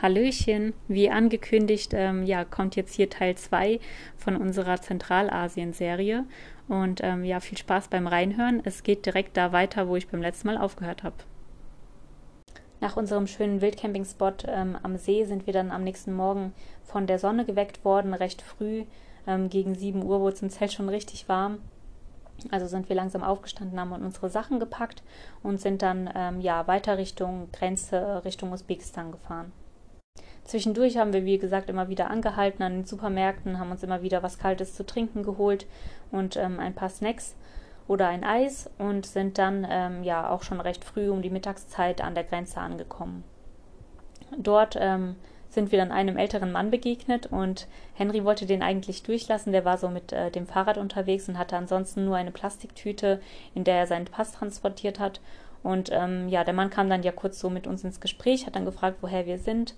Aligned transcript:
Hallöchen, 0.00 0.74
wie 0.86 1.10
angekündigt, 1.10 1.92
ähm, 1.94 2.24
ja, 2.24 2.44
kommt 2.44 2.76
jetzt 2.76 2.94
hier 2.94 3.10
Teil 3.10 3.36
2 3.36 3.80
von 4.16 4.36
unserer 4.36 4.80
Zentralasien-Serie. 4.80 6.24
Und 6.68 7.00
ähm, 7.02 7.24
ja, 7.24 7.40
viel 7.40 7.58
Spaß 7.58 7.88
beim 7.88 8.06
Reinhören. 8.06 8.60
Es 8.64 8.82
geht 8.82 9.06
direkt 9.06 9.36
da 9.36 9.52
weiter, 9.52 9.88
wo 9.88 9.96
ich 9.96 10.08
beim 10.08 10.22
letzten 10.22 10.48
Mal 10.48 10.58
aufgehört 10.58 11.02
habe. 11.02 11.16
Nach 12.80 12.96
unserem 12.96 13.26
schönen 13.26 13.60
Wildcamping-Spot 13.60 14.34
ähm, 14.46 14.76
am 14.82 14.96
See 14.96 15.24
sind 15.24 15.46
wir 15.46 15.52
dann 15.52 15.72
am 15.72 15.82
nächsten 15.82 16.14
Morgen 16.14 16.52
von 16.84 17.06
der 17.06 17.18
Sonne 17.18 17.44
geweckt 17.44 17.84
worden, 17.84 18.14
recht 18.14 18.42
früh. 18.42 18.84
Ähm, 19.26 19.48
gegen 19.48 19.74
7 19.74 20.04
Uhr 20.04 20.20
wurde 20.20 20.36
es 20.36 20.42
im 20.42 20.50
Zelt 20.50 20.72
schon 20.72 20.88
richtig 20.88 21.28
warm. 21.28 21.58
Also 22.52 22.68
sind 22.68 22.88
wir 22.88 22.94
langsam 22.94 23.24
aufgestanden, 23.24 23.80
haben 23.80 23.90
unsere 23.90 24.30
Sachen 24.30 24.60
gepackt 24.60 25.02
und 25.42 25.60
sind 25.60 25.82
dann 25.82 26.08
ähm, 26.14 26.40
ja 26.40 26.68
weiter 26.68 26.96
Richtung 26.96 27.50
Grenze, 27.50 28.22
Richtung 28.24 28.52
Usbekistan 28.52 29.10
gefahren. 29.10 29.52
Zwischendurch 30.48 30.96
haben 30.96 31.12
wir, 31.12 31.26
wie 31.26 31.36
gesagt, 31.36 31.68
immer 31.68 31.90
wieder 31.90 32.08
angehalten 32.08 32.62
an 32.62 32.72
den 32.72 32.84
Supermärkten, 32.86 33.58
haben 33.58 33.70
uns 33.70 33.82
immer 33.82 34.00
wieder 34.00 34.22
was 34.22 34.38
Kaltes 34.38 34.74
zu 34.74 34.86
trinken 34.86 35.22
geholt 35.22 35.66
und 36.10 36.38
ähm, 36.38 36.58
ein 36.58 36.74
paar 36.74 36.88
Snacks 36.88 37.36
oder 37.86 38.08
ein 38.08 38.24
Eis 38.24 38.70
und 38.78 39.04
sind 39.04 39.36
dann 39.36 39.66
ähm, 39.68 40.02
ja 40.04 40.30
auch 40.30 40.42
schon 40.42 40.62
recht 40.62 40.86
früh 40.86 41.10
um 41.10 41.20
die 41.20 41.28
Mittagszeit 41.28 42.00
an 42.00 42.14
der 42.14 42.24
Grenze 42.24 42.60
angekommen. 42.62 43.24
Dort 44.38 44.74
ähm, 44.80 45.16
sind 45.50 45.70
wir 45.70 45.78
dann 45.78 45.92
einem 45.92 46.16
älteren 46.16 46.50
Mann 46.50 46.70
begegnet 46.70 47.26
und 47.26 47.68
Henry 47.92 48.24
wollte 48.24 48.46
den 48.46 48.62
eigentlich 48.62 49.02
durchlassen. 49.02 49.52
Der 49.52 49.66
war 49.66 49.76
so 49.76 49.90
mit 49.90 50.14
äh, 50.14 50.30
dem 50.30 50.46
Fahrrad 50.46 50.78
unterwegs 50.78 51.28
und 51.28 51.36
hatte 51.36 51.58
ansonsten 51.58 52.06
nur 52.06 52.16
eine 52.16 52.30
Plastiktüte, 52.30 53.20
in 53.54 53.64
der 53.64 53.76
er 53.76 53.86
seinen 53.86 54.06
Pass 54.06 54.32
transportiert 54.32 54.98
hat. 54.98 55.20
Und 55.62 55.90
ähm, 55.92 56.30
ja, 56.30 56.42
der 56.42 56.54
Mann 56.54 56.70
kam 56.70 56.88
dann 56.88 57.02
ja 57.02 57.12
kurz 57.12 57.38
so 57.38 57.50
mit 57.50 57.66
uns 57.66 57.84
ins 57.84 58.00
Gespräch, 58.00 58.46
hat 58.46 58.56
dann 58.56 58.64
gefragt, 58.64 58.96
woher 59.02 59.26
wir 59.26 59.36
sind 59.36 59.74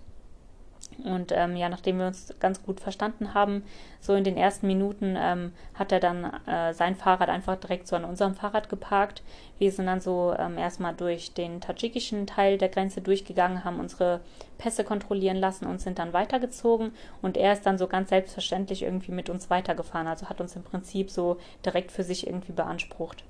und 1.04 1.32
ähm, 1.32 1.56
ja, 1.56 1.68
nachdem 1.68 1.98
wir 1.98 2.06
uns 2.06 2.34
ganz 2.40 2.62
gut 2.62 2.80
verstanden 2.80 3.34
haben, 3.34 3.62
so 4.00 4.14
in 4.14 4.24
den 4.24 4.36
ersten 4.36 4.66
Minuten 4.66 5.16
ähm, 5.18 5.52
hat 5.74 5.92
er 5.92 6.00
dann 6.00 6.24
äh, 6.46 6.74
sein 6.74 6.94
Fahrrad 6.94 7.28
einfach 7.28 7.56
direkt 7.56 7.86
so 7.86 7.96
an 7.96 8.04
unserem 8.04 8.34
Fahrrad 8.34 8.68
geparkt. 8.68 9.22
Wir 9.58 9.72
sind 9.72 9.86
dann 9.86 10.00
so 10.00 10.34
ähm, 10.38 10.58
erstmal 10.58 10.94
durch 10.94 11.32
den 11.32 11.60
tadschikischen 11.60 12.26
Teil 12.26 12.58
der 12.58 12.68
Grenze 12.68 13.00
durchgegangen, 13.00 13.64
haben 13.64 13.80
unsere 13.80 14.20
Pässe 14.58 14.84
kontrollieren 14.84 15.36
lassen 15.36 15.66
und 15.66 15.80
sind 15.80 15.98
dann 15.98 16.12
weitergezogen. 16.12 16.92
Und 17.22 17.36
er 17.36 17.52
ist 17.52 17.64
dann 17.66 17.78
so 17.78 17.86
ganz 17.86 18.10
selbstverständlich 18.10 18.82
irgendwie 18.82 19.12
mit 19.12 19.30
uns 19.30 19.48
weitergefahren, 19.50 20.06
also 20.06 20.28
hat 20.28 20.40
uns 20.40 20.56
im 20.56 20.62
Prinzip 20.62 21.10
so 21.10 21.38
direkt 21.64 21.92
für 21.92 22.02
sich 22.02 22.26
irgendwie 22.26 22.52
beansprucht. 22.52 23.24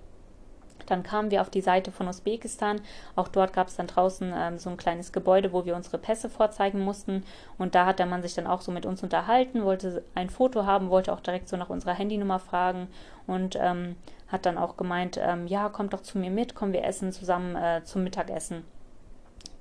Dann 0.91 1.03
kamen 1.03 1.31
wir 1.31 1.41
auf 1.41 1.51
die 1.51 1.61
Seite 1.61 1.93
von 1.93 2.09
Usbekistan. 2.09 2.81
Auch 3.17 3.29
dort 3.29 3.53
gab 3.53 3.69
es 3.69 3.77
dann 3.77 3.87
draußen 3.87 4.33
ähm, 4.37 4.59
so 4.59 4.71
ein 4.71 4.77
kleines 4.77 5.13
Gebäude, 5.13 5.53
wo 5.53 5.65
wir 5.65 5.77
unsere 5.77 5.99
Pässe 5.99 6.29
vorzeigen 6.29 6.81
mussten. 6.81 7.25
Und 7.59 7.75
da 7.75 7.87
hat 7.87 7.99
der 7.99 8.07
Mann 8.07 8.23
sich 8.23 8.35
dann 8.35 8.47
auch 8.47 8.61
so 8.61 8.73
mit 8.73 8.87
uns 8.87 9.03
unterhalten, 9.03 9.65
wollte 9.65 10.03
ein 10.15 10.31
Foto 10.31 10.67
haben, 10.67 10.91
wollte 10.91 11.13
auch 11.13 11.21
direkt 11.21 11.49
so 11.49 11.57
nach 11.57 11.71
unserer 11.71 11.95
Handynummer 11.95 12.39
fragen 12.39 12.89
und 13.27 13.57
ähm, 13.61 13.97
hat 14.29 14.47
dann 14.47 14.59
auch 14.59 14.77
gemeint, 14.77 15.19
ähm, 15.23 15.47
ja, 15.47 15.69
kommt 15.69 15.93
doch 15.93 16.03
zu 16.03 16.19
mir 16.19 16.31
mit, 16.31 16.55
kommen 16.55 16.73
wir 16.73 16.85
essen 16.85 17.13
zusammen 17.13 17.57
äh, 17.57 17.83
zum 17.85 18.03
Mittagessen. 18.03 18.65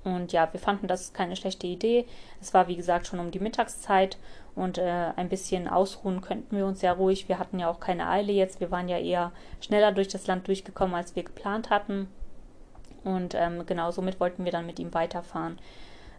Und 0.02 0.32
ja, 0.32 0.48
wir 0.52 0.60
fanden 0.60 0.86
das 0.86 1.12
keine 1.12 1.36
schlechte 1.36 1.66
Idee. 1.66 2.06
Es 2.40 2.54
war, 2.54 2.68
wie 2.68 2.76
gesagt, 2.76 3.06
schon 3.06 3.20
um 3.20 3.30
die 3.30 3.38
Mittagszeit 3.38 4.16
und 4.54 4.78
äh, 4.78 5.12
ein 5.16 5.28
bisschen 5.28 5.68
ausruhen 5.68 6.20
könnten 6.20 6.56
wir 6.56 6.66
uns 6.66 6.82
ja 6.82 6.92
ruhig. 6.92 7.28
Wir 7.28 7.38
hatten 7.38 7.58
ja 7.58 7.68
auch 7.68 7.80
keine 7.80 8.08
Eile 8.08 8.32
jetzt. 8.32 8.60
Wir 8.60 8.70
waren 8.70 8.88
ja 8.88 8.98
eher 8.98 9.32
schneller 9.60 9.92
durch 9.92 10.08
das 10.08 10.26
Land 10.26 10.48
durchgekommen, 10.48 10.94
als 10.94 11.16
wir 11.16 11.22
geplant 11.22 11.70
hatten. 11.70 12.08
Und 13.04 13.34
ähm, 13.34 13.64
genau 13.66 13.90
somit 13.90 14.20
wollten 14.20 14.44
wir 14.44 14.52
dann 14.52 14.66
mit 14.66 14.78
ihm 14.78 14.92
weiterfahren. 14.92 15.58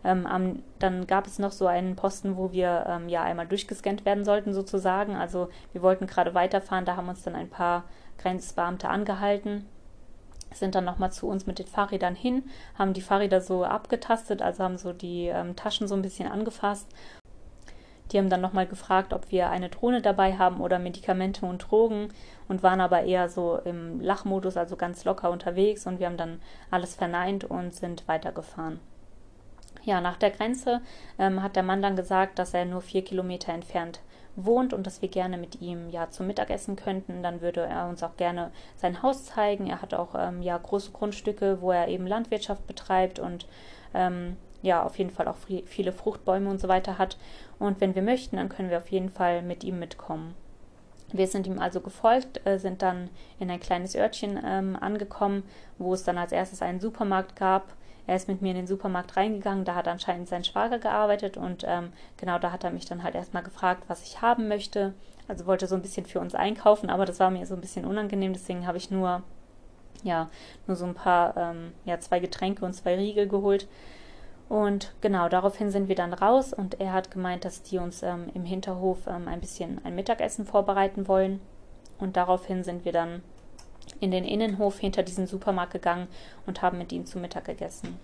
Ähm, 0.04 0.26
am, 0.26 0.64
dann 0.80 1.06
gab 1.06 1.28
es 1.28 1.38
noch 1.38 1.52
so 1.52 1.68
einen 1.68 1.96
Posten, 1.96 2.36
wo 2.38 2.52
wir 2.52 2.86
ähm, 2.88 3.08
ja 3.08 3.22
einmal 3.22 3.48
durchgescannt 3.48 4.06
werden 4.06 4.26
sollten, 4.26 4.54
sozusagen. 4.54 5.16
Also 5.16 5.50
wir 5.74 5.84
wollten 5.84 6.08
gerade 6.08 6.34
weiterfahren, 6.34 6.86
da 6.86 6.96
haben 6.96 7.10
uns 7.10 7.22
dann 7.22 7.36
ein 7.36 7.50
paar 7.50 7.84
Grenzbeamte 8.18 8.90
angehalten 8.90 9.66
sind 10.54 10.76
dann 10.76 10.86
nochmal 10.86 11.12
zu 11.12 11.28
uns 11.28 11.46
mit 11.46 11.60
den 11.60 11.68
Fahrrädern 11.68 12.16
hin, 12.16 12.44
haben 12.78 12.94
die 12.94 13.02
Fahrräder 13.02 13.42
so 13.42 13.64
abgetastet, 13.64 14.42
also 14.42 14.64
haben 14.64 14.78
so 14.78 14.94
die 14.94 15.28
ähm, 15.28 15.56
Taschen 15.56 15.88
so 15.88 15.96
ein 15.96 16.02
bisschen 16.02 16.30
angefasst. 16.30 16.88
Die 18.12 18.18
haben 18.18 18.30
dann 18.30 18.42
nochmal 18.42 18.68
gefragt, 18.68 19.14
ob 19.14 19.32
wir 19.32 19.50
eine 19.50 19.70
Drohne 19.70 20.02
dabei 20.02 20.38
haben 20.38 20.60
oder 20.60 20.80
Medikamente 20.80 21.46
und 21.46 21.60
Drogen 21.60 22.10
und 22.48 22.64
waren 22.64 22.82
aber 22.82 23.04
eher 23.04 23.30
so 23.30 23.58
im 23.64 24.02
Lachmodus, 24.02 24.58
also 24.58 24.76
ganz 24.76 25.06
locker 25.06 25.32
unterwegs 25.32 25.88
und 25.88 26.00
wir 26.00 26.08
haben 26.08 26.18
dann 26.18 26.42
alles 26.70 26.96
verneint 26.96 27.46
und 27.46 27.74
sind 27.74 28.08
weitergefahren. 28.08 28.80
Ja, 29.84 30.02
nach 30.02 30.18
der 30.18 30.32
Grenze 30.32 30.82
ähm, 31.18 31.42
hat 31.42 31.56
der 31.56 31.64
Mann 31.64 31.82
dann 31.82 31.96
gesagt, 31.96 32.38
dass 32.38 32.54
er 32.54 32.66
nur 32.66 32.82
vier 32.82 33.04
Kilometer 33.04 33.54
entfernt 33.54 34.02
wohnt 34.36 34.74
und 34.74 34.88
dass 34.88 35.02
wir 35.02 35.10
gerne 35.10 35.38
mit 35.38 35.62
ihm 35.62 35.90
ja 35.90 36.10
zum 36.10 36.28
Mittagessen 36.28 36.76
könnten. 36.76 37.24
Dann 37.24 37.42
würde 37.42 37.62
er 37.62 37.90
uns 37.90 38.04
auch 38.04 38.16
gerne 38.16 38.52
sein 38.76 39.02
Haus 39.02 39.26
zeigen. 39.26 39.68
Er 39.68 39.82
hat 39.82 39.94
auch 39.94 40.16
ähm, 40.18 40.42
ja 40.42 40.58
große 40.58 40.92
Grundstücke, 40.92 41.62
wo 41.62 41.72
er 41.72 41.88
eben 41.88 42.08
Landwirtschaft 42.08 42.66
betreibt 42.68 43.20
und 43.20 43.48
ähm, 43.94 44.38
ja 44.62 44.84
auf 44.84 44.98
jeden 44.98 45.10
Fall 45.10 45.28
auch 45.28 45.38
viele 45.66 45.92
Fruchtbäume 45.92 46.50
und 46.50 46.60
so 46.60 46.68
weiter 46.68 46.98
hat. 46.98 47.18
Und 47.62 47.80
wenn 47.80 47.96
wir 47.96 48.02
möchten, 48.02 48.36
dann 48.36 48.50
können 48.50 48.70
wir 48.70 48.78
auf 48.80 48.92
jeden 48.92 49.10
Fall 49.10 49.42
mit 49.42 49.64
ihm 49.64 49.80
mitkommen. 49.80 50.36
Wir 51.14 51.28
sind 51.28 51.46
ihm 51.48 51.60
also 51.60 51.82
gefolgt, 51.82 52.46
äh, 52.46 52.58
sind 52.58 52.82
dann 52.82 53.10
in 53.40 53.50
ein 53.50 53.60
kleines 53.60 53.96
Örtchen 53.96 54.40
ähm, 54.44 54.78
angekommen, 54.80 55.44
wo 55.78 55.94
es 55.94 56.04
dann 56.04 56.18
als 56.18 56.32
erstes 56.32 56.62
einen 56.62 56.80
Supermarkt 56.80 57.36
gab 57.36 57.66
er 58.08 58.16
ist 58.16 58.28
mit 58.28 58.42
mir 58.42 58.50
in 58.50 58.58
den 58.58 58.68
Supermarkt 58.68 59.16
reingegangen, 59.16 59.66
da 59.66 59.76
hat 59.76 59.88
anscheinend 59.88 60.28
sein 60.28 60.44
Schwager 60.44 60.80
gearbeitet 60.80 61.38
und 61.38 61.64
ähm, 61.68 61.94
genau 62.18 62.40
da 62.40 62.52
hat 62.52 62.64
er 62.64 62.72
mich 62.72 62.86
dann 62.86 63.04
halt 63.04 63.16
erstmal 63.16 63.44
gefragt, 63.44 63.84
was 63.88 64.04
ich 64.04 64.22
haben 64.22 64.48
möchte. 64.48 64.94
Also 65.28 65.46
wollte 65.46 65.68
so 65.68 65.76
ein 65.76 65.82
bisschen 65.82 66.06
für 66.06 66.20
uns 66.20 66.36
einkaufen, 66.36 66.90
aber 66.90 67.06
das 67.06 67.20
war 67.20 67.30
mir 67.30 67.46
so 67.46 67.54
ein 67.54 67.62
bisschen 67.62 67.86
unangenehm, 67.86 68.34
deswegen 68.34 68.68
habe 68.68 68.78
ich 68.78 68.92
nur, 68.92 69.22
ja, 70.04 70.30
nur 70.68 70.76
so 70.76 70.86
ein 70.86 70.96
paar, 70.96 71.38
ähm, 71.38 71.72
ja, 71.86 72.00
zwei 72.00 72.20
Getränke 72.20 72.66
und 72.66 72.74
zwei 72.74 72.96
Riegel 72.96 73.28
geholt. 73.28 73.68
Und 74.52 74.92
genau, 75.00 75.30
daraufhin 75.30 75.72
sind 75.72 75.88
wir 75.88 75.96
dann 75.96 76.12
raus 76.12 76.52
und 76.52 76.82
er 76.82 76.92
hat 76.92 77.10
gemeint, 77.10 77.46
dass 77.46 77.64
die 77.64 77.78
uns 77.78 78.04
ähm, 78.04 78.30
im 78.34 78.44
Hinterhof 78.44 79.08
ähm, 79.08 79.30
ein 79.30 79.40
bisschen 79.40 79.80
ein 79.86 79.96
Mittagessen 79.96 80.46
vorbereiten 80.46 81.08
wollen. 81.08 81.40
Und 82.00 82.18
daraufhin 82.18 82.66
sind 82.66 82.84
wir 82.84 82.92
dann 82.92 83.24
in 84.02 84.12
den 84.12 84.26
Innenhof 84.26 84.78
hinter 84.78 85.04
diesem 85.04 85.26
Supermarkt 85.26 85.72
gegangen 85.72 86.10
und 86.46 86.62
haben 86.62 86.80
mit 86.80 86.92
ihm 86.92 87.06
zu 87.06 87.18
Mittag 87.18 87.46
gegessen. 87.46 87.98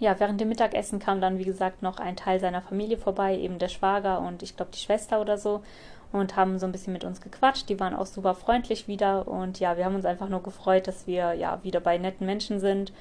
Ja, 0.00 0.18
während 0.18 0.40
dem 0.40 0.48
Mittagessen 0.48 0.98
kam 0.98 1.20
dann, 1.20 1.38
wie 1.38 1.44
gesagt, 1.44 1.82
noch 1.82 1.98
ein 1.98 2.16
Teil 2.16 2.40
seiner 2.40 2.60
Familie 2.60 2.98
vorbei, 2.98 3.38
eben 3.38 3.60
der 3.60 3.68
Schwager 3.68 4.20
und 4.20 4.42
ich 4.42 4.56
glaube 4.56 4.72
die 4.74 4.80
Schwester 4.80 5.20
oder 5.20 5.38
so, 5.38 5.62
und 6.10 6.34
haben 6.34 6.58
so 6.58 6.66
ein 6.66 6.72
bisschen 6.72 6.92
mit 6.92 7.04
uns 7.04 7.20
gequatscht. 7.20 7.68
Die 7.68 7.78
waren 7.78 7.94
auch 7.94 8.06
super 8.06 8.34
freundlich 8.34 8.88
wieder 8.88 9.28
und 9.28 9.60
ja, 9.60 9.76
wir 9.76 9.84
haben 9.84 9.94
uns 9.94 10.04
einfach 10.04 10.28
nur 10.28 10.42
gefreut, 10.42 10.88
dass 10.88 11.06
wir 11.06 11.34
ja 11.34 11.60
wieder 11.62 11.78
bei 11.78 11.98
netten 11.98 12.26
Menschen 12.26 12.58
sind 12.58 12.92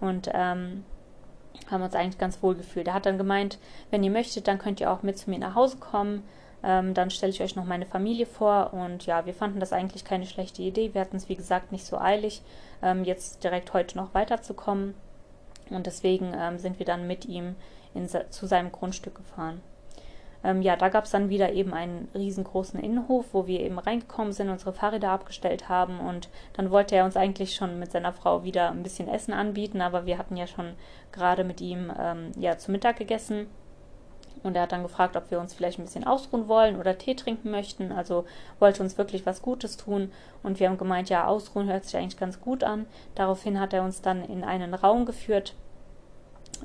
und 0.00 0.30
ähm, 0.32 0.84
haben 1.70 1.82
uns 1.82 1.94
eigentlich 1.94 2.18
ganz 2.18 2.42
wohl 2.42 2.54
gefühlt. 2.54 2.88
Er 2.88 2.94
hat 2.94 3.06
dann 3.06 3.18
gemeint, 3.18 3.58
wenn 3.90 4.02
ihr 4.02 4.10
möchtet, 4.10 4.48
dann 4.48 4.58
könnt 4.58 4.80
ihr 4.80 4.90
auch 4.90 5.02
mit 5.02 5.18
zu 5.18 5.30
mir 5.30 5.38
nach 5.38 5.54
Hause 5.54 5.78
kommen. 5.78 6.22
Ähm, 6.62 6.94
dann 6.94 7.10
stelle 7.10 7.32
ich 7.32 7.42
euch 7.42 7.56
noch 7.56 7.64
meine 7.64 7.86
Familie 7.86 8.26
vor 8.26 8.74
und 8.74 9.06
ja, 9.06 9.24
wir 9.24 9.32
fanden 9.32 9.60
das 9.60 9.72
eigentlich 9.72 10.04
keine 10.04 10.26
schlechte 10.26 10.62
Idee. 10.62 10.92
Wir 10.92 11.00
hatten 11.00 11.16
es, 11.16 11.28
wie 11.28 11.36
gesagt, 11.36 11.72
nicht 11.72 11.86
so 11.86 11.98
eilig, 11.98 12.42
ähm, 12.82 13.04
jetzt 13.04 13.42
direkt 13.44 13.72
heute 13.72 13.96
noch 13.96 14.12
weiterzukommen 14.12 14.94
und 15.70 15.86
deswegen 15.86 16.32
ähm, 16.36 16.58
sind 16.58 16.78
wir 16.78 16.86
dann 16.86 17.06
mit 17.06 17.24
ihm 17.24 17.56
in, 17.94 18.08
zu 18.08 18.46
seinem 18.46 18.72
Grundstück 18.72 19.14
gefahren. 19.14 19.62
Ähm, 20.42 20.62
ja, 20.62 20.76
da 20.76 20.88
gab 20.88 21.04
es 21.04 21.10
dann 21.10 21.28
wieder 21.28 21.52
eben 21.52 21.74
einen 21.74 22.08
riesengroßen 22.14 22.80
Innenhof, 22.80 23.26
wo 23.32 23.46
wir 23.46 23.60
eben 23.60 23.78
reingekommen 23.78 24.32
sind, 24.32 24.48
unsere 24.48 24.72
Fahrräder 24.72 25.10
abgestellt 25.10 25.68
haben 25.68 26.00
und 26.00 26.28
dann 26.54 26.70
wollte 26.70 26.96
er 26.96 27.04
uns 27.04 27.16
eigentlich 27.16 27.54
schon 27.54 27.78
mit 27.78 27.92
seiner 27.92 28.12
Frau 28.12 28.42
wieder 28.42 28.70
ein 28.70 28.82
bisschen 28.82 29.08
Essen 29.08 29.34
anbieten, 29.34 29.80
aber 29.80 30.06
wir 30.06 30.18
hatten 30.18 30.36
ja 30.36 30.46
schon 30.46 30.72
gerade 31.12 31.44
mit 31.44 31.60
ihm 31.60 31.92
ähm, 31.98 32.32
ja 32.38 32.56
zu 32.56 32.70
Mittag 32.72 32.96
gegessen 32.96 33.48
und 34.42 34.56
er 34.56 34.62
hat 34.62 34.72
dann 34.72 34.82
gefragt, 34.82 35.16
ob 35.16 35.30
wir 35.30 35.40
uns 35.40 35.52
vielleicht 35.52 35.78
ein 35.78 35.84
bisschen 35.84 36.06
ausruhen 36.06 36.48
wollen 36.48 36.76
oder 36.76 36.96
Tee 36.96 37.14
trinken 37.14 37.50
möchten. 37.50 37.92
Also 37.92 38.24
wollte 38.58 38.82
uns 38.82 38.96
wirklich 38.96 39.26
was 39.26 39.42
Gutes 39.42 39.76
tun. 39.76 40.10
Und 40.42 40.60
wir 40.60 40.68
haben 40.68 40.78
gemeint, 40.78 41.10
ja, 41.10 41.26
ausruhen 41.26 41.68
hört 41.68 41.84
sich 41.84 41.96
eigentlich 41.96 42.18
ganz 42.18 42.40
gut 42.40 42.64
an. 42.64 42.86
Daraufhin 43.14 43.60
hat 43.60 43.74
er 43.74 43.82
uns 43.82 44.00
dann 44.00 44.24
in 44.24 44.44
einen 44.44 44.74
Raum 44.74 45.04
geführt. 45.04 45.54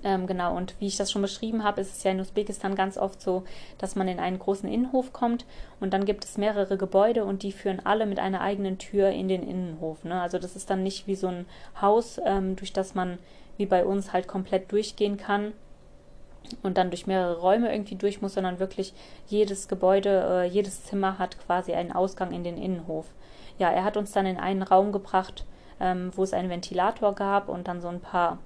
Ähm, 0.04 0.28
genau, 0.28 0.56
und 0.56 0.76
wie 0.80 0.88
ich 0.88 0.98
das 0.98 1.12
schon 1.12 1.22
beschrieben 1.22 1.64
habe, 1.64 1.82
ist 1.82 1.96
es 1.96 2.04
ja 2.04 2.12
in 2.12 2.20
Usbekistan 2.20 2.76
ganz 2.76 2.98
oft 2.98 3.22
so, 3.22 3.44
dass 3.78 3.96
man 3.96 4.08
in 4.08 4.20
einen 4.20 4.40
großen 4.40 4.70
Innenhof 4.70 5.14
kommt 5.14 5.46
und 5.80 5.94
dann 5.94 6.06
gibt 6.06 6.26
es 6.26 6.38
mehrere 6.38 6.78
Gebäude 6.78 7.26
und 7.26 7.44
die 7.44 7.52
führen 7.52 7.82
alle 7.84 8.06
mit 8.06 8.20
einer 8.20 8.42
eigenen 8.42 8.78
Tür 8.78 9.10
in 9.10 9.28
den 9.28 9.44
Innenhof. 9.48 10.04
Ne? 10.04 10.22
Also 10.22 10.38
das 10.38 10.56
ist 10.56 10.70
dann 10.70 10.84
nicht 10.84 11.08
wie 11.08 11.16
so 11.16 11.28
ein 11.28 11.46
Haus, 11.82 12.20
ähm, 12.26 12.56
durch 12.56 12.74
das 12.74 12.96
man 12.96 13.18
wie 13.58 13.66
bei 13.66 13.86
uns 13.86 14.12
halt 14.12 14.28
komplett 14.28 14.72
durchgehen 14.72 15.18
kann, 15.18 15.54
und 16.64 16.78
dann 16.78 16.90
durch 16.90 17.08
mehrere 17.08 17.40
Räume 17.40 17.72
irgendwie 17.72 17.96
durch 17.96 18.22
muss, 18.22 18.34
sondern 18.34 18.60
wirklich 18.60 18.94
jedes 19.28 19.68
Gebäude, 19.68 20.44
äh, 20.44 20.48
jedes 20.48 20.84
Zimmer 20.84 21.18
hat 21.18 21.40
quasi 21.40 21.74
einen 21.74 21.92
Ausgang 21.92 22.32
in 22.32 22.44
den 22.44 22.58
Innenhof. 22.58 23.08
Ja, 23.58 23.70
er 23.70 23.84
hat 23.84 23.98
uns 23.98 24.12
dann 24.12 24.26
in 24.26 24.38
einen 24.38 24.64
Raum 24.64 24.92
gebracht, 24.92 25.46
ähm, 25.80 26.12
wo 26.16 26.24
es 26.24 26.34
einen 26.34 26.50
Ventilator 26.50 27.14
gab 27.16 27.50
und 27.50 27.68
dann 27.68 27.82
so 27.82 27.88
ein 27.88 28.00
paar 28.00 28.40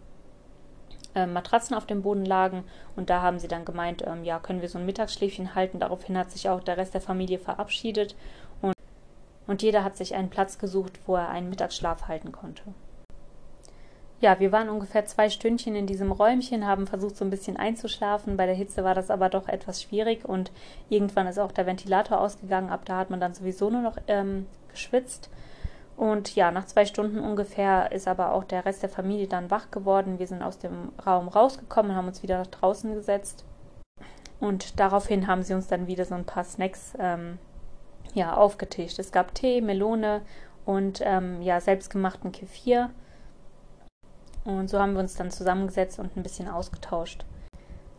äh, 1.19 1.27
Matratzen 1.27 1.75
auf 1.75 1.85
dem 1.85 2.01
Boden 2.01 2.25
lagen. 2.25 2.63
Und 2.95 3.09
da 3.09 3.21
haben 3.21 3.39
sie 3.39 3.47
dann 3.47 3.65
gemeint, 3.65 4.03
ähm, 4.05 4.23
ja, 4.23 4.39
können 4.39 4.61
wir 4.61 4.69
so 4.69 4.77
ein 4.77 4.85
Mittagsschläfchen 4.85 5.55
halten. 5.55 5.79
Daraufhin 5.79 6.17
hat 6.17 6.31
sich 6.31 6.49
auch 6.49 6.61
der 6.61 6.77
Rest 6.77 6.93
der 6.93 7.01
Familie 7.01 7.39
verabschiedet 7.39 8.15
und, 8.61 8.73
und 9.47 9.61
jeder 9.61 9.83
hat 9.83 9.97
sich 9.97 10.15
einen 10.15 10.29
Platz 10.29 10.57
gesucht, 10.57 10.99
wo 11.05 11.15
er 11.15 11.29
einen 11.29 11.49
Mittagsschlaf 11.49 12.07
halten 12.07 12.31
konnte. 12.31 12.63
Ja, 14.21 14.37
wir 14.41 14.51
waren 14.51 14.67
ungefähr 14.67 15.05
zwei 15.05 15.29
Stündchen 15.29 15.75
in 15.75 15.87
diesem 15.87 16.11
Räumchen, 16.11 16.67
haben 16.67 16.87
versucht, 16.87 17.15
so 17.15 17.23
ein 17.23 17.29
bisschen 17.29 17.55
einzuschlafen. 17.55 18.35
Bei 18.35 18.45
der 18.45 18.55
Hitze 18.55 18.83
war 18.83 18.93
das 18.93 19.09
aber 19.09 19.29
doch 19.29 19.47
etwas 19.47 19.81
schwierig 19.81 20.27
und 20.27 20.51
irgendwann 20.89 21.27
ist 21.27 21.39
auch 21.39 21.53
der 21.53 21.65
Ventilator 21.65 22.19
ausgegangen. 22.19 22.69
Ab 22.69 22.81
da 22.83 22.97
hat 22.97 23.09
man 23.09 23.21
dann 23.21 23.33
sowieso 23.33 23.69
nur 23.69 23.81
noch 23.81 23.97
ähm, 24.07 24.45
geschwitzt. 24.69 25.29
Und 25.99 26.33
ja, 26.33 26.49
nach 26.49 26.65
zwei 26.65 26.85
Stunden 26.85 27.19
ungefähr 27.19 27.91
ist 27.91 28.07
aber 28.07 28.31
auch 28.31 28.45
der 28.45 28.63
Rest 28.63 28.83
der 28.83 28.89
Familie 28.89 29.27
dann 29.27 29.51
wach 29.51 29.69
geworden. 29.69 30.17
Wir 30.17 30.27
sind 30.27 30.41
aus 30.41 30.57
dem 30.57 30.93
Raum 31.05 31.27
rausgekommen 31.27 31.93
haben 31.93 32.07
uns 32.07 32.23
wieder 32.23 32.37
nach 32.37 32.47
draußen 32.47 32.93
gesetzt. 32.93 33.43
Und 34.39 34.79
daraufhin 34.79 35.27
haben 35.27 35.43
sie 35.43 35.53
uns 35.53 35.67
dann 35.67 35.87
wieder 35.87 36.05
so 36.05 36.15
ein 36.15 36.23
paar 36.23 36.45
Snacks 36.45 36.93
ähm, 36.99 37.37
ja, 38.13 38.33
aufgetischt. 38.33 38.97
Es 38.97 39.11
gab 39.11 39.35
Tee, 39.35 39.59
Melone 39.59 40.21
und 40.63 41.01
ähm, 41.03 41.41
ja, 41.41 41.59
selbstgemachten 41.59 42.31
Kefir. 42.31 42.91
Und 44.45 44.69
so 44.69 44.79
haben 44.79 44.93
wir 44.93 45.01
uns 45.01 45.15
dann 45.15 45.31
zusammengesetzt 45.31 45.99
und 45.99 46.15
ein 46.15 46.23
bisschen 46.23 46.47
ausgetauscht. 46.47 47.25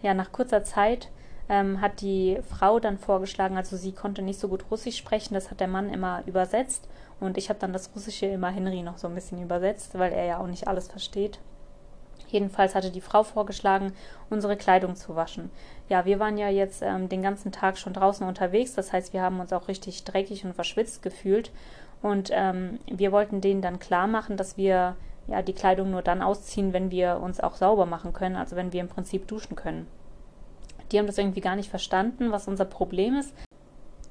Ja, 0.00 0.14
nach 0.14 0.32
kurzer 0.32 0.64
Zeit 0.64 1.11
ähm, 1.50 1.82
hat 1.82 2.00
die 2.00 2.41
Frau 2.49 2.81
dann 2.81 2.97
vorgeschlagen, 2.97 3.58
also 3.58 3.76
sie 3.76 3.93
konnte 3.93 4.23
nicht 4.23 4.41
so 4.41 4.49
gut 4.49 4.64
Russisch 4.70 4.97
sprechen, 4.97 5.35
das 5.35 5.50
hat 5.50 5.61
der 5.61 5.69
Mann 5.69 5.93
immer 5.93 6.23
übersetzt 6.25 6.88
und 7.21 7.37
ich 7.37 7.49
habe 7.49 7.61
dann 7.61 7.73
das 7.73 7.91
Russische 7.95 8.27
immer 8.27 8.51
Henry 8.51 8.83
noch 8.83 8.99
so 8.99 9.07
ein 9.07 9.15
bisschen 9.15 9.43
übersetzt, 9.43 9.99
weil 9.99 10.13
er 10.13 10.25
ja 10.25 10.39
auch 10.39 10.47
nicht 10.47 10.67
alles 10.67 10.89
versteht. 10.89 11.39
Jedenfalls 12.29 12.75
hatte 12.75 12.91
die 12.91 13.01
Frau 13.01 13.25
vorgeschlagen, 13.25 13.93
unsere 14.31 14.57
Kleidung 14.57 14.95
zu 14.95 15.17
waschen. 15.17 15.51
Ja, 15.89 16.05
wir 16.05 16.21
waren 16.21 16.39
ja 16.39 16.49
jetzt 16.49 16.81
ähm, 16.83 17.09
den 17.09 17.23
ganzen 17.23 17.53
Tag 17.53 17.77
schon 17.77 17.93
draußen 17.93 18.27
unterwegs, 18.27 18.75
das 18.75 18.93
heißt, 18.93 19.13
wir 19.13 19.23
haben 19.23 19.41
uns 19.41 19.53
auch 19.53 19.69
richtig 19.69 20.05
dreckig 20.05 20.45
und 20.45 20.55
verschwitzt 20.55 21.03
gefühlt. 21.03 21.51
Und 22.03 22.31
ähm, 22.33 22.79
wir 22.87 23.13
wollten 23.13 23.41
denen 23.41 23.61
dann 23.61 23.79
klar 23.79 24.07
machen, 24.07 24.37
dass 24.37 24.57
wir 24.57 24.97
ja 25.27 25.43
die 25.43 25.53
Kleidung 25.53 25.91
nur 25.91 26.03
dann 26.03 26.23
ausziehen, 26.23 26.73
wenn 26.73 26.91
wir 26.91 27.21
uns 27.21 27.41
auch 27.41 27.57
sauber 27.57 27.85
machen 27.85 28.13
können, 28.13 28.37
also 28.37 28.57
wenn 28.57 28.73
wir 28.73 28.81
im 28.81 28.89
Prinzip 28.89 29.29
duschen 29.29 29.57
können. 29.57 29.87
Die 30.91 30.99
haben 30.99 31.07
das 31.07 31.19
irgendwie 31.19 31.41
gar 31.41 31.57
nicht 31.57 31.69
verstanden, 31.69 32.33
was 32.33 32.49
unser 32.49 32.65
Problem 32.65 33.17
ist 33.17 33.35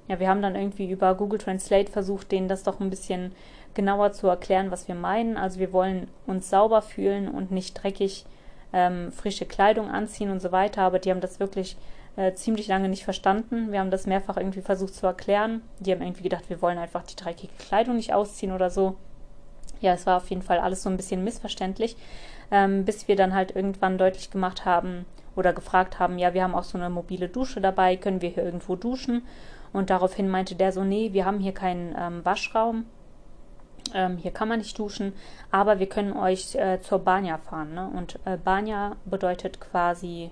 ja, 0.09 0.19
wir 0.19 0.27
haben 0.27 0.41
dann 0.41 0.55
irgendwie 0.55 0.89
über 0.89 1.13
Google 1.13 1.39
Translate 1.39 1.91
versucht, 1.91 2.31
denen 2.31 2.47
das 2.47 2.63
doch 2.63 2.79
ein 2.79 2.89
bisschen 2.89 3.31
genauer 3.75 4.11
zu 4.11 4.27
erklären, 4.27 4.71
was 4.71 4.87
wir 4.87 4.95
meinen. 4.95 5.37
Also 5.37 5.59
wir 5.59 5.71
wollen 5.71 6.07
uns 6.25 6.49
sauber 6.49 6.81
fühlen 6.81 7.29
und 7.29 7.51
nicht 7.51 7.81
dreckig 7.81 8.25
ähm, 8.73 9.11
frische 9.11 9.45
Kleidung 9.45 9.89
anziehen 9.89 10.31
und 10.31 10.41
so 10.41 10.51
weiter. 10.51 10.81
Aber 10.81 10.97
die 10.97 11.11
haben 11.11 11.21
das 11.21 11.39
wirklich 11.39 11.77
äh, 12.15 12.33
ziemlich 12.33 12.67
lange 12.67 12.89
nicht 12.89 13.03
verstanden. 13.03 13.71
Wir 13.71 13.79
haben 13.79 13.91
das 13.91 14.07
mehrfach 14.07 14.37
irgendwie 14.37 14.61
versucht 14.61 14.95
zu 14.95 15.05
erklären. 15.05 15.61
Die 15.79 15.91
haben 15.91 16.01
irgendwie 16.01 16.23
gedacht, 16.23 16.49
wir 16.49 16.61
wollen 16.63 16.79
einfach 16.79 17.03
die 17.03 17.15
dreckige 17.15 17.53
Kleidung 17.59 17.95
nicht 17.95 18.11
ausziehen 18.11 18.51
oder 18.51 18.71
so. 18.71 18.95
Ja, 19.79 19.93
es 19.93 20.07
war 20.07 20.17
auf 20.17 20.29
jeden 20.31 20.41
Fall 20.41 20.57
alles 20.57 20.81
so 20.81 20.89
ein 20.89 20.97
bisschen 20.97 21.23
missverständlich, 21.23 21.95
ähm, 22.49 22.83
bis 22.83 23.07
wir 23.07 23.15
dann 23.15 23.35
halt 23.35 23.55
irgendwann 23.55 23.99
deutlich 23.99 24.31
gemacht 24.31 24.65
haben 24.65 25.05
oder 25.35 25.53
gefragt 25.53 25.99
haben, 25.99 26.17
ja, 26.17 26.33
wir 26.33 26.43
haben 26.43 26.55
auch 26.55 26.63
so 26.63 26.77
eine 26.77 26.89
mobile 26.89 27.29
Dusche 27.29 27.61
dabei, 27.61 27.95
können 27.95 28.21
wir 28.21 28.29
hier 28.29 28.43
irgendwo 28.43 28.75
duschen? 28.75 29.21
Und 29.73 29.89
daraufhin 29.89 30.29
meinte 30.29 30.55
der 30.55 30.71
so, 30.71 30.83
nee, 30.83 31.13
wir 31.13 31.25
haben 31.25 31.39
hier 31.39 31.53
keinen 31.53 31.95
ähm, 31.97 32.25
Waschraum. 32.25 32.85
Ähm, 33.93 34.17
hier 34.17 34.31
kann 34.31 34.47
man 34.47 34.59
nicht 34.59 34.77
duschen, 34.77 35.13
aber 35.51 35.79
wir 35.79 35.87
können 35.87 36.13
euch 36.13 36.55
äh, 36.55 36.79
zur 36.81 36.99
Banya 36.99 37.37
fahren. 37.37 37.73
Ne? 37.73 37.89
Und 37.95 38.19
äh, 38.25 38.37
Banya 38.37 38.95
bedeutet 39.05 39.59
quasi, 39.59 40.31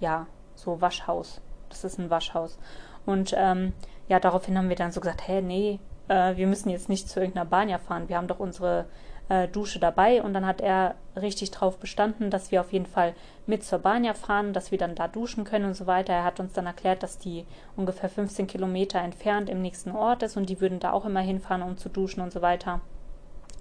ja, 0.00 0.26
so 0.54 0.80
Waschhaus. 0.80 1.40
Das 1.68 1.84
ist 1.84 1.98
ein 1.98 2.10
Waschhaus. 2.10 2.58
Und 3.04 3.34
ähm, 3.36 3.72
ja, 4.08 4.18
daraufhin 4.20 4.56
haben 4.56 4.68
wir 4.68 4.76
dann 4.76 4.92
so 4.92 5.00
gesagt, 5.00 5.26
hä, 5.28 5.40
nee, 5.40 5.78
äh, 6.08 6.36
wir 6.36 6.46
müssen 6.46 6.70
jetzt 6.70 6.88
nicht 6.88 7.08
zu 7.08 7.20
irgendeiner 7.20 7.46
Banya 7.46 7.78
fahren. 7.78 8.08
Wir 8.08 8.16
haben 8.16 8.28
doch 8.28 8.40
unsere 8.40 8.86
äh, 9.28 9.48
Dusche 9.48 9.78
dabei 9.78 10.22
und 10.22 10.34
dann 10.34 10.46
hat 10.46 10.60
er 10.60 10.94
richtig 11.20 11.50
drauf 11.50 11.78
bestanden, 11.78 12.30
dass 12.30 12.50
wir 12.50 12.60
auf 12.60 12.72
jeden 12.72 12.86
Fall 12.86 13.14
mit 13.46 13.64
zur 13.64 13.78
Banja 13.78 14.14
fahren, 14.14 14.52
dass 14.52 14.70
wir 14.70 14.78
dann 14.78 14.94
da 14.94 15.08
duschen 15.08 15.44
können 15.44 15.66
und 15.66 15.74
so 15.74 15.86
weiter. 15.86 16.12
Er 16.12 16.24
hat 16.24 16.40
uns 16.40 16.52
dann 16.52 16.66
erklärt, 16.66 17.02
dass 17.02 17.18
die 17.18 17.44
ungefähr 17.76 18.08
15 18.08 18.46
Kilometer 18.46 19.00
entfernt 19.00 19.48
im 19.48 19.62
nächsten 19.62 19.92
Ort 19.92 20.22
ist 20.22 20.36
und 20.36 20.48
die 20.48 20.60
würden 20.60 20.80
da 20.80 20.92
auch 20.92 21.04
immer 21.04 21.20
hinfahren, 21.20 21.62
um 21.62 21.76
zu 21.76 21.88
duschen 21.88 22.20
und 22.20 22.32
so 22.32 22.42
weiter. 22.42 22.80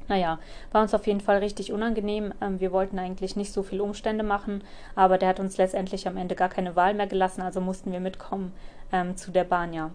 Naja, 0.08 0.40
war 0.72 0.84
uns 0.84 0.94
auf 0.94 1.08
jeden 1.08 1.22
Fall 1.22 1.40
richtig 1.40 1.72
unangenehm. 1.72 2.34
Ähm, 2.42 2.60
wir 2.60 2.72
wollten 2.72 3.00
eigentlich 3.00 3.36
nicht 3.36 3.52
so 3.52 3.64
viel 3.64 3.82
Umstände 3.82 4.24
machen, 4.24 4.64
aber 4.96 5.18
der 5.18 5.30
hat 5.30 5.40
uns 5.40 5.58
letztendlich 5.58 6.08
am 6.08 6.18
Ende 6.18 6.36
gar 6.36 6.50
keine 6.50 6.76
Wahl 6.76 6.94
mehr 6.94 7.08
gelassen, 7.08 7.42
also 7.42 7.60
mussten 7.60 7.92
wir 7.92 8.00
mitkommen 8.00 8.54
ähm, 8.92 9.18
zu 9.18 9.32
der 9.32 9.46
Banja. 9.46 9.92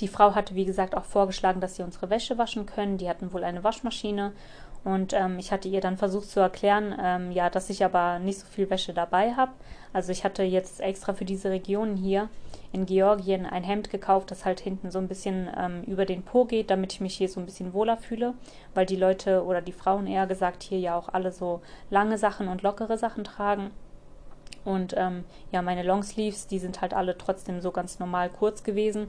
Die 0.00 0.08
Frau 0.08 0.34
hatte, 0.34 0.54
wie 0.54 0.64
gesagt, 0.64 0.94
auch 0.94 1.04
vorgeschlagen, 1.04 1.60
dass 1.60 1.76
sie 1.76 1.82
unsere 1.82 2.10
Wäsche 2.10 2.38
waschen 2.38 2.66
können. 2.66 2.98
Die 2.98 3.08
hatten 3.08 3.32
wohl 3.32 3.44
eine 3.44 3.64
Waschmaschine. 3.64 4.32
Und 4.84 5.14
ähm, 5.14 5.38
ich 5.38 5.50
hatte 5.50 5.68
ihr 5.68 5.80
dann 5.80 5.96
versucht 5.96 6.30
zu 6.30 6.38
erklären, 6.38 6.94
ähm, 7.02 7.32
ja, 7.32 7.50
dass 7.50 7.70
ich 7.70 7.84
aber 7.84 8.20
nicht 8.20 8.38
so 8.38 8.46
viel 8.46 8.70
Wäsche 8.70 8.94
dabei 8.94 9.32
habe. 9.32 9.50
Also 9.92 10.12
ich 10.12 10.22
hatte 10.22 10.44
jetzt 10.44 10.80
extra 10.80 11.12
für 11.12 11.24
diese 11.24 11.50
Region 11.50 11.96
hier 11.96 12.28
in 12.72 12.86
Georgien 12.86 13.46
ein 13.46 13.64
Hemd 13.64 13.90
gekauft, 13.90 14.30
das 14.30 14.44
halt 14.44 14.60
hinten 14.60 14.90
so 14.92 14.98
ein 14.98 15.08
bisschen 15.08 15.48
ähm, 15.58 15.82
über 15.84 16.04
den 16.04 16.22
Po 16.22 16.44
geht, 16.44 16.70
damit 16.70 16.92
ich 16.92 17.00
mich 17.00 17.16
hier 17.16 17.28
so 17.28 17.40
ein 17.40 17.46
bisschen 17.46 17.72
wohler 17.72 17.96
fühle, 17.96 18.34
weil 18.74 18.86
die 18.86 18.94
Leute 18.94 19.44
oder 19.44 19.60
die 19.60 19.72
Frauen 19.72 20.06
eher 20.06 20.26
gesagt 20.28 20.62
hier 20.62 20.78
ja 20.78 20.96
auch 20.96 21.08
alle 21.08 21.32
so 21.32 21.62
lange 21.90 22.16
Sachen 22.16 22.46
und 22.46 22.62
lockere 22.62 22.96
Sachen 22.96 23.24
tragen. 23.24 23.72
Und 24.64 24.94
ähm, 24.96 25.24
ja, 25.50 25.62
meine 25.62 25.82
Longsleeves, 25.82 26.46
die 26.46 26.58
sind 26.58 26.80
halt 26.80 26.92
alle 26.94 27.16
trotzdem 27.18 27.60
so 27.60 27.70
ganz 27.72 27.98
normal 27.98 28.28
kurz 28.28 28.62
gewesen. 28.62 29.08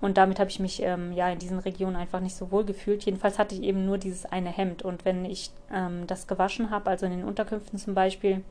Und 0.00 0.18
damit 0.18 0.38
habe 0.38 0.50
ich 0.50 0.60
mich 0.60 0.82
ähm, 0.82 1.12
ja 1.12 1.28
in 1.30 1.38
diesen 1.38 1.58
Regionen 1.58 1.96
einfach 1.96 2.20
nicht 2.20 2.36
so 2.36 2.50
wohl 2.50 2.64
gefühlt. 2.64 3.04
Jedenfalls 3.04 3.38
hatte 3.38 3.54
ich 3.54 3.62
eben 3.62 3.86
nur 3.86 3.98
dieses 3.98 4.26
eine 4.26 4.50
Hemd. 4.50 4.82
Und 4.82 5.04
wenn 5.04 5.24
ich 5.24 5.50
ähm, 5.72 6.06
das 6.06 6.26
gewaschen 6.26 6.70
habe, 6.70 6.90
also 6.90 7.06
in 7.06 7.12
den 7.12 7.24
Unterkünften 7.24 7.78
zum 7.78 7.94
Beispiel, 7.94 8.42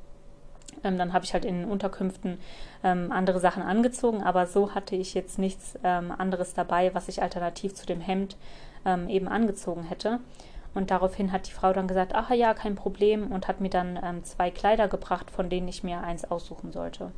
ähm, 0.83 0.97
dann 0.97 1.13
habe 1.13 1.23
ich 1.23 1.33
halt 1.33 1.45
in 1.45 1.61
den 1.61 1.69
Unterkünften 1.69 2.39
ähm, 2.83 3.11
andere 3.11 3.39
Sachen 3.39 3.61
angezogen. 3.61 4.23
Aber 4.23 4.47
so 4.47 4.73
hatte 4.73 4.95
ich 4.95 5.13
jetzt 5.13 5.37
nichts 5.37 5.77
ähm, 5.83 6.11
anderes 6.11 6.53
dabei, 6.55 6.93
was 6.95 7.07
ich 7.09 7.21
alternativ 7.21 7.75
zu 7.75 7.85
dem 7.85 8.01
Hemd 8.01 8.37
ähm, 8.83 9.07
eben 9.07 9.27
angezogen 9.27 9.83
hätte. 9.83 10.19
Und 10.73 10.91
daraufhin 10.91 11.31
hat 11.31 11.47
die 11.47 11.53
Frau 11.53 11.71
dann 11.73 11.87
gesagt, 11.87 12.13
ach 12.15 12.31
ja, 12.31 12.53
kein 12.53 12.75
Problem 12.75 13.31
und 13.31 13.47
hat 13.47 13.61
mir 13.61 13.69
dann 13.69 13.97
zwei 14.23 14.51
Kleider 14.51 14.89
gebracht, 14.89 15.31
von 15.31 15.49
denen 15.49 15.69
ich 15.69 15.85
mir 15.85 16.01
eins 16.01 16.29
aussuchen 16.29 16.73
sollte. 16.73 17.13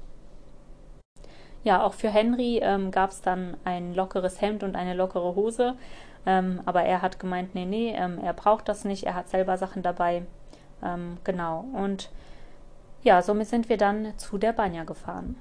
Ja, 1.68 1.84
auch 1.84 1.96
für 1.96 2.08
Henry 2.08 2.62
ähm, 2.64 2.92
gab 2.92 3.10
es 3.10 3.20
dann 3.20 3.58
ein 3.66 3.94
lockeres 3.94 4.40
Hemd 4.40 4.64
und 4.64 4.78
eine 4.78 4.94
lockere 4.94 5.36
Hose. 5.36 5.76
Ähm, 6.26 6.62
aber 6.66 6.84
er 6.84 7.02
hat 7.02 7.20
gemeint, 7.20 7.56
nee, 7.56 7.66
nee, 7.66 7.94
ähm, 7.94 8.20
er 8.24 8.32
braucht 8.32 8.70
das 8.70 8.86
nicht, 8.86 9.04
er 9.04 9.16
hat 9.16 9.28
selber 9.28 9.58
Sachen 9.58 9.84
dabei. 9.84 10.24
Ähm, 10.82 11.18
genau. 11.26 11.66
Und 11.74 12.10
ja, 13.04 13.22
somit 13.22 13.50
sind 13.50 13.68
wir 13.68 13.76
dann 13.76 14.18
zu 14.18 14.38
der 14.38 14.54
Banja 14.54 14.86
gefahren. 14.86 15.36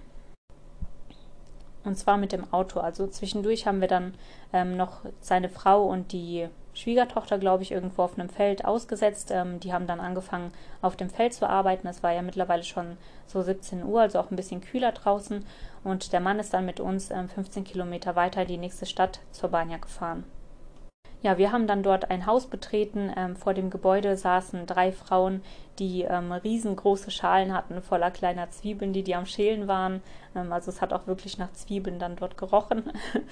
Und 1.85 1.97
zwar 1.97 2.16
mit 2.16 2.33
dem 2.33 2.52
Auto. 2.52 2.80
Also 2.80 3.06
zwischendurch 3.06 3.68
haben 3.68 3.80
wir 3.80 3.87
dann 3.87 4.14
ähm, 4.52 4.76
noch 4.76 5.02
seine 5.21 5.49
Frau 5.49 5.85
und 5.85 6.11
die 6.11 6.49
Schwiegertochter, 6.76 7.38
glaube 7.38 7.62
ich, 7.62 7.71
irgendwo 7.71 8.02
auf 8.02 8.18
einem 8.18 8.28
Feld 8.28 8.64
ausgesetzt. 8.64 9.30
Ähm, 9.30 9.61
die 9.61 9.73
haben 9.73 9.87
dann 9.87 10.00
angefangen, 10.00 10.52
auf 10.83 10.97
dem 10.97 11.09
Feld 11.09 11.33
zu 11.33 11.49
arbeiten. 11.49 11.87
Es 11.87 12.02
war 12.02 12.12
ja 12.12 12.21
mittlerweile 12.21 12.64
schon 12.64 12.99
so 13.26 13.40
17 13.40 13.85
Uhr, 13.85 14.02
also 14.02 14.18
auch 14.18 14.30
ein 14.30 14.37
bisschen 14.37 14.61
kühler 14.61 14.92
draußen. 14.92 15.45
Und 15.87 16.12
der 16.12 16.19
Mann 16.19 16.40
ist 16.40 16.52
dann 16.52 16.66
mit 16.66 16.81
uns 16.81 17.12
ähm, 17.12 17.28
15 17.28 17.62
Kilometer 17.62 18.16
weiter 18.16 18.43
in 18.43 18.49
die 18.49 18.57
nächste 18.57 18.87
Stadt 18.87 19.21
zur 19.31 19.50
Banja 19.50 19.76
gefahren. 19.76 20.25
Ja, 21.23 21.38
wir 21.38 21.52
haben 21.52 21.69
dann 21.69 21.85
dort 21.85 22.11
ein 22.11 22.26
Haus 22.26 22.49
betreten. 22.49 23.12
Ähm, 23.16 23.37
vor 23.37 23.55
dem 23.55 23.71
Gebäude 23.71 24.16
saßen 24.16 24.66
drei 24.66 24.90
Frauen, 24.90 25.43
die 25.78 26.02
ähm, 26.02 26.33
riesengroße 26.33 27.12
Schalen 27.12 27.55
hatten 27.55 27.81
voller 27.83 28.11
kleiner 28.11 28.50
Zwiebeln, 28.50 28.93
die 28.93 29.05
die 29.05 29.14
am 29.14 29.26
Schälen 29.26 29.69
waren. 29.69 30.02
Ähm, 30.35 30.52
also 30.52 30.73
es 30.73 30.83
hat 30.83 30.93
auch 30.93 31.07
wirklich 31.07 31.38
nach 31.38 31.52
Zwiebeln 31.52 32.00
dann 32.00 32.16
dort 32.16 32.37
gerochen. 32.37 32.90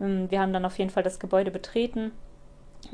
Ähm, 0.00 0.30
wir 0.30 0.40
haben 0.40 0.52
dann 0.52 0.66
auf 0.66 0.78
jeden 0.78 0.90
Fall 0.90 1.02
das 1.02 1.18
Gebäude 1.18 1.50
betreten 1.50 2.12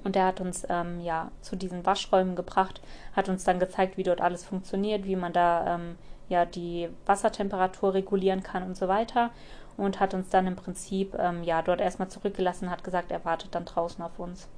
und 0.04 0.14
er 0.16 0.26
hat 0.26 0.40
uns 0.40 0.66
ähm, 0.68 1.00
ja 1.00 1.30
zu 1.40 1.56
diesen 1.56 1.86
Waschräumen 1.86 2.36
gebracht, 2.36 2.80
hat 3.14 3.28
uns 3.28 3.44
dann 3.44 3.58
gezeigt, 3.58 3.96
wie 3.96 4.02
dort 4.02 4.20
alles 4.20 4.44
funktioniert, 4.44 5.04
wie 5.04 5.16
man 5.16 5.32
da 5.32 5.74
ähm, 5.74 5.96
ja 6.28 6.44
die 6.44 6.88
Wassertemperatur 7.06 7.94
regulieren 7.94 8.42
kann 8.42 8.62
und 8.62 8.76
so 8.76 8.88
weiter. 8.88 9.30
Und 9.76 10.00
hat 10.00 10.12
uns 10.12 10.28
dann 10.28 10.48
im 10.48 10.56
Prinzip 10.56 11.14
ähm, 11.18 11.44
ja 11.44 11.62
dort 11.62 11.80
erstmal 11.80 12.08
zurückgelassen, 12.08 12.70
hat 12.70 12.82
gesagt, 12.82 13.12
er 13.12 13.24
wartet 13.24 13.54
dann 13.54 13.64
draußen 13.64 14.02
auf 14.02 14.18
uns. 14.18 14.48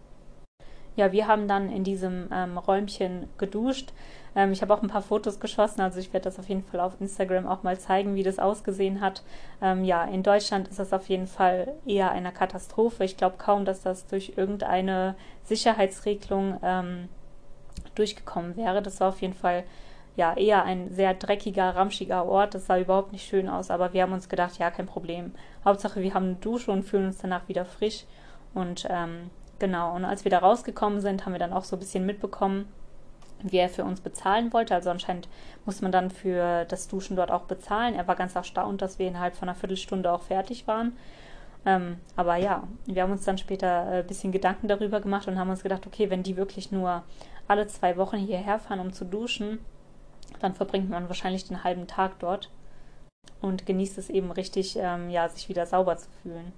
Ja, 0.96 1.12
wir 1.12 1.26
haben 1.26 1.46
dann 1.46 1.70
in 1.70 1.84
diesem 1.84 2.28
ähm, 2.32 2.58
Räumchen 2.58 3.28
geduscht. 3.38 3.92
Ähm, 4.34 4.52
ich 4.52 4.62
habe 4.62 4.74
auch 4.74 4.82
ein 4.82 4.88
paar 4.88 5.02
Fotos 5.02 5.40
geschossen, 5.40 5.80
also 5.80 5.98
ich 6.00 6.12
werde 6.12 6.24
das 6.24 6.38
auf 6.38 6.48
jeden 6.48 6.64
Fall 6.64 6.80
auf 6.80 7.00
Instagram 7.00 7.46
auch 7.46 7.62
mal 7.62 7.78
zeigen, 7.78 8.14
wie 8.14 8.22
das 8.22 8.38
ausgesehen 8.38 9.00
hat. 9.00 9.22
Ähm, 9.62 9.84
ja, 9.84 10.04
in 10.04 10.22
Deutschland 10.22 10.68
ist 10.68 10.78
das 10.78 10.92
auf 10.92 11.08
jeden 11.08 11.26
Fall 11.26 11.74
eher 11.86 12.10
eine 12.10 12.32
Katastrophe. 12.32 13.04
Ich 13.04 13.16
glaube 13.16 13.36
kaum, 13.38 13.64
dass 13.64 13.82
das 13.82 14.06
durch 14.06 14.34
irgendeine 14.36 15.14
Sicherheitsregelung 15.44 16.58
ähm, 16.62 17.08
durchgekommen 17.94 18.56
wäre. 18.56 18.82
Das 18.82 19.00
war 19.00 19.08
auf 19.08 19.20
jeden 19.20 19.34
Fall 19.34 19.64
ja 20.20 20.36
eher 20.36 20.64
ein 20.64 20.90
sehr 20.90 21.14
dreckiger, 21.14 21.74
ramschiger 21.74 22.26
Ort. 22.26 22.54
Das 22.54 22.66
sah 22.66 22.78
überhaupt 22.78 23.12
nicht 23.12 23.26
schön 23.26 23.48
aus, 23.48 23.70
aber 23.70 23.92
wir 23.92 24.02
haben 24.02 24.12
uns 24.12 24.28
gedacht, 24.28 24.58
ja, 24.58 24.70
kein 24.70 24.86
Problem. 24.86 25.32
Hauptsache, 25.64 26.02
wir 26.02 26.14
haben 26.14 26.26
eine 26.26 26.34
Dusche 26.36 26.70
und 26.70 26.82
fühlen 26.82 27.06
uns 27.06 27.18
danach 27.18 27.48
wieder 27.48 27.64
frisch. 27.64 28.04
Und 28.54 28.86
ähm, 28.90 29.30
genau, 29.58 29.96
und 29.96 30.04
als 30.04 30.24
wir 30.24 30.30
da 30.30 30.38
rausgekommen 30.38 31.00
sind, 31.00 31.24
haben 31.24 31.32
wir 31.32 31.38
dann 31.38 31.54
auch 31.54 31.64
so 31.64 31.76
ein 31.76 31.80
bisschen 31.80 32.04
mitbekommen, 32.04 32.68
wie 33.42 33.56
er 33.56 33.70
für 33.70 33.84
uns 33.84 34.02
bezahlen 34.02 34.52
wollte. 34.52 34.74
Also 34.74 34.90
anscheinend 34.90 35.28
muss 35.64 35.80
man 35.80 35.90
dann 35.90 36.10
für 36.10 36.66
das 36.66 36.86
Duschen 36.86 37.16
dort 37.16 37.30
auch 37.30 37.44
bezahlen. 37.44 37.94
Er 37.94 38.06
war 38.06 38.16
ganz 38.16 38.34
erstaunt, 38.34 38.82
dass 38.82 38.98
wir 38.98 39.08
innerhalb 39.08 39.34
von 39.34 39.48
einer 39.48 39.56
Viertelstunde 39.56 40.12
auch 40.12 40.22
fertig 40.22 40.66
waren. 40.66 40.96
Ähm, 41.64 41.96
aber 42.16 42.36
ja, 42.36 42.64
wir 42.86 43.02
haben 43.02 43.12
uns 43.12 43.24
dann 43.24 43.38
später 43.38 43.86
ein 43.86 44.00
äh, 44.00 44.04
bisschen 44.06 44.32
Gedanken 44.32 44.68
darüber 44.68 45.00
gemacht 45.00 45.28
und 45.28 45.38
haben 45.38 45.50
uns 45.50 45.62
gedacht, 45.62 45.86
okay, 45.86 46.10
wenn 46.10 46.22
die 46.22 46.36
wirklich 46.36 46.72
nur 46.72 47.04
alle 47.48 47.66
zwei 47.66 47.96
Wochen 47.96 48.18
hierher 48.18 48.58
fahren, 48.58 48.80
um 48.80 48.92
zu 48.92 49.04
duschen, 49.04 49.58
dann 50.40 50.54
verbringt 50.54 50.88
man 50.88 51.08
wahrscheinlich 51.08 51.46
den 51.46 51.64
halben 51.64 51.87
Tag 51.87 52.18
dort 52.18 52.50
und 53.40 53.66
genießt 53.66 53.99
es 53.99 54.10
eben 54.10 54.30
richtig, 54.30 54.76
ähm, 54.76 55.10
ja, 55.10 55.28
sich 55.28 55.49
wieder 55.49 55.66
sauber 55.66 55.96
zu 55.96 56.08
fühlen. 56.22 56.52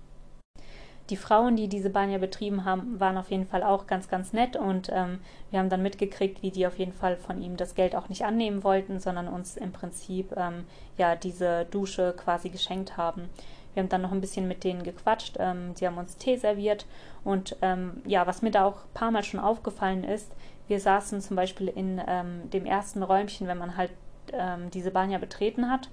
Die 1.10 1.16
Frauen, 1.16 1.56
die 1.56 1.68
diese 1.68 1.90
Bahn 1.90 2.10
ja 2.10 2.18
betrieben 2.18 2.64
haben, 2.64 3.00
waren 3.00 3.18
auf 3.18 3.30
jeden 3.30 3.46
Fall 3.46 3.64
auch 3.64 3.86
ganz, 3.86 4.08
ganz 4.08 4.32
nett 4.32 4.56
und 4.56 4.88
ähm, 4.92 5.18
wir 5.50 5.58
haben 5.58 5.68
dann 5.68 5.82
mitgekriegt, 5.82 6.42
wie 6.42 6.50
die 6.50 6.66
auf 6.66 6.78
jeden 6.78 6.92
Fall 6.92 7.16
von 7.16 7.42
ihm 7.42 7.56
das 7.56 7.74
Geld 7.74 7.96
auch 7.96 8.08
nicht 8.08 8.24
annehmen 8.24 8.62
wollten, 8.62 9.00
sondern 9.00 9.26
uns 9.26 9.56
im 9.56 9.72
Prinzip 9.72 10.32
ähm, 10.36 10.64
ja 10.96 11.16
diese 11.16 11.66
Dusche 11.66 12.14
quasi 12.16 12.50
geschenkt 12.50 12.96
haben. 12.96 13.28
Wir 13.74 13.82
haben 13.82 13.88
dann 13.88 14.02
noch 14.02 14.12
ein 14.12 14.20
bisschen 14.20 14.48
mit 14.48 14.64
denen 14.64 14.82
gequatscht. 14.82 15.36
Ähm, 15.38 15.74
sie 15.74 15.86
haben 15.86 15.96
uns 15.98 16.16
Tee 16.16 16.36
serviert. 16.36 16.86
Und 17.24 17.56
ähm, 17.62 18.02
ja, 18.06 18.26
was 18.26 18.42
mir 18.42 18.50
da 18.50 18.66
auch 18.66 18.76
ein 18.76 18.94
paar 18.94 19.10
Mal 19.10 19.22
schon 19.22 19.40
aufgefallen 19.40 20.04
ist, 20.04 20.30
wir 20.68 20.80
saßen 20.80 21.20
zum 21.20 21.36
Beispiel 21.36 21.68
in 21.68 22.00
ähm, 22.06 22.50
dem 22.50 22.66
ersten 22.66 23.02
Räumchen, 23.02 23.46
wenn 23.46 23.58
man 23.58 23.76
halt 23.76 23.90
ähm, 24.32 24.70
diese 24.70 24.90
Bahn 24.90 25.10
ja 25.10 25.18
betreten 25.18 25.70
hat. 25.70 25.88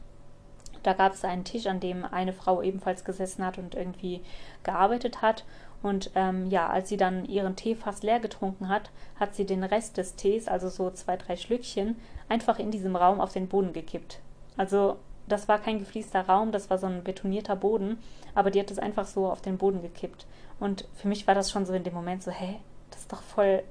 Da 0.83 0.93
gab 0.93 1.13
es 1.13 1.25
einen 1.25 1.43
Tisch, 1.43 1.67
an 1.67 1.79
dem 1.79 2.05
eine 2.05 2.33
Frau 2.33 2.61
ebenfalls 2.61 3.03
gesessen 3.03 3.45
hat 3.45 3.57
und 3.57 3.75
irgendwie 3.75 4.21
gearbeitet 4.63 5.21
hat. 5.21 5.43
Und 5.81 6.11
ähm, 6.15 6.47
ja, 6.49 6.67
als 6.67 6.89
sie 6.89 6.97
dann 6.97 7.25
ihren 7.25 7.55
Tee 7.55 7.75
fast 7.75 8.03
leer 8.03 8.19
getrunken 8.19 8.69
hat, 8.69 8.91
hat 9.19 9.35
sie 9.35 9.45
den 9.45 9.63
Rest 9.63 9.97
des 9.97 10.15
Tees, 10.15 10.47
also 10.47 10.69
so 10.69 10.91
zwei, 10.91 11.17
drei 11.17 11.35
Schlückchen, 11.35 11.95
einfach 12.27 12.59
in 12.59 12.71
diesem 12.71 12.95
Raum 12.95 13.21
auf 13.21 13.31
den 13.31 13.47
Boden 13.47 13.73
gekippt. 13.73 14.19
Also 14.57 14.97
das 15.27 15.47
war 15.47 15.59
kein 15.59 15.79
gefliester 15.79 16.21
Raum, 16.21 16.51
das 16.51 16.69
war 16.69 16.77
so 16.77 16.87
ein 16.87 17.03
betonierter 17.03 17.55
Boden, 17.55 17.99
aber 18.35 18.51
die 18.51 18.59
hat 18.59 18.71
es 18.71 18.79
einfach 18.79 19.05
so 19.05 19.29
auf 19.29 19.41
den 19.41 19.57
Boden 19.57 19.81
gekippt. 19.81 20.25
Und 20.59 20.85
für 20.95 21.07
mich 21.07 21.27
war 21.27 21.35
das 21.35 21.51
schon 21.51 21.65
so 21.65 21.73
in 21.73 21.83
dem 21.83 21.93
Moment 21.93 22.23
so, 22.23 22.31
hä, 22.31 22.57
das 22.89 23.01
ist 23.01 23.13
doch 23.13 23.21
voll, 23.21 23.63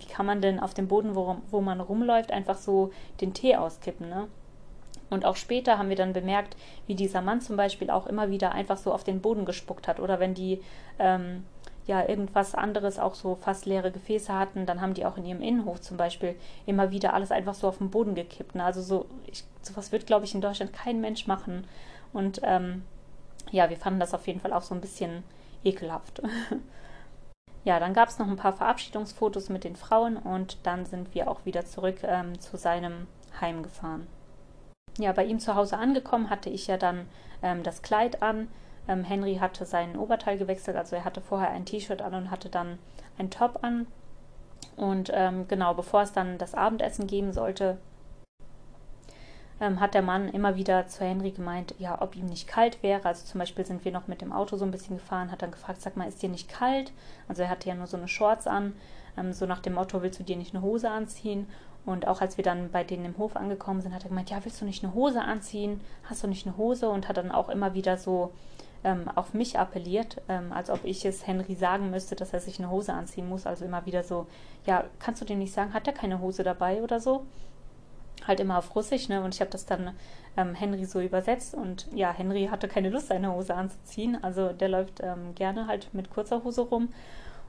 wie 0.00 0.06
kann 0.06 0.26
man 0.26 0.40
denn 0.40 0.60
auf 0.60 0.74
dem 0.74 0.88
Boden, 0.88 1.14
wo, 1.14 1.36
wo 1.50 1.60
man 1.60 1.80
rumläuft, 1.80 2.32
einfach 2.32 2.56
so 2.56 2.90
den 3.20 3.34
Tee 3.34 3.56
auskippen, 3.56 4.08
ne? 4.08 4.28
Und 5.08 5.24
auch 5.24 5.36
später 5.36 5.78
haben 5.78 5.88
wir 5.88 5.96
dann 5.96 6.12
bemerkt, 6.12 6.56
wie 6.86 6.94
dieser 6.94 7.22
Mann 7.22 7.40
zum 7.40 7.56
Beispiel 7.56 7.90
auch 7.90 8.06
immer 8.06 8.30
wieder 8.30 8.52
einfach 8.52 8.76
so 8.76 8.92
auf 8.92 9.04
den 9.04 9.20
Boden 9.20 9.44
gespuckt 9.44 9.86
hat. 9.86 10.00
Oder 10.00 10.18
wenn 10.18 10.34
die 10.34 10.60
ähm, 10.98 11.44
ja 11.86 12.08
irgendwas 12.08 12.54
anderes, 12.54 12.98
auch 12.98 13.14
so 13.14 13.36
fast 13.36 13.66
leere 13.66 13.92
Gefäße 13.92 14.36
hatten, 14.36 14.66
dann 14.66 14.80
haben 14.80 14.94
die 14.94 15.06
auch 15.06 15.16
in 15.16 15.24
ihrem 15.24 15.42
Innenhof 15.42 15.80
zum 15.80 15.96
Beispiel 15.96 16.34
immer 16.66 16.90
wieder 16.90 17.14
alles 17.14 17.30
einfach 17.30 17.54
so 17.54 17.68
auf 17.68 17.78
den 17.78 17.90
Boden 17.90 18.14
gekippt. 18.14 18.56
Ne? 18.56 18.64
Also 18.64 18.82
so, 18.82 19.06
ich, 19.26 19.44
sowas 19.62 19.92
wird, 19.92 20.06
glaube 20.06 20.24
ich, 20.24 20.34
in 20.34 20.40
Deutschland 20.40 20.72
kein 20.72 21.00
Mensch 21.00 21.26
machen. 21.26 21.68
Und 22.12 22.40
ähm, 22.42 22.82
ja, 23.52 23.70
wir 23.70 23.76
fanden 23.76 24.00
das 24.00 24.14
auf 24.14 24.26
jeden 24.26 24.40
Fall 24.40 24.52
auch 24.52 24.62
so 24.62 24.74
ein 24.74 24.80
bisschen 24.80 25.22
ekelhaft. 25.62 26.20
ja, 27.66 27.78
dann 27.78 27.92
gab 27.92 28.08
es 28.08 28.18
noch 28.18 28.28
ein 28.28 28.36
paar 28.36 28.54
Verabschiedungsfotos 28.54 29.50
mit 29.50 29.64
den 29.64 29.76
Frauen 29.76 30.16
und 30.16 30.56
dann 30.62 30.86
sind 30.86 31.14
wir 31.14 31.30
auch 31.30 31.44
wieder 31.44 31.66
zurück 31.66 31.98
ähm, 32.02 32.40
zu 32.40 32.56
seinem 32.56 33.06
Heim 33.38 33.62
gefahren. 33.62 34.06
Ja, 34.96 35.12
bei 35.12 35.26
ihm 35.26 35.38
zu 35.38 35.54
Hause 35.54 35.76
angekommen 35.76 36.30
hatte 36.30 36.48
ich 36.48 36.66
ja 36.66 36.78
dann 36.78 37.06
ähm, 37.42 37.62
das 37.62 37.82
Kleid 37.82 38.22
an 38.22 38.48
ähm, 38.88 39.04
Henry 39.04 39.36
hatte 39.36 39.64
sein 39.64 39.96
Oberteil 39.96 40.38
gewechselt, 40.38 40.76
also 40.76 40.96
er 40.96 41.04
hatte 41.04 41.20
vorher 41.20 41.50
ein 41.50 41.64
T-Shirt 41.64 42.02
an 42.02 42.14
und 42.14 42.30
hatte 42.30 42.48
dann 42.48 42.78
ein 43.18 43.30
Top 43.30 43.58
an. 43.62 43.86
Und 44.76 45.10
ähm, 45.14 45.48
genau, 45.48 45.74
bevor 45.74 46.02
es 46.02 46.12
dann 46.12 46.38
das 46.38 46.54
Abendessen 46.54 47.06
geben 47.06 47.32
sollte, 47.32 47.78
ähm, 49.60 49.80
hat 49.80 49.94
der 49.94 50.02
Mann 50.02 50.28
immer 50.28 50.56
wieder 50.56 50.86
zu 50.86 51.04
Henry 51.04 51.30
gemeint, 51.30 51.74
ja, 51.78 52.00
ob 52.00 52.14
ihm 52.16 52.26
nicht 52.26 52.46
kalt 52.46 52.82
wäre. 52.82 53.04
Also 53.06 53.24
zum 53.24 53.38
Beispiel 53.38 53.64
sind 53.64 53.84
wir 53.84 53.92
noch 53.92 54.06
mit 54.06 54.20
dem 54.20 54.32
Auto 54.32 54.56
so 54.56 54.64
ein 54.64 54.70
bisschen 54.70 54.96
gefahren, 54.96 55.30
hat 55.30 55.42
dann 55.42 55.50
gefragt, 55.50 55.80
sag 55.80 55.96
mal, 55.96 56.08
ist 56.08 56.22
dir 56.22 56.28
nicht 56.28 56.48
kalt? 56.48 56.92
Also 57.28 57.42
er 57.42 57.48
hatte 57.48 57.68
ja 57.68 57.74
nur 57.74 57.86
so 57.86 57.96
eine 57.96 58.08
Shorts 58.08 58.46
an, 58.46 58.74
ähm, 59.16 59.32
so 59.32 59.46
nach 59.46 59.60
dem 59.60 59.74
Motto, 59.74 60.02
willst 60.02 60.20
du 60.20 60.24
dir 60.24 60.36
nicht 60.36 60.54
eine 60.54 60.62
Hose 60.62 60.90
anziehen? 60.90 61.46
Und 61.86 62.08
auch 62.08 62.20
als 62.20 62.36
wir 62.36 62.44
dann 62.44 62.70
bei 62.70 62.82
denen 62.82 63.04
im 63.04 63.18
Hof 63.18 63.36
angekommen 63.36 63.80
sind, 63.80 63.94
hat 63.94 64.02
er 64.04 64.08
gemeint, 64.08 64.28
ja, 64.28 64.44
willst 64.44 64.60
du 64.60 64.64
nicht 64.64 64.82
eine 64.82 64.92
Hose 64.92 65.22
anziehen? 65.22 65.80
Hast 66.04 66.22
du 66.22 66.26
nicht 66.26 66.46
eine 66.46 66.56
Hose? 66.56 66.88
Und 66.90 67.08
hat 67.08 67.16
dann 67.16 67.30
auch 67.30 67.48
immer 67.48 67.74
wieder 67.74 67.96
so 67.96 68.32
ähm, 68.82 69.08
auf 69.14 69.34
mich 69.34 69.58
appelliert, 69.58 70.20
ähm, 70.28 70.52
als 70.52 70.68
ob 70.68 70.84
ich 70.84 71.04
es 71.04 71.26
Henry 71.26 71.54
sagen 71.54 71.90
müsste, 71.90 72.16
dass 72.16 72.32
er 72.32 72.40
sich 72.40 72.58
eine 72.58 72.70
Hose 72.70 72.92
anziehen 72.92 73.28
muss. 73.28 73.46
Also 73.46 73.64
immer 73.64 73.86
wieder 73.86 74.02
so, 74.02 74.26
ja, 74.66 74.84
kannst 74.98 75.20
du 75.20 75.24
dir 75.24 75.36
nicht 75.36 75.52
sagen, 75.54 75.74
hat 75.74 75.86
er 75.86 75.92
keine 75.92 76.20
Hose 76.20 76.42
dabei 76.42 76.82
oder 76.82 77.00
so? 77.00 77.24
Halt 78.26 78.40
immer 78.40 78.58
auf 78.58 78.74
Russisch, 78.74 79.08
ne? 79.08 79.22
Und 79.22 79.34
ich 79.34 79.40
habe 79.40 79.50
das 79.50 79.66
dann 79.66 79.92
ähm, 80.36 80.54
Henry 80.54 80.84
so 80.84 81.00
übersetzt 81.00 81.54
und 81.54 81.88
ja, 81.94 82.12
Henry 82.12 82.48
hatte 82.50 82.68
keine 82.68 82.90
Lust, 82.90 83.08
seine 83.08 83.32
Hose 83.32 83.54
anzuziehen. 83.54 84.22
Also 84.22 84.52
der 84.52 84.68
läuft 84.68 85.00
ähm, 85.02 85.34
gerne 85.34 85.66
halt 85.66 85.92
mit 85.92 86.10
kurzer 86.10 86.42
Hose 86.44 86.62
rum. 86.62 86.88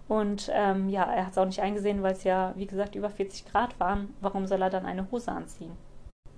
Und 0.08 0.50
ähm, 0.54 0.90
ja, 0.90 1.04
er 1.04 1.26
hat 1.26 1.34
es 1.34 1.38
auch 1.38 1.46
nicht 1.46 1.62
eingesehen, 1.62 2.02
weil 2.02 2.14
es 2.14 2.24
ja, 2.24 2.54
wie 2.56 2.66
gesagt, 2.66 2.96
über 2.96 3.10
40 3.10 3.46
Grad 3.52 3.80
waren. 3.80 4.14
Warum 4.22 4.48
soll 4.48 4.62
er 4.62 4.70
dann 4.70 4.86
eine 4.86 5.12
Hose 5.12 5.32
anziehen? 5.32 5.72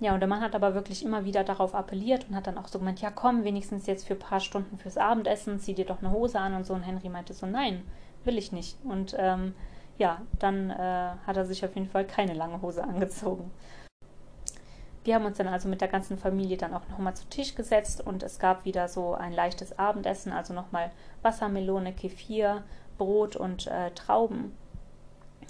Ja, 0.00 0.14
und 0.14 0.20
der 0.20 0.28
Mann 0.28 0.40
hat 0.40 0.54
aber 0.54 0.74
wirklich 0.74 1.04
immer 1.04 1.24
wieder 1.24 1.44
darauf 1.44 1.74
appelliert 1.74 2.26
und 2.28 2.34
hat 2.34 2.46
dann 2.46 2.56
auch 2.56 2.68
so 2.68 2.78
gemeint, 2.78 3.02
ja 3.02 3.10
komm, 3.10 3.44
wenigstens 3.44 3.86
jetzt 3.86 4.06
für 4.06 4.14
ein 4.14 4.18
paar 4.18 4.40
Stunden 4.40 4.78
fürs 4.78 4.96
Abendessen, 4.96 5.60
zieh 5.60 5.74
dir 5.74 5.84
doch 5.84 6.02
eine 6.02 6.10
Hose 6.10 6.40
an 6.40 6.54
und 6.54 6.64
so. 6.66 6.72
Und 6.72 6.82
Henry 6.82 7.10
meinte 7.10 7.34
so, 7.34 7.46
nein, 7.46 7.84
will 8.24 8.38
ich 8.38 8.50
nicht. 8.50 8.78
Und 8.82 9.14
ähm, 9.18 9.54
ja, 9.98 10.22
dann 10.38 10.70
äh, 10.70 11.12
hat 11.26 11.36
er 11.36 11.44
sich 11.44 11.64
auf 11.64 11.74
jeden 11.74 11.88
Fall 11.88 12.06
keine 12.06 12.32
lange 12.32 12.62
Hose 12.62 12.82
angezogen. 12.82 13.50
Wir 15.02 15.14
haben 15.14 15.24
uns 15.24 15.38
dann 15.38 15.48
also 15.48 15.68
mit 15.68 15.80
der 15.80 15.88
ganzen 15.88 16.18
Familie 16.18 16.58
dann 16.58 16.74
auch 16.74 16.86
nochmal 16.90 17.14
zu 17.14 17.26
Tisch 17.28 17.54
gesetzt 17.54 18.06
und 18.06 18.22
es 18.22 18.38
gab 18.38 18.64
wieder 18.66 18.86
so 18.88 19.14
ein 19.14 19.32
leichtes 19.32 19.78
Abendessen, 19.78 20.32
also 20.32 20.52
nochmal 20.52 20.90
Wassermelone, 21.22 21.94
Kefir, 21.94 22.62
Brot 22.98 23.34
und 23.34 23.66
äh, 23.66 23.90
Trauben. 23.92 24.52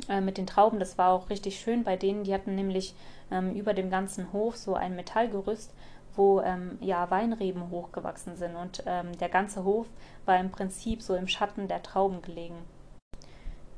Äh, 0.09 0.21
mit 0.21 0.38
den 0.38 0.47
Trauben, 0.47 0.78
das 0.78 0.99
war 0.99 1.11
auch 1.11 1.30
richtig 1.30 1.59
schön 1.59 1.83
bei 1.83 1.97
denen. 1.97 2.23
Die 2.23 2.33
hatten 2.33 2.54
nämlich 2.54 2.95
ähm, 3.33 3.54
über 3.54 3.75
dem 3.75 3.90
ganzen 3.90 4.33
Hof 4.33 4.57
so 4.57 4.75
ein 4.75 4.95
Metallgerüst, 4.95 5.75
wo 6.14 6.40
ähm, 6.40 6.78
ja 6.80 7.11
Weinreben 7.11 7.71
hochgewachsen 7.71 8.37
sind 8.37 8.54
und 8.54 8.85
ähm, 8.87 9.16
der 9.19 9.28
ganze 9.28 9.64
Hof 9.64 9.87
war 10.26 10.38
im 10.38 10.50
Prinzip 10.50 11.02
so 11.02 11.16
im 11.16 11.28
Schatten 11.28 11.66
der 11.66 11.83
Trauben 11.83 12.23
gelegen. 12.23 12.59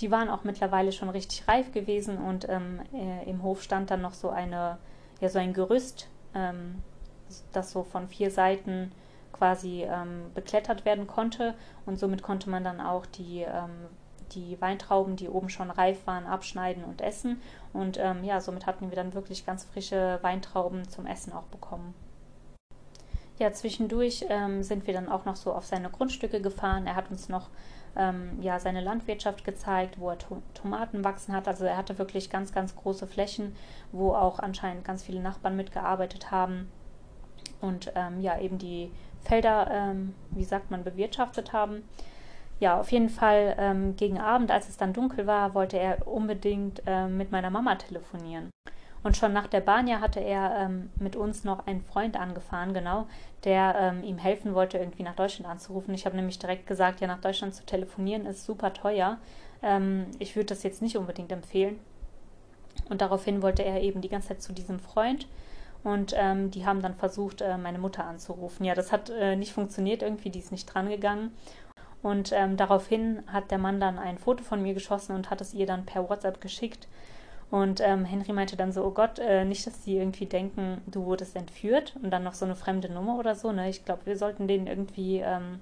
Die 0.02 0.10
waren 0.10 0.28
auch 0.28 0.44
mittlerweile 0.44 0.92
schon 0.92 1.08
richtig 1.08 1.46
reif 1.48 1.72
gewesen 1.72 2.18
und 2.18 2.48
ähm, 2.48 2.80
äh, 2.92 3.28
im 3.28 3.42
Hof 3.42 3.62
stand 3.62 3.90
dann 3.90 4.02
noch 4.02 4.14
so 4.14 4.30
eine 4.30 4.78
ja 5.22 5.30
so 5.30 5.38
ein 5.38 5.54
Gerüst, 5.54 6.08
ähm, 6.34 6.82
das 7.52 7.70
so 7.70 7.82
von 7.82 8.08
vier 8.08 8.30
Seiten 8.30 8.92
quasi 9.32 9.84
ähm, 9.84 10.30
beklettert 10.34 10.84
werden 10.84 11.06
konnte 11.06 11.54
und 11.86 11.98
somit 11.98 12.22
konnte 12.22 12.50
man 12.50 12.62
dann 12.62 12.80
auch 12.80 13.06
die 13.06 13.46
die 14.34 14.60
Weintrauben, 14.60 15.16
die 15.16 15.28
oben 15.28 15.48
schon 15.48 15.70
reif 15.70 16.06
waren, 16.06 16.26
abschneiden 16.26 16.84
und 16.84 17.00
essen. 17.00 17.40
Und 17.72 17.98
ähm, 17.98 18.24
ja, 18.24 18.40
somit 18.40 18.66
hatten 18.66 18.90
wir 18.90 18.96
dann 18.96 19.14
wirklich 19.14 19.46
ganz 19.46 19.64
frische 19.64 20.18
Weintrauben 20.22 20.88
zum 20.88 21.06
Essen 21.06 21.32
auch 21.32 21.44
bekommen. 21.44 21.94
Ja, 23.38 23.52
zwischendurch 23.52 24.24
ähm, 24.28 24.62
sind 24.62 24.86
wir 24.86 24.94
dann 24.94 25.08
auch 25.08 25.24
noch 25.24 25.36
so 25.36 25.52
auf 25.52 25.64
seine 25.64 25.90
Grundstücke 25.90 26.40
gefahren. 26.40 26.86
Er 26.86 26.96
hat 26.96 27.10
uns 27.10 27.28
noch 27.28 27.48
ähm, 27.96 28.38
ja, 28.40 28.58
seine 28.58 28.80
Landwirtschaft 28.80 29.44
gezeigt, 29.44 29.98
wo 29.98 30.10
er 30.10 30.18
to 30.18 30.42
Tomaten 30.54 31.04
wachsen 31.04 31.34
hat. 31.34 31.48
Also 31.48 31.64
er 31.64 31.76
hatte 31.76 31.98
wirklich 31.98 32.30
ganz, 32.30 32.52
ganz 32.52 32.76
große 32.76 33.06
Flächen, 33.06 33.54
wo 33.92 34.12
auch 34.14 34.38
anscheinend 34.38 34.84
ganz 34.84 35.02
viele 35.02 35.20
Nachbarn 35.20 35.56
mitgearbeitet 35.56 36.30
haben 36.30 36.70
und 37.60 37.92
ähm, 37.94 38.20
ja, 38.20 38.38
eben 38.40 38.58
die 38.58 38.90
Felder, 39.20 39.70
ähm, 39.70 40.14
wie 40.30 40.44
sagt 40.44 40.70
man, 40.70 40.84
bewirtschaftet 40.84 41.52
haben 41.52 41.84
ja, 42.62 42.78
auf 42.78 42.92
jeden 42.92 43.08
Fall 43.08 43.56
ähm, 43.58 43.96
gegen 43.96 44.20
Abend, 44.20 44.52
als 44.52 44.68
es 44.68 44.76
dann 44.76 44.92
dunkel 44.92 45.26
war, 45.26 45.52
wollte 45.52 45.80
er 45.80 46.06
unbedingt 46.06 46.80
ähm, 46.86 47.16
mit 47.16 47.32
meiner 47.32 47.50
Mama 47.50 47.74
telefonieren. 47.74 48.50
Und 49.02 49.16
schon 49.16 49.32
nach 49.32 49.48
der 49.48 49.60
Bahn 49.60 49.88
hatte 50.00 50.20
er 50.20 50.56
ähm, 50.56 50.90
mit 50.98 51.16
uns 51.16 51.44
noch 51.44 51.66
einen 51.66 51.82
Freund 51.82 52.16
angefahren, 52.16 52.72
genau, 52.72 53.06
der 53.44 53.74
ähm, 53.78 54.04
ihm 54.04 54.18
helfen 54.18 54.54
wollte, 54.54 54.78
irgendwie 54.78 55.02
nach 55.02 55.16
Deutschland 55.16 55.50
anzurufen. 55.50 55.92
Ich 55.94 56.06
habe 56.06 56.16
nämlich 56.16 56.38
direkt 56.38 56.66
gesagt, 56.66 57.00
ja, 57.00 57.08
nach 57.08 57.20
Deutschland 57.20 57.54
zu 57.54 57.66
telefonieren 57.66 58.26
ist 58.26 58.44
super 58.44 58.72
teuer. 58.72 59.18
Ähm, 59.62 60.06
ich 60.18 60.36
würde 60.36 60.46
das 60.46 60.62
jetzt 60.62 60.82
nicht 60.82 60.96
unbedingt 60.96 61.32
empfehlen. 61.32 61.80
Und 62.88 63.00
daraufhin 63.00 63.42
wollte 63.42 63.64
er 63.64 63.82
eben 63.82 64.00
die 64.00 64.08
ganze 64.08 64.28
Zeit 64.28 64.42
zu 64.42 64.52
diesem 64.52 64.78
Freund. 64.78 65.26
Und 65.84 66.14
ähm, 66.16 66.50
die 66.52 66.64
haben 66.64 66.80
dann 66.80 66.94
versucht, 66.94 67.40
äh, 67.40 67.58
meine 67.58 67.78
Mutter 67.78 68.04
anzurufen. 68.04 68.64
Ja, 68.64 68.74
das 68.74 68.92
hat 68.92 69.10
äh, 69.10 69.34
nicht 69.34 69.52
funktioniert 69.52 70.02
irgendwie, 70.02 70.30
die 70.30 70.38
ist 70.38 70.52
nicht 70.52 70.66
dran 70.66 70.88
gegangen. 70.88 71.32
Und 72.02 72.32
ähm, 72.32 72.56
daraufhin 72.56 73.22
hat 73.26 73.50
der 73.50 73.58
Mann 73.58 73.80
dann 73.80 73.98
ein 73.98 74.18
Foto 74.18 74.44
von 74.44 74.62
mir 74.62 74.74
geschossen 74.74 75.14
und 75.14 75.30
hat 75.30 75.40
es 75.40 75.54
ihr 75.54 75.66
dann 75.66 75.86
per 75.86 76.08
WhatsApp 76.08 76.40
geschickt. 76.40 76.88
Und 77.52 77.82
ähm, 77.82 78.06
Henry 78.06 78.32
meinte 78.32 78.56
dann 78.56 78.72
so, 78.72 78.82
oh 78.82 78.92
Gott, 78.92 79.18
äh, 79.18 79.44
nicht, 79.44 79.66
dass 79.66 79.82
die 79.82 79.98
irgendwie 79.98 80.24
denken, 80.24 80.80
du 80.86 81.04
wurdest 81.04 81.36
entführt 81.36 81.94
und 82.02 82.10
dann 82.10 82.24
noch 82.24 82.32
so 82.32 82.46
eine 82.46 82.56
fremde 82.56 82.90
Nummer 82.90 83.18
oder 83.18 83.34
so. 83.34 83.52
Ne? 83.52 83.68
Ich 83.68 83.84
glaube, 83.84 84.06
wir 84.06 84.16
sollten 84.16 84.48
denen 84.48 84.66
irgendwie 84.66 85.18
ähm, 85.18 85.60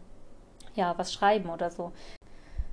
ja 0.77 0.97
was 0.99 1.13
schreiben 1.13 1.51
oder 1.51 1.73
so. 1.73 1.91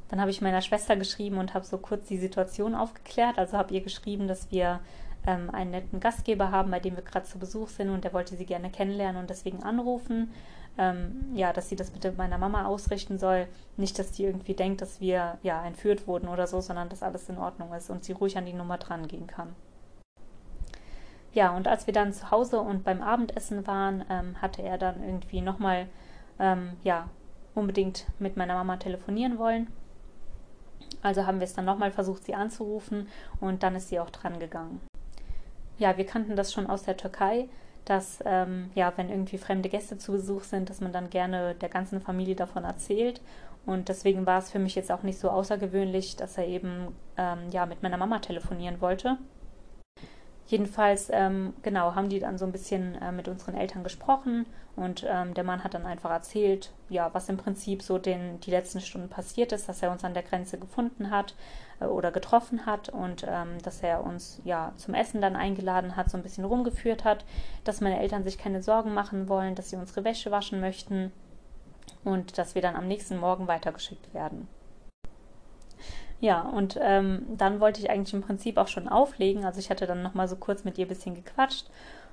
Dann 0.09 0.21
habe 0.21 0.29
ich 0.29 0.39
meiner 0.39 0.61
Schwester 0.61 0.95
geschrieben 0.95 1.39
und 1.39 1.55
habe 1.55 1.65
so 1.65 1.79
kurz 1.79 2.07
die 2.07 2.19
Situation 2.19 2.75
aufgeklärt. 2.75 3.39
Also 3.39 3.57
habe 3.57 3.73
ihr 3.73 3.81
geschrieben, 3.81 4.27
dass 4.27 4.51
wir 4.51 4.81
ähm, 5.25 5.49
einen 5.49 5.71
netten 5.71 5.99
Gastgeber 5.99 6.51
haben, 6.51 6.69
bei 6.69 6.79
dem 6.79 6.95
wir 6.95 7.03
gerade 7.03 7.25
zu 7.25 7.39
Besuch 7.39 7.69
sind 7.69 7.89
und 7.89 8.03
der 8.03 8.13
wollte 8.13 8.35
sie 8.35 8.45
gerne 8.45 8.69
kennenlernen 8.69 9.19
und 9.19 9.31
deswegen 9.31 9.63
anrufen. 9.63 10.31
Ähm, 10.77 11.31
ja, 11.33 11.53
dass 11.53 11.69
sie 11.69 11.75
das 11.75 11.89
bitte 11.89 12.11
meiner 12.11 12.37
Mama 12.37 12.65
ausrichten 12.65 13.17
soll. 13.17 13.47
Nicht, 13.77 13.97
dass 13.97 14.11
die 14.11 14.25
irgendwie 14.25 14.53
denkt, 14.53 14.81
dass 14.81 15.01
wir 15.01 15.37
ja 15.41 15.65
entführt 15.65 16.07
wurden 16.07 16.27
oder 16.27 16.45
so, 16.45 16.61
sondern 16.61 16.89
dass 16.89 17.03
alles 17.03 17.29
in 17.29 17.37
Ordnung 17.37 17.73
ist 17.73 17.89
und 17.89 18.03
sie 18.03 18.13
ruhig 18.13 18.37
an 18.37 18.45
die 18.45 18.53
Nummer 18.53 18.77
dran 18.77 19.07
gehen 19.07 19.27
kann. 19.27 19.55
Ja, 21.33 21.55
und 21.55 21.67
als 21.67 21.85
wir 21.85 21.93
dann 21.93 22.13
zu 22.13 22.31
Hause 22.31 22.59
und 22.61 22.83
beim 22.83 23.01
Abendessen 23.01 23.67
waren, 23.67 24.03
ähm, 24.09 24.41
hatte 24.41 24.61
er 24.61 24.77
dann 24.77 25.03
irgendwie 25.03 25.41
nochmal, 25.41 25.87
ähm, 26.39 26.71
ja, 26.83 27.09
unbedingt 27.53 28.05
mit 28.19 28.37
meiner 28.37 28.55
Mama 28.55 28.77
telefonieren 28.77 29.37
wollen. 29.37 29.67
Also 31.01 31.25
haben 31.25 31.39
wir 31.39 31.45
es 31.45 31.53
dann 31.53 31.65
nochmal 31.65 31.91
versucht, 31.91 32.23
sie 32.23 32.35
anzurufen 32.35 33.07
und 33.39 33.63
dann 33.63 33.75
ist 33.75 33.89
sie 33.89 33.99
auch 33.99 34.09
dran 34.09 34.39
gegangen. 34.39 34.81
Ja, 35.77 35.97
wir 35.97 36.05
kannten 36.05 36.35
das 36.35 36.51
schon 36.53 36.67
aus 36.67 36.83
der 36.83 36.97
Türkei, 36.97 37.49
dass, 37.89 38.19
ähm, 38.25 38.69
ja, 38.75 38.91
wenn 38.95 39.09
irgendwie 39.09 39.37
fremde 39.37 39.69
Gäste 39.69 39.97
zu 39.97 40.11
Besuch 40.11 40.43
sind, 40.43 40.69
dass 40.69 40.81
man 40.81 40.91
dann 40.91 41.09
gerne 41.09 41.55
der 41.55 41.69
ganzen 41.69 42.01
Familie 42.01 42.35
davon 42.35 42.63
erzählt. 42.63 43.21
Und 43.65 43.89
deswegen 43.89 44.25
war 44.25 44.39
es 44.39 44.51
für 44.51 44.59
mich 44.59 44.75
jetzt 44.75 44.91
auch 44.91 45.03
nicht 45.03 45.19
so 45.19 45.29
außergewöhnlich, 45.29 46.15
dass 46.15 46.37
er 46.37 46.47
eben, 46.47 46.95
ähm, 47.17 47.49
ja, 47.51 47.65
mit 47.65 47.83
meiner 47.83 47.97
Mama 47.97 48.19
telefonieren 48.19 48.81
wollte. 48.81 49.17
Jedenfalls, 50.47 51.09
ähm, 51.11 51.53
genau, 51.61 51.93
haben 51.93 52.07
die 52.07 52.19
dann 52.19 52.37
so 52.37 52.45
ein 52.45 52.53
bisschen 52.53 52.95
äh, 53.01 53.11
mit 53.11 53.27
unseren 53.27 53.55
Eltern 53.55 53.83
gesprochen 53.83 54.45
und 54.77 55.05
ähm, 55.05 55.33
der 55.33 55.43
Mann 55.43 55.63
hat 55.63 55.73
dann 55.73 55.85
einfach 55.85 56.09
erzählt, 56.09 56.71
ja, 56.87 57.13
was 57.13 57.27
im 57.27 57.35
Prinzip 57.35 57.81
so 57.81 57.97
den, 57.97 58.39
die 58.39 58.51
letzten 58.51 58.79
Stunden 58.79 59.09
passiert 59.09 59.51
ist, 59.51 59.67
dass 59.67 59.83
er 59.83 59.91
uns 59.91 60.05
an 60.05 60.13
der 60.13 60.23
Grenze 60.23 60.57
gefunden 60.57 61.11
hat 61.11 61.35
äh, 61.79 61.85
oder 61.85 62.11
getroffen 62.11 62.65
hat 62.65 62.89
und 62.89 63.25
ähm, 63.27 63.61
dass 63.63 63.81
er 63.81 64.03
uns 64.03 64.41
ja 64.43 64.73
zum 64.77 64.93
Essen 64.93 65.21
dann 65.21 65.35
eingeladen 65.35 65.95
hat, 65.95 66.09
so 66.09 66.17
ein 66.17 66.23
bisschen 66.23 66.45
rumgeführt 66.45 67.03
hat, 67.03 67.25
dass 67.63 67.81
meine 67.81 67.99
Eltern 67.99 68.23
sich 68.23 68.37
keine 68.37 68.61
Sorgen 68.61 68.93
machen 68.93 69.29
wollen, 69.29 69.55
dass 69.55 69.69
sie 69.69 69.75
unsere 69.75 70.03
Wäsche 70.03 70.31
waschen 70.31 70.59
möchten 70.59 71.11
und 72.03 72.37
dass 72.37 72.55
wir 72.55 72.61
dann 72.61 72.75
am 72.75 72.87
nächsten 72.87 73.17
Morgen 73.17 73.47
weitergeschickt 73.47 74.13
werden. 74.13 74.47
Ja, 76.19 76.41
und 76.41 76.79
ähm, 76.81 77.25
dann 77.37 77.59
wollte 77.59 77.79
ich 77.79 77.89
eigentlich 77.89 78.13
im 78.13 78.23
Prinzip 78.23 78.57
auch 78.57 78.67
schon 78.67 78.87
auflegen. 78.87 79.45
Also 79.45 79.59
ich 79.59 79.69
hatte 79.69 79.85
dann 79.85 80.01
nochmal 80.01 80.27
so 80.27 80.35
kurz 80.35 80.63
mit 80.63 80.77
ihr 80.77 80.85
ein 80.85 80.89
bisschen 80.89 81.13
gequatscht. 81.13 81.67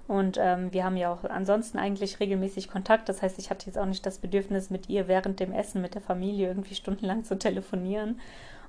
Und 0.06 0.36
ähm, 0.38 0.70
wir 0.72 0.84
haben 0.84 0.98
ja 0.98 1.10
auch 1.10 1.24
ansonsten 1.24 1.78
eigentlich 1.78 2.20
regelmäßig 2.20 2.68
Kontakt. 2.68 3.08
Das 3.08 3.22
heißt, 3.22 3.38
ich 3.38 3.48
hatte 3.48 3.66
jetzt 3.66 3.78
auch 3.78 3.86
nicht 3.86 4.04
das 4.04 4.18
Bedürfnis, 4.18 4.68
mit 4.68 4.90
ihr 4.90 5.08
während 5.08 5.40
dem 5.40 5.52
Essen 5.52 5.80
mit 5.80 5.94
der 5.94 6.02
Familie 6.02 6.48
irgendwie 6.48 6.74
stundenlang 6.74 7.24
zu 7.24 7.38
telefonieren. 7.38 8.20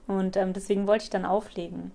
Und 0.08 0.38
ähm, 0.38 0.54
deswegen 0.54 0.88
wollte 0.88 1.06
ich 1.06 1.10
dann 1.10 1.26
auflegen. 1.26 1.92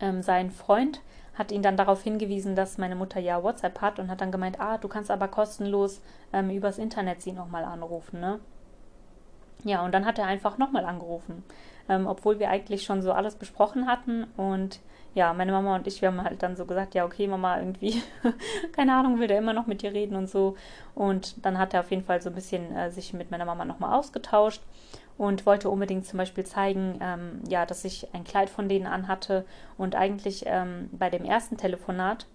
Ähm, 0.00 0.22
sein 0.22 0.50
Freund 0.50 1.00
hat 1.34 1.52
ihn 1.52 1.62
dann 1.62 1.76
darauf 1.76 2.02
hingewiesen, 2.02 2.56
dass 2.56 2.78
meine 2.78 2.96
Mutter 2.96 3.20
ja 3.20 3.42
WhatsApp 3.42 3.80
hat 3.80 3.98
und 3.98 4.10
hat 4.10 4.20
dann 4.20 4.32
gemeint, 4.32 4.60
ah, 4.60 4.78
du 4.78 4.88
kannst 4.88 5.10
aber 5.10 5.28
kostenlos 5.28 6.00
ähm, 6.32 6.50
übers 6.50 6.78
Internet 6.78 7.22
sie 7.22 7.32
nochmal 7.32 7.64
anrufen, 7.64 8.20
ne? 8.20 8.40
Ja, 9.64 9.84
und 9.84 9.92
dann 9.92 10.06
hat 10.06 10.18
er 10.18 10.26
einfach 10.26 10.56
nochmal 10.56 10.84
angerufen 10.84 11.42
ähm, 11.88 12.06
obwohl 12.06 12.38
wir 12.38 12.50
eigentlich 12.50 12.84
schon 12.84 13.02
so 13.02 13.12
alles 13.12 13.34
besprochen 13.34 13.86
hatten. 13.86 14.24
Und 14.36 14.80
ja, 15.14 15.32
meine 15.32 15.52
Mama 15.52 15.74
und 15.74 15.86
ich, 15.86 16.00
wir 16.02 16.08
haben 16.08 16.22
halt 16.22 16.42
dann 16.42 16.56
so 16.56 16.66
gesagt, 16.66 16.94
ja, 16.94 17.04
okay, 17.04 17.26
Mama, 17.26 17.58
irgendwie, 17.58 18.02
keine 18.72 18.94
Ahnung, 18.94 19.18
will 19.18 19.26
der 19.26 19.38
immer 19.38 19.54
noch 19.54 19.66
mit 19.66 19.82
dir 19.82 19.92
reden 19.92 20.16
und 20.16 20.28
so. 20.28 20.56
Und 20.94 21.44
dann 21.44 21.58
hat 21.58 21.74
er 21.74 21.80
auf 21.80 21.90
jeden 21.90 22.04
Fall 22.04 22.20
so 22.20 22.30
ein 22.30 22.34
bisschen 22.34 22.74
äh, 22.76 22.90
sich 22.90 23.12
mit 23.14 23.30
meiner 23.30 23.46
Mama 23.46 23.64
nochmal 23.64 23.98
ausgetauscht 23.98 24.62
und 25.18 25.44
wollte 25.44 25.68
unbedingt 25.68 26.06
zum 26.06 26.16
Beispiel 26.16 26.46
zeigen, 26.46 26.98
ähm, 27.02 27.42
ja, 27.48 27.66
dass 27.66 27.84
ich 27.84 28.14
ein 28.14 28.24
Kleid 28.24 28.48
von 28.48 28.68
denen 28.68 28.86
anhatte. 28.86 29.44
Und 29.76 29.94
eigentlich 29.94 30.44
ähm, 30.46 30.88
bei 30.92 31.10
dem 31.10 31.24
ersten 31.24 31.58
Telefonat 31.58 32.26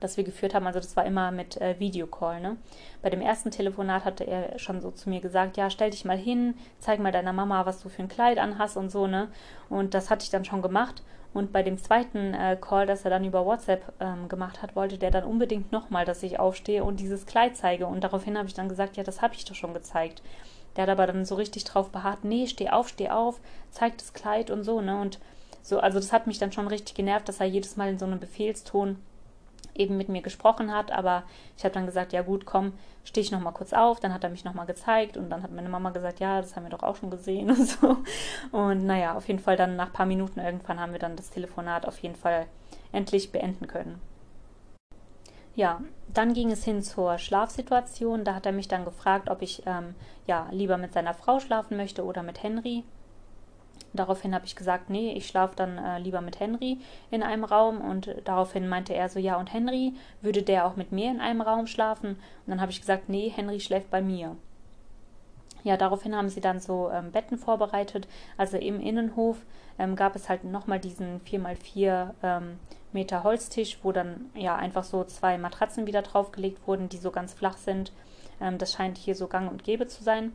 das 0.00 0.16
wir 0.16 0.24
geführt 0.24 0.54
haben, 0.54 0.66
also 0.66 0.80
das 0.80 0.96
war 0.96 1.04
immer 1.04 1.30
mit 1.30 1.60
äh, 1.60 1.78
Videocall. 1.78 2.40
Ne? 2.40 2.56
Bei 3.02 3.10
dem 3.10 3.20
ersten 3.20 3.50
Telefonat 3.50 4.04
hatte 4.04 4.24
er 4.24 4.58
schon 4.58 4.80
so 4.80 4.90
zu 4.90 5.10
mir 5.10 5.20
gesagt, 5.20 5.56
ja, 5.56 5.70
stell 5.70 5.90
dich 5.90 6.04
mal 6.04 6.16
hin, 6.16 6.54
zeig 6.78 6.98
mal 7.00 7.12
deiner 7.12 7.32
Mama, 7.32 7.66
was 7.66 7.82
du 7.82 7.88
für 7.88 8.02
ein 8.02 8.08
Kleid 8.08 8.38
anhast 8.38 8.76
und 8.76 8.90
so, 8.90 9.06
ne? 9.06 9.28
Und 9.68 9.94
das 9.94 10.10
hatte 10.10 10.24
ich 10.24 10.30
dann 10.30 10.44
schon 10.44 10.62
gemacht. 10.62 11.02
Und 11.32 11.52
bei 11.52 11.62
dem 11.62 11.78
zweiten 11.78 12.34
äh, 12.34 12.56
Call, 12.60 12.86
das 12.86 13.04
er 13.04 13.10
dann 13.10 13.24
über 13.24 13.46
WhatsApp 13.46 13.92
ähm, 14.00 14.28
gemacht 14.28 14.62
hat, 14.62 14.74
wollte 14.74 14.98
der 14.98 15.12
dann 15.12 15.24
unbedingt 15.24 15.70
nochmal, 15.70 16.04
dass 16.04 16.24
ich 16.24 16.40
aufstehe 16.40 16.82
und 16.82 16.98
dieses 16.98 17.24
Kleid 17.26 17.56
zeige. 17.56 17.86
Und 17.86 18.02
daraufhin 18.02 18.36
habe 18.36 18.48
ich 18.48 18.54
dann 18.54 18.68
gesagt, 18.68 18.96
ja, 18.96 19.04
das 19.04 19.22
habe 19.22 19.34
ich 19.34 19.44
doch 19.44 19.54
schon 19.54 19.74
gezeigt. 19.74 20.22
Der 20.76 20.82
hat 20.82 20.90
aber 20.90 21.06
dann 21.06 21.24
so 21.24 21.34
richtig 21.34 21.64
drauf 21.64 21.90
beharrt, 21.90 22.24
nee, 22.24 22.46
steh 22.46 22.70
auf, 22.70 22.88
steh 22.88 23.10
auf, 23.10 23.40
zeig 23.70 23.98
das 23.98 24.12
Kleid 24.12 24.50
und 24.50 24.64
so, 24.64 24.80
ne? 24.80 25.00
Und 25.00 25.18
so, 25.62 25.78
also 25.80 25.98
das 25.98 26.12
hat 26.12 26.26
mich 26.26 26.38
dann 26.38 26.52
schon 26.52 26.68
richtig 26.68 26.94
genervt, 26.94 27.28
dass 27.28 27.40
er 27.40 27.46
jedes 27.46 27.76
Mal 27.76 27.90
in 27.90 27.98
so 27.98 28.06
einem 28.06 28.20
Befehlston 28.20 28.96
eben 29.74 29.96
mit 29.96 30.08
mir 30.08 30.22
gesprochen 30.22 30.72
hat, 30.72 30.90
aber 30.90 31.24
ich 31.56 31.64
habe 31.64 31.74
dann 31.74 31.86
gesagt, 31.86 32.12
ja 32.12 32.22
gut, 32.22 32.44
komm, 32.44 32.72
stehe 33.04 33.24
ich 33.24 33.30
nochmal 33.30 33.52
kurz 33.52 33.72
auf, 33.72 34.00
dann 34.00 34.12
hat 34.12 34.24
er 34.24 34.30
mich 34.30 34.44
nochmal 34.44 34.66
gezeigt 34.66 35.16
und 35.16 35.30
dann 35.30 35.42
hat 35.42 35.52
meine 35.52 35.68
Mama 35.68 35.90
gesagt, 35.90 36.20
ja, 36.20 36.40
das 36.40 36.56
haben 36.56 36.64
wir 36.64 36.70
doch 36.70 36.82
auch 36.82 36.96
schon 36.96 37.10
gesehen 37.10 37.50
und 37.56 37.66
so. 37.66 37.98
Und 38.52 38.84
naja, 38.84 39.14
auf 39.14 39.28
jeden 39.28 39.40
Fall 39.40 39.56
dann 39.56 39.76
nach 39.76 39.86
ein 39.86 39.92
paar 39.92 40.06
Minuten 40.06 40.40
irgendwann 40.40 40.80
haben 40.80 40.92
wir 40.92 40.98
dann 40.98 41.16
das 41.16 41.30
Telefonat 41.30 41.86
auf 41.86 41.98
jeden 42.00 42.16
Fall 42.16 42.46
endlich 42.92 43.32
beenden 43.32 43.66
können. 43.66 44.00
Ja, 45.56 45.80
dann 46.12 46.32
ging 46.32 46.50
es 46.50 46.64
hin 46.64 46.82
zur 46.82 47.18
Schlafsituation. 47.18 48.24
Da 48.24 48.34
hat 48.34 48.46
er 48.46 48.52
mich 48.52 48.68
dann 48.68 48.84
gefragt, 48.84 49.28
ob 49.28 49.42
ich 49.42 49.62
ähm, 49.66 49.94
ja 50.26 50.48
lieber 50.50 50.76
mit 50.76 50.92
seiner 50.92 51.14
Frau 51.14 51.40
schlafen 51.40 51.76
möchte 51.76 52.04
oder 52.04 52.22
mit 52.22 52.42
Henry. 52.42 52.84
Daraufhin 53.92 54.34
habe 54.34 54.46
ich 54.46 54.54
gesagt, 54.54 54.88
nee, 54.88 55.12
ich 55.12 55.26
schlafe 55.26 55.56
dann 55.56 55.76
äh, 55.78 55.98
lieber 55.98 56.20
mit 56.20 56.38
Henry 56.38 56.78
in 57.10 57.22
einem 57.22 57.44
Raum. 57.44 57.80
Und 57.80 58.14
daraufhin 58.24 58.68
meinte 58.68 58.94
er 58.94 59.08
so, 59.08 59.18
ja, 59.18 59.36
und 59.36 59.52
Henry, 59.52 59.94
würde 60.20 60.42
der 60.42 60.66
auch 60.66 60.76
mit 60.76 60.92
mir 60.92 61.10
in 61.10 61.20
einem 61.20 61.40
Raum 61.40 61.66
schlafen? 61.66 62.10
Und 62.10 62.18
dann 62.46 62.60
habe 62.60 62.70
ich 62.70 62.80
gesagt, 62.80 63.08
nee, 63.08 63.32
Henry 63.34 63.58
schläft 63.58 63.90
bei 63.90 64.00
mir. 64.00 64.36
Ja, 65.62 65.76
daraufhin 65.76 66.16
haben 66.16 66.28
sie 66.28 66.40
dann 66.40 66.60
so 66.60 66.90
ähm, 66.90 67.12
Betten 67.12 67.38
vorbereitet. 67.38 68.08
Also 68.36 68.56
im 68.56 68.80
Innenhof 68.80 69.38
ähm, 69.78 69.96
gab 69.96 70.16
es 70.16 70.28
halt 70.28 70.44
nochmal 70.44 70.78
diesen 70.78 71.20
4x4 71.22 72.10
ähm, 72.22 72.58
Meter 72.92 73.22
Holztisch, 73.24 73.78
wo 73.82 73.92
dann 73.92 74.30
ja 74.34 74.56
einfach 74.56 74.84
so 74.84 75.04
zwei 75.04 75.38
Matratzen 75.38 75.86
wieder 75.86 76.02
draufgelegt 76.02 76.66
wurden, 76.66 76.88
die 76.88 76.96
so 76.96 77.10
ganz 77.10 77.32
flach 77.32 77.56
sind. 77.56 77.92
Ähm, 78.40 78.58
das 78.58 78.72
scheint 78.72 78.98
hier 78.98 79.14
so 79.14 79.28
gang 79.28 79.50
und 79.50 79.64
gäbe 79.64 79.86
zu 79.86 80.02
sein. 80.02 80.32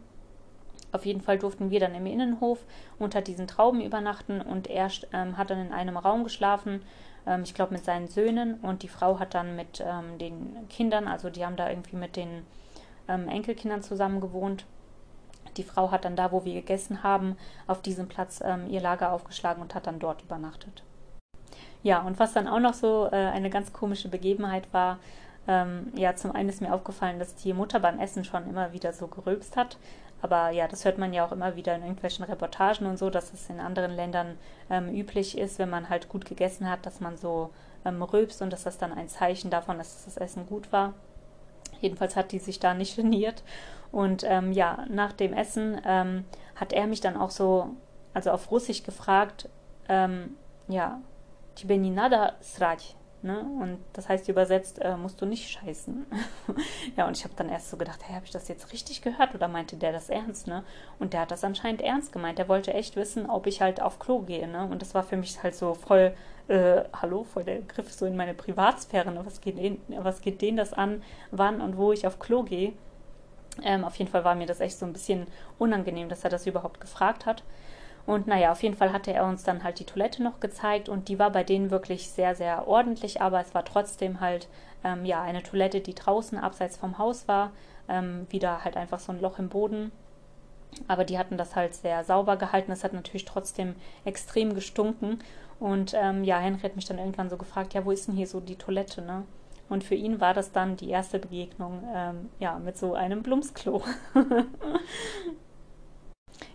Auf 0.91 1.05
jeden 1.05 1.21
Fall 1.21 1.37
durften 1.37 1.71
wir 1.71 1.79
dann 1.79 1.95
im 1.95 2.05
Innenhof 2.05 2.59
unter 2.99 3.21
diesen 3.21 3.47
Trauben 3.47 3.81
übernachten 3.81 4.41
und 4.41 4.67
er 4.67 4.89
ähm, 5.11 5.37
hat 5.37 5.49
dann 5.49 5.59
in 5.59 5.73
einem 5.73 5.97
Raum 5.97 6.23
geschlafen, 6.23 6.81
ähm, 7.27 7.43
ich 7.43 7.53
glaube 7.53 7.73
mit 7.73 7.83
seinen 7.83 8.07
Söhnen 8.07 8.55
und 8.61 8.83
die 8.83 8.87
Frau 8.87 9.19
hat 9.19 9.33
dann 9.33 9.55
mit 9.55 9.83
den 10.19 10.67
Kindern, 10.69 11.07
also 11.07 11.29
die 11.29 11.45
haben 11.45 11.55
da 11.55 11.69
irgendwie 11.69 11.97
mit 11.97 12.15
den 12.15 12.45
Enkelkindern 13.07 13.83
zusammen 13.83 14.19
gewohnt. 14.19 14.65
Die 15.57 15.63
Frau 15.63 15.91
hat 15.91 16.05
dann 16.05 16.15
da, 16.15 16.31
wo 16.31 16.45
wir 16.45 16.53
gegessen 16.53 17.03
haben, 17.03 17.37
auf 17.67 17.81
diesem 17.81 18.07
Platz 18.07 18.41
ähm, 18.43 18.67
ihr 18.69 18.81
Lager 18.81 19.11
aufgeschlagen 19.11 19.61
und 19.61 19.75
hat 19.75 19.87
dann 19.87 19.99
dort 19.99 20.21
übernachtet. 20.21 20.83
Ja, 21.83 22.01
und 22.01 22.19
was 22.19 22.33
dann 22.33 22.47
auch 22.47 22.59
noch 22.59 22.73
so 22.73 23.07
äh, 23.11 23.15
eine 23.15 23.49
ganz 23.49 23.71
komische 23.71 24.09
Begebenheit 24.09 24.67
war, 24.73 24.97
ähm, 25.47 25.91
ja, 25.95 26.15
zum 26.15 26.31
einen 26.31 26.49
ist 26.49 26.61
mir 26.61 26.73
aufgefallen, 26.73 27.19
dass 27.19 27.35
die 27.35 27.53
Mutter 27.53 27.79
beim 27.79 27.99
Essen 27.99 28.23
schon 28.23 28.49
immer 28.49 28.73
wieder 28.73 28.93
so 28.93 29.07
gerülpst 29.07 29.55
hat. 29.55 29.77
Aber 30.21 30.49
ja, 30.49 30.67
das 30.67 30.85
hört 30.85 30.97
man 30.97 31.13
ja 31.13 31.23
auch 31.25 31.31
immer 31.31 31.55
wieder 31.55 31.75
in 31.75 31.83
irgendwelchen 31.83 32.25
Reportagen 32.25 32.87
und 32.87 32.97
so, 32.97 33.11
dass 33.11 33.33
es 33.33 33.49
in 33.49 33.59
anderen 33.59 33.91
Ländern 33.91 34.37
ähm, 34.71 34.89
üblich 34.89 35.37
ist, 35.37 35.59
wenn 35.59 35.69
man 35.69 35.89
halt 35.89 36.09
gut 36.09 36.25
gegessen 36.25 36.67
hat, 36.67 36.85
dass 36.85 36.99
man 36.99 37.17
so 37.17 37.51
ähm, 37.85 38.01
rülpst 38.01 38.41
und 38.41 38.51
dass 38.51 38.63
das 38.63 38.79
dann 38.79 38.91
ein 38.91 39.07
Zeichen 39.07 39.51
davon 39.51 39.79
ist, 39.79 39.93
dass 39.93 40.05
das 40.05 40.17
Essen 40.17 40.47
gut 40.47 40.71
war. 40.71 40.93
Jedenfalls 41.81 42.15
hat 42.15 42.31
die 42.31 42.39
sich 42.39 42.59
da 42.59 42.73
nicht 42.73 42.95
geniert. 42.95 43.43
Und 43.95 44.25
ähm, 44.25 44.51
ja, 44.51 44.85
nach 44.89 45.13
dem 45.13 45.31
Essen 45.31 45.79
ähm, 45.85 46.25
hat 46.57 46.73
er 46.73 46.85
mich 46.85 46.99
dann 46.99 47.15
auch 47.15 47.31
so, 47.31 47.69
also 48.13 48.31
auf 48.31 48.51
Russisch 48.51 48.83
gefragt, 48.83 49.47
ähm, 49.87 50.35
ja, 50.67 50.99
Tibeninada 51.55 52.33
srać. 52.43 52.97
Ne? 53.21 53.39
Und 53.39 53.77
das 53.93 54.09
heißt 54.09 54.27
übersetzt, 54.27 54.81
äh, 54.81 54.97
musst 54.97 55.21
du 55.21 55.25
nicht 55.25 55.49
scheißen. 55.49 56.05
ja, 56.97 57.07
und 57.07 57.15
ich 57.15 57.23
habe 57.23 57.35
dann 57.37 57.47
erst 57.47 57.69
so 57.69 57.77
gedacht, 57.77 58.01
hey, 58.05 58.15
habe 58.15 58.25
ich 58.25 58.31
das 58.31 58.49
jetzt 58.49 58.73
richtig 58.73 59.01
gehört 59.01 59.33
oder 59.33 59.47
meinte 59.47 59.77
der 59.77 59.93
das 59.93 60.09
ernst, 60.09 60.47
ne? 60.47 60.65
Und 60.99 61.13
der 61.13 61.21
hat 61.21 61.31
das 61.31 61.45
anscheinend 61.45 61.81
ernst 61.81 62.11
gemeint. 62.11 62.37
Der 62.37 62.49
wollte 62.49 62.73
echt 62.73 62.97
wissen, 62.97 63.29
ob 63.29 63.47
ich 63.47 63.61
halt 63.61 63.81
auf 63.81 63.97
Klo 63.99 64.19
gehe, 64.19 64.45
ne? 64.45 64.67
Und 64.69 64.81
das 64.81 64.93
war 64.93 65.03
für 65.03 65.15
mich 65.15 65.41
halt 65.41 65.55
so 65.55 65.73
voll, 65.73 66.13
äh, 66.49 66.83
hallo, 67.01 67.23
voll 67.23 67.45
der 67.45 67.61
Griff 67.61 67.93
so 67.93 68.05
in 68.05 68.17
meine 68.17 68.33
Privatsphäre, 68.33 69.13
ne? 69.13 69.25
Was 69.25 69.39
geht, 69.39 69.79
was 69.87 70.19
geht 70.19 70.41
denen 70.41 70.57
das 70.57 70.73
an, 70.73 71.01
wann 71.31 71.61
und 71.61 71.77
wo 71.77 71.93
ich 71.93 72.05
auf 72.05 72.19
Klo 72.19 72.43
gehe? 72.43 72.73
Ähm, 73.63 73.83
auf 73.83 73.95
jeden 73.95 74.11
Fall 74.11 74.23
war 74.23 74.35
mir 74.35 74.45
das 74.45 74.59
echt 74.59 74.77
so 74.77 74.85
ein 74.85 74.93
bisschen 74.93 75.27
unangenehm, 75.57 76.09
dass 76.09 76.23
er 76.23 76.29
das 76.29 76.47
überhaupt 76.47 76.81
gefragt 76.81 77.25
hat. 77.25 77.43
Und 78.05 78.27
naja, 78.27 78.51
auf 78.51 78.61
jeden 78.61 78.75
Fall 78.75 78.93
hatte 78.93 79.13
er 79.13 79.25
uns 79.25 79.43
dann 79.43 79.63
halt 79.63 79.79
die 79.79 79.85
Toilette 79.85 80.21
noch 80.21 80.39
gezeigt 80.39 80.89
und 80.89 81.07
die 81.07 81.17
war 81.17 81.31
bei 81.31 81.43
denen 81.43 81.71
wirklich 81.71 82.09
sehr, 82.09 82.35
sehr 82.35 82.67
ordentlich, 82.67 83.21
aber 83.21 83.39
es 83.41 83.55
war 83.55 83.65
trotzdem 83.65 84.19
halt 84.19 84.47
ähm, 84.83 85.05
ja 85.05 85.23
eine 85.23 85.41
Toilette, 85.41 85.81
die 85.81 85.95
draußen 85.95 86.37
abseits 86.37 86.77
vom 86.77 86.99
Haus 86.99 87.27
war, 87.27 87.51
ähm, 87.89 88.27
wieder 88.29 88.63
halt 88.63 88.77
einfach 88.77 88.99
so 88.99 89.11
ein 89.11 89.21
Loch 89.21 89.39
im 89.39 89.49
Boden. 89.49 89.91
Aber 90.87 91.05
die 91.05 91.17
hatten 91.17 91.37
das 91.37 91.55
halt 91.55 91.73
sehr 91.73 92.03
sauber 92.03 92.37
gehalten. 92.37 92.71
Es 92.71 92.83
hat 92.83 92.93
natürlich 92.93 93.25
trotzdem 93.25 93.75
extrem 94.03 94.53
gestunken. 94.53 95.19
Und 95.59 95.93
ähm, 95.95 96.23
ja, 96.23 96.37
Henry 96.37 96.61
hat 96.61 96.75
mich 96.75 96.85
dann 96.85 96.99
irgendwann 96.99 97.29
so 97.29 97.37
gefragt, 97.37 97.73
ja, 97.73 97.85
wo 97.85 97.91
ist 97.91 98.07
denn 98.07 98.15
hier 98.15 98.27
so 98.27 98.39
die 98.41 98.57
Toilette, 98.57 99.01
ne? 99.01 99.23
Und 99.67 99.83
für 99.83 99.95
ihn 99.95 100.21
war 100.21 100.33
das 100.33 100.51
dann 100.51 100.75
die 100.75 100.89
erste 100.89 101.19
Begegnung, 101.19 101.83
ähm, 101.93 102.29
ja, 102.39 102.59
mit 102.59 102.77
so 102.77 102.93
einem 102.93 103.23
Blumsklo. 103.23 103.83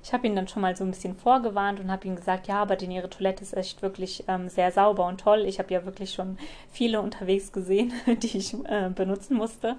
Ich 0.03 0.13
habe 0.13 0.27
ihn 0.27 0.35
dann 0.35 0.49
schon 0.49 0.63
mal 0.63 0.77
so 0.77 0.85
ein 0.85 0.91
bisschen 0.91 1.15
vorgewarnt 1.15 1.81
und 1.81 1.91
habe 1.91 2.07
ihm 2.07 2.17
gesagt, 2.17 2.49
ja, 2.49 2.61
aber 2.63 2.77
denn 2.77 2.91
ihre 2.91 3.11
Toilette 3.11 3.43
ist 3.43 3.57
echt 3.57 3.83
wirklich 3.83 4.25
ähm, 4.29 4.49
sehr 4.49 4.73
sauber 4.73 5.07
und 5.07 5.21
toll. 5.21 5.45
Ich 5.47 5.59
habe 5.59 5.73
ja 5.73 5.85
wirklich 5.85 6.13
schon 6.13 6.39
viele 6.71 7.01
unterwegs 7.01 7.53
gesehen, 7.53 7.93
die 8.23 8.39
ich 8.39 8.55
äh, 8.65 8.91
benutzen 8.95 9.37
musste. 9.37 9.77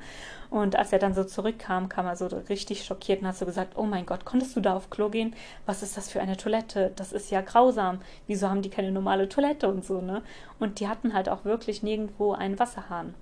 Und 0.50 0.76
als 0.76 0.92
er 0.92 1.00
dann 1.00 1.14
so 1.14 1.24
zurückkam, 1.24 1.90
kam 1.90 2.06
er 2.06 2.16
so 2.16 2.28
richtig 2.28 2.84
schockiert 2.86 3.22
und 3.22 3.28
hat 3.28 3.38
so 3.38 3.46
gesagt, 3.46 3.74
oh 3.78 3.84
mein 3.84 4.06
Gott, 4.06 4.26
konntest 4.26 4.56
du 4.56 4.60
da 4.60 4.76
auf 4.76 4.90
Klo 4.90 5.10
gehen? 5.10 5.36
Was 5.66 5.84
ist 5.84 5.98
das 5.98 6.10
für 6.10 6.22
eine 6.22 6.38
Toilette? 6.38 6.92
Das 6.96 7.14
ist 7.14 7.32
ja 7.32 7.42
grausam. 7.42 8.00
Wieso 8.28 8.50
haben 8.50 8.62
die 8.62 8.70
keine 8.70 8.92
normale 8.92 9.30
Toilette 9.30 9.68
und 9.68 9.86
so, 9.86 10.02
ne? 10.02 10.22
Und 10.60 10.80
die 10.80 10.88
hatten 10.88 11.14
halt 11.14 11.30
auch 11.30 11.46
wirklich 11.46 11.84
nirgendwo 11.84 12.34
einen 12.34 12.60
Wasserhahn 12.60 13.16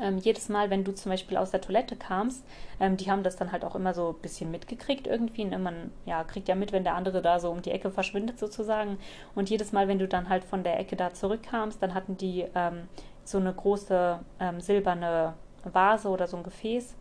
ähm, 0.00 0.18
jedes 0.18 0.48
Mal, 0.48 0.70
wenn 0.70 0.84
du 0.84 0.92
zum 0.92 1.10
Beispiel 1.10 1.36
aus 1.36 1.50
der 1.50 1.60
Toilette 1.60 1.96
kamst, 1.96 2.44
ähm, 2.80 2.96
die 2.96 3.10
haben 3.10 3.22
das 3.22 3.36
dann 3.36 3.52
halt 3.52 3.64
auch 3.64 3.74
immer 3.74 3.94
so 3.94 4.10
ein 4.10 4.22
bisschen 4.22 4.50
mitgekriegt 4.50 5.06
irgendwie. 5.06 5.44
Ne? 5.44 5.58
Man 5.58 5.90
ja, 6.06 6.24
kriegt 6.24 6.48
ja 6.48 6.54
mit, 6.54 6.72
wenn 6.72 6.84
der 6.84 6.94
andere 6.94 7.22
da 7.22 7.40
so 7.40 7.50
um 7.50 7.62
die 7.62 7.70
Ecke 7.70 7.90
verschwindet 7.90 8.38
sozusagen. 8.38 8.98
Und 9.34 9.50
jedes 9.50 9.72
Mal, 9.72 9.88
wenn 9.88 9.98
du 9.98 10.08
dann 10.08 10.28
halt 10.28 10.44
von 10.44 10.62
der 10.62 10.78
Ecke 10.78 10.96
da 10.96 11.12
zurückkamst, 11.12 11.82
dann 11.82 11.94
hatten 11.94 12.16
die 12.16 12.46
ähm, 12.54 12.88
so 13.24 13.38
eine 13.38 13.52
große 13.52 14.18
ähm, 14.40 14.60
silberne 14.60 15.34
Vase 15.64 16.08
oder 16.08 16.26
so 16.26 16.36
ein 16.36 16.42
Gefäß 16.42 16.96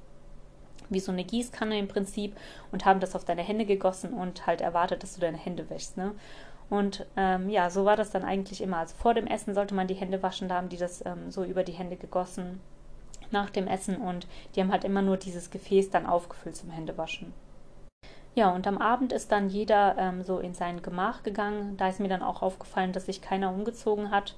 wie 0.90 1.00
so 1.00 1.12
eine 1.12 1.24
Gießkanne 1.24 1.80
im 1.80 1.88
Prinzip 1.88 2.36
und 2.72 2.86
haben 2.86 3.00
das 3.00 3.16
auf 3.16 3.24
deine 3.24 3.42
Hände 3.42 3.66
gegossen 3.66 4.14
und 4.14 4.46
halt 4.46 4.60
erwartet, 4.62 5.04
dass 5.04 5.16
du 5.16 5.22
deine 5.22 5.38
Hände 5.38 5.70
wäschst. 5.70 5.96
Ne? 5.98 6.12
Und 6.70 7.06
ähm, 7.18 7.50
ja, 7.50 7.70
so 7.70 7.86
war 7.86 7.96
das 7.96 8.12
dann 8.12 8.24
eigentlich 8.24 8.62
immer. 8.62 8.78
Also 8.78 8.96
vor 8.96 9.14
dem 9.14 9.28
Essen 9.28 9.54
sollte 9.54 9.74
man 9.74 9.88
die 9.88 9.94
Hände 9.94 10.22
waschen, 10.22 10.48
da 10.48 10.56
haben 10.56 10.70
die 10.70 10.78
das 10.78 11.06
ähm, 11.06 11.32
so 11.32 11.44
über 11.44 11.64
die 11.64 11.74
Hände 11.74 11.96
gegossen 11.96 12.60
nach 13.32 13.50
dem 13.50 13.68
Essen 13.68 13.98
und 13.98 14.28
die 14.56 14.62
haben 14.62 14.72
halt 14.72 14.84
immer 14.84 15.02
nur 15.02 15.18
dieses 15.18 15.52
Gefäß 15.52 15.90
dann 15.90 16.06
aufgefüllt 16.06 16.56
zum 16.56 16.70
Händewaschen. 16.70 17.34
Ja, 18.34 18.52
und 18.52 18.66
am 18.66 18.78
Abend 18.78 19.12
ist 19.12 19.32
dann 19.32 19.50
jeder 19.50 19.98
ähm, 19.98 20.24
so 20.24 20.40
in 20.40 20.54
sein 20.54 20.82
Gemach 20.82 21.24
gegangen. 21.24 21.76
Da 21.76 21.90
ist 21.90 22.00
mir 22.00 22.08
dann 22.08 22.24
auch 22.24 22.42
aufgefallen, 22.42 22.94
dass 22.94 23.08
sich 23.08 23.22
keiner 23.22 23.52
umgezogen 23.52 24.10
hat. 24.10 24.36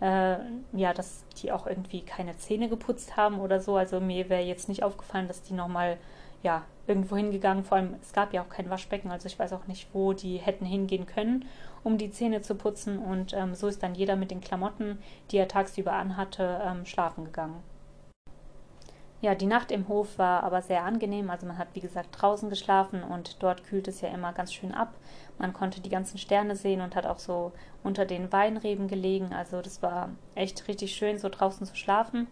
Äh, 0.00 0.36
ja, 0.72 0.92
dass 0.94 1.24
die 1.38 1.50
auch 1.50 1.66
irgendwie 1.66 2.02
keine 2.02 2.36
Zähne 2.36 2.68
geputzt 2.68 3.16
haben 3.16 3.40
oder 3.40 3.60
so. 3.60 3.76
Also 3.76 4.00
mir 4.00 4.28
wäre 4.28 4.42
jetzt 4.42 4.68
nicht 4.68 4.84
aufgefallen, 4.84 5.26
dass 5.26 5.42
die 5.42 5.54
nochmal 5.54 5.98
ja, 6.42 6.62
irgendwo 6.86 7.16
hingegangen. 7.16 7.64
Vor 7.64 7.78
allem, 7.78 7.94
es 8.00 8.12
gab 8.12 8.32
ja 8.32 8.42
auch 8.42 8.48
kein 8.48 8.70
Waschbecken, 8.70 9.10
also 9.10 9.26
ich 9.26 9.38
weiß 9.38 9.52
auch 9.52 9.66
nicht, 9.66 9.88
wo 9.92 10.12
die 10.12 10.36
hätten 10.36 10.64
hingehen 10.64 11.06
können, 11.06 11.46
um 11.84 11.98
die 11.98 12.10
Zähne 12.10 12.42
zu 12.42 12.54
putzen. 12.54 12.98
Und 12.98 13.32
ähm, 13.32 13.54
so 13.54 13.66
ist 13.66 13.82
dann 13.82 13.94
jeder 13.94 14.16
mit 14.16 14.30
den 14.30 14.40
Klamotten, 14.40 14.98
die 15.30 15.38
er 15.38 15.48
tagsüber 15.48 15.92
anhatte, 15.92 16.60
ähm, 16.64 16.84
schlafen 16.86 17.24
gegangen. 17.24 17.71
Ja, 19.22 19.36
die 19.36 19.46
Nacht 19.46 19.70
im 19.70 19.86
Hof 19.86 20.18
war 20.18 20.42
aber 20.42 20.62
sehr 20.62 20.82
angenehm. 20.82 21.30
Also 21.30 21.46
man 21.46 21.56
hat, 21.56 21.68
wie 21.74 21.80
gesagt, 21.80 22.08
draußen 22.20 22.50
geschlafen 22.50 23.04
und 23.04 23.40
dort 23.40 23.62
kühlt 23.62 23.86
es 23.86 24.00
ja 24.00 24.08
immer 24.08 24.32
ganz 24.32 24.52
schön 24.52 24.74
ab. 24.74 24.96
Man 25.38 25.52
konnte 25.52 25.80
die 25.80 25.90
ganzen 25.90 26.18
Sterne 26.18 26.56
sehen 26.56 26.80
und 26.80 26.96
hat 26.96 27.06
auch 27.06 27.20
so 27.20 27.52
unter 27.84 28.04
den 28.04 28.32
Weinreben 28.32 28.88
gelegen. 28.88 29.32
Also 29.32 29.62
das 29.62 29.80
war 29.80 30.08
echt 30.34 30.66
richtig 30.66 30.96
schön, 30.96 31.18
so 31.18 31.28
draußen 31.28 31.64
zu 31.64 31.76
schlafen. 31.76 32.26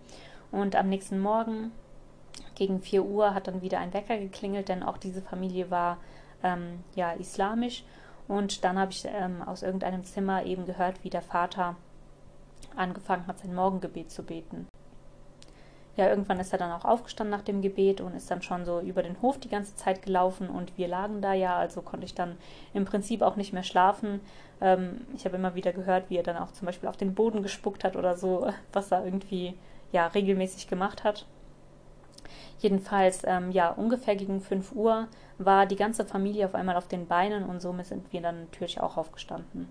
Und 0.51 0.75
am 0.75 0.89
nächsten 0.89 1.21
Morgen 1.21 1.71
gegen 2.57 2.81
4 2.81 3.05
Uhr 3.05 3.35
hat 3.35 3.47
dann 3.47 3.63
wieder 3.63 3.79
ein 3.79 3.95
Wecker 3.95 4.19
geklingelt, 4.19 4.69
denn 4.69 4.83
auch 4.83 4.99
diese 4.99 5.23
Familie 5.23 5.71
war 5.71 5.99
ähm, 6.43 6.83
ja 6.97 7.13
islamisch. 7.13 7.85
Und 8.27 8.65
dann 8.65 8.77
habe 8.81 8.91
ich 8.91 9.05
ähm, 9.07 9.43
aus 9.43 9.63
irgendeinem 9.63 10.03
Zimmer 10.03 10.45
eben 10.45 10.67
gehört, 10.67 11.05
wie 11.05 11.11
der 11.11 11.23
Vater 11.23 11.77
angefangen 12.75 13.29
hat, 13.29 13.39
sein 13.39 13.55
Morgengebet 13.55 14.11
zu 14.11 14.25
beten 14.25 14.67
ja, 15.97 16.09
irgendwann 16.09 16.41
ist 16.41 16.53
er 16.53 16.59
dann 16.59 16.73
auch 16.73 16.85
aufgestanden 16.85 17.37
nach 17.37 17.45
dem 17.45 17.63
Gebet 17.63 18.01
und 18.01 18.15
ist 18.15 18.31
dann 18.31 18.43
schon 18.43 18.65
so 18.65 18.81
über 18.81 19.03
den 19.03 19.21
Hof 19.23 19.39
die 19.39 19.49
ganze 19.49 19.75
Zeit 19.75 20.03
gelaufen 20.03 20.49
und 20.49 20.77
wir 20.79 20.89
lagen 20.89 21.21
da 21.21 21.33
ja, 21.33 21.57
also 21.57 21.83
konnte 21.83 22.07
ich 22.07 22.15
dann 22.15 22.37
im 22.73 22.85
Prinzip 22.85 23.23
auch 23.23 23.37
nicht 23.37 23.53
mehr 23.53 23.65
schlafen. 23.65 24.21
Ähm, 24.61 25.07
ich 25.15 25.25
habe 25.25 25.37
immer 25.37 25.55
wieder 25.55 25.73
gehört, 25.73 26.09
wie 26.09 26.17
er 26.17 26.23
dann 26.23 26.37
auch 26.37 26.53
zum 26.53 26.67
Beispiel 26.67 26.89
auf 26.89 26.97
den 26.97 27.15
Boden 27.15 27.43
gespuckt 27.43 27.85
hat 27.85 27.97
oder 27.97 28.17
so, 28.17 28.53
was 28.73 28.93
er 28.93 29.05
irgendwie 29.05 29.55
ja 29.93 30.07
regelmäßig 30.07 30.69
gemacht 30.69 31.05
hat. 31.05 31.27
Jedenfalls, 32.61 33.23
ähm, 33.25 33.51
ja, 33.51 33.71
ungefähr 33.71 34.17
gegen 34.17 34.41
5 34.41 34.73
Uhr 34.73 35.09
war 35.39 35.67
die 35.67 35.77
ganze 35.77 36.05
Familie 36.05 36.47
auf 36.47 36.55
einmal 36.55 36.77
auf 36.77 36.89
den 36.89 37.07
Beinen 37.07 37.45
und 37.45 37.61
somit 37.61 37.87
sind 37.87 38.13
wir 38.13 38.21
dann 38.21 38.43
natürlich 38.45 38.81
auch 38.81 38.97
aufgestanden. 38.97 39.69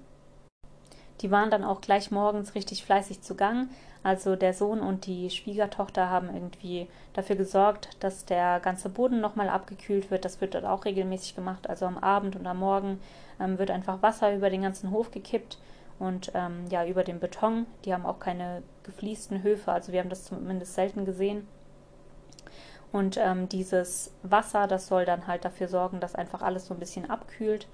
Die 1.21 1.31
waren 1.31 1.51
dann 1.51 1.63
auch 1.63 1.81
gleich 1.81 2.11
morgens 2.11 2.55
richtig 2.55 2.83
fleißig 2.83 3.21
zu 3.21 3.35
Gang. 3.35 3.69
Also 4.01 4.35
der 4.35 4.53
Sohn 4.53 4.79
und 4.79 5.05
die 5.05 5.29
Schwiegertochter 5.29 6.09
haben 6.09 6.33
irgendwie 6.33 6.87
dafür 7.13 7.35
gesorgt, 7.35 7.89
dass 7.99 8.25
der 8.25 8.61
ganze 8.61 8.87
Boden 8.87 9.19
nochmal 9.19 9.49
abgekühlt 9.49 10.09
wird. 10.09 10.23
Das 10.23 10.39
wird 10.39 10.53
dort 10.55 10.65
auch 10.65 10.85
regelmäßig 10.85 11.35
gemacht. 11.35 11.69
Also 11.69 11.85
am 11.85 11.97
Abend 11.97 12.37
und 12.37 12.47
am 12.47 12.59
Morgen 12.59 12.99
ähm, 13.39 13.59
wird 13.59 13.71
einfach 13.71 14.01
Wasser 14.01 14.33
über 14.33 14.49
den 14.49 14.61
ganzen 14.61 14.91
Hof 14.91 15.11
gekippt 15.11 15.57
und 15.99 16.31
ähm, 16.33 16.65
ja 16.69 16.85
über 16.85 17.03
den 17.03 17.19
Beton. 17.19 17.65
Die 17.83 17.93
haben 17.93 18.05
auch 18.05 18.19
keine 18.19 18.63
gefliesten 18.83 19.43
Höfe, 19.43 19.71
also 19.71 19.91
wir 19.91 19.99
haben 19.99 20.09
das 20.09 20.25
zumindest 20.25 20.73
selten 20.73 21.05
gesehen. 21.05 21.45
Und 22.91 23.17
ähm, 23.17 23.47
dieses 23.49 24.11
Wasser, 24.23 24.65
das 24.65 24.87
soll 24.87 25.05
dann 25.05 25.27
halt 25.27 25.45
dafür 25.45 25.67
sorgen, 25.67 25.99
dass 25.99 26.15
einfach 26.15 26.41
alles 26.41 26.65
so 26.65 26.73
ein 26.73 26.79
bisschen 26.79 27.09
abkühlt. 27.09 27.67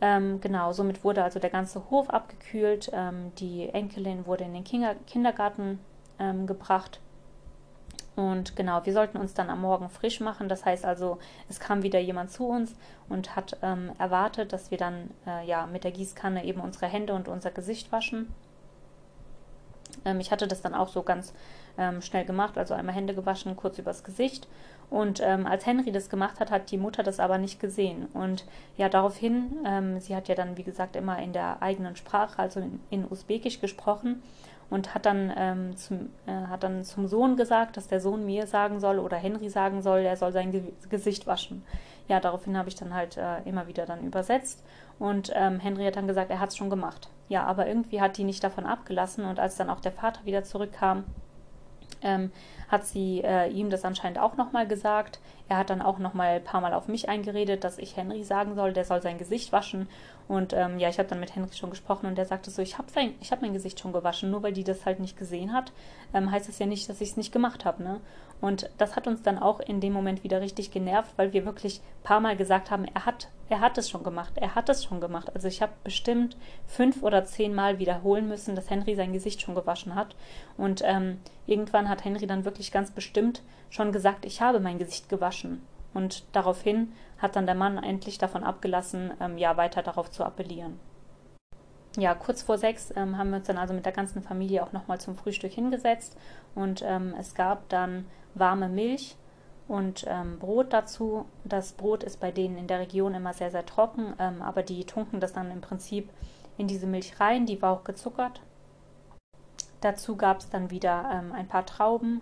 Ähm, 0.00 0.40
genau, 0.40 0.72
somit 0.72 1.04
wurde 1.04 1.22
also 1.22 1.38
der 1.38 1.50
ganze 1.50 1.90
Hof 1.90 2.08
abgekühlt. 2.10 2.90
Ähm, 2.92 3.32
die 3.36 3.68
Enkelin 3.68 4.26
wurde 4.26 4.44
in 4.44 4.54
den 4.54 4.64
Kinder 4.64 4.94
Kindergarten 5.06 5.78
ähm, 6.18 6.46
gebracht. 6.46 7.00
Und 8.16 8.56
genau, 8.56 8.84
wir 8.84 8.92
sollten 8.92 9.18
uns 9.18 9.34
dann 9.34 9.50
am 9.50 9.60
Morgen 9.60 9.88
frisch 9.88 10.20
machen. 10.20 10.48
Das 10.48 10.64
heißt 10.64 10.84
also, 10.84 11.18
es 11.48 11.60
kam 11.60 11.82
wieder 11.82 12.00
jemand 12.00 12.30
zu 12.30 12.46
uns 12.46 12.74
und 13.08 13.36
hat 13.36 13.58
ähm, 13.62 13.92
erwartet, 13.98 14.52
dass 14.52 14.70
wir 14.70 14.78
dann 14.78 15.10
äh, 15.26 15.46
ja 15.46 15.66
mit 15.66 15.84
der 15.84 15.92
Gießkanne 15.92 16.44
eben 16.44 16.60
unsere 16.60 16.86
Hände 16.86 17.14
und 17.14 17.28
unser 17.28 17.50
Gesicht 17.50 17.92
waschen. 17.92 18.32
Ähm, 20.04 20.20
ich 20.20 20.30
hatte 20.30 20.48
das 20.48 20.62
dann 20.62 20.74
auch 20.74 20.88
so 20.88 21.02
ganz 21.02 21.34
ähm, 21.78 22.02
schnell 22.02 22.24
gemacht, 22.24 22.58
also 22.58 22.74
einmal 22.74 22.94
Hände 22.94 23.14
gewaschen, 23.14 23.56
kurz 23.56 23.78
übers 23.78 24.04
Gesicht 24.04 24.48
und 24.90 25.20
ähm, 25.22 25.46
als 25.46 25.64
Henry 25.66 25.92
das 25.92 26.10
gemacht 26.10 26.40
hat, 26.40 26.50
hat 26.50 26.72
die 26.72 26.76
Mutter 26.76 27.04
das 27.04 27.20
aber 27.20 27.38
nicht 27.38 27.60
gesehen. 27.60 28.08
Und 28.12 28.44
ja, 28.76 28.88
daraufhin, 28.88 29.58
ähm, 29.64 30.00
sie 30.00 30.16
hat 30.16 30.26
ja 30.26 30.34
dann, 30.34 30.56
wie 30.56 30.64
gesagt, 30.64 30.96
immer 30.96 31.18
in 31.20 31.32
der 31.32 31.62
eigenen 31.62 31.94
Sprache, 31.94 32.38
also 32.38 32.58
in, 32.58 32.80
in 32.90 33.10
Usbekisch 33.10 33.60
gesprochen 33.60 34.20
und 34.68 34.94
hat 34.94 35.06
dann, 35.06 35.32
ähm, 35.36 35.76
zum, 35.76 36.10
äh, 36.26 36.32
hat 36.32 36.64
dann 36.64 36.84
zum 36.84 37.06
Sohn 37.06 37.36
gesagt, 37.36 37.76
dass 37.76 37.86
der 37.86 38.00
Sohn 38.00 38.24
mir 38.24 38.46
sagen 38.46 38.80
soll 38.80 38.98
oder 38.98 39.16
Henry 39.16 39.48
sagen 39.48 39.80
soll, 39.82 40.00
er 40.00 40.16
soll 40.16 40.32
sein 40.32 40.52
Ge 40.52 40.62
Gesicht 40.88 41.26
waschen. 41.26 41.64
Ja, 42.08 42.18
daraufhin 42.18 42.56
habe 42.56 42.68
ich 42.68 42.74
dann 42.74 42.92
halt 42.92 43.16
äh, 43.16 43.42
immer 43.44 43.68
wieder 43.68 43.86
dann 43.86 44.04
übersetzt 44.04 44.64
und 44.98 45.30
ähm, 45.34 45.60
Henry 45.60 45.84
hat 45.84 45.96
dann 45.96 46.08
gesagt, 46.08 46.30
er 46.30 46.40
hat 46.40 46.50
es 46.50 46.56
schon 46.56 46.70
gemacht. 46.70 47.08
Ja, 47.28 47.44
aber 47.44 47.68
irgendwie 47.68 48.00
hat 48.00 48.16
die 48.16 48.24
nicht 48.24 48.42
davon 48.42 48.66
abgelassen 48.66 49.24
und 49.24 49.38
als 49.38 49.56
dann 49.56 49.70
auch 49.70 49.80
der 49.80 49.92
Vater 49.92 50.24
wieder 50.24 50.42
zurückkam, 50.42 51.04
ähm, 52.02 52.30
hat 52.68 52.86
sie 52.86 53.22
äh, 53.22 53.48
ihm 53.48 53.70
das 53.70 53.84
anscheinend 53.84 54.18
auch 54.18 54.36
nochmal 54.36 54.66
gesagt. 54.66 55.20
Er 55.50 55.56
hat 55.56 55.70
dann 55.70 55.82
auch 55.82 55.98
nochmal 55.98 56.36
ein 56.36 56.44
paar 56.44 56.60
Mal 56.60 56.72
auf 56.72 56.86
mich 56.86 57.08
eingeredet, 57.08 57.64
dass 57.64 57.76
ich 57.78 57.96
Henry 57.96 58.22
sagen 58.22 58.54
soll, 58.54 58.72
der 58.72 58.84
soll 58.84 59.02
sein 59.02 59.18
Gesicht 59.18 59.50
waschen. 59.50 59.88
Und 60.28 60.52
ähm, 60.52 60.78
ja, 60.78 60.88
ich 60.88 61.00
habe 61.00 61.08
dann 61.08 61.18
mit 61.18 61.34
Henry 61.34 61.52
schon 61.52 61.70
gesprochen 61.70 62.06
und 62.06 62.16
der 62.16 62.24
sagte 62.24 62.52
so, 62.52 62.62
ich 62.62 62.78
habe 62.78 62.86
hab 62.94 63.42
mein 63.42 63.52
Gesicht 63.52 63.80
schon 63.80 63.92
gewaschen, 63.92 64.30
nur 64.30 64.44
weil 64.44 64.52
die 64.52 64.62
das 64.62 64.86
halt 64.86 65.00
nicht 65.00 65.18
gesehen 65.18 65.52
hat, 65.52 65.72
ähm, 66.14 66.30
heißt 66.30 66.48
das 66.48 66.60
ja 66.60 66.66
nicht, 66.66 66.88
dass 66.88 67.00
ich 67.00 67.10
es 67.10 67.16
nicht 67.16 67.32
gemacht 67.32 67.64
habe. 67.64 67.82
Ne? 67.82 68.00
Und 68.40 68.70
das 68.78 68.94
hat 68.94 69.08
uns 69.08 69.22
dann 69.22 69.40
auch 69.40 69.58
in 69.58 69.80
dem 69.80 69.92
Moment 69.92 70.22
wieder 70.22 70.40
richtig 70.40 70.70
genervt, 70.70 71.12
weil 71.16 71.32
wir 71.32 71.44
wirklich 71.44 71.80
ein 71.80 72.04
paar 72.04 72.20
Mal 72.20 72.36
gesagt 72.36 72.70
haben, 72.70 72.84
er 72.84 73.04
hat, 73.04 73.26
er 73.48 73.58
hat 73.58 73.76
es 73.76 73.90
schon 73.90 74.04
gemacht, 74.04 74.34
er 74.36 74.54
hat 74.54 74.68
es 74.68 74.84
schon 74.84 75.00
gemacht. 75.00 75.34
Also 75.34 75.48
ich 75.48 75.62
habe 75.62 75.72
bestimmt 75.82 76.36
fünf 76.68 77.02
oder 77.02 77.24
zehn 77.24 77.56
Mal 77.56 77.80
wiederholen 77.80 78.28
müssen, 78.28 78.54
dass 78.54 78.70
Henry 78.70 78.94
sein 78.94 79.12
Gesicht 79.12 79.42
schon 79.42 79.56
gewaschen 79.56 79.96
hat. 79.96 80.14
Und 80.56 80.80
ähm, 80.84 81.18
irgendwann 81.46 81.88
hat 81.88 82.04
Henry 82.04 82.28
dann 82.28 82.44
wirklich 82.44 82.70
ganz 82.70 82.92
bestimmt 82.92 83.42
schon 83.70 83.92
gesagt, 83.92 84.24
ich 84.24 84.42
habe 84.42 84.60
mein 84.60 84.78
Gesicht 84.78 85.08
gewaschen. 85.08 85.62
Und 85.94 86.24
daraufhin 86.32 86.92
hat 87.18 87.36
dann 87.36 87.46
der 87.46 87.54
Mann 87.54 87.82
endlich 87.82 88.18
davon 88.18 88.44
abgelassen, 88.44 89.12
ähm, 89.20 89.38
ja, 89.38 89.56
weiter 89.56 89.82
darauf 89.82 90.10
zu 90.10 90.24
appellieren. 90.24 90.78
Ja, 91.96 92.14
kurz 92.14 92.42
vor 92.42 92.56
sechs 92.56 92.92
ähm, 92.94 93.18
haben 93.18 93.30
wir 93.30 93.38
uns 93.38 93.48
dann 93.48 93.58
also 93.58 93.74
mit 93.74 93.84
der 93.84 93.92
ganzen 93.92 94.22
Familie 94.22 94.62
auch 94.62 94.72
nochmal 94.72 95.00
zum 95.00 95.16
Frühstück 95.16 95.52
hingesetzt 95.52 96.16
und 96.54 96.82
ähm, 96.86 97.14
es 97.18 97.34
gab 97.34 97.68
dann 97.68 98.06
warme 98.34 98.68
Milch 98.68 99.16
und 99.66 100.04
ähm, 100.08 100.38
Brot 100.38 100.72
dazu. 100.72 101.24
Das 101.42 101.72
Brot 101.72 102.04
ist 102.04 102.20
bei 102.20 102.30
denen 102.30 102.58
in 102.58 102.68
der 102.68 102.78
Region 102.78 103.14
immer 103.14 103.34
sehr, 103.34 103.50
sehr 103.50 103.66
trocken, 103.66 104.14
ähm, 104.20 104.40
aber 104.40 104.62
die 104.62 104.84
tunken 104.84 105.18
das 105.18 105.32
dann 105.32 105.50
im 105.50 105.60
Prinzip 105.60 106.10
in 106.58 106.68
diese 106.68 106.86
Milch 106.86 107.18
rein, 107.18 107.44
die 107.44 107.60
war 107.60 107.72
auch 107.72 107.82
gezuckert. 107.82 108.40
Dazu 109.80 110.16
gab 110.16 110.40
es 110.40 110.48
dann 110.48 110.70
wieder 110.70 111.10
ähm, 111.12 111.32
ein 111.32 111.48
paar 111.48 111.66
Trauben 111.66 112.20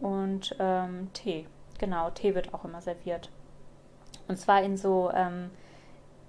und 0.00 0.54
ähm, 0.58 1.10
Tee. 1.12 1.46
Genau, 1.78 2.10
Tee 2.10 2.34
wird 2.34 2.52
auch 2.54 2.64
immer 2.64 2.80
serviert. 2.80 3.30
Und 4.28 4.36
zwar 4.36 4.62
in 4.62 4.76
so, 4.76 5.10
ähm, 5.12 5.50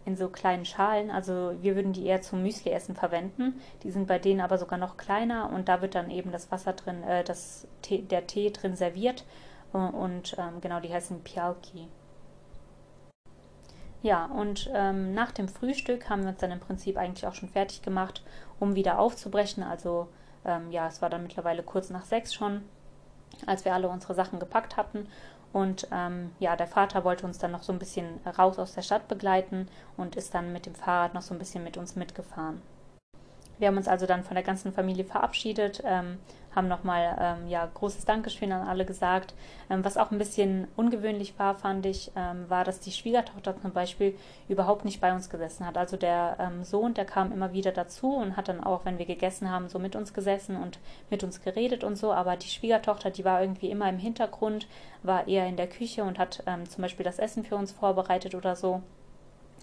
in 0.05 0.15
so 0.15 0.29
kleinen 0.29 0.65
Schalen. 0.65 1.11
Also 1.11 1.53
wir 1.61 1.75
würden 1.75 1.93
die 1.93 2.05
eher 2.05 2.21
zum 2.21 2.41
Müsli-Essen 2.41 2.95
verwenden. 2.95 3.61
Die 3.83 3.91
sind 3.91 4.07
bei 4.07 4.19
denen 4.19 4.41
aber 4.41 4.57
sogar 4.57 4.79
noch 4.79 4.97
kleiner 4.97 5.51
und 5.53 5.67
da 5.69 5.81
wird 5.81 5.95
dann 5.95 6.09
eben 6.09 6.31
das 6.31 6.51
Wasser 6.51 6.73
drin, 6.73 7.03
äh, 7.03 7.23
das 7.23 7.67
Tee, 7.81 8.01
der 8.01 8.27
Tee 8.27 8.51
drin 8.51 8.75
serviert 8.75 9.25
und 9.73 10.35
ähm, 10.37 10.59
genau, 10.59 10.79
die 10.81 10.93
heißen 10.93 11.23
Pialki. 11.23 11.87
Ja, 14.03 14.25
und 14.25 14.69
ähm, 14.73 15.13
nach 15.13 15.31
dem 15.31 15.47
Frühstück 15.47 16.09
haben 16.09 16.23
wir 16.23 16.29
uns 16.29 16.39
dann 16.39 16.51
im 16.51 16.59
Prinzip 16.59 16.97
eigentlich 16.97 17.27
auch 17.27 17.35
schon 17.35 17.49
fertig 17.49 17.81
gemacht, 17.83 18.23
um 18.59 18.75
wieder 18.75 18.99
aufzubrechen. 18.99 19.63
Also 19.63 20.09
ähm, 20.43 20.71
ja, 20.71 20.87
es 20.87 21.01
war 21.01 21.09
dann 21.09 21.23
mittlerweile 21.23 21.61
kurz 21.61 21.89
nach 21.91 22.03
sechs 22.03 22.33
schon, 22.33 22.63
als 23.47 23.65
wir 23.65 23.73
alle 23.73 23.89
unsere 23.89 24.13
Sachen 24.13 24.39
gepackt 24.39 24.77
hatten. 24.77 25.07
Und 25.53 25.87
ähm, 25.91 26.31
ja, 26.39 26.55
der 26.55 26.67
Vater 26.67 27.03
wollte 27.03 27.25
uns 27.25 27.37
dann 27.37 27.51
noch 27.51 27.63
so 27.63 27.73
ein 27.73 27.79
bisschen 27.79 28.19
raus 28.37 28.57
aus 28.57 28.73
der 28.73 28.83
Stadt 28.83 29.07
begleiten 29.07 29.67
und 29.97 30.15
ist 30.15 30.33
dann 30.33 30.53
mit 30.53 30.65
dem 30.65 30.75
Fahrrad 30.75 31.13
noch 31.13 31.21
so 31.21 31.33
ein 31.33 31.39
bisschen 31.39 31.63
mit 31.63 31.77
uns 31.77 31.95
mitgefahren. 31.95 32.61
Wir 33.59 33.67
haben 33.67 33.77
uns 33.77 33.87
also 33.87 34.05
dann 34.05 34.23
von 34.23 34.35
der 34.35 34.43
ganzen 34.43 34.73
Familie 34.73 35.05
verabschiedet, 35.05 35.83
ähm, 35.85 36.19
haben 36.55 36.67
nochmal 36.67 37.17
ähm, 37.19 37.47
ja, 37.47 37.69
großes 37.73 38.05
Dankeschön 38.05 38.51
an 38.51 38.67
alle 38.67 38.85
gesagt. 38.85 39.33
Ähm, 39.69 39.83
was 39.83 39.97
auch 39.97 40.11
ein 40.11 40.17
bisschen 40.17 40.67
ungewöhnlich 40.75 41.37
war, 41.37 41.55
fand 41.55 41.85
ich, 41.85 42.11
ähm, 42.15 42.49
war, 42.49 42.63
dass 42.63 42.79
die 42.79 42.91
Schwiegertochter 42.91 43.59
zum 43.61 43.71
Beispiel 43.71 44.17
überhaupt 44.47 44.85
nicht 44.85 45.01
bei 45.01 45.13
uns 45.13 45.29
gesessen 45.29 45.65
hat. 45.65 45.77
Also 45.77 45.97
der 45.97 46.37
ähm, 46.39 46.63
Sohn, 46.63 46.93
der 46.93 47.05
kam 47.05 47.31
immer 47.31 47.53
wieder 47.53 47.71
dazu 47.71 48.13
und 48.15 48.37
hat 48.37 48.47
dann 48.47 48.63
auch, 48.63 48.85
wenn 48.85 48.97
wir 48.97 49.05
gegessen 49.05 49.49
haben, 49.49 49.69
so 49.69 49.79
mit 49.79 49.95
uns 49.95 50.13
gesessen 50.13 50.55
und 50.55 50.79
mit 51.09 51.23
uns 51.23 51.41
geredet 51.41 51.83
und 51.83 51.95
so. 51.95 52.11
Aber 52.11 52.35
die 52.35 52.49
Schwiegertochter, 52.49 53.11
die 53.11 53.25
war 53.25 53.41
irgendwie 53.41 53.69
immer 53.69 53.89
im 53.89 53.97
Hintergrund, 53.97 54.67
war 55.03 55.27
eher 55.27 55.47
in 55.47 55.57
der 55.57 55.67
Küche 55.67 56.03
und 56.03 56.19
hat 56.19 56.43
ähm, 56.47 56.69
zum 56.69 56.81
Beispiel 56.81 57.03
das 57.03 57.19
Essen 57.19 57.43
für 57.43 57.55
uns 57.55 57.71
vorbereitet 57.71 58.35
oder 58.35 58.55
so 58.55 58.81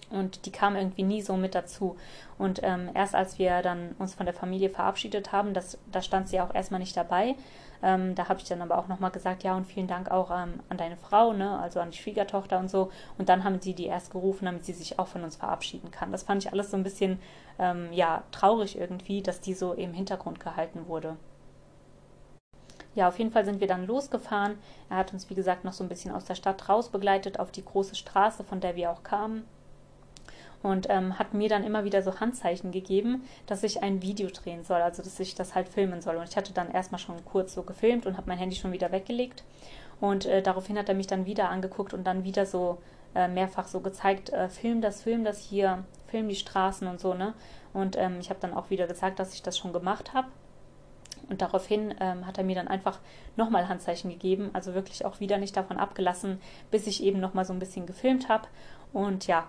und 0.09 0.45
die 0.45 0.51
kam 0.51 0.75
irgendwie 0.75 1.03
nie 1.03 1.21
so 1.21 1.35
mit 1.35 1.55
dazu. 1.55 1.95
Und 2.37 2.61
ähm, 2.63 2.89
erst 2.93 3.15
als 3.15 3.37
wir 3.37 3.61
dann 3.61 3.95
uns 3.99 4.15
von 4.15 4.25
der 4.25 4.33
Familie 4.33 4.69
verabschiedet 4.69 5.31
haben, 5.31 5.53
das, 5.53 5.77
da 5.91 6.01
stand 6.01 6.29
sie 6.29 6.41
auch 6.41 6.53
erstmal 6.53 6.79
nicht 6.79 6.97
dabei. 6.97 7.35
Ähm, 7.81 8.15
da 8.15 8.27
habe 8.27 8.39
ich 8.39 8.47
dann 8.47 8.61
aber 8.61 8.77
auch 8.77 8.87
nochmal 8.87 9.11
gesagt, 9.11 9.43
ja 9.43 9.55
und 9.55 9.65
vielen 9.65 9.87
Dank 9.87 10.11
auch 10.11 10.31
ähm, 10.31 10.59
an 10.67 10.77
deine 10.77 10.97
Frau, 10.97 11.31
ne, 11.31 11.59
also 11.59 11.79
an 11.79 11.91
die 11.91 11.97
Schwiegertochter 11.97 12.59
und 12.59 12.69
so. 12.69 12.91
Und 13.17 13.29
dann 13.29 13.43
haben 13.43 13.61
sie 13.61 13.73
die 13.73 13.85
erst 13.85 14.11
gerufen, 14.11 14.45
damit 14.45 14.65
sie 14.65 14.73
sich 14.73 14.99
auch 14.99 15.07
von 15.07 15.23
uns 15.23 15.35
verabschieden 15.35 15.91
kann. 15.91 16.11
Das 16.11 16.23
fand 16.23 16.43
ich 16.43 16.51
alles 16.51 16.71
so 16.71 16.77
ein 16.77 16.83
bisschen, 16.83 17.19
ähm, 17.57 17.93
ja, 17.93 18.23
traurig 18.31 18.77
irgendwie, 18.77 19.21
dass 19.21 19.39
die 19.41 19.53
so 19.53 19.73
im 19.73 19.93
Hintergrund 19.93 20.39
gehalten 20.39 20.87
wurde. 20.87 21.15
Ja, 22.95 23.07
auf 23.07 23.19
jeden 23.19 23.31
Fall 23.31 23.45
sind 23.45 23.61
wir 23.61 23.67
dann 23.67 23.85
losgefahren. 23.85 24.57
Er 24.89 24.97
hat 24.97 25.13
uns, 25.13 25.29
wie 25.29 25.35
gesagt, 25.35 25.63
noch 25.63 25.73
so 25.73 25.83
ein 25.83 25.89
bisschen 25.89 26.11
aus 26.11 26.25
der 26.25 26.35
Stadt 26.35 26.67
raus 26.67 26.89
begleitet 26.89 27.39
auf 27.39 27.51
die 27.51 27.63
große 27.63 27.95
Straße, 27.95 28.43
von 28.43 28.59
der 28.59 28.75
wir 28.75 28.91
auch 28.91 29.03
kamen 29.03 29.45
und 30.61 30.87
ähm, 30.89 31.17
hat 31.17 31.33
mir 31.33 31.49
dann 31.49 31.63
immer 31.63 31.83
wieder 31.83 32.01
so 32.01 32.19
Handzeichen 32.19 32.71
gegeben, 32.71 33.23
dass 33.45 33.63
ich 33.63 33.81
ein 33.81 34.01
Video 34.01 34.29
drehen 34.29 34.63
soll, 34.63 34.81
also 34.81 35.01
dass 35.01 35.19
ich 35.19 35.35
das 35.35 35.55
halt 35.55 35.69
filmen 35.69 36.01
soll. 36.01 36.17
Und 36.17 36.29
ich 36.29 36.37
hatte 36.37 36.53
dann 36.53 36.71
erstmal 36.71 36.99
schon 36.99 37.23
kurz 37.25 37.53
so 37.53 37.63
gefilmt 37.63 38.05
und 38.05 38.17
habe 38.17 38.27
mein 38.27 38.37
Handy 38.37 38.55
schon 38.55 38.71
wieder 38.71 38.91
weggelegt. 38.91 39.43
Und 40.01 40.25
äh, 40.25 40.41
daraufhin 40.41 40.77
hat 40.77 40.89
er 40.89 40.95
mich 40.95 41.07
dann 41.07 41.25
wieder 41.25 41.49
angeguckt 41.49 41.93
und 41.93 42.05
dann 42.05 42.23
wieder 42.23 42.45
so 42.45 42.79
äh, 43.15 43.27
mehrfach 43.27 43.67
so 43.67 43.79
gezeigt, 43.79 44.29
äh, 44.31 44.49
film 44.49 44.81
das, 44.81 45.01
film 45.01 45.23
das 45.23 45.39
hier, 45.39 45.83
film 46.07 46.27
die 46.27 46.35
Straßen 46.35 46.87
und 46.87 46.99
so, 46.99 47.13
ne? 47.13 47.33
Und 47.73 47.97
ähm, 47.97 48.17
ich 48.19 48.29
habe 48.29 48.39
dann 48.39 48.53
auch 48.53 48.69
wieder 48.69 48.87
gesagt, 48.87 49.19
dass 49.19 49.33
ich 49.33 49.43
das 49.43 49.57
schon 49.57 49.73
gemacht 49.73 50.13
habe. 50.13 50.27
Und 51.29 51.41
daraufhin 51.41 51.93
ähm, 51.99 52.25
hat 52.25 52.37
er 52.37 52.43
mir 52.43 52.55
dann 52.55 52.67
einfach 52.67 52.99
nochmal 53.35 53.69
Handzeichen 53.69 54.09
gegeben, 54.09 54.49
also 54.53 54.73
wirklich 54.73 55.05
auch 55.05 55.19
wieder 55.19 55.37
nicht 55.37 55.55
davon 55.55 55.77
abgelassen, 55.77 56.41
bis 56.71 56.87
ich 56.87 57.03
eben 57.03 57.19
nochmal 57.19 57.45
so 57.45 57.53
ein 57.53 57.59
bisschen 57.59 57.85
gefilmt 57.85 58.29
habe. 58.29 58.47
Und 58.93 59.27
ja, 59.27 59.47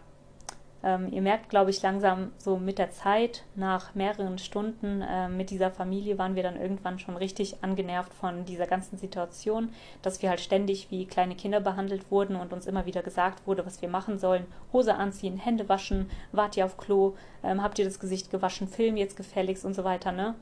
ähm, 0.83 1.13
ihr 1.13 1.21
merkt, 1.21 1.51
glaube 1.51 1.71
ich, 1.71 1.83
langsam 1.83 2.33
so 2.39 2.57
mit 2.57 2.79
der 2.79 2.91
Zeit, 2.91 3.45
nach 3.55 3.95
mehreren 3.95 4.39
Stunden 4.39 5.03
äh, 5.03 5.29
mit 5.29 5.51
dieser 5.51 5.71
Familie 5.71 6.17
waren 6.19 6.35
wir 6.35 6.43
dann 6.43 6.61
irgendwann 6.61 6.99
schon 6.99 7.17
richtig 7.17 7.63
angenervt 7.63 8.15
von 8.15 8.45
dieser 8.47 8.67
ganzen 8.67 8.97
Situation, 8.97 9.71
dass 10.03 10.23
wir 10.23 10.31
halt 10.31 10.41
ständig 10.41 10.91
wie 10.91 11.05
kleine 11.05 11.35
Kinder 11.35 11.61
behandelt 11.61 12.11
wurden 12.11 12.37
und 12.37 12.53
uns 12.53 12.67
immer 12.67 12.87
wieder 12.87 13.03
gesagt 13.03 13.47
wurde, 13.47 13.67
was 13.67 13.83
wir 13.83 13.89
machen 13.89 14.19
sollen. 14.19 14.47
Hose 14.73 14.95
anziehen, 14.95 15.37
Hände 15.37 15.69
waschen, 15.69 16.11
wart 16.33 16.57
ihr 16.57 16.65
auf 16.65 16.79
Klo, 16.79 17.15
ähm, 17.43 17.63
habt 17.63 17.79
ihr 17.79 17.85
das 17.85 18.01
Gesicht 18.01 18.31
gewaschen, 18.31 18.67
film 18.67 18.97
jetzt 18.97 19.17
gefälligst 19.17 19.65
und 19.65 19.75
so 19.75 19.85
weiter, 19.85 20.13
ne? 20.13 20.35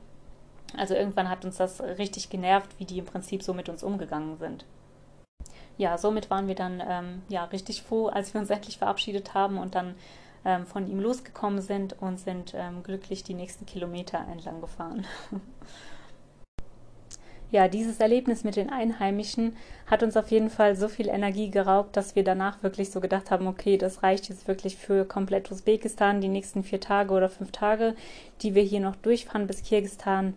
Also 0.77 0.93
irgendwann 0.93 1.29
hat 1.29 1.43
uns 1.45 1.57
das 1.57 1.81
richtig 1.81 2.29
genervt, 2.29 2.69
wie 2.77 2.85
die 2.85 2.99
im 2.99 3.05
Prinzip 3.05 3.41
so 3.41 3.53
mit 3.53 3.69
uns 3.69 3.83
umgegangen 3.83 4.37
sind 4.37 4.65
ja, 5.79 5.97
somit 5.97 6.29
waren 6.29 6.47
wir 6.47 6.55
dann 6.55 6.83
ähm, 6.85 7.21
ja 7.29 7.45
richtig 7.45 7.81
froh, 7.81 8.07
als 8.07 8.33
wir 8.33 8.41
uns 8.41 8.49
endlich 8.49 8.77
verabschiedet 8.77 9.33
haben 9.33 9.57
und 9.57 9.75
dann 9.75 9.95
ähm, 10.45 10.65
von 10.65 10.87
ihm 10.87 10.99
losgekommen 10.99 11.61
sind 11.61 12.01
und 12.01 12.19
sind 12.19 12.53
ähm, 12.55 12.83
glücklich 12.83 13.23
die 13.23 13.33
nächsten 13.33 13.65
Kilometer 13.65 14.19
entlang 14.31 14.61
gefahren. 14.61 15.05
ja, 17.51 17.67
dieses 17.67 17.99
Erlebnis 17.99 18.43
mit 18.43 18.55
den 18.55 18.69
Einheimischen 18.69 19.55
hat 19.87 20.03
uns 20.03 20.15
auf 20.15 20.31
jeden 20.31 20.49
Fall 20.49 20.75
so 20.75 20.87
viel 20.87 21.09
Energie 21.09 21.49
geraubt, 21.49 21.97
dass 21.97 22.15
wir 22.15 22.23
danach 22.23 22.63
wirklich 22.63 22.91
so 22.91 22.99
gedacht 22.99 23.31
haben, 23.31 23.47
okay, 23.47 23.77
das 23.77 24.03
reicht 24.03 24.29
jetzt 24.29 24.47
wirklich 24.47 24.77
für 24.77 25.05
komplett 25.05 25.51
Usbekistan, 25.51 26.21
die 26.21 26.27
nächsten 26.27 26.63
vier 26.63 26.79
Tage 26.79 27.13
oder 27.13 27.29
fünf 27.29 27.51
Tage, 27.51 27.95
die 28.41 28.55
wir 28.55 28.63
hier 28.63 28.79
noch 28.79 28.95
durchfahren 28.95 29.47
bis 29.47 29.63
Kirgistan, 29.63 30.35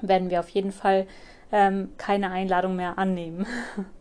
werden 0.00 0.30
wir 0.30 0.40
auf 0.40 0.48
jeden 0.48 0.72
Fall 0.72 1.06
ähm, 1.52 1.90
keine 1.98 2.30
Einladung 2.30 2.76
mehr 2.76 2.98
annehmen. 2.98 3.46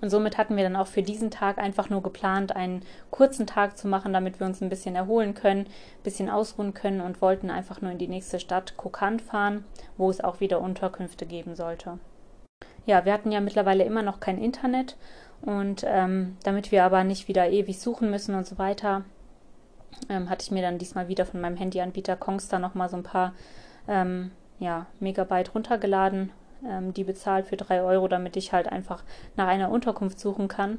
Und 0.00 0.10
somit 0.10 0.38
hatten 0.38 0.56
wir 0.56 0.64
dann 0.64 0.76
auch 0.76 0.86
für 0.86 1.02
diesen 1.02 1.30
Tag 1.30 1.58
einfach 1.58 1.90
nur 1.90 2.02
geplant, 2.02 2.54
einen 2.54 2.82
kurzen 3.10 3.46
Tag 3.46 3.78
zu 3.78 3.88
machen, 3.88 4.12
damit 4.12 4.40
wir 4.40 4.46
uns 4.46 4.60
ein 4.60 4.68
bisschen 4.68 4.96
erholen 4.96 5.34
können, 5.34 5.60
ein 5.60 6.02
bisschen 6.02 6.28
ausruhen 6.28 6.74
können 6.74 7.00
und 7.00 7.22
wollten 7.22 7.50
einfach 7.50 7.80
nur 7.80 7.90
in 7.92 7.98
die 7.98 8.08
nächste 8.08 8.40
Stadt 8.40 8.76
Kokan 8.76 9.20
fahren, 9.20 9.64
wo 9.96 10.10
es 10.10 10.22
auch 10.22 10.40
wieder 10.40 10.60
Unterkünfte 10.60 11.26
geben 11.26 11.54
sollte. 11.54 11.98
Ja, 12.84 13.04
wir 13.04 13.12
hatten 13.12 13.32
ja 13.32 13.40
mittlerweile 13.40 13.84
immer 13.84 14.02
noch 14.02 14.20
kein 14.20 14.38
Internet 14.38 14.96
und 15.42 15.84
ähm, 15.86 16.36
damit 16.44 16.72
wir 16.72 16.84
aber 16.84 17.04
nicht 17.04 17.28
wieder 17.28 17.48
ewig 17.50 17.78
suchen 17.80 18.10
müssen 18.10 18.34
und 18.34 18.46
so 18.46 18.58
weiter, 18.58 19.04
ähm, 20.08 20.30
hatte 20.30 20.44
ich 20.44 20.50
mir 20.50 20.62
dann 20.62 20.78
diesmal 20.78 21.08
wieder 21.08 21.26
von 21.26 21.40
meinem 21.40 21.56
Handyanbieter 21.56 22.16
Kongstar 22.16 22.60
nochmal 22.60 22.88
so 22.88 22.96
ein 22.96 23.02
paar 23.02 23.34
ähm, 23.88 24.30
ja, 24.58 24.86
Megabyte 25.00 25.54
runtergeladen 25.54 26.30
ähm, 26.64 26.94
die 26.94 27.04
bezahlt 27.04 27.46
für 27.46 27.56
drei 27.56 27.82
Euro, 27.82 28.08
damit 28.08 28.36
ich 28.36 28.52
halt 28.52 28.68
einfach 28.68 29.02
nach 29.36 29.48
einer 29.48 29.70
Unterkunft 29.70 30.20
suchen 30.20 30.48
kann. 30.48 30.78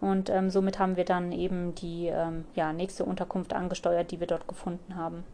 Und 0.00 0.28
ähm, 0.28 0.50
somit 0.50 0.78
haben 0.78 0.96
wir 0.96 1.04
dann 1.04 1.32
eben 1.32 1.74
die 1.74 2.08
ähm, 2.08 2.44
ja, 2.54 2.72
nächste 2.72 3.04
Unterkunft 3.04 3.52
angesteuert, 3.52 4.10
die 4.10 4.20
wir 4.20 4.26
dort 4.26 4.48
gefunden 4.48 4.96
haben. 4.96 5.24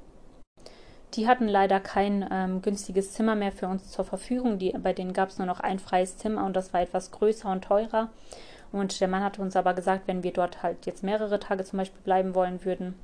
Die 1.15 1.27
hatten 1.27 1.49
leider 1.49 1.81
kein 1.81 2.25
ähm, 2.31 2.63
günstiges 2.63 3.13
Zimmer 3.13 3.35
mehr 3.35 3.51
für 3.51 3.67
uns 3.67 3.91
zur 3.91 4.05
Verfügung. 4.05 4.59
Die, 4.59 4.71
bei 4.73 4.93
denen 4.93 5.13
gab 5.13 5.31
es 5.31 5.39
nur 5.39 5.47
noch 5.47 5.59
ein 5.59 5.81
freies 5.81 6.17
Zimmer 6.19 6.45
und 6.47 6.55
das 6.55 6.73
war 6.73 6.83
etwas 6.83 7.11
größer 7.11 7.51
und 7.51 7.65
teurer. 7.65 8.11
Und 8.71 9.01
der 9.01 9.09
Mann 9.09 9.25
hatte 9.25 9.43
uns 9.43 9.57
aber 9.57 9.75
gesagt, 9.75 10.07
wenn 10.07 10.23
wir 10.23 10.33
dort 10.33 10.63
halt 10.63 10.87
jetzt 10.87 11.03
mehrere 11.03 11.41
Tage 11.41 11.65
zum 11.65 11.79
Beispiel 11.79 12.03
bleiben 12.03 12.37
wollen 12.37 12.65
würden, 12.65 12.95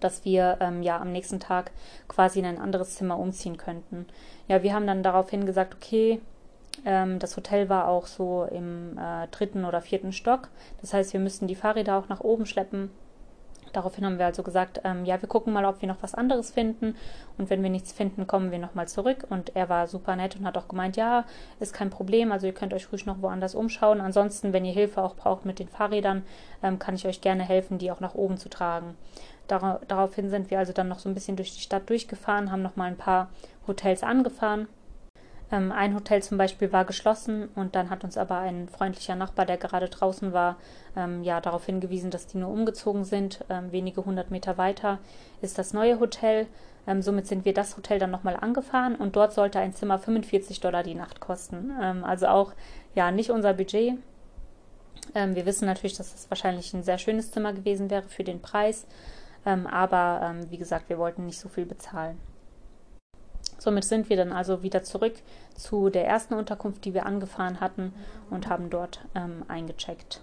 dass 0.00 0.24
wir 0.24 0.58
ähm, 0.60 0.82
ja 0.82 0.98
am 0.98 1.12
nächsten 1.12 1.40
Tag 1.40 1.70
quasi 2.08 2.38
in 2.38 2.46
ein 2.46 2.58
anderes 2.58 2.94
Zimmer 2.96 3.18
umziehen 3.18 3.56
könnten. 3.56 4.06
Ja, 4.46 4.62
wir 4.62 4.74
haben 4.74 4.86
dann 4.86 5.02
daraufhin 5.02 5.46
gesagt, 5.46 5.74
okay, 5.74 6.20
ähm, 6.84 7.18
das 7.18 7.36
Hotel 7.36 7.68
war 7.68 7.88
auch 7.88 8.06
so 8.06 8.44
im 8.50 8.98
äh, 8.98 9.26
dritten 9.28 9.64
oder 9.64 9.80
vierten 9.80 10.12
Stock. 10.12 10.48
Das 10.80 10.94
heißt, 10.94 11.12
wir 11.12 11.20
müssten 11.20 11.46
die 11.46 11.54
Fahrräder 11.54 11.98
auch 11.98 12.08
nach 12.08 12.20
oben 12.20 12.46
schleppen. 12.46 12.90
Daraufhin 13.72 14.04
haben 14.06 14.18
wir 14.18 14.26
also 14.26 14.42
gesagt, 14.42 14.80
ähm, 14.84 15.04
ja, 15.04 15.20
wir 15.20 15.28
gucken 15.28 15.52
mal, 15.52 15.64
ob 15.64 15.82
wir 15.82 15.88
noch 15.88 16.02
was 16.02 16.14
anderes 16.14 16.50
finden. 16.50 16.96
Und 17.36 17.50
wenn 17.50 17.62
wir 17.62 17.70
nichts 17.70 17.92
finden, 17.92 18.26
kommen 18.26 18.50
wir 18.50 18.58
nochmal 18.58 18.88
zurück. 18.88 19.26
Und 19.28 19.54
er 19.56 19.68
war 19.68 19.86
super 19.86 20.16
nett 20.16 20.36
und 20.36 20.46
hat 20.46 20.56
auch 20.56 20.68
gemeint, 20.68 20.96
ja, 20.96 21.24
ist 21.60 21.74
kein 21.74 21.90
Problem. 21.90 22.32
Also 22.32 22.46
ihr 22.46 22.54
könnt 22.54 22.72
euch 22.72 22.90
ruhig 22.90 23.06
noch 23.06 23.20
woanders 23.20 23.54
umschauen. 23.54 24.00
Ansonsten, 24.00 24.52
wenn 24.52 24.64
ihr 24.64 24.72
Hilfe 24.72 25.02
auch 25.02 25.14
braucht 25.14 25.44
mit 25.44 25.58
den 25.58 25.68
Fahrrädern, 25.68 26.24
ähm, 26.62 26.78
kann 26.78 26.94
ich 26.94 27.06
euch 27.06 27.20
gerne 27.20 27.42
helfen, 27.42 27.78
die 27.78 27.90
auch 27.90 28.00
nach 28.00 28.14
oben 28.14 28.38
zu 28.38 28.48
tragen. 28.48 28.96
Dar 29.48 29.80
daraufhin 29.88 30.30
sind 30.30 30.50
wir 30.50 30.58
also 30.58 30.72
dann 30.72 30.88
noch 30.88 30.98
so 30.98 31.08
ein 31.08 31.14
bisschen 31.14 31.36
durch 31.36 31.54
die 31.54 31.60
Stadt 31.60 31.88
durchgefahren, 31.88 32.52
haben 32.52 32.62
noch 32.62 32.76
mal 32.76 32.84
ein 32.84 32.96
paar 32.96 33.28
Hotels 33.66 34.02
angefahren. 34.02 34.68
Ähm, 35.50 35.72
ein 35.72 35.94
Hotel 35.94 36.22
zum 36.22 36.36
Beispiel 36.36 36.72
war 36.72 36.84
geschlossen 36.84 37.48
und 37.54 37.74
dann 37.74 37.90
hat 37.90 38.04
uns 38.04 38.18
aber 38.18 38.38
ein 38.38 38.68
freundlicher 38.68 39.14
Nachbar, 39.14 39.46
der 39.46 39.56
gerade 39.56 39.88
draußen 39.88 40.32
war, 40.32 40.56
ähm, 40.96 41.22
ja 41.22 41.40
darauf 41.40 41.64
hingewiesen, 41.64 42.10
dass 42.10 42.26
die 42.26 42.38
nur 42.38 42.50
umgezogen 42.50 43.04
sind. 43.04 43.44
Ähm, 43.48 43.72
wenige 43.72 44.04
hundert 44.04 44.30
Meter 44.30 44.58
weiter 44.58 44.98
ist 45.40 45.58
das 45.58 45.72
neue 45.72 46.00
Hotel. 46.00 46.46
Ähm, 46.86 47.02
somit 47.02 47.26
sind 47.26 47.44
wir 47.44 47.54
das 47.54 47.76
Hotel 47.76 47.98
dann 47.98 48.10
nochmal 48.10 48.36
angefahren 48.36 48.94
und 48.94 49.16
dort 49.16 49.32
sollte 49.32 49.58
ein 49.58 49.72
Zimmer 49.72 49.98
45 49.98 50.60
Dollar 50.60 50.82
die 50.82 50.94
Nacht 50.94 51.20
kosten. 51.20 51.72
Ähm, 51.80 52.04
also 52.04 52.26
auch 52.26 52.52
ja 52.94 53.10
nicht 53.10 53.30
unser 53.30 53.54
Budget. 53.54 53.98
Ähm, 55.14 55.34
wir 55.34 55.46
wissen 55.46 55.66
natürlich, 55.66 55.96
dass 55.96 56.14
es 56.14 56.30
wahrscheinlich 56.30 56.74
ein 56.74 56.82
sehr 56.82 56.98
schönes 56.98 57.30
Zimmer 57.30 57.52
gewesen 57.52 57.88
wäre 57.90 58.02
für 58.02 58.24
den 58.24 58.42
Preis, 58.42 58.86
ähm, 59.48 59.66
aber 59.66 60.20
ähm, 60.22 60.50
wie 60.50 60.58
gesagt, 60.58 60.90
wir 60.90 60.98
wollten 60.98 61.24
nicht 61.24 61.40
so 61.40 61.48
viel 61.48 61.64
bezahlen. 61.64 62.20
Somit 63.56 63.84
sind 63.84 64.10
wir 64.10 64.16
dann 64.18 64.30
also 64.30 64.62
wieder 64.62 64.82
zurück 64.82 65.14
zu 65.56 65.88
der 65.88 66.06
ersten 66.06 66.34
Unterkunft, 66.34 66.84
die 66.84 66.92
wir 66.92 67.06
angefahren 67.06 67.58
hatten 67.58 67.94
und 68.28 68.50
haben 68.50 68.68
dort 68.68 69.00
ähm, 69.14 69.44
eingecheckt. 69.48 70.20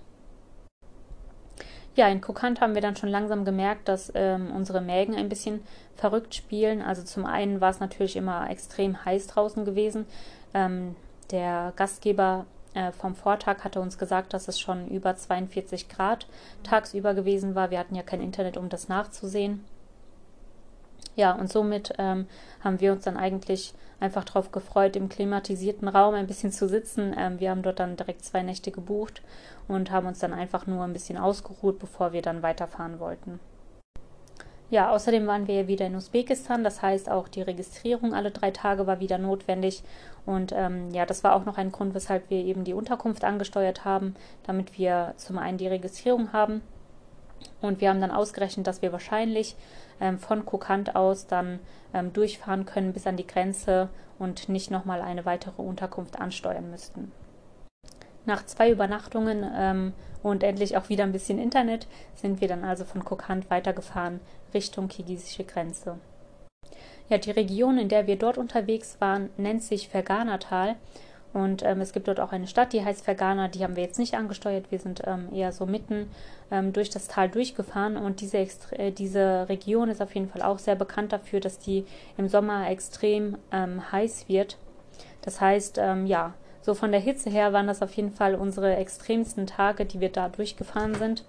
Ja, 1.95 2.07
in 2.07 2.21
Kokant 2.21 2.61
haben 2.61 2.75
wir 2.75 2.81
dann 2.83 2.95
schon 2.95 3.09
langsam 3.09 3.45
gemerkt, 3.45 3.87
dass 3.87 4.11
ähm, 4.13 4.51
unsere 4.55 4.79
Mägen 4.79 5.15
ein 5.15 5.29
bisschen 5.29 5.61
verrückt 5.95 6.35
spielen. 6.35 6.83
Also 6.83 7.01
zum 7.01 7.25
einen 7.25 7.61
war 7.61 7.71
es 7.71 7.79
natürlich 7.79 8.17
immer 8.17 8.49
extrem 8.51 9.05
heiß 9.05 9.25
draußen 9.25 9.65
gewesen. 9.65 10.05
Ähm, 10.53 10.95
der 11.31 11.73
Gastgeber 11.75 12.45
äh, 12.75 12.91
vom 12.91 13.15
Vortag 13.15 13.63
hatte 13.63 13.79
uns 13.79 13.97
gesagt, 13.97 14.33
dass 14.33 14.47
es 14.47 14.59
schon 14.59 14.87
über 14.87 15.15
42 15.15 15.89
Grad 15.89 16.27
tagsüber 16.63 17.13
gewesen 17.13 17.55
war. 17.55 17.71
Wir 17.71 17.79
hatten 17.79 17.95
ja 17.95 18.03
kein 18.03 18.21
Internet, 18.21 18.57
um 18.57 18.69
das 18.69 18.89
nachzusehen. 18.89 19.63
Ja, 21.15 21.31
und 21.31 21.51
somit 21.51 21.93
ähm, 21.97 22.27
haben 22.61 22.81
wir 22.81 22.91
uns 22.91 23.05
dann 23.05 23.17
eigentlich 23.17 23.73
einfach 24.01 24.25
darauf 24.25 24.51
gefreut, 24.51 24.97
im 24.97 25.07
klimatisierten 25.07 25.87
Raum 25.87 26.13
ein 26.13 26.27
bisschen 26.27 26.51
zu 26.51 26.67
sitzen. 26.67 27.15
Ähm, 27.17 27.39
wir 27.39 27.51
haben 27.51 27.63
dort 27.63 27.79
dann 27.79 27.95
direkt 27.95 28.25
zwei 28.25 28.43
Nächte 28.43 28.71
gebucht 28.71 29.21
und 29.67 29.91
haben 29.91 30.07
uns 30.07 30.19
dann 30.19 30.33
einfach 30.33 30.67
nur 30.67 30.83
ein 30.83 30.93
bisschen 30.93 31.17
ausgeruht, 31.17 31.79
bevor 31.79 32.11
wir 32.11 32.21
dann 32.21 32.43
weiterfahren 32.43 32.99
wollten. 32.99 33.39
Ja, 34.71 34.91
außerdem 34.91 35.27
waren 35.27 35.47
wir 35.47 35.55
ja 35.55 35.67
wieder 35.67 35.85
in 35.85 35.95
Usbekistan, 35.95 36.63
das 36.63 36.81
heißt 36.81 37.09
auch 37.09 37.27
die 37.27 37.43
Registrierung 37.43 38.13
alle 38.13 38.31
drei 38.31 38.49
Tage 38.51 38.87
war 38.87 38.99
wieder 38.99 39.19
notwendig. 39.19 39.83
Und 40.25 40.51
ähm, 40.53 40.89
ja, 40.91 41.05
das 41.05 41.23
war 41.23 41.35
auch 41.35 41.45
noch 41.45 41.57
ein 41.57 41.71
Grund, 41.71 41.93
weshalb 41.93 42.29
wir 42.29 42.39
eben 42.39 42.63
die 42.63 42.73
Unterkunft 42.73 43.23
angesteuert 43.23 43.85
haben, 43.85 44.15
damit 44.43 44.77
wir 44.77 45.13
zum 45.17 45.37
einen 45.37 45.57
die 45.57 45.67
Registrierung 45.67 46.33
haben. 46.33 46.61
Und 47.61 47.81
wir 47.81 47.89
haben 47.89 48.01
dann 48.01 48.11
ausgerechnet, 48.11 48.65
dass 48.65 48.81
wir 48.81 48.91
wahrscheinlich 48.91 49.55
ähm, 50.01 50.17
von 50.17 50.45
Kokant 50.45 50.95
aus 50.95 51.27
dann 51.27 51.59
ähm, 51.93 52.11
durchfahren 52.13 52.65
können 52.65 52.93
bis 52.93 53.07
an 53.07 53.17
die 53.17 53.27
Grenze 53.27 53.89
und 54.17 54.49
nicht 54.49 54.71
nochmal 54.71 55.01
eine 55.01 55.25
weitere 55.25 55.61
Unterkunft 55.61 56.19
ansteuern 56.19 56.71
müssten. 56.71 57.11
Nach 58.25 58.43
zwei 58.45 58.71
Übernachtungen 58.71 59.45
ähm, 59.55 59.93
und 60.23 60.43
endlich 60.43 60.77
auch 60.77 60.89
wieder 60.89 61.03
ein 61.03 61.11
bisschen 61.11 61.37
Internet 61.37 61.87
sind 62.15 62.41
wir 62.41 62.47
dann 62.47 62.63
also 62.63 62.83
von 62.83 63.05
Kokand 63.05 63.49
weitergefahren 63.51 64.19
Richtung 64.53 64.87
kirgisische 64.87 65.43
Grenze. 65.43 65.99
Ja, 67.09 67.17
die 67.17 67.31
Region, 67.31 67.77
in 67.77 67.89
der 67.89 68.07
wir 68.07 68.17
dort 68.17 68.37
unterwegs 68.37 68.97
waren, 68.99 69.29
nennt 69.37 69.63
sich 69.63 69.89
Ferganatal 69.89 70.75
und 71.35 71.63
ähm, 71.63 71.81
es 71.81 71.91
gibt 71.91 72.07
dort 72.07 72.21
auch 72.21 72.31
eine 72.31 72.47
Stadt, 72.47 72.71
die 72.71 72.83
heißt 72.83 73.03
Fergana, 73.03 73.49
die 73.49 73.61
haben 73.63 73.75
wir 73.75 73.83
jetzt 73.83 73.99
nicht 73.99 74.15
angesteuert, 74.15 74.71
wir 74.71 74.79
sind 74.79 75.01
ähm, 75.05 75.27
eher 75.33 75.51
so 75.51 75.65
mitten 75.65 76.09
ähm, 76.49 76.71
durch 76.71 76.89
das 76.89 77.09
Tal 77.09 77.27
durchgefahren 77.27 77.97
und 77.97 78.21
diese, 78.21 78.37
äh, 78.71 78.91
diese 78.91 79.49
Region 79.49 79.89
ist 79.89 80.01
auf 80.01 80.15
jeden 80.15 80.29
Fall 80.29 80.41
auch 80.41 80.59
sehr 80.59 80.75
bekannt 80.75 81.11
dafür, 81.11 81.41
dass 81.41 81.59
die 81.59 81.85
im 82.17 82.29
Sommer 82.29 82.69
extrem 82.69 83.37
ähm, 83.51 83.91
heiß 83.91 84.29
wird. 84.29 84.57
Das 85.23 85.41
heißt, 85.41 85.77
ähm, 85.77 86.05
ja, 86.05 86.33
so 86.61 86.73
von 86.73 86.91
der 86.91 87.01
Hitze 87.01 87.29
her 87.29 87.51
waren 87.51 87.67
das 87.67 87.81
auf 87.81 87.93
jeden 87.93 88.11
Fall 88.11 88.33
unsere 88.33 88.77
extremsten 88.77 89.45
Tage, 89.45 89.85
die 89.85 89.99
wir 89.99 90.09
da 90.09 90.29
durchgefahren 90.29 90.95
sind. 90.95 91.25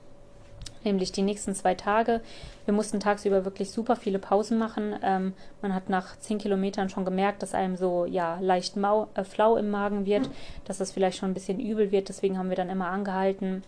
Nämlich 0.86 1.12
die 1.12 1.22
nächsten 1.22 1.54
zwei 1.54 1.74
Tage. 1.74 2.20
Wir 2.64 2.72
mussten 2.72 3.00
tagsüber 3.00 3.44
wirklich 3.44 3.70
super 3.70 3.96
viele 3.96 4.18
Pausen 4.18 4.56
machen. 4.56 4.94
Ähm, 5.02 5.34
man 5.60 5.74
hat 5.74 5.90
nach 5.90 6.16
zehn 6.18 6.38
Kilometern 6.38 6.88
schon 6.88 7.04
gemerkt, 7.04 7.42
dass 7.42 7.54
einem 7.54 7.76
so 7.76 8.06
ja 8.06 8.38
leicht 8.40 8.76
mau, 8.76 9.08
äh, 9.14 9.24
flau 9.24 9.56
im 9.56 9.68
Magen 9.70 10.06
wird, 10.06 10.30
dass 10.64 10.80
es 10.80 10.92
vielleicht 10.92 11.18
schon 11.18 11.30
ein 11.30 11.34
bisschen 11.34 11.60
übel 11.60 11.90
wird. 11.90 12.08
Deswegen 12.08 12.38
haben 12.38 12.48
wir 12.48 12.56
dann 12.56 12.70
immer 12.70 12.86
angehalten, 12.86 13.64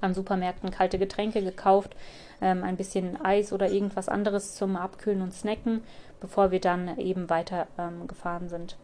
an 0.00 0.14
Supermärkten 0.14 0.70
kalte 0.70 0.98
Getränke 0.98 1.42
gekauft, 1.42 1.94
ähm, 2.40 2.64
ein 2.64 2.76
bisschen 2.76 3.22
Eis 3.24 3.52
oder 3.52 3.70
irgendwas 3.70 4.08
anderes 4.08 4.54
zum 4.54 4.76
Abkühlen 4.76 5.22
und 5.22 5.34
Snacken, 5.34 5.82
bevor 6.18 6.50
wir 6.50 6.60
dann 6.60 6.98
eben 6.98 7.30
weiter 7.30 7.68
ähm, 7.78 8.08
gefahren 8.08 8.48
sind 8.48 8.76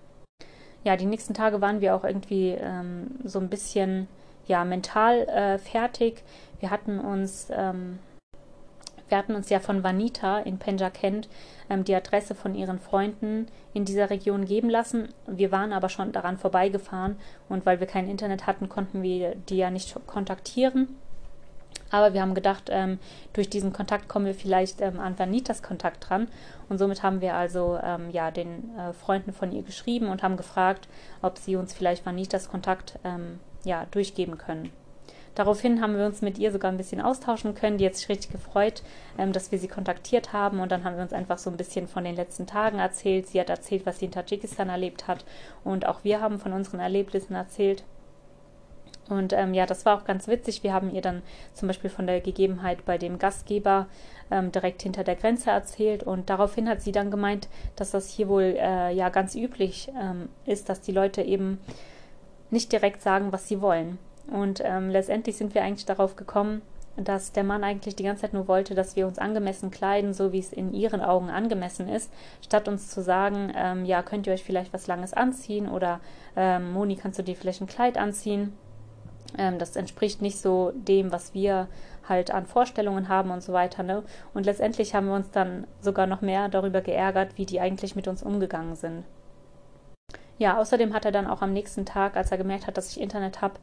ja, 0.84 0.96
die 0.96 1.06
nächsten 1.06 1.34
Tage 1.34 1.60
waren 1.60 1.80
wir 1.80 1.94
auch 1.94 2.04
irgendwie 2.04 2.50
ähm, 2.50 3.18
so 3.24 3.38
ein 3.38 3.48
bisschen 3.48 4.08
ja, 4.46 4.64
mental 4.64 5.28
äh, 5.28 5.58
fertig. 5.58 6.22
Wir 6.60 6.70
hatten 6.70 6.98
uns, 6.98 7.48
ähm, 7.50 7.98
wir 9.08 9.18
hatten 9.18 9.34
uns 9.34 9.48
ja 9.48 9.60
von 9.60 9.82
Vanita 9.82 10.40
in 10.40 10.58
Penjakent 10.58 11.28
ähm, 11.70 11.84
die 11.84 11.94
Adresse 11.94 12.34
von 12.34 12.54
ihren 12.54 12.78
Freunden 12.78 13.46
in 13.74 13.84
dieser 13.84 14.10
Region 14.10 14.44
geben 14.44 14.70
lassen. 14.70 15.08
Wir 15.26 15.52
waren 15.52 15.72
aber 15.72 15.88
schon 15.88 16.12
daran 16.12 16.36
vorbeigefahren 16.36 17.16
und 17.48 17.64
weil 17.66 17.80
wir 17.80 17.86
kein 17.86 18.08
Internet 18.08 18.46
hatten, 18.46 18.68
konnten 18.68 19.02
wir 19.02 19.34
die 19.34 19.56
ja 19.56 19.70
nicht 19.70 19.94
kontaktieren. 20.06 20.96
Aber 21.90 22.12
wir 22.12 22.20
haben 22.20 22.34
gedacht, 22.34 22.68
ähm, 22.70 22.98
durch 23.32 23.48
diesen 23.48 23.72
Kontakt 23.72 24.08
kommen 24.08 24.26
wir 24.26 24.34
vielleicht 24.34 24.80
ähm, 24.80 25.00
an 25.00 25.18
Vanitas 25.18 25.62
Kontakt 25.62 26.08
dran. 26.08 26.28
Und 26.68 26.78
somit 26.78 27.02
haben 27.02 27.20
wir 27.20 27.34
also 27.34 27.78
ähm, 27.82 28.10
ja, 28.10 28.30
den 28.30 28.76
äh, 28.76 28.92
Freunden 28.92 29.32
von 29.32 29.52
ihr 29.52 29.62
geschrieben 29.62 30.08
und 30.08 30.22
haben 30.22 30.36
gefragt, 30.36 30.88
ob 31.22 31.38
sie 31.38 31.56
uns 31.56 31.72
vielleicht 31.72 32.04
Vanitas 32.04 32.50
Kontakt 32.50 32.98
ähm, 33.04 33.40
ja, 33.64 33.86
durchgeben 33.90 34.36
können. 34.36 34.70
Daraufhin 35.38 35.80
haben 35.80 35.96
wir 35.96 36.04
uns 36.04 36.20
mit 36.20 36.36
ihr 36.36 36.50
sogar 36.50 36.68
ein 36.68 36.76
bisschen 36.76 37.00
austauschen 37.00 37.54
können. 37.54 37.78
Die 37.78 37.86
hat 37.86 37.94
sich 37.94 38.08
richtig 38.08 38.32
gefreut, 38.32 38.82
ähm, 39.18 39.32
dass 39.32 39.52
wir 39.52 39.60
sie 39.60 39.68
kontaktiert 39.68 40.32
haben. 40.32 40.58
Und 40.58 40.72
dann 40.72 40.82
haben 40.82 40.96
wir 40.96 41.02
uns 41.04 41.12
einfach 41.12 41.38
so 41.38 41.48
ein 41.48 41.56
bisschen 41.56 41.86
von 41.86 42.02
den 42.02 42.16
letzten 42.16 42.48
Tagen 42.48 42.80
erzählt. 42.80 43.28
Sie 43.28 43.38
hat 43.38 43.48
erzählt, 43.48 43.86
was 43.86 44.00
sie 44.00 44.06
in 44.06 44.10
Tadschikistan 44.10 44.68
erlebt 44.68 45.06
hat. 45.06 45.24
Und 45.62 45.86
auch 45.86 46.02
wir 46.02 46.20
haben 46.20 46.40
von 46.40 46.52
unseren 46.52 46.80
Erlebnissen 46.80 47.36
erzählt. 47.36 47.84
Und 49.08 49.32
ähm, 49.32 49.54
ja, 49.54 49.64
das 49.64 49.86
war 49.86 49.96
auch 49.96 50.04
ganz 50.04 50.26
witzig. 50.26 50.64
Wir 50.64 50.72
haben 50.72 50.92
ihr 50.92 51.02
dann 51.02 51.22
zum 51.54 51.68
Beispiel 51.68 51.88
von 51.88 52.08
der 52.08 52.20
Gegebenheit 52.20 52.84
bei 52.84 52.98
dem 52.98 53.20
Gastgeber 53.20 53.86
ähm, 54.32 54.50
direkt 54.50 54.82
hinter 54.82 55.04
der 55.04 55.14
Grenze 55.14 55.50
erzählt. 55.50 56.02
Und 56.02 56.30
daraufhin 56.30 56.68
hat 56.68 56.82
sie 56.82 56.90
dann 56.90 57.12
gemeint, 57.12 57.46
dass 57.76 57.92
das 57.92 58.10
hier 58.10 58.26
wohl 58.26 58.56
äh, 58.58 58.92
ja 58.92 59.08
ganz 59.08 59.36
üblich 59.36 59.88
ähm, 59.96 60.30
ist, 60.46 60.68
dass 60.68 60.80
die 60.80 60.90
Leute 60.90 61.22
eben 61.22 61.60
nicht 62.50 62.72
direkt 62.72 63.02
sagen, 63.02 63.30
was 63.30 63.46
sie 63.46 63.60
wollen. 63.60 64.00
Und 64.30 64.60
ähm, 64.64 64.90
letztendlich 64.90 65.36
sind 65.36 65.54
wir 65.54 65.62
eigentlich 65.62 65.86
darauf 65.86 66.16
gekommen, 66.16 66.62
dass 66.96 67.32
der 67.32 67.44
Mann 67.44 67.64
eigentlich 67.64 67.96
die 67.96 68.02
ganze 68.02 68.22
Zeit 68.22 68.32
nur 68.32 68.48
wollte, 68.48 68.74
dass 68.74 68.96
wir 68.96 69.06
uns 69.06 69.18
angemessen 69.18 69.70
kleiden, 69.70 70.12
so 70.12 70.32
wie 70.32 70.40
es 70.40 70.52
in 70.52 70.72
ihren 70.72 71.00
Augen 71.00 71.30
angemessen 71.30 71.88
ist, 71.88 72.12
statt 72.42 72.66
uns 72.68 72.90
zu 72.90 73.02
sagen, 73.02 73.52
ähm, 73.56 73.84
ja, 73.84 74.02
könnt 74.02 74.26
ihr 74.26 74.32
euch 74.32 74.42
vielleicht 74.42 74.72
was 74.72 74.86
Langes 74.86 75.14
anziehen 75.14 75.68
oder 75.68 76.00
ähm, 76.36 76.72
Moni, 76.72 76.96
kannst 76.96 77.18
du 77.18 77.22
dir 77.22 77.36
vielleicht 77.36 77.60
ein 77.60 77.68
Kleid 77.68 77.96
anziehen? 77.96 78.52
Ähm, 79.36 79.58
das 79.58 79.76
entspricht 79.76 80.22
nicht 80.22 80.38
so 80.38 80.72
dem, 80.74 81.12
was 81.12 81.34
wir 81.34 81.68
halt 82.08 82.30
an 82.30 82.46
Vorstellungen 82.46 83.08
haben 83.08 83.30
und 83.30 83.42
so 83.42 83.52
weiter. 83.52 83.82
Ne? 83.82 84.02
Und 84.34 84.46
letztendlich 84.46 84.94
haben 84.94 85.06
wir 85.06 85.14
uns 85.14 85.30
dann 85.30 85.66
sogar 85.80 86.06
noch 86.06 86.22
mehr 86.22 86.48
darüber 86.48 86.80
geärgert, 86.80 87.36
wie 87.36 87.46
die 87.46 87.60
eigentlich 87.60 87.94
mit 87.94 88.08
uns 88.08 88.22
umgegangen 88.22 88.74
sind. 88.74 89.04
Ja, 90.38 90.58
außerdem 90.58 90.94
hat 90.94 91.04
er 91.04 91.10
dann 91.12 91.26
auch 91.26 91.42
am 91.42 91.52
nächsten 91.52 91.84
Tag, 91.84 92.16
als 92.16 92.30
er 92.30 92.38
gemerkt 92.38 92.66
hat, 92.68 92.76
dass 92.76 92.90
ich 92.92 93.00
Internet 93.00 93.42
habe, 93.42 93.54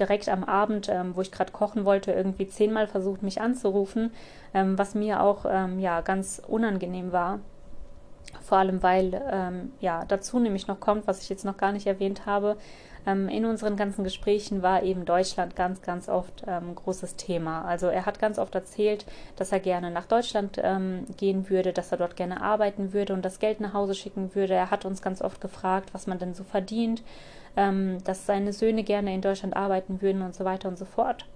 direkt 0.00 0.28
am 0.28 0.42
Abend, 0.42 0.88
ähm, 0.88 1.14
wo 1.14 1.20
ich 1.20 1.30
gerade 1.30 1.52
kochen 1.52 1.84
wollte, 1.84 2.10
irgendwie 2.12 2.48
zehnmal 2.48 2.88
versucht, 2.88 3.22
mich 3.22 3.40
anzurufen, 3.40 4.12
ähm, 4.52 4.76
was 4.76 4.96
mir 4.96 5.22
auch 5.22 5.46
ähm, 5.48 5.78
ja 5.78 6.00
ganz 6.00 6.42
unangenehm 6.46 7.12
war. 7.12 7.38
Vor 8.42 8.58
allem, 8.58 8.82
weil 8.82 9.22
ähm, 9.30 9.72
ja 9.80 10.04
dazu 10.06 10.38
nämlich 10.38 10.66
noch 10.66 10.80
kommt, 10.80 11.06
was 11.06 11.22
ich 11.22 11.28
jetzt 11.28 11.44
noch 11.44 11.56
gar 11.56 11.72
nicht 11.72 11.86
erwähnt 11.86 12.26
habe, 12.26 12.56
ähm, 13.06 13.28
in 13.28 13.44
unseren 13.44 13.76
ganzen 13.76 14.04
Gesprächen 14.04 14.62
war 14.62 14.82
eben 14.82 15.04
Deutschland 15.04 15.56
ganz, 15.56 15.82
ganz 15.82 16.08
oft 16.08 16.42
ähm, 16.46 16.74
großes 16.74 17.16
Thema. 17.16 17.64
Also 17.64 17.86
er 17.88 18.06
hat 18.06 18.18
ganz 18.18 18.38
oft 18.38 18.54
erzählt, 18.54 19.04
dass 19.36 19.52
er 19.52 19.60
gerne 19.60 19.90
nach 19.90 20.06
Deutschland 20.06 20.58
ähm, 20.62 21.04
gehen 21.16 21.50
würde, 21.50 21.72
dass 21.72 21.92
er 21.92 21.98
dort 21.98 22.16
gerne 22.16 22.42
arbeiten 22.42 22.92
würde 22.92 23.12
und 23.12 23.24
das 23.24 23.38
Geld 23.38 23.60
nach 23.60 23.74
Hause 23.74 23.94
schicken 23.94 24.34
würde. 24.34 24.54
Er 24.54 24.70
hat 24.70 24.84
uns 24.84 25.02
ganz 25.02 25.20
oft 25.22 25.40
gefragt, 25.40 25.90
was 25.92 26.06
man 26.06 26.18
denn 26.18 26.34
so 26.34 26.44
verdient, 26.44 27.02
ähm, 27.56 27.98
dass 28.04 28.26
seine 28.26 28.52
Söhne 28.52 28.84
gerne 28.84 29.14
in 29.14 29.20
Deutschland 29.20 29.56
arbeiten 29.56 30.00
würden 30.00 30.22
und 30.22 30.34
so 30.34 30.44
weiter 30.44 30.68
und 30.68 30.78
so 30.78 30.84
fort. 30.84 31.26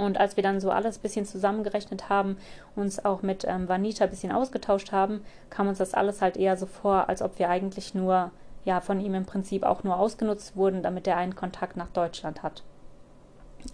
Und 0.00 0.18
als 0.18 0.36
wir 0.36 0.42
dann 0.42 0.60
so 0.60 0.70
alles 0.70 0.98
ein 0.98 1.02
bisschen 1.02 1.26
zusammengerechnet 1.26 2.08
haben, 2.08 2.38
uns 2.74 3.04
auch 3.04 3.20
mit 3.20 3.44
ähm, 3.46 3.68
Vanita 3.68 4.04
ein 4.04 4.10
bisschen 4.10 4.32
ausgetauscht 4.32 4.92
haben, 4.92 5.20
kam 5.50 5.68
uns 5.68 5.78
das 5.78 5.92
alles 5.92 6.22
halt 6.22 6.38
eher 6.38 6.56
so 6.56 6.66
vor, 6.66 7.08
als 7.08 7.20
ob 7.20 7.38
wir 7.38 7.50
eigentlich 7.50 7.94
nur 7.94 8.30
ja 8.64 8.80
von 8.80 9.00
ihm 9.00 9.14
im 9.14 9.26
Prinzip 9.26 9.62
auch 9.62 9.84
nur 9.84 9.98
ausgenutzt 9.98 10.56
wurden, 10.56 10.82
damit 10.82 11.06
er 11.06 11.16
einen 11.16 11.36
Kontakt 11.36 11.76
nach 11.76 11.90
Deutschland 11.90 12.42
hat. 12.42 12.62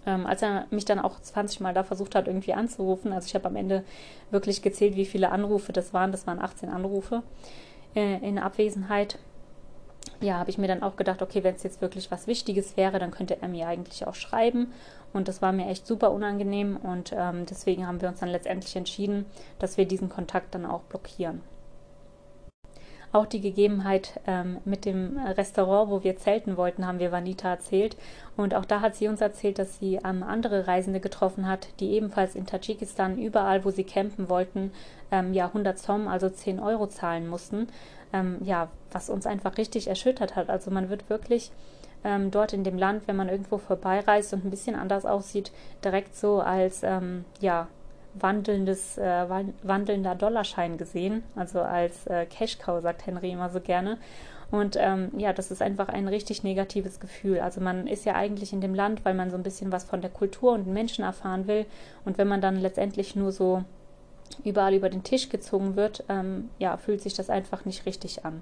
Ähm, 0.05 0.25
als 0.25 0.41
er 0.41 0.65
mich 0.69 0.83
dann 0.83 0.99
auch 0.99 1.19
20 1.19 1.61
Mal 1.61 1.73
da 1.73 1.83
versucht 1.83 2.13
hat, 2.13 2.27
irgendwie 2.27 2.53
anzurufen, 2.53 3.13
also 3.13 3.25
ich 3.25 3.35
habe 3.35 3.45
am 3.47 3.55
Ende 3.55 3.85
wirklich 4.29 4.61
gezählt, 4.61 4.97
wie 4.97 5.05
viele 5.05 5.31
Anrufe 5.31 5.71
das 5.71 5.93
waren, 5.93 6.11
das 6.11 6.27
waren 6.27 6.39
18 6.39 6.67
Anrufe 6.67 7.23
äh, 7.95 8.17
in 8.27 8.37
Abwesenheit. 8.37 9.17
Ja, 10.19 10.39
habe 10.39 10.49
ich 10.49 10.57
mir 10.57 10.67
dann 10.67 10.81
auch 10.81 10.95
gedacht, 10.95 11.21
okay, 11.21 11.43
wenn 11.43 11.55
es 11.55 11.63
jetzt 11.63 11.81
wirklich 11.81 12.09
was 12.09 12.25
Wichtiges 12.25 12.75
wäre, 12.75 12.97
dann 12.97 13.11
könnte 13.11 13.37
er 13.39 13.47
mir 13.47 13.67
eigentlich 13.67 14.07
auch 14.07 14.15
schreiben. 14.15 14.73
Und 15.13 15.27
das 15.27 15.41
war 15.41 15.51
mir 15.51 15.67
echt 15.67 15.85
super 15.85 16.11
unangenehm 16.11 16.77
und 16.77 17.13
ähm, 17.15 17.45
deswegen 17.45 17.87
haben 17.87 18.01
wir 18.01 18.09
uns 18.09 18.19
dann 18.19 18.29
letztendlich 18.29 18.75
entschieden, 18.75 19.25
dass 19.59 19.77
wir 19.77 19.85
diesen 19.85 20.09
Kontakt 20.09 20.53
dann 20.53 20.65
auch 20.65 20.81
blockieren. 20.81 21.41
Auch 23.13 23.25
die 23.25 23.39
Gegebenheit 23.39 24.19
ähm, 24.27 24.57
mit 24.65 24.83
dem 24.83 25.17
Restaurant, 25.17 25.89
wo 25.89 26.03
wir 26.03 26.17
zelten 26.17 26.57
wollten, 26.57 26.85
haben 26.85 26.99
wir 26.99 27.11
Vanita 27.11 27.49
erzählt. 27.49 27.95
Und 28.35 28.53
auch 28.53 28.65
da 28.65 28.81
hat 28.81 28.95
sie 28.95 29.07
uns 29.07 29.21
erzählt, 29.21 29.59
dass 29.59 29.79
sie 29.79 29.95
ähm, 30.03 30.23
andere 30.23 30.67
Reisende 30.67 30.99
getroffen 30.99 31.47
hat, 31.47 31.69
die 31.79 31.91
ebenfalls 31.91 32.35
in 32.35 32.45
Tadschikistan 32.45 33.17
überall, 33.17 33.63
wo 33.63 33.71
sie 33.71 33.85
campen 33.85 34.29
wollten, 34.29 34.71
ähm, 35.09 35.33
ja 35.33 35.45
100 35.45 35.79
Som, 35.79 36.09
also 36.09 36.29
10 36.29 36.59
Euro 36.59 36.87
zahlen 36.87 37.29
mussten. 37.29 37.67
Ähm, 38.13 38.37
ja, 38.41 38.69
was 38.91 39.09
uns 39.09 39.25
einfach 39.25 39.57
richtig 39.57 39.87
erschüttert 39.87 40.35
hat. 40.35 40.49
Also 40.49 40.71
man 40.71 40.89
wird 40.89 41.09
wirklich 41.09 41.51
ähm, 42.03 42.31
dort 42.31 42.53
in 42.53 42.63
dem 42.63 42.77
Land, 42.77 43.07
wenn 43.07 43.15
man 43.15 43.29
irgendwo 43.29 43.57
vorbeireist 43.57 44.33
und 44.33 44.45
ein 44.45 44.49
bisschen 44.49 44.75
anders 44.75 45.05
aussieht, 45.05 45.51
direkt 45.83 46.15
so 46.15 46.39
als 46.39 46.83
ähm, 46.83 47.25
ja 47.41 47.67
wandelndes, 48.13 48.97
äh, 48.97 49.25
wandelnder 49.63 50.15
Dollarschein 50.15 50.77
gesehen, 50.77 51.23
also 51.35 51.61
als 51.61 52.07
äh, 52.07 52.25
Cash-Cow, 52.25 52.81
sagt 52.81 53.05
Henry 53.05 53.31
immer 53.31 53.49
so 53.49 53.59
gerne. 53.59 53.97
Und 54.49 54.77
ähm, 54.79 55.11
ja, 55.17 55.33
das 55.33 55.51
ist 55.51 55.61
einfach 55.61 55.89
ein 55.89 56.07
richtig 56.07 56.43
negatives 56.43 56.99
Gefühl. 57.01 57.39
Also 57.41 57.59
man 57.59 57.85
ist 57.85 58.05
ja 58.05 58.15
eigentlich 58.15 58.53
in 58.53 58.61
dem 58.61 58.73
Land, 58.73 59.03
weil 59.03 59.13
man 59.13 59.29
so 59.29 59.35
ein 59.35 59.43
bisschen 59.43 59.73
was 59.73 59.83
von 59.83 59.99
der 59.99 60.09
Kultur 60.09 60.53
und 60.53 60.65
den 60.65 60.73
Menschen 60.73 61.03
erfahren 61.03 61.47
will. 61.47 61.65
Und 62.05 62.17
wenn 62.17 62.29
man 62.29 62.39
dann 62.39 62.55
letztendlich 62.55 63.15
nur 63.15 63.33
so 63.33 63.65
überall 64.43 64.73
über 64.73 64.89
den 64.89 65.03
Tisch 65.03 65.29
gezogen 65.29 65.75
wird, 65.75 66.03
ähm, 66.09 66.49
ja, 66.59 66.77
fühlt 66.77 67.01
sich 67.01 67.13
das 67.13 67.29
einfach 67.29 67.65
nicht 67.65 67.85
richtig 67.85 68.25
an. 68.25 68.41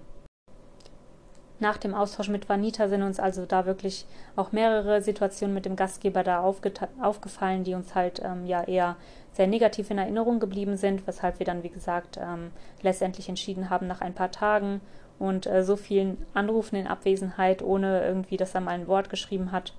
Nach 1.60 1.78
dem 1.78 1.94
Austausch 1.94 2.28
mit 2.28 2.50
Vanita 2.50 2.90
sind 2.90 3.02
uns 3.02 3.20
also 3.20 3.46
da 3.46 3.66
wirklich 3.66 4.06
auch 4.36 4.52
mehrere 4.52 5.02
Situationen 5.02 5.54
mit 5.54 5.66
dem 5.66 5.78
Gastgeber 5.78 6.22
da 6.22 6.42
aufgefallen, 6.42 7.64
die 7.64 7.76
uns 7.76 7.96
halt 7.96 8.22
ähm, 8.24 8.46
ja 8.46 8.64
eher 8.64 8.98
sehr 9.32 9.48
negativ 9.48 9.90
in 9.90 9.98
Erinnerung 9.98 10.40
geblieben 10.40 10.76
sind, 10.76 11.08
weshalb 11.08 11.40
wir 11.40 11.46
dann, 11.46 11.64
wie 11.64 11.70
gesagt, 11.70 12.18
ähm, 12.22 12.52
letztendlich 12.82 13.30
entschieden 13.30 13.70
haben, 13.70 13.88
nach 13.88 14.02
ein 14.02 14.14
paar 14.14 14.32
Tagen 14.32 14.82
und 15.18 15.48
äh, 15.48 15.64
so 15.64 15.78
vielen 15.78 16.26
Anrufen 16.34 16.76
in 16.76 16.88
Abwesenheit, 16.88 17.62
ohne 17.62 18.06
irgendwie, 18.06 18.38
dass 18.38 18.54
er 18.54 18.62
mal 18.62 18.72
ein 18.72 18.88
Wort 18.88 19.10
geschrieben 19.10 19.54
hat, 19.54 19.74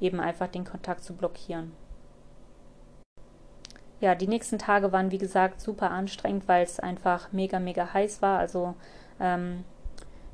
eben 0.00 0.20
einfach 0.20 0.48
den 0.48 0.64
Kontakt 0.64 1.02
zu 1.02 1.14
blockieren. 1.14 1.72
Ja, 4.00 4.14
die 4.14 4.28
nächsten 4.28 4.58
Tage 4.58 4.92
waren, 4.92 5.10
wie 5.10 5.18
gesagt, 5.18 5.60
super 5.60 5.90
anstrengend, 5.90 6.48
weil 6.48 6.64
es 6.64 6.80
einfach 6.80 7.32
mega, 7.32 7.58
mega 7.58 7.92
heiß 7.94 8.20
war. 8.20 8.38
Also 8.38 8.74
ähm, 9.20 9.64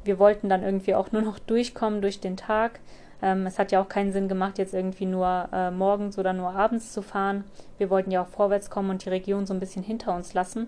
wir 0.04 0.18
wollten 0.18 0.48
dann 0.48 0.62
irgendwie 0.62 0.94
auch 0.94 1.12
nur 1.12 1.22
noch 1.22 1.38
durchkommen 1.38 2.02
durch 2.02 2.20
den 2.20 2.36
Tag. 2.36 2.80
Ähm, 3.22 3.46
es 3.46 3.58
hat 3.58 3.70
ja 3.70 3.80
auch 3.80 3.88
keinen 3.88 4.12
Sinn 4.12 4.28
gemacht, 4.28 4.58
jetzt 4.58 4.74
irgendwie 4.74 5.06
nur 5.06 5.48
äh, 5.52 5.70
morgens 5.70 6.18
oder 6.18 6.32
nur 6.32 6.50
abends 6.50 6.92
zu 6.92 7.02
fahren. 7.02 7.44
Wir 7.78 7.88
wollten 7.88 8.10
ja 8.10 8.22
auch 8.22 8.28
vorwärts 8.28 8.68
kommen 8.68 8.90
und 8.90 9.04
die 9.04 9.10
Region 9.10 9.46
so 9.46 9.54
ein 9.54 9.60
bisschen 9.60 9.84
hinter 9.84 10.14
uns 10.14 10.34
lassen. 10.34 10.66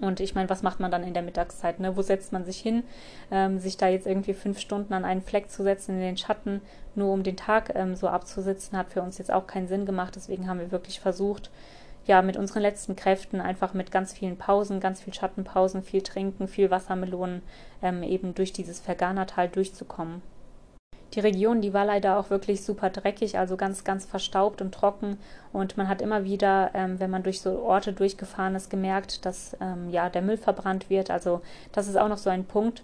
Und 0.00 0.20
ich 0.20 0.34
meine, 0.34 0.48
was 0.48 0.62
macht 0.62 0.80
man 0.80 0.90
dann 0.90 1.02
in 1.02 1.12
der 1.12 1.22
Mittagszeit? 1.22 1.80
Ne? 1.80 1.96
Wo 1.96 2.02
setzt 2.02 2.32
man 2.32 2.44
sich 2.44 2.58
hin? 2.58 2.84
Ähm, 3.30 3.58
sich 3.58 3.76
da 3.76 3.88
jetzt 3.88 4.06
irgendwie 4.06 4.32
fünf 4.32 4.58
Stunden 4.58 4.94
an 4.94 5.04
einen 5.04 5.20
Fleck 5.20 5.50
zu 5.50 5.62
setzen 5.62 5.96
in 5.96 6.00
den 6.00 6.16
Schatten, 6.16 6.62
nur 6.94 7.12
um 7.12 7.22
den 7.22 7.36
Tag 7.36 7.72
ähm, 7.74 7.94
so 7.96 8.08
abzusitzen, 8.08 8.78
hat 8.78 8.90
für 8.90 9.02
uns 9.02 9.18
jetzt 9.18 9.32
auch 9.32 9.46
keinen 9.46 9.68
Sinn 9.68 9.84
gemacht. 9.84 10.16
Deswegen 10.16 10.48
haben 10.48 10.60
wir 10.60 10.70
wirklich 10.70 11.00
versucht, 11.00 11.50
ja, 12.10 12.22
mit 12.22 12.36
unseren 12.36 12.62
letzten 12.62 12.96
Kräften 12.96 13.40
einfach 13.40 13.72
mit 13.72 13.92
ganz 13.92 14.12
vielen 14.12 14.36
Pausen, 14.36 14.80
ganz 14.80 15.00
viel 15.00 15.14
Schattenpausen, 15.14 15.84
viel 15.84 16.02
Trinken, 16.02 16.48
viel 16.48 16.68
Wassermelonen 16.68 17.40
ähm, 17.82 18.02
eben 18.02 18.34
durch 18.34 18.52
dieses 18.52 18.80
Fergana-Tal 18.80 19.48
durchzukommen. 19.48 20.20
Die 21.14 21.20
Region, 21.20 21.60
die 21.60 21.72
war 21.72 21.84
leider 21.84 22.18
auch 22.18 22.28
wirklich 22.28 22.64
super 22.64 22.90
dreckig, 22.90 23.38
also 23.38 23.56
ganz, 23.56 23.84
ganz 23.84 24.06
verstaubt 24.06 24.60
und 24.60 24.74
trocken. 24.74 25.18
Und 25.52 25.76
man 25.76 25.86
hat 25.86 26.02
immer 26.02 26.24
wieder, 26.24 26.72
ähm, 26.74 26.98
wenn 26.98 27.10
man 27.10 27.22
durch 27.22 27.40
so 27.42 27.62
Orte 27.62 27.92
durchgefahren 27.92 28.56
ist, 28.56 28.70
gemerkt, 28.70 29.24
dass 29.24 29.56
ähm, 29.60 29.88
ja 29.90 30.10
der 30.10 30.22
Müll 30.22 30.36
verbrannt 30.36 30.90
wird. 30.90 31.12
Also 31.12 31.42
das 31.70 31.86
ist 31.86 31.96
auch 31.96 32.08
noch 32.08 32.18
so 32.18 32.28
ein 32.28 32.44
Punkt 32.44 32.82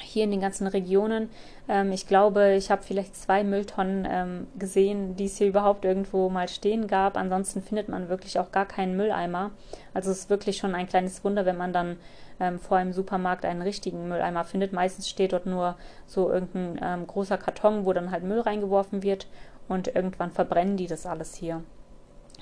hier 0.00 0.24
in 0.24 0.30
den 0.30 0.40
ganzen 0.40 0.66
Regionen. 0.66 1.30
Ähm, 1.68 1.92
ich 1.92 2.06
glaube, 2.06 2.54
ich 2.54 2.70
habe 2.70 2.82
vielleicht 2.82 3.16
zwei 3.16 3.44
Mülltonnen 3.44 4.06
ähm, 4.10 4.46
gesehen, 4.58 5.16
die 5.16 5.26
es 5.26 5.38
hier 5.38 5.48
überhaupt 5.48 5.84
irgendwo 5.84 6.28
mal 6.28 6.48
stehen 6.48 6.86
gab. 6.86 7.16
Ansonsten 7.16 7.62
findet 7.62 7.88
man 7.88 8.08
wirklich 8.08 8.38
auch 8.38 8.52
gar 8.52 8.66
keinen 8.66 8.96
Mülleimer. 8.96 9.50
Also 9.94 10.10
es 10.10 10.20
ist 10.20 10.30
wirklich 10.30 10.56
schon 10.56 10.74
ein 10.74 10.86
kleines 10.86 11.24
Wunder, 11.24 11.46
wenn 11.46 11.56
man 11.56 11.72
dann 11.72 11.96
ähm, 12.40 12.58
vor 12.58 12.76
einem 12.76 12.92
Supermarkt 12.92 13.44
einen 13.44 13.62
richtigen 13.62 14.08
Mülleimer 14.08 14.44
findet. 14.44 14.72
Meistens 14.72 15.08
steht 15.08 15.32
dort 15.32 15.46
nur 15.46 15.76
so 16.06 16.30
irgendein 16.30 16.80
ähm, 16.82 17.06
großer 17.06 17.38
Karton, 17.38 17.84
wo 17.84 17.92
dann 17.92 18.10
halt 18.10 18.24
Müll 18.24 18.40
reingeworfen 18.40 19.02
wird 19.02 19.26
und 19.68 19.94
irgendwann 19.94 20.30
verbrennen 20.30 20.76
die 20.76 20.86
das 20.86 21.06
alles 21.06 21.34
hier. 21.34 21.62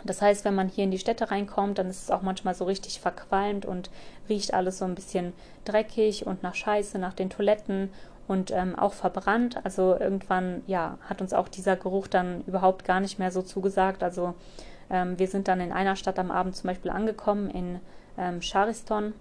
Das 0.07 0.23
heißt, 0.23 0.45
wenn 0.45 0.55
man 0.55 0.69
hier 0.69 0.85
in 0.85 0.91
die 0.91 0.99
Städte 0.99 1.31
reinkommt, 1.31 1.79
dann 1.79 1.89
ist 1.89 2.05
es 2.05 2.11
auch 2.11 2.23
manchmal 2.23 2.55
so 2.55 2.65
richtig 2.65 3.01
verqualmt 3.01 3.67
und 3.67 3.91
riecht 4.29 4.55
alles 4.55 4.79
so 4.79 4.85
ein 4.85 4.95
bisschen 4.95 5.33
dreckig 5.65 6.27
und 6.27 6.43
nach 6.43 6.55
Scheiße, 6.55 6.99
nach 6.99 7.15
den 7.15 7.31
Toiletten 7.31 7.91
und 8.29 8.51
ähm, 8.51 8.77
auch 8.79 8.93
verbrannt. 8.93 9.59
Also 9.65 9.97
irgendwann, 9.99 10.63
ja, 10.67 10.99
hat 11.09 11.21
uns 11.21 11.33
auch 11.33 11.49
dieser 11.49 11.77
Geruch 11.77 12.07
dann 12.09 12.43
überhaupt 12.47 12.85
gar 12.85 13.01
nicht 13.01 13.19
mehr 13.19 13.31
so 13.31 13.43
zugesagt. 13.43 14.03
Also 14.03 14.35
ähm, 14.91 15.19
wir 15.19 15.29
sind 15.29 15.49
dann 15.49 15.61
in 15.61 15.73
einer 15.73 15.97
Stadt 15.97 16.19
am 16.19 16.31
Abend 16.31 16.57
zum 16.57 16.69
Beispiel 16.69 16.91
angekommen, 16.91 17.51
in 17.51 17.81
ähm, 18.19 18.41
Chariston. 18.41 19.15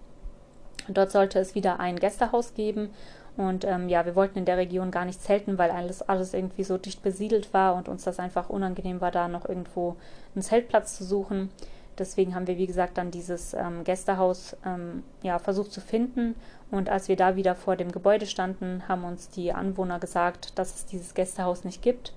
Dort 0.87 1.11
sollte 1.11 1.39
es 1.39 1.55
wieder 1.55 1.79
ein 1.79 1.97
Gästehaus 1.97 2.53
geben 2.53 2.89
und 3.37 3.65
ähm, 3.65 3.89
ja, 3.89 4.05
wir 4.05 4.15
wollten 4.15 4.39
in 4.39 4.45
der 4.45 4.57
Region 4.57 4.91
gar 4.91 5.05
nicht 5.05 5.21
zelten, 5.21 5.57
weil 5.57 5.71
alles, 5.71 6.01
alles 6.01 6.33
irgendwie 6.33 6.63
so 6.63 6.77
dicht 6.77 7.03
besiedelt 7.03 7.53
war 7.53 7.75
und 7.75 7.89
uns 7.89 8.03
das 8.03 8.19
einfach 8.19 8.49
unangenehm 8.49 9.01
war, 9.01 9.11
da 9.11 9.27
noch 9.27 9.47
irgendwo 9.47 9.97
einen 10.33 10.41
Zeltplatz 10.41 10.97
zu 10.97 11.03
suchen. 11.03 11.49
Deswegen 11.97 12.35
haben 12.35 12.47
wir, 12.47 12.57
wie 12.57 12.67
gesagt, 12.67 12.97
dann 12.97 13.11
dieses 13.11 13.53
ähm, 13.53 13.83
Gästehaus 13.83 14.55
ähm, 14.65 15.03
ja, 15.21 15.39
versucht 15.39 15.71
zu 15.71 15.81
finden. 15.81 16.35
Und 16.71 16.89
als 16.89 17.07
wir 17.07 17.15
da 17.15 17.35
wieder 17.35 17.55
vor 17.55 17.75
dem 17.75 17.91
Gebäude 17.91 18.25
standen, 18.25 18.83
haben 18.87 19.03
uns 19.03 19.29
die 19.29 19.53
Anwohner 19.53 19.99
gesagt, 19.99 20.57
dass 20.57 20.75
es 20.75 20.85
dieses 20.85 21.13
Gästehaus 21.13 21.63
nicht 21.63 21.81
gibt. 21.81 22.13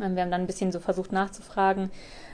Ähm, 0.00 0.16
wir 0.16 0.22
haben 0.22 0.30
dann 0.30 0.42
ein 0.42 0.46
bisschen 0.46 0.72
so 0.72 0.80
versucht 0.80 1.12
nachzufragen, 1.12 1.90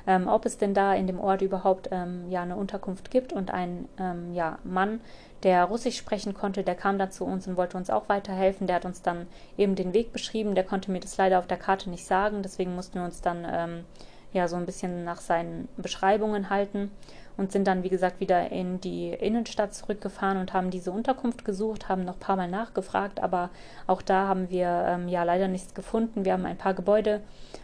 ähm, 0.07 0.29
ob 0.29 0.47
es 0.47 0.57
denn 0.57 0.73
da 0.73 0.95
in 0.95 1.07
dem 1.07 1.21
Ort 1.21 1.43
überhaupt 1.43 1.89
ähm, 1.93 2.31
ja, 2.31 2.43
eine 2.43 2.57
Unterkunft 2.57 3.11
gibt. 3.11 3.33
Und 3.33 3.51
ein 3.51 3.89
ja, 4.33 4.59
Mann, 4.65 5.01
der 5.43 5.65
Russisch 5.65 5.97
sprechen 5.97 6.35
konnte, 6.35 6.63
der 6.63 6.75
kam 6.75 6.99
dann 6.99 7.11
zu 7.11 7.25
uns 7.25 7.47
und 7.47 7.57
wollte 7.57 7.77
uns 7.77 7.91
auch 7.91 8.09
weiterhelfen. 8.09 8.67
Der 8.67 8.77
hat 8.77 8.85
uns 8.85 9.03
dann 9.03 9.27
eben 9.57 9.75
den 9.75 9.93
Weg 9.93 10.13
beschrieben. 10.13 10.55
Der 10.55 10.65
konnte 10.65 10.91
mir 10.91 11.01
das 11.01 11.17
leider 11.17 11.39
auf 11.39 11.47
der 11.47 11.59
Karte 11.59 11.91
nicht 11.91 12.07
sagen. 12.07 12.43
Deswegen 12.43 12.75
mussten 12.75 12.99
wir 12.99 13.05
uns 13.05 13.21
dann 13.21 13.47
ähm, 13.49 13.85
ja 14.33 14.49
so 14.49 14.57
ein 14.57 14.67
bisschen 14.67 15.05
nach 15.05 15.21
seinen 15.21 15.69
Beschreibungen 15.77 16.51
halten 16.51 16.91
und 17.37 17.53
sind 17.53 17.67
dann, 17.67 17.83
wie 17.83 17.89
gesagt, 17.89 18.21
wieder 18.21 18.51
in 18.51 18.81
die 18.81 19.11
Innenstadt 19.11 19.75
zurückgefahren 19.75 20.39
und 20.39 20.53
haben 20.53 20.71
diese 20.71 20.91
Unterkunft 20.91 21.45
gesucht, 21.45 21.89
haben 21.89 22.05
noch 22.05 22.15
ein 22.15 22.21
paar 22.21 22.37
Mal 22.37 22.49
nachgefragt, 22.49 23.23
aber 23.23 23.51
auch 23.87 24.03
da 24.03 24.27
haben 24.27 24.49
wir 24.49 24.85
ähm, 24.89 25.09
ja 25.09 25.23
leider 25.23 25.49
nichts 25.49 25.75
gefunden. 25.75 26.25
Wir 26.25 26.33
haben 26.33 26.47
ein 26.47 26.57
paar 26.57 26.75
Gebäude 26.75 27.21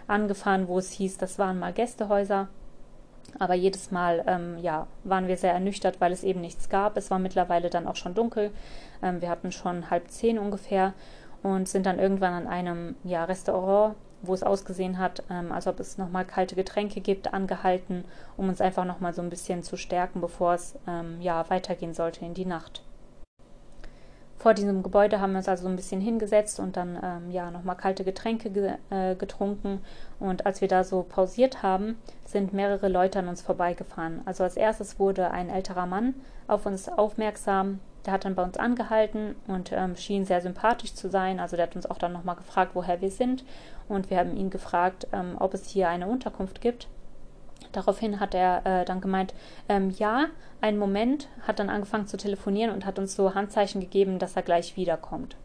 angefahren, 0.07 0.69
wo 0.69 0.79
es 0.79 0.91
hieß, 0.91 1.19
das 1.19 1.39
waren 1.39 1.59
mal 1.59 1.73
Gästehäuser. 1.73 2.49
Aber 3.39 3.55
jedes 3.55 3.91
Mal 3.91 4.25
ähm, 4.27 4.59
ja, 4.59 4.87
waren 5.05 5.27
wir 5.27 5.37
sehr 5.37 5.53
ernüchtert, 5.53 6.01
weil 6.01 6.13
es 6.13 6.23
eben 6.23 6.41
nichts 6.41 6.69
gab. 6.69 6.97
Es 6.97 7.11
war 7.11 7.19
mittlerweile 7.19 7.71
dann 7.71 7.87
auch 7.87 7.97
schon 7.97 8.15
dunkel. 8.15 8.51
Ähm, 9.03 9.21
wir 9.21 9.31
hatten 9.31 9.53
schon 9.53 9.91
halb 9.91 10.11
zehn 10.11 10.39
ungefähr 10.39 10.93
und 11.43 11.69
sind 11.69 11.87
dann 11.87 11.99
irgendwann 11.99 12.35
an 12.35 12.47
einem 12.47 12.95
ja, 13.05 13.25
Restaurant, 13.25 13.97
wo 14.23 14.35
es 14.35 14.43
ausgesehen 14.43 14.99
hat, 14.99 15.25
ähm, 15.31 15.51
als 15.51 15.67
ob 15.67 15.81
es 15.81 15.99
nochmal 15.99 16.25
kalte 16.25 16.55
Getränke 16.55 17.01
gibt, 17.01 17.35
angehalten, 17.35 18.05
um 18.37 18.49
uns 18.49 18.61
einfach 18.61 18.85
nochmal 18.85 19.13
so 19.15 19.23
ein 19.23 19.31
bisschen 19.31 19.63
zu 19.63 19.77
stärken, 19.77 20.21
bevor 20.21 20.55
es 20.55 20.77
ähm, 20.87 21.21
ja, 21.21 21.49
weitergehen 21.51 21.95
sollte 21.95 22.25
in 22.25 22.35
die 22.35 22.47
Nacht. 22.47 22.83
Vor 24.43 24.55
diesem 24.55 24.83
Gebäude 24.83 25.21
haben 25.21 25.35
wir 25.35 25.39
uns 25.39 25.49
also 25.49 25.69
ein 25.69 25.77
bisschen 25.77 26.01
hingesetzt 26.01 26.59
und 26.59 26.77
dann 26.77 26.99
ähm, 27.01 27.31
ja 27.31 27.53
nochmal 27.53 27.77
kalte 27.77 28.03
Getränke 28.03 28.51
ge 28.51 28.73
äh, 28.91 29.15
getrunken. 29.15 29.79
Und 30.19 30.47
als 30.47 30.61
wir 30.61 30.67
da 30.67 30.83
so 30.83 31.07
pausiert 31.09 31.63
haben, 31.63 31.97
sind 32.25 32.53
mehrere 32.53 32.89
Leute 32.89 33.21
an 33.21 33.29
uns 33.29 33.41
vorbeigefahren. 33.41 34.21
Also 34.25 34.43
als 34.43 34.57
erstes 34.57 34.99
wurde 34.99 35.31
ein 35.31 35.49
älterer 35.49 35.87
Mann 35.87 36.15
auf 36.49 36.67
uns 36.67 36.89
aufmerksam. 36.89 37.79
Der 38.05 38.15
hat 38.15 38.25
dann 38.25 38.35
bei 38.35 38.43
uns 38.43 38.57
angehalten 38.57 39.37
und 39.47 39.71
ähm, 39.71 39.95
schien 39.95 40.25
sehr 40.25 40.41
sympathisch 40.41 40.95
zu 40.95 41.09
sein. 41.09 41.39
Also 41.39 41.55
der 41.55 41.67
hat 41.69 41.77
uns 41.77 41.87
auch 41.87 41.99
dann 41.99 42.13
nochmal 42.13 42.35
gefragt, 42.35 42.73
woher 42.75 43.01
wir 43.01 43.13
sind. 43.13 43.45
Und 43.89 44.11
wir 44.11 44.19
haben 44.19 44.37
ihn 44.37 44.51
gefragt, 44.51 45.07
ähm, 45.13 45.37
ob 45.39 45.55
es 45.55 45.69
hier 45.69 45.89
eine 45.89 46.09
Unterkunft 46.09 46.61
gibt. 46.61 46.89
Daraufhin 47.73 48.21
hat 48.21 48.35
er 48.35 48.67
äh, 48.67 48.85
dann 48.85 49.01
gemeint, 49.01 49.35
ähm, 49.69 49.91
ja, 49.91 50.27
einen 50.61 50.79
Moment, 50.79 51.29
hat 51.47 51.59
dann 51.59 51.71
angefangen 51.71 52.07
zu 52.07 52.17
telefonieren 52.17 52.73
und 52.73 52.85
hat 52.85 52.99
uns 52.99 53.15
so 53.15 53.35
Handzeichen 53.35 53.81
gegeben, 53.81 54.19
dass 54.19 54.37
er 54.37 54.43
gleich 54.43 54.77
wiederkommt. 54.77 55.37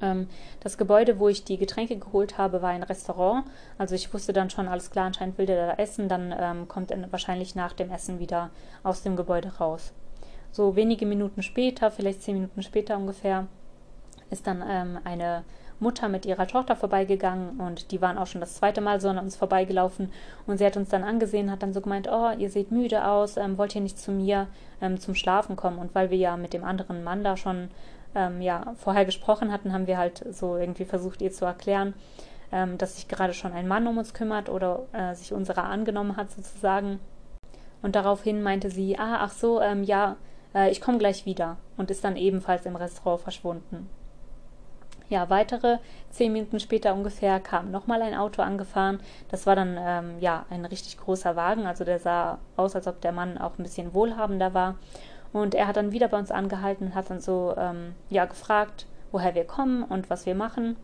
Ähm, 0.00 0.28
das 0.60 0.78
Gebäude, 0.78 1.18
wo 1.18 1.28
ich 1.28 1.44
die 1.44 1.56
Getränke 1.56 1.96
geholt 1.96 2.38
habe, 2.38 2.62
war 2.62 2.70
ein 2.70 2.82
Restaurant. 2.82 3.46
Also 3.78 3.94
ich 3.94 4.12
wusste 4.12 4.32
dann 4.32 4.50
schon, 4.50 4.68
alles 4.68 4.90
klar, 4.90 5.06
anscheinend 5.06 5.38
will 5.38 5.46
der 5.46 5.66
da 5.66 5.82
essen, 5.82 6.08
dann 6.08 6.34
ähm, 6.38 6.68
kommt 6.68 6.90
er 6.90 7.12
wahrscheinlich 7.12 7.54
nach 7.54 7.72
dem 7.72 7.90
Essen 7.90 8.18
wieder 8.18 8.50
aus 8.82 9.02
dem 9.02 9.16
Gebäude 9.16 9.56
raus. 9.58 9.92
So 10.50 10.76
wenige 10.76 11.06
Minuten 11.06 11.42
später, 11.42 11.90
vielleicht 11.90 12.22
zehn 12.22 12.34
Minuten 12.34 12.62
später 12.62 12.96
ungefähr, 12.96 13.46
ist 14.30 14.46
dann 14.46 14.62
ähm, 14.66 14.98
eine 15.04 15.44
Mutter 15.80 16.08
mit 16.08 16.26
ihrer 16.26 16.46
Tochter 16.46 16.76
vorbeigegangen 16.76 17.60
und 17.60 17.90
die 17.90 18.00
waren 18.00 18.18
auch 18.18 18.26
schon 18.26 18.40
das 18.40 18.54
zweite 18.54 18.80
Mal 18.80 19.00
so 19.00 19.08
an 19.08 19.18
uns 19.18 19.36
vorbeigelaufen 19.36 20.10
und 20.46 20.58
sie 20.58 20.66
hat 20.66 20.76
uns 20.76 20.88
dann 20.88 21.04
angesehen, 21.04 21.50
hat 21.50 21.62
dann 21.62 21.72
so 21.72 21.80
gemeint, 21.80 22.08
oh, 22.10 22.30
ihr 22.38 22.50
seht 22.50 22.70
müde 22.70 23.06
aus, 23.06 23.36
ähm, 23.36 23.58
wollt 23.58 23.74
ihr 23.74 23.80
nicht 23.80 23.98
zu 23.98 24.12
mir 24.12 24.46
ähm, 24.80 24.98
zum 24.98 25.14
Schlafen 25.14 25.56
kommen? 25.56 25.78
Und 25.78 25.94
weil 25.94 26.10
wir 26.10 26.18
ja 26.18 26.36
mit 26.36 26.52
dem 26.52 26.64
anderen 26.64 27.04
Mann 27.04 27.24
da 27.24 27.36
schon 27.36 27.68
ähm, 28.14 28.40
ja, 28.40 28.74
vorher 28.76 29.04
gesprochen 29.04 29.52
hatten, 29.52 29.72
haben 29.72 29.86
wir 29.86 29.98
halt 29.98 30.24
so 30.30 30.56
irgendwie 30.56 30.84
versucht, 30.84 31.20
ihr 31.22 31.32
zu 31.32 31.44
erklären, 31.44 31.94
ähm, 32.52 32.78
dass 32.78 32.96
sich 32.96 33.08
gerade 33.08 33.34
schon 33.34 33.52
ein 33.52 33.68
Mann 33.68 33.86
um 33.86 33.98
uns 33.98 34.14
kümmert 34.14 34.48
oder 34.48 34.86
äh, 34.92 35.14
sich 35.14 35.32
unserer 35.32 35.64
angenommen 35.64 36.16
hat 36.16 36.30
sozusagen. 36.30 37.00
Und 37.82 37.96
daraufhin 37.96 38.42
meinte 38.42 38.70
sie, 38.70 38.98
ah, 38.98 39.18
ach 39.20 39.32
so, 39.32 39.60
ähm, 39.60 39.84
ja, 39.84 40.16
äh, 40.54 40.70
ich 40.70 40.80
komme 40.80 40.98
gleich 40.98 41.26
wieder 41.26 41.56
und 41.76 41.90
ist 41.90 42.04
dann 42.04 42.16
ebenfalls 42.16 42.64
im 42.64 42.76
Restaurant 42.76 43.20
verschwunden. 43.20 43.90
Ja, 45.10 45.28
weitere 45.28 45.78
zehn 46.10 46.32
Minuten 46.32 46.60
später 46.60 46.94
ungefähr 46.94 47.38
kam 47.38 47.70
nochmal 47.70 48.02
ein 48.02 48.14
Auto 48.14 48.42
angefahren. 48.42 49.00
Das 49.28 49.46
war 49.46 49.54
dann 49.54 49.76
ähm, 49.78 50.18
ja 50.20 50.46
ein 50.50 50.64
richtig 50.64 50.96
großer 50.98 51.36
Wagen, 51.36 51.66
also 51.66 51.84
der 51.84 51.98
sah 51.98 52.38
aus, 52.56 52.74
als 52.74 52.86
ob 52.86 53.00
der 53.00 53.12
Mann 53.12 53.36
auch 53.38 53.58
ein 53.58 53.62
bisschen 53.62 53.92
wohlhabender 53.92 54.54
war. 54.54 54.76
Und 55.32 55.54
er 55.54 55.66
hat 55.66 55.76
dann 55.76 55.92
wieder 55.92 56.08
bei 56.08 56.18
uns 56.18 56.30
angehalten 56.30 56.86
und 56.86 56.94
hat 56.94 57.10
dann 57.10 57.20
so 57.20 57.54
ähm, 57.58 57.94
ja 58.08 58.24
gefragt, 58.24 58.86
woher 59.12 59.34
wir 59.34 59.44
kommen 59.44 59.82
und 59.82 60.08
was 60.08 60.26
wir 60.26 60.34
machen. 60.34 60.76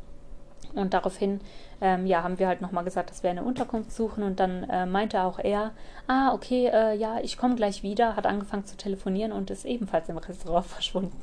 Und 0.75 0.95
daraufhin 0.95 1.41
ähm, 1.81 2.07
ja, 2.07 2.23
haben 2.23 2.39
wir 2.39 2.47
halt 2.47 2.61
nochmal 2.61 2.85
gesagt, 2.85 3.11
dass 3.11 3.23
wir 3.23 3.31
eine 3.31 3.43
Unterkunft 3.43 3.93
suchen. 3.93 4.23
Und 4.23 4.39
dann 4.39 4.65
äh, 4.65 4.87
meinte 4.87 5.23
auch 5.23 5.39
er, 5.39 5.73
ah, 6.07 6.33
okay, 6.33 6.67
äh, 6.67 6.95
ja, 6.95 7.19
ich 7.21 7.37
komme 7.37 7.57
gleich 7.57 7.83
wieder, 7.83 8.17
hat 8.17 8.27
angefangen 8.27 8.67
zu 8.67 8.77
telefonieren 8.77 9.33
und 9.33 9.51
ist 9.51 9.65
ebenfalls 9.65 10.09
im 10.09 10.19
Restaurant 10.19 10.67
verschwunden. 10.67 11.21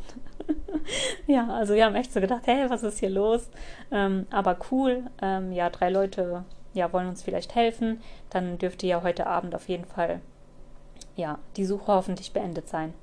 ja, 1.28 1.48
also 1.48 1.76
wir 1.76 1.86
haben 1.86 1.96
echt 1.96 2.12
so 2.12 2.20
gedacht, 2.20 2.44
hey, 2.46 2.70
was 2.70 2.84
ist 2.84 3.00
hier 3.00 3.10
los? 3.10 3.50
Ähm, 3.92 4.28
aber 4.32 4.58
cool, 4.72 5.04
ähm, 5.22 5.52
ja, 5.52 5.70
drei 5.70 5.90
Leute 5.90 6.44
ja, 6.74 6.92
wollen 6.94 7.08
uns 7.08 7.24
vielleicht 7.24 7.56
helfen. 7.56 8.02
Dann 8.30 8.58
dürfte 8.58 8.88
ja 8.88 9.02
heute 9.02 9.28
Abend 9.28 9.56
auf 9.56 9.68
jeden 9.70 9.86
Fall 9.86 10.22
ja, 11.16 11.40
die 11.56 11.66
Suche 11.66 11.88
hoffentlich 11.88 12.32
beendet 12.32 12.70
sein. 12.70 12.94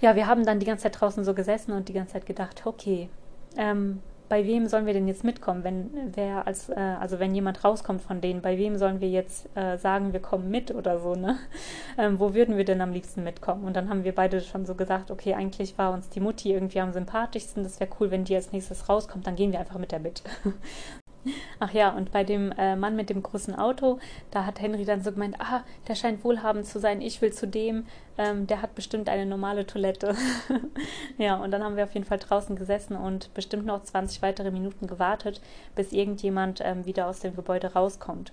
Ja, 0.00 0.16
wir 0.16 0.26
haben 0.26 0.46
dann 0.46 0.60
die 0.60 0.66
ganze 0.66 0.84
Zeit 0.84 1.00
draußen 1.00 1.24
so 1.24 1.34
gesessen 1.34 1.72
und 1.72 1.88
die 1.88 1.92
ganze 1.92 2.14
Zeit 2.14 2.26
gedacht, 2.26 2.62
okay, 2.64 3.10
ähm, 3.56 4.00
bei 4.30 4.46
wem 4.46 4.68
sollen 4.68 4.86
wir 4.86 4.92
denn 4.92 5.08
jetzt 5.08 5.24
mitkommen, 5.24 5.64
wenn 5.64 5.90
wer 6.14 6.46
als, 6.46 6.68
äh, 6.70 6.74
also 6.74 7.18
wenn 7.18 7.34
jemand 7.34 7.64
rauskommt 7.64 8.00
von 8.00 8.20
denen, 8.20 8.40
bei 8.40 8.56
wem 8.56 8.78
sollen 8.78 9.00
wir 9.00 9.10
jetzt 9.10 9.48
äh, 9.56 9.76
sagen, 9.76 10.12
wir 10.12 10.20
kommen 10.20 10.50
mit 10.50 10.72
oder 10.74 10.98
so, 10.98 11.14
ne? 11.14 11.36
Ähm, 11.98 12.18
wo 12.20 12.32
würden 12.34 12.56
wir 12.56 12.64
denn 12.64 12.80
am 12.80 12.92
liebsten 12.92 13.24
mitkommen? 13.24 13.64
Und 13.64 13.74
dann 13.74 13.90
haben 13.90 14.04
wir 14.04 14.14
beide 14.14 14.40
schon 14.40 14.64
so 14.64 14.74
gesagt, 14.74 15.10
okay, 15.10 15.34
eigentlich 15.34 15.76
war 15.76 15.92
uns 15.92 16.08
die 16.08 16.20
Mutti 16.20 16.52
irgendwie 16.52 16.80
am 16.80 16.92
sympathischsten, 16.92 17.64
das 17.64 17.80
wäre 17.80 17.90
cool, 17.98 18.10
wenn 18.10 18.24
die 18.24 18.36
als 18.36 18.52
nächstes 18.52 18.88
rauskommt, 18.88 19.26
dann 19.26 19.34
gehen 19.34 19.52
wir 19.52 19.58
einfach 19.58 19.78
mit 19.78 19.92
der 19.92 19.98
mit. 19.98 20.22
Ach 21.58 21.72
ja, 21.72 21.90
und 21.90 22.12
bei 22.12 22.24
dem 22.24 22.52
äh, 22.52 22.76
Mann 22.76 22.96
mit 22.96 23.10
dem 23.10 23.22
großen 23.22 23.54
Auto, 23.54 23.98
da 24.30 24.46
hat 24.46 24.60
Henry 24.60 24.84
dann 24.84 25.02
so 25.02 25.12
gemeint, 25.12 25.36
ah, 25.38 25.62
der 25.86 25.94
scheint 25.94 26.24
wohlhabend 26.24 26.66
zu 26.66 26.78
sein, 26.78 27.02
ich 27.02 27.20
will 27.20 27.32
zu 27.32 27.46
dem, 27.46 27.86
ähm, 28.16 28.46
der 28.46 28.62
hat 28.62 28.74
bestimmt 28.74 29.08
eine 29.08 29.26
normale 29.26 29.66
Toilette. 29.66 30.14
ja, 31.18 31.36
und 31.36 31.50
dann 31.50 31.62
haben 31.62 31.76
wir 31.76 31.84
auf 31.84 31.94
jeden 31.94 32.06
Fall 32.06 32.18
draußen 32.18 32.56
gesessen 32.56 32.96
und 32.96 33.32
bestimmt 33.34 33.66
noch 33.66 33.82
20 33.82 34.22
weitere 34.22 34.50
Minuten 34.50 34.86
gewartet, 34.86 35.40
bis 35.74 35.92
irgendjemand 35.92 36.60
ähm, 36.64 36.86
wieder 36.86 37.06
aus 37.06 37.20
dem 37.20 37.36
Gebäude 37.36 37.74
rauskommt. 37.74 38.32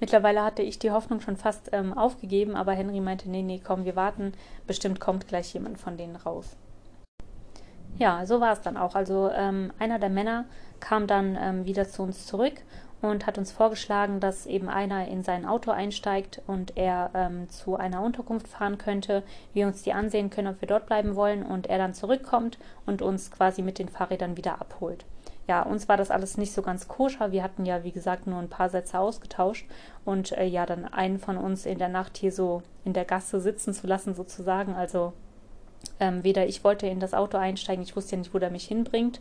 Mittlerweile 0.00 0.42
hatte 0.42 0.62
ich 0.62 0.78
die 0.78 0.90
Hoffnung 0.90 1.20
schon 1.20 1.36
fast 1.36 1.68
ähm, 1.72 1.96
aufgegeben, 1.96 2.56
aber 2.56 2.72
Henry 2.72 3.00
meinte, 3.00 3.30
nee, 3.30 3.42
nee, 3.42 3.60
komm, 3.62 3.84
wir 3.84 3.94
warten, 3.94 4.32
bestimmt 4.66 4.98
kommt 4.98 5.28
gleich 5.28 5.54
jemand 5.54 5.78
von 5.78 5.96
denen 5.96 6.16
raus. 6.16 6.56
Ja, 7.98 8.26
so 8.26 8.40
war 8.40 8.52
es 8.52 8.60
dann 8.62 8.76
auch. 8.76 8.94
Also 8.94 9.30
ähm, 9.30 9.72
einer 9.78 9.98
der 9.98 10.08
Männer 10.08 10.46
kam 10.82 11.06
dann 11.06 11.38
ähm, 11.40 11.64
wieder 11.64 11.88
zu 11.88 12.02
uns 12.02 12.26
zurück 12.26 12.60
und 13.00 13.26
hat 13.26 13.38
uns 13.38 13.50
vorgeschlagen, 13.50 14.20
dass 14.20 14.46
eben 14.46 14.68
einer 14.68 15.08
in 15.08 15.22
sein 15.22 15.46
Auto 15.46 15.70
einsteigt 15.70 16.42
und 16.46 16.76
er 16.76 17.10
ähm, 17.14 17.48
zu 17.48 17.76
einer 17.76 18.02
Unterkunft 18.02 18.48
fahren 18.48 18.78
könnte, 18.78 19.22
wir 19.54 19.66
uns 19.66 19.82
die 19.82 19.92
ansehen 19.92 20.30
können, 20.30 20.48
ob 20.48 20.60
wir 20.60 20.68
dort 20.68 20.86
bleiben 20.86 21.16
wollen 21.16 21.42
und 21.42 21.66
er 21.68 21.78
dann 21.78 21.94
zurückkommt 21.94 22.58
und 22.84 23.00
uns 23.00 23.30
quasi 23.30 23.62
mit 23.62 23.78
den 23.78 23.88
Fahrrädern 23.88 24.36
wieder 24.36 24.60
abholt. 24.60 25.04
Ja, 25.48 25.62
uns 25.62 25.88
war 25.88 25.96
das 25.96 26.12
alles 26.12 26.38
nicht 26.38 26.52
so 26.52 26.62
ganz 26.62 26.86
koscher. 26.86 27.32
Wir 27.32 27.42
hatten 27.42 27.66
ja, 27.66 27.82
wie 27.82 27.90
gesagt, 27.90 28.28
nur 28.28 28.38
ein 28.38 28.48
paar 28.48 28.68
Sätze 28.68 28.98
ausgetauscht 28.98 29.66
und 30.04 30.32
äh, 30.32 30.44
ja, 30.44 30.66
dann 30.66 30.84
einen 30.84 31.18
von 31.18 31.36
uns 31.36 31.66
in 31.66 31.78
der 31.78 31.88
Nacht 31.88 32.16
hier 32.16 32.30
so 32.30 32.62
in 32.84 32.92
der 32.92 33.04
Gasse 33.04 33.40
sitzen 33.40 33.74
zu 33.74 33.88
lassen, 33.88 34.14
sozusagen. 34.14 34.74
Also 34.74 35.12
ähm, 36.00 36.24
weder 36.24 36.46
ich 36.46 36.64
wollte 36.64 36.86
in 36.86 37.00
das 37.00 37.14
Auto 37.14 37.38
einsteigen, 37.38 37.82
ich 37.82 37.96
wusste 37.96 38.12
ja 38.12 38.18
nicht, 38.18 38.34
wo 38.34 38.38
der 38.38 38.50
mich 38.50 38.66
hinbringt, 38.66 39.20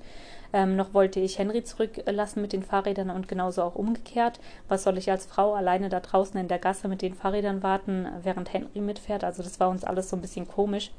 ähm, 0.53 0.75
noch 0.75 0.93
wollte 0.93 1.19
ich 1.19 1.39
Henry 1.39 1.63
zurücklassen 1.63 2.41
mit 2.41 2.53
den 2.53 2.63
Fahrrädern 2.63 3.09
und 3.09 3.27
genauso 3.27 3.63
auch 3.63 3.75
umgekehrt. 3.75 4.39
Was 4.67 4.83
soll 4.83 4.97
ich 4.97 5.09
als 5.09 5.25
Frau 5.25 5.53
alleine 5.53 5.89
da 5.89 5.99
draußen 5.99 6.39
in 6.39 6.47
der 6.47 6.59
Gasse 6.59 6.87
mit 6.87 7.01
den 7.01 7.13
Fahrrädern 7.13 7.63
warten, 7.63 8.07
während 8.21 8.51
Henry 8.53 8.81
mitfährt? 8.81 9.23
Also 9.23 9.43
das 9.43 9.59
war 9.59 9.69
uns 9.69 9.83
alles 9.83 10.09
so 10.09 10.17
ein 10.17 10.21
bisschen 10.21 10.47
komisch. 10.47 10.91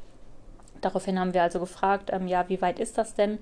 Daraufhin 0.81 1.19
haben 1.19 1.33
wir 1.33 1.43
also 1.43 1.61
gefragt, 1.61 2.11
ähm, 2.13 2.27
ja, 2.27 2.49
wie 2.49 2.61
weit 2.61 2.81
ist 2.81 2.99
das 2.99 3.15
denn? 3.15 3.39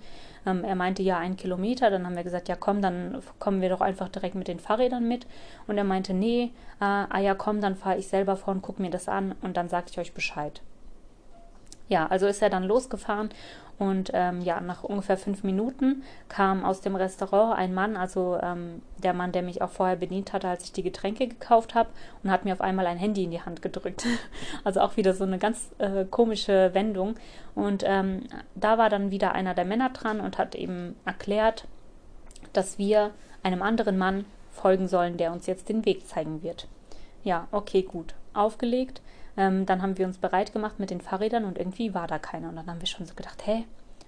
Ähm, 0.47 0.63
er 0.63 0.75
meinte, 0.75 1.03
ja, 1.03 1.17
ein 1.19 1.37
Kilometer. 1.37 1.89
Dann 1.89 2.05
haben 2.05 2.17
wir 2.17 2.23
gesagt, 2.23 2.49
ja, 2.49 2.57
komm, 2.57 2.83
dann 2.83 3.23
kommen 3.39 3.63
wir 3.63 3.71
doch 3.71 3.81
einfach 3.81 4.09
direkt 4.09 4.35
mit 4.35 4.47
den 4.47 4.61
Fahrrädern 4.61 5.09
mit. 5.09 5.27
Und 5.67 5.79
er 5.79 5.85
meinte, 5.85 6.13
nee, 6.13 6.53
äh, 6.81 6.85
ah 6.85 7.19
ja, 7.19 7.35
komm, 7.35 7.63
dann 7.63 7.77
fahre 7.77 7.99
ich 7.99 8.09
selber 8.09 8.37
vor 8.37 8.53
und 8.53 8.63
guck 8.63 8.79
mir 8.79 8.91
das 8.91 9.09
an 9.09 9.35
und 9.41 9.57
dann 9.57 9.71
sage 9.71 9.87
ich 9.91 9.99
euch 9.99 10.13
Bescheid. 10.13 10.61
Ja, 11.91 12.07
also 12.07 12.27
ist 12.27 12.41
er 12.41 12.49
dann 12.49 12.65
losgefahren 12.65 13.29
und 13.81 14.11
ähm, 14.13 14.43
ja, 14.43 14.61
nach 14.61 14.85
ungefähr 14.85 15.17
fünf 15.17 15.43
Minuten 15.43 16.05
kam 16.29 16.67
aus 16.67 16.83
dem 16.83 16.97
Restaurant 16.97 17.59
ein 17.59 17.73
Mann, 17.73 17.97
also 17.97 18.39
ähm, 18.43 18.83
der 18.99 19.15
Mann, 19.15 19.33
der 19.33 19.41
mich 19.41 19.63
auch 19.63 19.71
vorher 19.71 19.97
bedient 19.97 20.35
hatte, 20.35 20.49
als 20.49 20.65
ich 20.65 20.73
die 20.73 20.83
Getränke 20.83 21.27
gekauft 21.27 21.75
habe, 21.75 21.89
und 22.23 22.31
hat 22.31 22.45
mir 22.45 22.53
auf 22.53 22.61
einmal 22.61 22.87
ein 22.87 22.99
Handy 22.99 23.25
in 23.25 23.31
die 23.31 23.41
Hand 23.41 23.63
gedrückt. 23.63 24.07
also 24.65 24.81
auch 24.81 24.99
wieder 24.99 25.15
so 25.15 25.25
eine 25.25 25.39
ganz 25.39 25.71
äh, 25.79 26.05
komische 26.05 26.75
Wendung. 26.75 27.15
Und 27.55 27.83
ähm, 27.87 28.25
da 28.55 28.77
war 28.77 28.91
dann 28.91 29.11
wieder 29.11 29.33
einer 29.33 29.55
der 29.55 29.65
Männer 29.65 29.89
dran 29.89 30.21
und 30.21 30.37
hat 30.37 30.55
eben 30.55 30.95
erklärt, 31.07 31.67
dass 32.53 32.79
wir 32.79 33.13
einem 33.43 33.63
anderen 33.63 33.97
Mann 33.97 34.27
folgen 34.53 34.89
sollen, 34.89 35.17
der 35.17 35.33
uns 35.33 35.47
jetzt 35.47 35.71
den 35.71 35.87
Weg 35.87 36.07
zeigen 36.07 36.43
wird. 36.43 36.69
Ja, 37.25 37.49
okay, 37.51 37.81
gut. 37.81 38.15
Aufgelegt. 38.35 39.01
Ähm, 39.37 39.67
dann 39.67 39.83
haben 39.83 39.99
wir 39.99 40.07
uns 40.07 40.19
bereit 40.19 40.53
gemacht 40.53 40.79
mit 40.79 40.91
den 40.91 41.01
Fahrrädern 41.01 41.45
und 41.45 41.59
irgendwie 41.59 41.95
war 41.95 42.07
da 42.07 42.19
keiner. 42.19 42.49
Und 42.49 42.57
dann 42.57 42.67
haben 42.67 42.81
wir 42.81 42.87
schon 42.87 43.07
so 43.07 43.15
gedacht, 43.15 43.47
hä, 43.47 43.65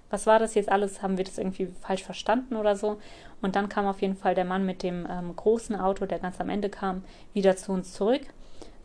was 0.09 0.27
war 0.27 0.37
das 0.37 0.53
jetzt 0.53 0.71
alles? 0.71 1.01
Haben 1.01 1.17
wir 1.17 1.25
das 1.25 1.37
irgendwie 1.37 1.67
falsch 1.81 2.03
verstanden 2.03 2.55
oder 2.55 2.75
so? 2.75 2.97
Und 3.41 3.55
dann 3.55 3.67
kam 3.67 3.87
auf 3.87 4.01
jeden 4.01 4.15
Fall 4.15 4.35
der 4.35 4.45
Mann 4.45 4.65
mit 4.65 4.83
dem 4.83 5.07
ähm, 5.09 5.35
großen 5.35 5.75
Auto, 5.75 6.05
der 6.05 6.19
ganz 6.19 6.39
am 6.39 6.49
Ende 6.49 6.69
kam, 6.69 7.03
wieder 7.33 7.55
zu 7.55 7.71
uns 7.71 7.93
zurück 7.93 8.21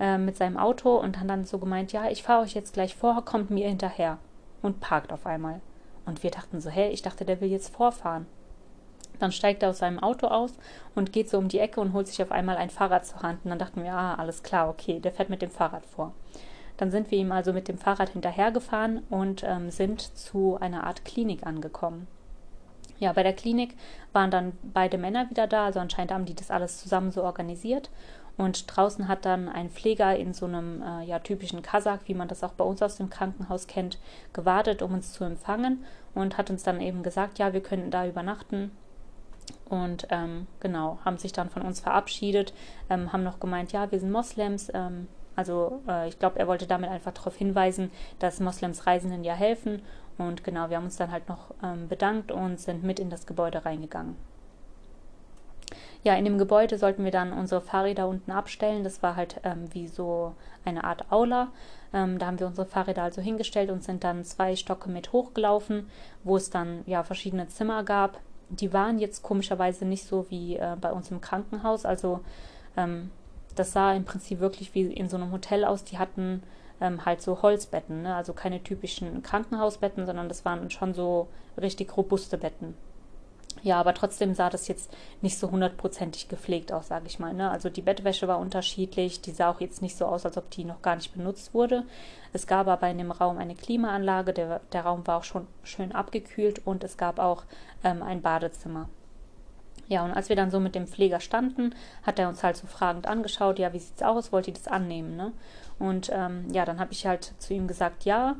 äh, 0.01 0.17
mit 0.17 0.37
seinem 0.37 0.57
Auto 0.57 0.97
und 0.97 1.21
hat 1.21 1.29
dann 1.29 1.45
so 1.45 1.59
gemeint, 1.59 1.93
ja, 1.93 2.09
ich 2.09 2.23
fahre 2.23 2.43
euch 2.43 2.55
jetzt 2.55 2.73
gleich 2.73 2.97
vor, 2.97 3.25
kommt 3.25 3.51
mir 3.51 3.69
hinterher 3.69 4.19
und 4.63 4.81
parkt 4.81 5.13
auf 5.13 5.27
einmal. 5.27 5.61
Und 6.07 6.23
wir 6.23 6.31
dachten 6.31 6.61
so, 6.61 6.71
hä, 6.71 6.89
ich 6.89 7.03
dachte, 7.03 7.27
der 7.27 7.41
will 7.41 7.51
jetzt 7.51 7.75
vorfahren. 7.75 8.27
Dann 9.19 9.33
steigt 9.33 9.63
er 9.63 9.71
aus 9.71 9.79
seinem 9.79 9.99
Auto 9.99 10.29
aus 10.29 10.55
und 10.95 11.13
geht 11.13 11.29
so 11.29 11.39
um 11.39 11.49
die 11.49 11.59
Ecke 11.59 11.81
und 11.81 11.93
holt 11.93 12.09
sich 12.09 12.23
auf 12.23 12.33
einmal 12.33 12.57
ein 12.57 12.71
Fahrrad 12.71 13.07
zur 13.07 13.23
Hand. 13.23 13.45
Und 13.45 13.51
dann 13.51 13.59
dachten 13.59 13.83
wir, 13.83 13.93
ah, 13.93 14.15
alles 14.15 14.43
klar, 14.43 14.69
okay, 14.69 15.01
der 15.01 15.13
fährt 15.13 15.31
mit 15.31 15.43
dem 15.43 15.51
Fahrrad 15.51 15.87
vor. 15.87 16.13
Dann 16.77 16.91
sind 16.91 17.11
wir 17.11 17.19
ihm 17.19 17.33
also 17.33 17.53
mit 17.53 17.69
dem 17.69 17.77
Fahrrad 17.77 18.11
hinterhergefahren 18.11 19.03
und 19.11 19.43
ähm, 19.45 19.71
sind 19.71 20.01
zu 20.01 20.57
einer 20.61 20.85
Art 20.85 21.05
Klinik 21.05 21.45
angekommen. 21.45 22.07
Ja, 23.01 23.13
bei 23.13 23.23
der 23.23 23.33
Klinik 23.33 23.75
waren 24.13 24.31
dann 24.31 24.53
beide 24.63 24.99
Männer 24.99 25.29
wieder 25.31 25.47
da, 25.47 25.67
also 25.67 25.81
anscheinend 25.81 26.13
haben 26.13 26.25
die 26.25 26.35
das 26.35 26.51
alles 26.51 26.79
zusammen 26.79 27.13
so 27.13 27.23
organisiert. 27.23 27.91
Und 28.37 28.77
draußen 28.77 29.09
hat 29.09 29.25
dann 29.25 29.49
ein 29.49 29.69
Pfleger 29.69 30.17
in 30.17 30.33
so 30.33 30.47
einem 30.47 30.81
äh, 30.81 31.05
ja, 31.05 31.19
typischen 31.19 31.61
Kasach, 31.61 31.99
wie 32.07 32.15
man 32.15 32.29
das 32.29 32.45
auch 32.45 32.53
bei 32.53 32.65
uns 32.65 32.81
aus 32.81 32.97
dem 32.97 33.11
Krankenhaus 33.11 33.67
kennt, 33.67 33.99
gewartet, 34.33 34.81
um 34.81 34.95
uns 34.95 35.13
zu 35.13 35.25
empfangen 35.25 35.85
und 36.15 36.39
hat 36.39 36.49
uns 36.49 36.63
dann 36.63 36.81
eben 36.81 37.03
gesagt, 37.03 37.41
ja, 37.41 37.53
wir 37.53 37.61
könnten 37.61 37.91
da 37.91 38.07
übernachten 38.07 38.71
und 39.69 40.07
ähm, 40.11 40.47
genau, 40.61 40.99
haben 41.05 41.19
sich 41.19 41.33
dann 41.33 41.51
von 41.51 41.63
uns 41.63 41.81
verabschiedet, 41.81 42.53
ähm, 42.91 43.13
haben 43.13 43.23
noch 43.23 43.41
gemeint, 43.41 43.73
ja, 43.73 43.91
wir 43.91 44.01
sind 44.01 44.11
Moslems. 44.11 44.71
Ähm, 44.75 45.09
also 45.37 45.83
äh, 45.87 46.09
ich 46.09 46.19
glaube, 46.19 46.39
er 46.39 46.49
wollte 46.49 46.67
damit 46.67 46.91
einfach 46.91 47.13
darauf 47.13 47.37
hinweisen, 47.37 47.91
dass 48.19 48.41
Moslems 48.41 48.87
Reisenden 48.87 49.25
ja 49.25 49.35
helfen. 49.35 49.83
Und 50.17 50.43
genau, 50.43 50.69
wir 50.69 50.77
haben 50.77 50.85
uns 50.85 50.97
dann 50.97 51.13
halt 51.13 51.29
noch 51.29 51.55
ähm, 51.63 51.89
bedankt 51.89 52.33
und 52.33 52.59
sind 52.59 52.83
mit 52.83 52.99
in 52.99 53.11
das 53.11 53.27
Gebäude 53.27 53.65
reingegangen. 53.65 54.17
Ja, 56.03 56.15
in 56.15 56.25
dem 56.25 56.39
Gebäude 56.39 56.79
sollten 56.79 57.05
wir 57.05 57.11
dann 57.11 57.33
unsere 57.33 57.61
Fahrräder 57.61 58.09
unten 58.09 58.31
abstellen. 58.31 58.85
Das 58.85 59.03
war 59.03 59.17
halt 59.17 59.41
ähm, 59.45 59.73
wie 59.73 59.89
so 59.89 60.35
eine 60.65 60.85
Art 60.85 61.11
Aula. 61.13 61.49
Ähm, 61.93 62.19
da 62.19 62.27
haben 62.27 62.39
wir 62.39 62.47
unsere 62.47 62.67
Fahrräder 62.67 63.03
also 63.03 63.21
hingestellt 63.21 63.71
und 63.71 63.83
sind 63.83 64.05
dann 64.05 64.25
zwei 64.25 64.57
Stocke 64.57 64.91
mit 64.91 65.13
hochgelaufen, 65.13 65.91
wo 66.25 66.37
es 66.37 66.51
dann 66.51 66.83
ja 66.87 67.03
verschiedene 67.03 67.49
Zimmer 67.49 67.83
gab, 67.83 68.19
die 68.51 68.73
waren 68.73 68.99
jetzt 68.99 69.23
komischerweise 69.23 69.85
nicht 69.85 70.05
so 70.05 70.27
wie 70.31 70.57
äh, 70.57 70.77
bei 70.81 70.93
uns 70.93 71.11
im 71.11 71.21
Krankenhaus. 71.21 71.85
Also 71.85 72.21
ähm, 72.77 73.11
das 73.55 73.73
sah 73.73 73.93
im 73.93 74.05
Prinzip 74.05 74.41
wirklich 74.41 74.75
wie 74.75 74.93
in 74.93 75.09
so 75.09 75.17
einem 75.17 75.33
Hotel 75.33 75.65
aus. 75.65 75.85
Die 75.85 75.99
hatten 75.99 76.43
ähm, 76.81 77.05
halt 77.05 77.21
so 77.21 77.43
Holzbetten, 77.43 78.03
ne? 78.03 78.15
also 78.15 78.33
keine 78.33 78.63
typischen 78.63 79.23
Krankenhausbetten, 79.23 80.07
sondern 80.07 80.29
das 80.29 80.45
waren 80.45 80.71
schon 80.71 80.95
so 80.95 81.29
richtig 81.61 81.97
robuste 81.97 82.39
Betten. 82.39 82.75
Ja, 83.63 83.81
aber 83.81 83.95
trotzdem 83.95 84.35
sah 84.35 84.51
das 84.51 84.69
jetzt 84.69 84.91
nicht 85.21 85.39
so 85.39 85.51
hundertprozentig 85.51 86.29
gepflegt 86.29 86.73
aus, 86.73 86.89
sage 86.89 87.07
ich 87.07 87.19
mal. 87.19 87.35
Ne? 87.35 87.51
Also 87.51 87.71
die 87.71 87.83
Bettwäsche 87.83 88.29
war 88.29 88.39
unterschiedlich, 88.39 89.21
die 89.21 89.33
sah 89.33 89.51
auch 89.51 89.61
jetzt 89.61 89.83
nicht 89.83 89.97
so 89.97 90.07
aus, 90.07 90.25
als 90.25 90.37
ob 90.37 90.51
die 90.51 90.65
noch 90.65 90.83
gar 90.83 90.97
nicht 90.97 91.15
benutzt 91.15 91.55
wurde. 91.55 91.85
Es 92.33 92.47
gab 92.47 92.69
aber 92.69 92.89
in 92.89 92.99
dem 92.99 93.11
Raum 93.11 93.39
eine 93.39 93.55
Klimaanlage, 93.55 94.33
der, 94.33 94.61
der 94.73 94.83
Raum 94.83 95.07
war 95.07 95.19
auch 95.19 95.25
schon 95.25 95.47
schön 95.63 95.93
abgekühlt 95.93 96.67
und 96.67 96.85
es 96.85 96.97
gab 96.97 97.19
auch 97.19 97.45
ähm, 97.83 98.03
ein 98.03 98.23
Badezimmer. 98.23 98.89
Ja, 99.89 100.05
und 100.05 100.13
als 100.13 100.29
wir 100.29 100.37
dann 100.37 100.51
so 100.51 100.61
mit 100.61 100.75
dem 100.75 100.87
Pfleger 100.87 101.19
standen, 101.19 101.75
hat 102.03 102.19
er 102.19 102.29
uns 102.29 102.45
halt 102.45 102.57
so 102.57 102.67
fragend 102.67 103.07
angeschaut, 103.07 103.59
ja, 103.59 103.73
wie 103.73 103.79
sieht's 103.79 104.03
aus, 104.03 104.33
wollt 104.33 104.47
ihr 104.47 104.53
das 104.53 104.69
annehmen, 104.69 105.17
ne? 105.17 105.33
Und 105.79 106.11
ähm, 106.13 106.47
ja, 106.53 106.67
dann 106.67 106.79
habe 106.79 106.93
ich 106.93 107.07
halt 107.07 107.33
zu 107.39 107.55
ihm 107.55 107.67
gesagt, 107.67 108.05
ja, 108.05 108.37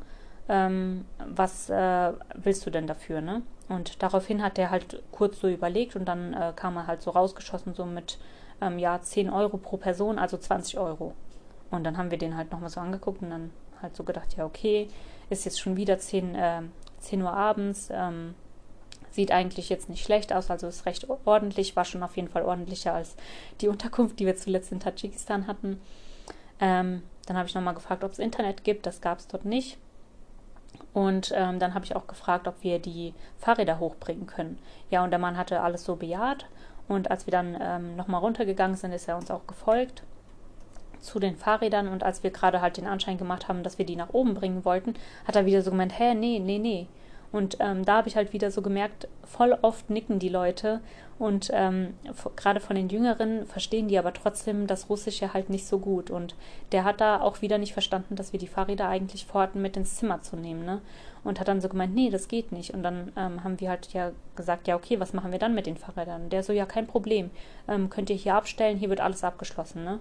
ähm, 0.47 1.05
was 1.17 1.69
äh, 1.71 2.13
willst 2.35 2.65
du 2.67 2.69
denn 2.69 2.85
dafür, 2.85 3.21
ne? 3.21 3.41
Und 3.69 4.01
daraufhin 4.03 4.43
hat 4.43 4.57
er 4.57 4.71
halt 4.71 5.01
kurz 5.11 5.39
so 5.39 5.47
überlegt 5.47 5.95
und 5.95 6.05
dann 6.05 6.33
äh, 6.33 6.53
kam 6.55 6.75
er 6.75 6.87
halt 6.87 7.01
so 7.01 7.11
rausgeschossen, 7.11 7.73
so 7.73 7.85
mit, 7.85 8.17
ähm, 8.61 8.79
ja, 8.79 8.99
10 8.99 9.29
Euro 9.29 9.57
pro 9.57 9.77
Person, 9.77 10.19
also 10.19 10.37
20 10.37 10.77
Euro. 10.77 11.13
Und 11.71 11.83
dann 11.83 11.97
haben 11.97 12.11
wir 12.11 12.17
den 12.17 12.35
halt 12.35 12.51
nochmal 12.51 12.69
so 12.69 12.79
angeguckt 12.79 13.21
und 13.21 13.29
dann 13.29 13.51
halt 13.81 13.95
so 13.95 14.03
gedacht, 14.03 14.35
ja, 14.35 14.45
okay, 14.45 14.87
ist 15.29 15.45
jetzt 15.45 15.61
schon 15.61 15.77
wieder 15.77 15.99
10, 15.99 16.35
äh, 16.35 16.61
10 16.99 17.21
Uhr 17.21 17.31
abends, 17.31 17.89
ähm, 17.91 18.33
Sieht 19.11 19.31
eigentlich 19.31 19.69
jetzt 19.69 19.89
nicht 19.89 20.03
schlecht 20.03 20.31
aus, 20.31 20.51
also 20.51 20.67
ist 20.67 20.85
recht 20.85 21.07
ordentlich, 21.25 21.75
war 21.75 21.85
schon 21.85 22.03
auf 22.03 22.15
jeden 22.15 22.27
Fall 22.27 22.43
ordentlicher 22.43 22.93
als 22.93 23.15
die 23.59 23.67
Unterkunft, 23.67 24.19
die 24.19 24.25
wir 24.25 24.35
zuletzt 24.35 24.71
in 24.71 24.79
Tadschikistan 24.79 25.47
hatten. 25.47 25.81
Ähm, 26.59 27.01
dann 27.25 27.37
habe 27.37 27.47
ich 27.47 27.55
nochmal 27.55 27.73
gefragt, 27.73 28.03
ob 28.03 28.11
es 28.11 28.19
Internet 28.19 28.63
gibt, 28.63 28.85
das 28.85 29.01
gab 29.01 29.19
es 29.19 29.27
dort 29.27 29.45
nicht. 29.45 29.77
Und 30.93 31.31
ähm, 31.35 31.59
dann 31.59 31.73
habe 31.73 31.85
ich 31.85 31.95
auch 31.95 32.07
gefragt, 32.07 32.47
ob 32.47 32.63
wir 32.63 32.79
die 32.79 33.13
Fahrräder 33.37 33.79
hochbringen 33.79 34.25
können. 34.25 34.57
Ja, 34.89 35.03
und 35.03 35.11
der 35.11 35.19
Mann 35.19 35.37
hatte 35.37 35.61
alles 35.61 35.83
so 35.83 35.95
bejaht. 35.95 36.47
Und 36.87 37.11
als 37.11 37.27
wir 37.27 37.31
dann 37.31 37.55
ähm, 37.61 37.95
nochmal 37.95 38.21
runtergegangen 38.21 38.75
sind, 38.75 38.91
ist 38.91 39.07
er 39.07 39.17
uns 39.17 39.29
auch 39.29 39.45
gefolgt 39.45 40.03
zu 40.99 41.19
den 41.19 41.35
Fahrrädern. 41.35 41.87
Und 41.87 42.03
als 42.03 42.23
wir 42.23 42.31
gerade 42.31 42.61
halt 42.61 42.77
den 42.77 42.87
Anschein 42.87 43.17
gemacht 43.17 43.47
haben, 43.47 43.63
dass 43.63 43.77
wir 43.77 43.85
die 43.85 43.95
nach 43.95 44.13
oben 44.13 44.33
bringen 44.33 44.65
wollten, 44.65 44.95
hat 45.25 45.35
er 45.35 45.45
wieder 45.45 45.61
so 45.61 45.71
gemeint, 45.71 45.97
hä, 45.97 46.15
nee, 46.15 46.39
nee, 46.39 46.57
nee, 46.57 46.87
und 47.31 47.57
ähm, 47.59 47.85
da 47.85 47.97
habe 47.97 48.07
ich 48.07 48.15
halt 48.15 48.33
wieder 48.33 48.49
so 48.49 48.61
gemerkt, 48.61 49.07
voll 49.23 49.57
oft 49.61 49.89
nicken 49.89 50.19
die 50.19 50.29
Leute 50.29 50.81
und 51.19 51.51
ähm, 51.53 51.93
gerade 52.37 52.61
von 52.61 52.77
den 52.77 52.87
Jüngeren 52.87 53.45
verstehen 53.45 53.89
die 53.89 53.99
aber 53.99 54.13
trotzdem 54.13 54.67
das 54.67 54.89
Russische 54.89 55.33
halt 55.33 55.49
nicht 55.49 55.67
so 55.67 55.77
gut. 55.77 56.09
Und 56.09 56.33
der 56.71 56.85
hat 56.85 57.01
da 57.01 57.19
auch 57.19 57.41
wieder 57.41 57.57
nicht 57.57 57.73
verstanden, 57.73 58.15
dass 58.15 58.31
wir 58.31 58.39
die 58.39 58.47
Fahrräder 58.47 58.87
eigentlich 58.87 59.25
vorhatten, 59.25 59.61
mit 59.61 59.75
ins 59.75 59.97
Zimmer 59.97 60.21
zu 60.21 60.37
nehmen. 60.37 60.63
Ne? 60.63 60.81
Und 61.25 61.41
hat 61.41 61.49
dann 61.49 61.59
so 61.59 61.67
gemeint, 61.67 61.93
nee, 61.93 62.09
das 62.09 62.29
geht 62.29 62.53
nicht. 62.53 62.73
Und 62.73 62.83
dann 62.83 63.11
ähm, 63.17 63.43
haben 63.43 63.59
wir 63.59 63.69
halt 63.69 63.91
ja 63.91 64.11
gesagt, 64.37 64.69
ja, 64.69 64.77
okay, 64.77 65.01
was 65.01 65.11
machen 65.11 65.33
wir 65.33 65.39
dann 65.39 65.53
mit 65.53 65.65
den 65.65 65.75
Fahrrädern? 65.75 66.29
Der 66.29 66.41
so, 66.41 66.53
ja, 66.53 66.65
kein 66.65 66.87
Problem. 66.87 67.31
Ähm, 67.67 67.89
könnt 67.89 68.09
ihr 68.09 68.15
hier 68.15 68.35
abstellen, 68.35 68.77
hier 68.77 68.89
wird 68.89 69.01
alles 69.01 69.25
abgeschlossen. 69.25 69.83
Ne? 69.83 69.99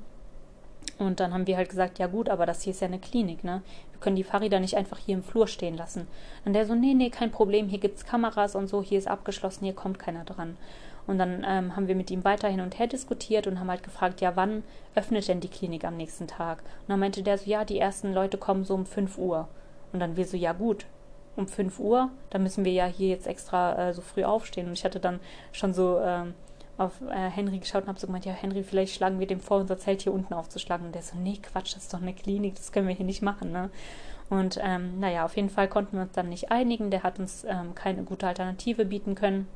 Und 0.98 1.20
dann 1.20 1.32
haben 1.32 1.46
wir 1.46 1.56
halt 1.56 1.68
gesagt, 1.68 1.98
ja 1.98 2.08
gut, 2.08 2.28
aber 2.28 2.44
das 2.44 2.62
hier 2.62 2.72
ist 2.72 2.80
ja 2.80 2.88
eine 2.88 2.98
Klinik, 2.98 3.44
ne? 3.44 3.62
Wir 3.92 4.00
können 4.00 4.16
die 4.16 4.24
Fahrräder 4.24 4.58
nicht 4.58 4.76
einfach 4.76 4.98
hier 4.98 5.14
im 5.14 5.22
Flur 5.22 5.46
stehen 5.46 5.76
lassen. 5.76 6.08
Und 6.44 6.54
der 6.54 6.66
so, 6.66 6.74
nee, 6.74 6.94
nee, 6.94 7.10
kein 7.10 7.30
Problem, 7.30 7.68
hier 7.68 7.78
gibt's 7.78 8.04
Kameras 8.04 8.56
und 8.56 8.66
so, 8.66 8.82
hier 8.82 8.98
ist 8.98 9.06
abgeschlossen, 9.06 9.64
hier 9.64 9.74
kommt 9.74 9.98
keiner 9.98 10.24
dran. 10.24 10.56
Und 11.06 11.18
dann 11.18 11.44
ähm, 11.48 11.74
haben 11.74 11.88
wir 11.88 11.94
mit 11.94 12.10
ihm 12.10 12.24
weiter 12.24 12.48
hin 12.48 12.60
und 12.60 12.78
her 12.78 12.86
diskutiert 12.86 13.46
und 13.46 13.58
haben 13.58 13.70
halt 13.70 13.82
gefragt, 13.82 14.20
ja, 14.20 14.36
wann 14.36 14.62
öffnet 14.94 15.26
denn 15.28 15.40
die 15.40 15.48
Klinik 15.48 15.84
am 15.84 15.96
nächsten 15.96 16.26
Tag? 16.26 16.58
Und 16.58 16.88
dann 16.88 17.00
meinte 17.00 17.22
der 17.22 17.38
so, 17.38 17.48
ja, 17.48 17.64
die 17.64 17.78
ersten 17.78 18.12
Leute 18.12 18.36
kommen 18.36 18.64
so 18.64 18.74
um 18.74 18.84
5 18.84 19.16
Uhr. 19.16 19.48
Und 19.92 20.00
dann 20.00 20.16
wir 20.16 20.26
so, 20.26 20.36
ja 20.36 20.52
gut, 20.52 20.84
um 21.34 21.48
5 21.48 21.78
Uhr, 21.78 22.10
dann 22.28 22.42
müssen 22.42 22.64
wir 22.64 22.72
ja 22.72 22.84
hier 22.84 23.08
jetzt 23.08 23.26
extra 23.26 23.88
äh, 23.88 23.94
so 23.94 24.02
früh 24.02 24.24
aufstehen. 24.24 24.66
Und 24.66 24.74
ich 24.74 24.84
hatte 24.84 25.00
dann 25.00 25.20
schon 25.52 25.72
so 25.72 25.98
ähm, 26.00 26.34
auf 26.78 27.00
äh, 27.02 27.28
Henry 27.28 27.58
geschaut 27.58 27.82
und 27.82 27.88
habe 27.88 27.98
so 27.98 28.06
gemeint, 28.06 28.24
ja, 28.24 28.32
Henry, 28.32 28.62
vielleicht 28.62 28.94
schlagen 28.94 29.18
wir 29.18 29.26
dem 29.26 29.40
vor, 29.40 29.58
unser 29.58 29.78
Zelt 29.78 30.02
hier 30.02 30.14
unten 30.14 30.32
aufzuschlagen. 30.32 30.86
Und 30.86 30.94
der 30.94 31.02
so, 31.02 31.16
nee, 31.18 31.38
Quatsch, 31.42 31.74
das 31.74 31.84
ist 31.84 31.94
doch 31.94 32.00
eine 32.00 32.14
Klinik, 32.14 32.54
das 32.54 32.72
können 32.72 32.88
wir 32.88 32.94
hier 32.94 33.04
nicht 33.04 33.22
machen, 33.22 33.50
ne? 33.52 33.70
Und 34.30 34.58
ähm, 34.62 35.00
naja, 35.00 35.24
auf 35.24 35.36
jeden 35.36 35.50
Fall 35.50 35.68
konnten 35.68 35.96
wir 35.96 36.02
uns 36.02 36.12
dann 36.12 36.28
nicht 36.28 36.50
einigen. 36.50 36.90
Der 36.90 37.02
hat 37.02 37.18
uns 37.18 37.44
ähm, 37.44 37.74
keine 37.74 38.02
gute 38.02 38.26
Alternative 38.26 38.84
bieten 38.84 39.14
können, 39.14 39.48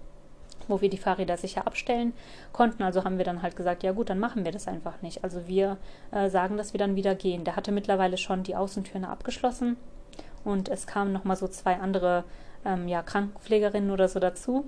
wo 0.66 0.80
wir 0.80 0.88
die 0.88 0.98
Fahrräder 0.98 1.36
sicher 1.36 1.66
abstellen 1.66 2.14
konnten. 2.52 2.82
Also 2.82 3.04
haben 3.04 3.18
wir 3.18 3.24
dann 3.24 3.42
halt 3.42 3.54
gesagt, 3.54 3.82
ja 3.82 3.92
gut, 3.92 4.08
dann 4.08 4.18
machen 4.18 4.44
wir 4.46 4.52
das 4.52 4.68
einfach 4.68 5.02
nicht. 5.02 5.24
Also 5.24 5.46
wir 5.46 5.76
äh, 6.10 6.30
sagen, 6.30 6.56
dass 6.56 6.72
wir 6.72 6.78
dann 6.78 6.96
wieder 6.96 7.14
gehen. 7.14 7.44
Der 7.44 7.54
hatte 7.54 7.70
mittlerweile 7.70 8.16
schon 8.16 8.44
die 8.44 8.56
Außentüren 8.56 9.04
abgeschlossen 9.04 9.76
und 10.42 10.70
es 10.70 10.86
kamen 10.86 11.12
nochmal 11.12 11.36
so 11.36 11.48
zwei 11.48 11.76
andere 11.76 12.24
ähm, 12.64 12.88
ja, 12.88 13.02
Krankenpflegerinnen 13.02 13.90
oder 13.90 14.08
so 14.08 14.20
dazu 14.20 14.64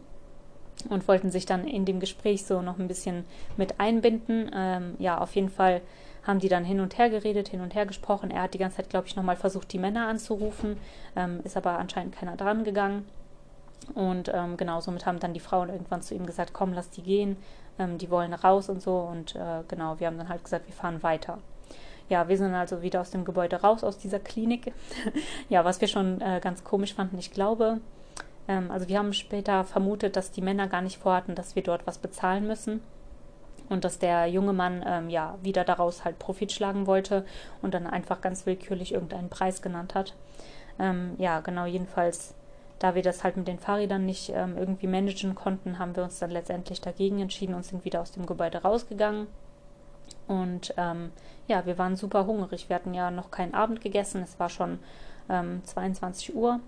und 0.88 1.06
wollten 1.08 1.30
sich 1.30 1.46
dann 1.46 1.66
in 1.66 1.84
dem 1.84 2.00
Gespräch 2.00 2.44
so 2.44 2.62
noch 2.62 2.78
ein 2.78 2.88
bisschen 2.88 3.24
mit 3.56 3.80
einbinden. 3.80 4.50
Ähm, 4.54 4.94
ja, 4.98 5.18
auf 5.18 5.34
jeden 5.34 5.50
Fall 5.50 5.80
haben 6.26 6.38
die 6.38 6.48
dann 6.48 6.64
hin 6.64 6.80
und 6.80 6.98
her 6.98 7.10
geredet, 7.10 7.48
hin 7.48 7.60
und 7.60 7.74
her 7.74 7.86
gesprochen. 7.86 8.30
Er 8.30 8.42
hat 8.42 8.54
die 8.54 8.58
ganze 8.58 8.78
Zeit, 8.78 8.90
glaube 8.90 9.06
ich, 9.06 9.16
nochmal 9.16 9.36
versucht, 9.36 9.72
die 9.72 9.78
Männer 9.78 10.08
anzurufen, 10.08 10.78
ähm, 11.16 11.40
ist 11.44 11.56
aber 11.56 11.78
anscheinend 11.78 12.16
keiner 12.16 12.36
dran 12.36 12.64
gegangen. 12.64 13.06
Und 13.94 14.30
ähm, 14.32 14.56
genau, 14.56 14.80
somit 14.80 15.04
haben 15.04 15.20
dann 15.20 15.34
die 15.34 15.40
Frauen 15.40 15.68
irgendwann 15.68 16.02
zu 16.02 16.14
ihm 16.14 16.24
gesagt, 16.24 16.54
komm, 16.54 16.72
lass 16.72 16.88
die 16.90 17.02
gehen, 17.02 17.36
ähm, 17.78 17.98
die 17.98 18.10
wollen 18.10 18.32
raus 18.32 18.68
und 18.70 18.80
so. 18.80 18.96
Und 18.96 19.36
äh, 19.36 19.62
genau, 19.68 20.00
wir 20.00 20.06
haben 20.06 20.16
dann 20.16 20.30
halt 20.30 20.42
gesagt, 20.42 20.66
wir 20.66 20.74
fahren 20.74 21.02
weiter. 21.02 21.38
Ja, 22.08 22.28
wir 22.28 22.36
sind 22.36 22.54
also 22.54 22.82
wieder 22.82 23.00
aus 23.00 23.10
dem 23.10 23.24
Gebäude 23.24 23.60
raus, 23.60 23.84
aus 23.84 23.98
dieser 23.98 24.18
Klinik. 24.18 24.72
ja, 25.48 25.64
was 25.64 25.80
wir 25.80 25.88
schon 25.88 26.20
äh, 26.20 26.40
ganz 26.42 26.64
komisch 26.64 26.94
fanden, 26.94 27.18
ich 27.18 27.30
glaube, 27.30 27.80
also 28.46 28.88
wir 28.88 28.98
haben 28.98 29.12
später 29.12 29.64
vermutet, 29.64 30.16
dass 30.16 30.30
die 30.30 30.42
Männer 30.42 30.66
gar 30.66 30.82
nicht 30.82 30.98
vorhatten, 30.98 31.34
dass 31.34 31.56
wir 31.56 31.62
dort 31.62 31.86
was 31.86 31.98
bezahlen 31.98 32.46
müssen 32.46 32.80
und 33.68 33.84
dass 33.84 33.98
der 33.98 34.26
junge 34.26 34.52
Mann 34.52 34.84
ähm, 34.86 35.08
ja 35.08 35.38
wieder 35.42 35.64
daraus 35.64 36.04
halt 36.04 36.18
Profit 36.18 36.52
schlagen 36.52 36.86
wollte 36.86 37.24
und 37.62 37.72
dann 37.74 37.86
einfach 37.86 38.20
ganz 38.20 38.44
willkürlich 38.46 38.92
irgendeinen 38.92 39.30
Preis 39.30 39.62
genannt 39.62 39.94
hat. 39.94 40.14
Ähm, 40.78 41.14
ja, 41.18 41.40
genau, 41.40 41.64
jedenfalls, 41.64 42.34
da 42.78 42.94
wir 42.94 43.02
das 43.02 43.24
halt 43.24 43.36
mit 43.36 43.48
den 43.48 43.58
Fahrrädern 43.58 44.04
nicht 44.04 44.30
ähm, 44.34 44.58
irgendwie 44.58 44.88
managen 44.88 45.34
konnten, 45.34 45.78
haben 45.78 45.96
wir 45.96 46.02
uns 46.02 46.18
dann 46.18 46.30
letztendlich 46.30 46.80
dagegen 46.80 47.20
entschieden 47.20 47.54
und 47.54 47.64
sind 47.64 47.84
wieder 47.84 48.02
aus 48.02 48.12
dem 48.12 48.26
Gebäude 48.26 48.58
rausgegangen. 48.58 49.26
Und 50.26 50.74
ähm, 50.76 51.12
ja, 51.46 51.64
wir 51.64 51.78
waren 51.78 51.96
super 51.96 52.26
hungrig. 52.26 52.68
Wir 52.68 52.76
hatten 52.76 52.94
ja 52.94 53.10
noch 53.10 53.30
keinen 53.30 53.54
Abend 53.54 53.80
gegessen. 53.80 54.22
Es 54.22 54.38
war 54.38 54.48
schon 54.48 54.78
22 55.28 56.30
ähm, 56.30 56.36
Uhr 56.36 56.60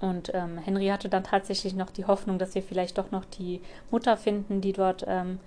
und 0.00 0.32
ähm, 0.34 0.58
Henry 0.58 0.88
hatte 0.88 1.08
dann 1.08 1.24
tatsächlich 1.24 1.74
noch 1.74 1.90
die 1.90 2.06
Hoffnung, 2.06 2.38
dass 2.38 2.54
wir 2.54 2.62
vielleicht 2.62 2.98
doch 2.98 3.10
noch 3.10 3.24
die 3.24 3.60
Mutter 3.90 4.16
finden, 4.16 4.60
die 4.60 4.72
dort 4.72 5.04
ähm, 5.08 5.40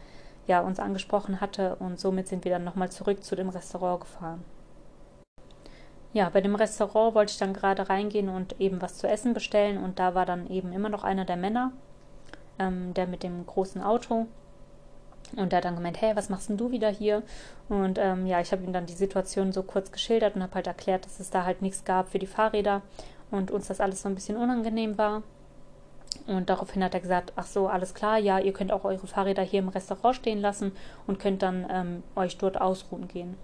ja, 0.47 0.61
uns 0.61 0.79
angesprochen 0.79 1.39
hatte. 1.39 1.75
Und 1.75 1.99
somit 1.99 2.27
sind 2.27 2.43
wir 2.43 2.51
dann 2.51 2.63
nochmal 2.63 2.91
zurück 2.91 3.23
zu 3.23 3.35
dem 3.35 3.49
Restaurant 3.49 4.01
gefahren. 4.01 4.43
Ja, 6.13 6.29
bei 6.29 6.41
dem 6.41 6.55
Restaurant 6.55 7.15
wollte 7.15 7.31
ich 7.31 7.37
dann 7.37 7.53
gerade 7.53 7.87
reingehen 7.87 8.27
und 8.27 8.59
eben 8.59 8.81
was 8.81 8.97
zu 8.97 9.07
essen 9.07 9.33
bestellen. 9.33 9.81
Und 9.81 9.99
da 9.99 10.15
war 10.15 10.25
dann 10.25 10.49
eben 10.49 10.73
immer 10.73 10.89
noch 10.89 11.05
einer 11.05 11.23
der 11.23 11.37
Männer, 11.37 11.71
ähm, 12.59 12.93
der 12.93 13.07
mit 13.07 13.23
dem 13.23 13.45
großen 13.45 13.81
Auto. 13.81 14.27
Und 15.37 15.53
der 15.53 15.57
hat 15.57 15.65
dann 15.65 15.77
gemeint, 15.77 16.01
hey, 16.01 16.13
was 16.17 16.27
machst 16.27 16.49
denn 16.49 16.57
du 16.57 16.71
wieder 16.71 16.89
hier? 16.89 17.23
Und 17.69 17.97
ähm, 17.97 18.25
ja, 18.25 18.41
ich 18.41 18.51
habe 18.51 18.63
ihm 18.63 18.73
dann 18.73 18.85
die 18.85 18.93
Situation 18.93 19.53
so 19.53 19.63
kurz 19.63 19.93
geschildert 19.93 20.35
und 20.35 20.43
habe 20.43 20.55
halt 20.55 20.67
erklärt, 20.67 21.05
dass 21.05 21.21
es 21.21 21.29
da 21.29 21.45
halt 21.45 21.61
nichts 21.61 21.85
gab 21.85 22.09
für 22.09 22.19
die 22.19 22.27
Fahrräder 22.27 22.81
und 23.31 23.51
uns 23.51 23.67
das 23.67 23.81
alles 23.81 24.01
so 24.01 24.09
ein 24.09 24.15
bisschen 24.15 24.37
unangenehm 24.37 24.97
war. 24.97 25.23
Und 26.27 26.49
daraufhin 26.49 26.83
hat 26.83 26.93
er 26.93 26.99
gesagt, 26.99 27.33
ach 27.35 27.45
so, 27.45 27.67
alles 27.67 27.93
klar, 27.93 28.17
ja, 28.17 28.37
ihr 28.39 28.53
könnt 28.53 28.71
auch 28.71 28.83
eure 28.83 29.07
Fahrräder 29.07 29.43
hier 29.43 29.59
im 29.59 29.69
Restaurant 29.69 30.15
stehen 30.15 30.39
lassen 30.39 30.73
und 31.07 31.19
könnt 31.19 31.41
dann 31.41 31.65
ähm, 31.69 32.03
euch 32.15 32.37
dort 32.37 32.59
ausruhen 32.59 33.07
gehen. 33.07 33.37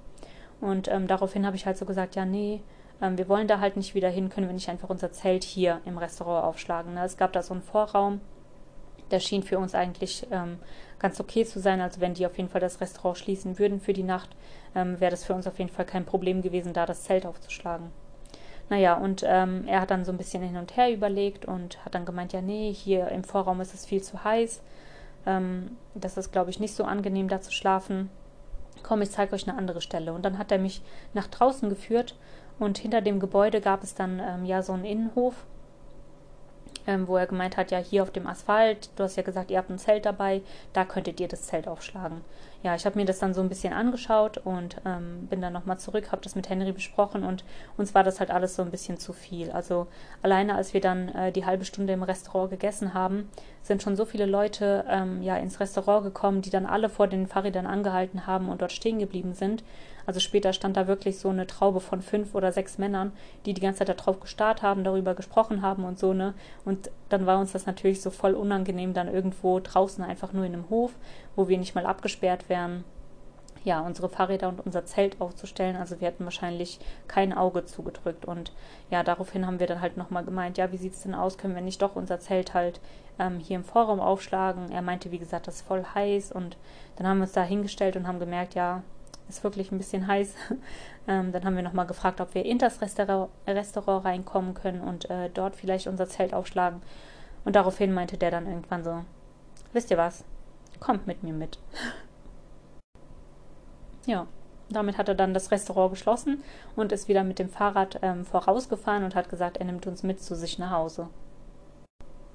Und 0.59 0.88
ähm, 0.88 1.07
daraufhin 1.07 1.45
habe 1.45 1.55
ich 1.55 1.65
halt 1.65 1.77
so 1.77 1.85
gesagt, 1.85 2.15
ja, 2.15 2.25
nee, 2.25 2.61
ähm, 3.01 3.17
wir 3.17 3.29
wollen 3.29 3.47
da 3.47 3.59
halt 3.59 3.77
nicht 3.77 3.95
wieder 3.95 4.09
hin, 4.09 4.29
können 4.29 4.47
wir 4.47 4.53
nicht 4.53 4.69
einfach 4.69 4.89
unser 4.89 5.11
Zelt 5.11 5.43
hier 5.43 5.81
im 5.85 5.97
Restaurant 5.97 6.45
aufschlagen. 6.45 6.93
Ne? 6.93 7.03
Es 7.03 7.17
gab 7.17 7.33
da 7.33 7.41
so 7.41 7.53
einen 7.53 7.63
Vorraum, 7.63 8.21
der 9.11 9.19
schien 9.19 9.43
für 9.43 9.59
uns 9.59 9.75
eigentlich 9.75 10.27
ähm, 10.31 10.57
ganz 10.99 11.19
okay 11.19 11.45
zu 11.45 11.59
sein. 11.59 11.79
Also 11.79 12.01
wenn 12.01 12.13
die 12.13 12.25
auf 12.25 12.38
jeden 12.38 12.49
Fall 12.49 12.61
das 12.61 12.81
Restaurant 12.81 13.17
schließen 13.17 13.59
würden 13.59 13.79
für 13.79 13.93
die 13.93 14.03
Nacht, 14.03 14.35
ähm, 14.75 14.99
wäre 14.99 15.11
das 15.11 15.23
für 15.23 15.33
uns 15.33 15.47
auf 15.47 15.59
jeden 15.59 15.71
Fall 15.71 15.85
kein 15.85 16.05
Problem 16.05 16.41
gewesen, 16.41 16.73
da 16.73 16.85
das 16.85 17.03
Zelt 17.03 17.25
aufzuschlagen. 17.25 17.91
Naja, 18.70 18.95
und 18.95 19.24
ähm, 19.26 19.63
er 19.68 19.82
hat 19.82 19.91
dann 19.91 20.03
so 20.03 20.11
ein 20.11 20.18
bisschen 20.18 20.43
hin 20.43 20.57
und 20.57 20.76
her 20.76 20.91
überlegt 20.91 21.45
und 21.45 21.84
hat 21.86 21.95
dann 21.95 22.05
gemeint, 22.05 22.34
ja, 22.34 22.41
nee, 22.41 22.74
hier 22.74 23.07
im 23.09 23.24
Vorraum 23.24 23.61
ist 23.61 23.74
es 23.74 23.86
viel 23.86 24.03
zu 24.03 24.24
heiß. 24.24 24.61
Ähm, 25.26 25.78
das 25.95 26.18
ist, 26.18 26.32
glaube 26.32 26.49
ich, 26.49 26.59
nicht 26.59 26.76
so 26.76 26.84
angenehm, 26.84 27.30
da 27.30 27.39
zu 27.39 27.51
schlafen. 27.51 28.09
Komm, 28.84 29.01
ich 29.01 29.11
zeige 29.11 29.34
euch 29.34 29.47
eine 29.47 29.57
andere 29.57 29.82
Stelle. 29.82 30.13
Und 30.13 30.24
dann 30.24 30.38
hat 30.38 30.51
er 30.51 30.59
mich 30.59 30.82
nach 31.13 31.28
draußen 31.28 31.70
geführt 31.70 32.15
und 32.59 32.78
hinter 32.78 33.01
dem 33.01 33.20
Gebäude 33.20 33.61
gab 33.61 33.84
es 33.84 33.95
dann 33.95 34.20
ähm, 34.20 34.45
ja 34.45 34.61
so 34.61 34.74
einen 34.74 34.86
Innenhof 34.86 35.45
ähm, 36.88 37.07
wo 37.07 37.18
er 37.18 37.28
gemeint 37.28 37.57
hat, 37.57 37.70
ja, 37.70 37.78
hier 37.78 38.01
auf 38.01 38.11
dem 38.11 38.26
Asphalt, 38.26 38.89
du 38.95 39.03
hast 39.03 39.18
ja 39.18 39.24
gesagt, 39.24 39.51
ihr 39.51 39.57
habt 39.57 39.70
ein 39.70 39.78
Zelt 39.78 40.05
dabei, 40.05 40.41
da 40.74 40.86
könntet 40.86 41.20
ihr 41.20 41.28
das 41.28 41.43
Zelt 41.43 41.68
aufschlagen. 41.68 42.22
Ja, 42.68 42.76
ich 42.76 42.86
habe 42.86 42.99
mir 42.99 43.05
das 43.05 43.20
dann 43.20 43.34
so 43.34 43.39
ein 43.39 43.47
bisschen 43.47 43.72
angeschaut 43.72 44.39
und 44.39 44.76
ähm, 44.86 45.28
bin 45.30 45.39
dann 45.39 45.53
nochmal 45.53 45.80
zurück, 45.80 46.11
habe 46.11 46.22
das 46.22 46.36
mit 46.36 46.49
Henry 46.49 46.74
besprochen 46.74 47.24
und 47.24 47.45
uns 47.78 47.95
war 47.95 48.03
das 48.03 48.20
halt 48.20 48.30
alles 48.30 48.57
so 48.57 48.61
ein 48.61 48.72
bisschen 48.72 48.97
zu 48.97 49.13
viel. 49.13 49.51
Also 49.51 49.88
alleine 50.22 50.53
als 50.53 50.74
wir 50.74 50.82
dann 50.82 51.07
äh, 51.15 51.32
die 51.32 51.45
halbe 51.45 51.63
Stunde 51.63 51.93
im 51.93 52.03
Restaurant 52.03 52.49
gegessen 52.49 52.93
haben, 52.93 53.30
sind 53.63 53.82
schon 53.82 53.95
so 53.95 54.03
viele 54.03 54.26
Leute 54.26 54.84
ähm, 54.89 55.22
ja 55.22 55.38
ins 55.38 55.61
Restaurant 55.61 56.03
gekommen, 56.03 56.41
die 56.41 56.49
dann 56.49 56.65
alle 56.65 56.89
vor 56.89 57.07
den 57.07 57.28
Fahrrädern 57.28 57.68
angehalten 57.68 58.28
haben 58.28 58.49
und 58.49 58.61
dort 58.61 58.74
stehen 58.74 58.99
geblieben 58.99 59.34
sind. 59.34 59.63
Also 60.05 60.22
später 60.22 60.53
stand 60.53 60.78
da 60.78 60.88
wirklich 60.88 61.20
so 61.20 61.28
eine 61.28 61.47
Traube 61.47 61.82
von 61.82 62.01
fünf 62.01 62.34
oder 62.34 62.53
sechs 62.53 62.78
Männern, 62.78 63.11
die 63.45 63.53
die 63.53 63.59
ganze 63.59 63.80
Zeit 63.80 63.99
darauf 63.99 64.22
gestarrt 64.22 64.61
haben, 64.61 64.86
darüber 64.86 65.15
gesprochen 65.15 65.61
haben 65.61 65.84
und 65.84 65.99
so, 65.99 66.13
ne? 66.13 66.34
Und 66.63 66.89
dann 67.09 67.26
war 67.26 67.39
uns 67.39 67.51
das 67.51 67.65
natürlich 67.65 68.01
so 68.01 68.09
voll 68.09 68.34
unangenehm, 68.34 68.93
dann 68.93 69.13
irgendwo 69.13 69.59
draußen 69.59 70.01
einfach 70.05 70.32
nur 70.32 70.45
in 70.45 70.53
einem 70.53 70.70
Hof, 70.70 70.93
wo 71.38 71.47
wir 71.47 71.57
nicht 71.57 71.75
mal 71.75 71.85
abgesperrt 71.85 72.49
wären, 72.49 72.83
ja, 73.63 73.81
unsere 73.81 74.09
Fahrräder 74.09 74.47
und 74.49 74.65
unser 74.65 74.85
Zelt 74.85 75.19
aufzustellen. 75.21 75.75
Also 75.75 75.99
wir 75.99 76.07
hätten 76.07 76.23
wahrscheinlich 76.23 76.79
kein 77.07 77.33
Auge 77.33 77.65
zugedrückt. 77.65 78.25
Und 78.25 78.53
ja, 78.89 79.03
daraufhin 79.03 79.45
haben 79.45 79.59
wir 79.59 79.67
dann 79.67 79.81
halt 79.81 79.97
nochmal 79.97 80.23
gemeint, 80.23 80.57
ja, 80.57 80.71
wie 80.71 80.77
sieht 80.77 80.93
es 80.93 81.03
denn 81.03 81.13
aus? 81.13 81.38
Können 81.38 81.55
wir 81.55 81.61
nicht 81.61 81.81
doch 81.81 81.95
unser 81.95 82.19
Zelt 82.19 82.53
halt 82.53 82.79
ähm, 83.19 83.39
hier 83.39 83.57
im 83.57 83.63
Vorraum 83.63 83.99
aufschlagen? 83.99 84.71
Er 84.71 84.81
meinte, 84.81 85.11
wie 85.11 85.19
gesagt, 85.19 85.47
das 85.47 85.57
ist 85.57 85.67
voll 85.67 85.85
heiß. 85.93 86.31
Und 86.31 86.57
dann 86.95 87.07
haben 87.07 87.17
wir 87.17 87.23
uns 87.23 87.33
da 87.33 87.43
hingestellt 87.43 87.95
und 87.95 88.07
haben 88.07 88.19
gemerkt, 88.19 88.55
ja, 88.55 88.83
ist 89.27 89.43
wirklich 89.43 89.71
ein 89.71 89.77
bisschen 89.77 90.07
heiß. 90.07 90.33
ähm, 91.07 91.31
dann 91.31 91.43
haben 91.43 91.55
wir 91.55 91.63
nochmal 91.63 91.88
gefragt, 91.88 92.21
ob 92.21 92.33
wir 92.33 92.45
in 92.45 92.57
das 92.57 92.81
Restaurant, 92.81 93.29
Restaurant 93.45 94.05
reinkommen 94.05 94.53
können 94.53 94.81
und 94.81 95.09
äh, 95.09 95.29
dort 95.33 95.55
vielleicht 95.55 95.88
unser 95.88 96.07
Zelt 96.07 96.33
aufschlagen. 96.33 96.81
Und 97.43 97.55
daraufhin 97.55 97.93
meinte 97.93 98.17
der 98.17 98.31
dann 98.31 98.47
irgendwann 98.47 98.83
so, 98.83 99.03
wisst 99.73 99.91
ihr 99.91 99.97
was, 99.97 100.23
kommt 100.80 101.07
mit 101.07 101.23
mir 101.23 101.34
mit. 101.34 101.59
ja, 104.05 104.28
damit 104.69 104.97
hat 104.97 105.07
er 105.07 105.15
dann 105.15 105.34
das 105.34 105.51
Restaurant 105.51 105.91
geschlossen 105.91 106.43
und 106.75 106.91
ist 106.91 107.07
wieder 107.07 107.23
mit 107.23 107.39
dem 107.39 107.49
Fahrrad 107.49 107.99
ähm, 108.01 108.25
vorausgefahren 108.25 109.03
und 109.03 109.15
hat 109.15 109.30
gesagt, 109.30 109.57
er 109.57 109.65
nimmt 109.65 109.88
uns 109.88 110.03
mit 110.03 110.21
zu 110.21 110.36
sich 110.36 110.59
nach 110.59 110.71
Hause. 110.71 111.07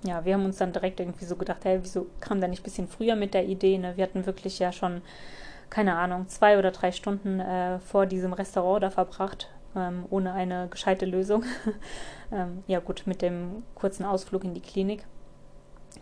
Ja, 0.05 0.25
wir 0.25 0.35
haben 0.35 0.45
uns 0.45 0.59
dann 0.59 0.73
direkt 0.73 0.99
irgendwie 0.99 1.27
so 1.27 1.37
gedacht, 1.37 1.65
hey, 1.65 1.79
wieso 1.81 2.07
kam 2.21 2.41
der 2.41 2.49
nicht 2.49 2.61
ein 2.61 2.65
bisschen 2.65 2.89
früher 2.89 3.15
mit 3.15 3.35
der 3.35 3.47
Idee? 3.47 3.79
Ne? 3.79 3.97
Wir 3.97 4.05
hatten 4.05 4.27
wirklich 4.27 4.59
ja 4.59 4.73
schon 4.73 5.03
keine 5.73 5.97
Ahnung, 5.97 6.29
zwei 6.29 6.59
oder 6.59 6.71
drei 6.71 6.93
Stunden 6.93 7.41
äh, 7.41 7.79
vor 7.79 8.05
diesem 8.05 8.35
Restaurant 8.35 8.83
da 8.83 8.91
verbracht, 8.91 9.49
ähm, 9.75 10.05
ohne 10.11 10.35
eine 10.35 10.69
gescheite 10.69 11.07
Lösung. 11.07 11.45
ähm, 12.31 12.63
ja 12.67 12.79
gut, 12.81 13.05
mit 13.07 13.23
dem 13.23 13.63
kurzen 13.75 14.05
Ausflug 14.05 14.45
in 14.45 14.53
die 14.53 14.61
Klinik. 14.61 15.07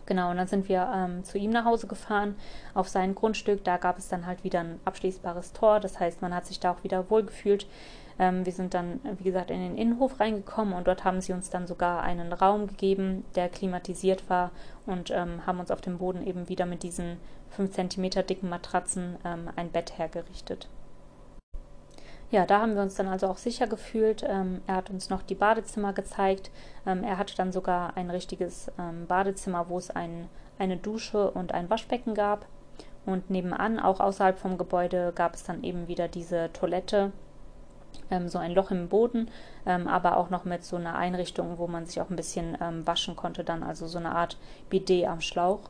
Genau, 0.05 0.31
und 0.31 0.37
dann 0.37 0.47
sind 0.47 0.69
wir 0.69 0.91
ähm, 0.93 1.23
zu 1.23 1.37
ihm 1.37 1.51
nach 1.51 1.65
Hause 1.65 1.87
gefahren, 1.87 2.35
auf 2.73 2.87
sein 2.87 3.15
Grundstück. 3.15 3.63
Da 3.63 3.77
gab 3.77 3.97
es 3.97 4.07
dann 4.07 4.25
halt 4.25 4.43
wieder 4.43 4.61
ein 4.61 4.79
abschließbares 4.85 5.53
Tor. 5.53 5.79
Das 5.79 5.99
heißt, 5.99 6.21
man 6.21 6.33
hat 6.33 6.45
sich 6.45 6.59
da 6.59 6.71
auch 6.71 6.83
wieder 6.83 7.09
wohlgefühlt. 7.09 7.67
Ähm, 8.19 8.45
wir 8.45 8.53
sind 8.53 8.73
dann, 8.73 8.99
wie 9.17 9.23
gesagt, 9.23 9.51
in 9.51 9.59
den 9.59 9.77
Innenhof 9.77 10.19
reingekommen 10.19 10.73
und 10.73 10.87
dort 10.87 11.03
haben 11.03 11.21
sie 11.21 11.33
uns 11.33 11.49
dann 11.49 11.67
sogar 11.67 12.03
einen 12.03 12.33
Raum 12.33 12.67
gegeben, 12.67 13.25
der 13.35 13.49
klimatisiert 13.49 14.29
war 14.29 14.51
und 14.85 15.11
ähm, 15.11 15.45
haben 15.45 15.59
uns 15.59 15.71
auf 15.71 15.81
dem 15.81 15.97
Boden 15.97 16.25
eben 16.25 16.47
wieder 16.49 16.65
mit 16.65 16.83
diesen 16.83 17.17
5 17.49 17.71
cm 17.71 18.27
dicken 18.27 18.49
Matratzen 18.49 19.17
ähm, 19.25 19.49
ein 19.55 19.71
Bett 19.71 19.97
hergerichtet. 19.97 20.69
Ja, 22.31 22.45
da 22.45 22.61
haben 22.61 22.75
wir 22.75 22.81
uns 22.81 22.95
dann 22.95 23.07
also 23.07 23.27
auch 23.27 23.37
sicher 23.37 23.67
gefühlt. 23.67 24.23
Ähm, 24.25 24.61
er 24.65 24.77
hat 24.77 24.89
uns 24.89 25.09
noch 25.09 25.21
die 25.21 25.35
Badezimmer 25.35 25.91
gezeigt. 25.91 26.49
Ähm, 26.85 27.03
er 27.03 27.17
hatte 27.17 27.35
dann 27.35 27.51
sogar 27.51 27.97
ein 27.97 28.09
richtiges 28.09 28.71
ähm, 28.79 29.05
Badezimmer, 29.05 29.67
wo 29.67 29.77
es 29.77 29.91
ein, 29.91 30.29
eine 30.57 30.77
Dusche 30.77 31.29
und 31.31 31.53
ein 31.53 31.69
Waschbecken 31.69 32.13
gab. 32.15 32.45
Und 33.05 33.29
nebenan, 33.29 33.79
auch 33.79 33.99
außerhalb 33.99 34.39
vom 34.39 34.57
Gebäude, 34.57 35.11
gab 35.13 35.35
es 35.35 35.43
dann 35.43 35.63
eben 35.63 35.89
wieder 35.89 36.07
diese 36.07 36.53
Toilette 36.53 37.11
ähm, 38.09 38.29
so 38.29 38.37
ein 38.37 38.53
Loch 38.53 38.71
im 38.71 38.87
Boden, 38.87 39.29
ähm, 39.65 39.87
aber 39.87 40.17
auch 40.17 40.29
noch 40.29 40.45
mit 40.45 40.63
so 40.63 40.77
einer 40.77 40.95
Einrichtung, 40.95 41.57
wo 41.57 41.67
man 41.67 41.85
sich 41.85 41.99
auch 41.99 42.09
ein 42.09 42.15
bisschen 42.15 42.57
ähm, 42.61 42.85
waschen 42.87 43.15
konnte, 43.15 43.43
dann 43.43 43.63
also 43.63 43.87
so 43.87 43.97
eine 43.97 44.13
Art 44.15 44.37
Bidet 44.69 45.07
am 45.07 45.19
Schlauch. 45.19 45.61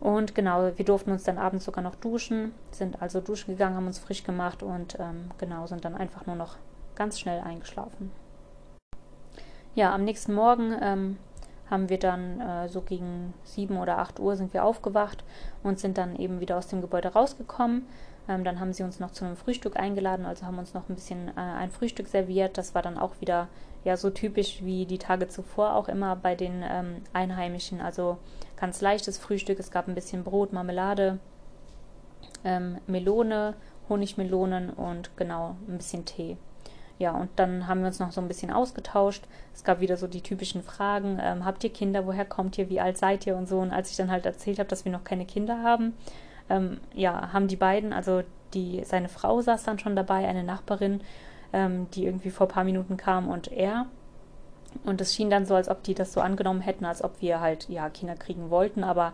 Und 0.00 0.34
genau, 0.34 0.70
wir 0.74 0.84
durften 0.84 1.12
uns 1.12 1.24
dann 1.24 1.36
abends 1.36 1.66
sogar 1.66 1.84
noch 1.84 1.94
duschen, 1.94 2.52
sind 2.70 3.02
also 3.02 3.20
duschen 3.20 3.52
gegangen, 3.52 3.76
haben 3.76 3.86
uns 3.86 3.98
frisch 3.98 4.24
gemacht 4.24 4.62
und 4.62 4.98
ähm, 4.98 5.30
genau, 5.36 5.66
sind 5.66 5.84
dann 5.84 5.94
einfach 5.94 6.24
nur 6.26 6.36
noch 6.36 6.56
ganz 6.94 7.20
schnell 7.20 7.40
eingeschlafen. 7.40 8.10
Ja, 9.74 9.94
am 9.94 10.04
nächsten 10.04 10.34
Morgen 10.34 10.74
ähm, 10.80 11.18
haben 11.70 11.88
wir 11.88 11.98
dann 11.98 12.40
äh, 12.40 12.68
so 12.68 12.80
gegen 12.80 13.34
sieben 13.44 13.76
oder 13.76 13.98
acht 13.98 14.18
Uhr 14.18 14.36
sind 14.36 14.52
wir 14.54 14.64
aufgewacht 14.64 15.22
und 15.62 15.78
sind 15.78 15.98
dann 15.98 16.16
eben 16.16 16.40
wieder 16.40 16.56
aus 16.56 16.66
dem 16.68 16.80
Gebäude 16.80 17.08
rausgekommen. 17.08 17.86
Ähm, 18.28 18.42
dann 18.42 18.58
haben 18.58 18.72
sie 18.72 18.82
uns 18.82 19.00
noch 19.00 19.12
zu 19.12 19.24
einem 19.24 19.36
Frühstück 19.36 19.78
eingeladen, 19.78 20.26
also 20.26 20.46
haben 20.46 20.58
uns 20.58 20.74
noch 20.74 20.88
ein 20.88 20.94
bisschen 20.94 21.28
äh, 21.28 21.40
ein 21.40 21.70
Frühstück 21.70 22.08
serviert. 22.08 22.58
Das 22.58 22.74
war 22.74 22.82
dann 22.82 22.98
auch 22.98 23.20
wieder 23.20 23.48
ja 23.84 23.96
so 23.96 24.10
typisch 24.10 24.62
wie 24.62 24.86
die 24.86 24.98
Tage 24.98 25.28
zuvor 25.28 25.74
auch 25.74 25.88
immer 25.88 26.16
bei 26.16 26.34
den 26.34 26.64
ähm, 26.68 26.96
Einheimischen. 27.12 27.80
Also 27.80 28.18
ganz 28.60 28.80
leichtes 28.80 29.18
Frühstück. 29.18 29.58
Es 29.58 29.70
gab 29.70 29.88
ein 29.88 29.94
bisschen 29.94 30.22
Brot, 30.22 30.52
Marmelade, 30.52 31.18
ähm, 32.44 32.78
Melone, 32.86 33.54
Honigmelonen 33.88 34.70
und 34.70 35.16
genau 35.16 35.56
ein 35.68 35.78
bisschen 35.78 36.04
Tee. 36.04 36.36
Ja, 36.98 37.12
und 37.12 37.30
dann 37.36 37.66
haben 37.66 37.80
wir 37.80 37.86
uns 37.86 37.98
noch 37.98 38.12
so 38.12 38.20
ein 38.20 38.28
bisschen 38.28 38.52
ausgetauscht. 38.52 39.24
Es 39.54 39.64
gab 39.64 39.80
wieder 39.80 39.96
so 39.96 40.06
die 40.06 40.20
typischen 40.20 40.62
Fragen. 40.62 41.18
Ähm, 41.20 41.46
habt 41.46 41.64
ihr 41.64 41.72
Kinder? 41.72 42.06
Woher 42.06 42.26
kommt 42.26 42.58
ihr? 42.58 42.68
Wie 42.68 42.80
alt 42.80 42.98
seid 42.98 43.26
ihr? 43.26 43.36
Und 43.36 43.48
so. 43.48 43.58
Und 43.58 43.72
als 43.72 43.90
ich 43.90 43.96
dann 43.96 44.10
halt 44.10 44.26
erzählt 44.26 44.58
habe, 44.58 44.68
dass 44.68 44.84
wir 44.84 44.92
noch 44.92 45.02
keine 45.02 45.24
Kinder 45.24 45.62
haben, 45.62 45.94
ähm, 46.50 46.78
ja, 46.94 47.32
haben 47.32 47.48
die 47.48 47.56
beiden, 47.56 47.94
also 47.94 48.22
die, 48.52 48.82
seine 48.84 49.08
Frau 49.08 49.40
saß 49.40 49.62
dann 49.62 49.78
schon 49.78 49.96
dabei, 49.96 50.28
eine 50.28 50.44
Nachbarin, 50.44 51.00
ähm, 51.54 51.90
die 51.92 52.04
irgendwie 52.04 52.30
vor 52.30 52.46
ein 52.48 52.52
paar 52.52 52.64
Minuten 52.64 52.98
kam 52.98 53.28
und 53.30 53.50
er. 53.50 53.86
Und 54.84 55.00
es 55.00 55.14
schien 55.14 55.30
dann 55.30 55.46
so, 55.46 55.54
als 55.54 55.68
ob 55.68 55.82
die 55.82 55.94
das 55.94 56.12
so 56.12 56.20
angenommen 56.20 56.60
hätten, 56.60 56.84
als 56.84 57.02
ob 57.02 57.20
wir 57.20 57.40
halt, 57.40 57.68
ja, 57.68 57.88
Kinder 57.90 58.14
kriegen 58.14 58.50
wollten, 58.50 58.84
aber 58.84 59.12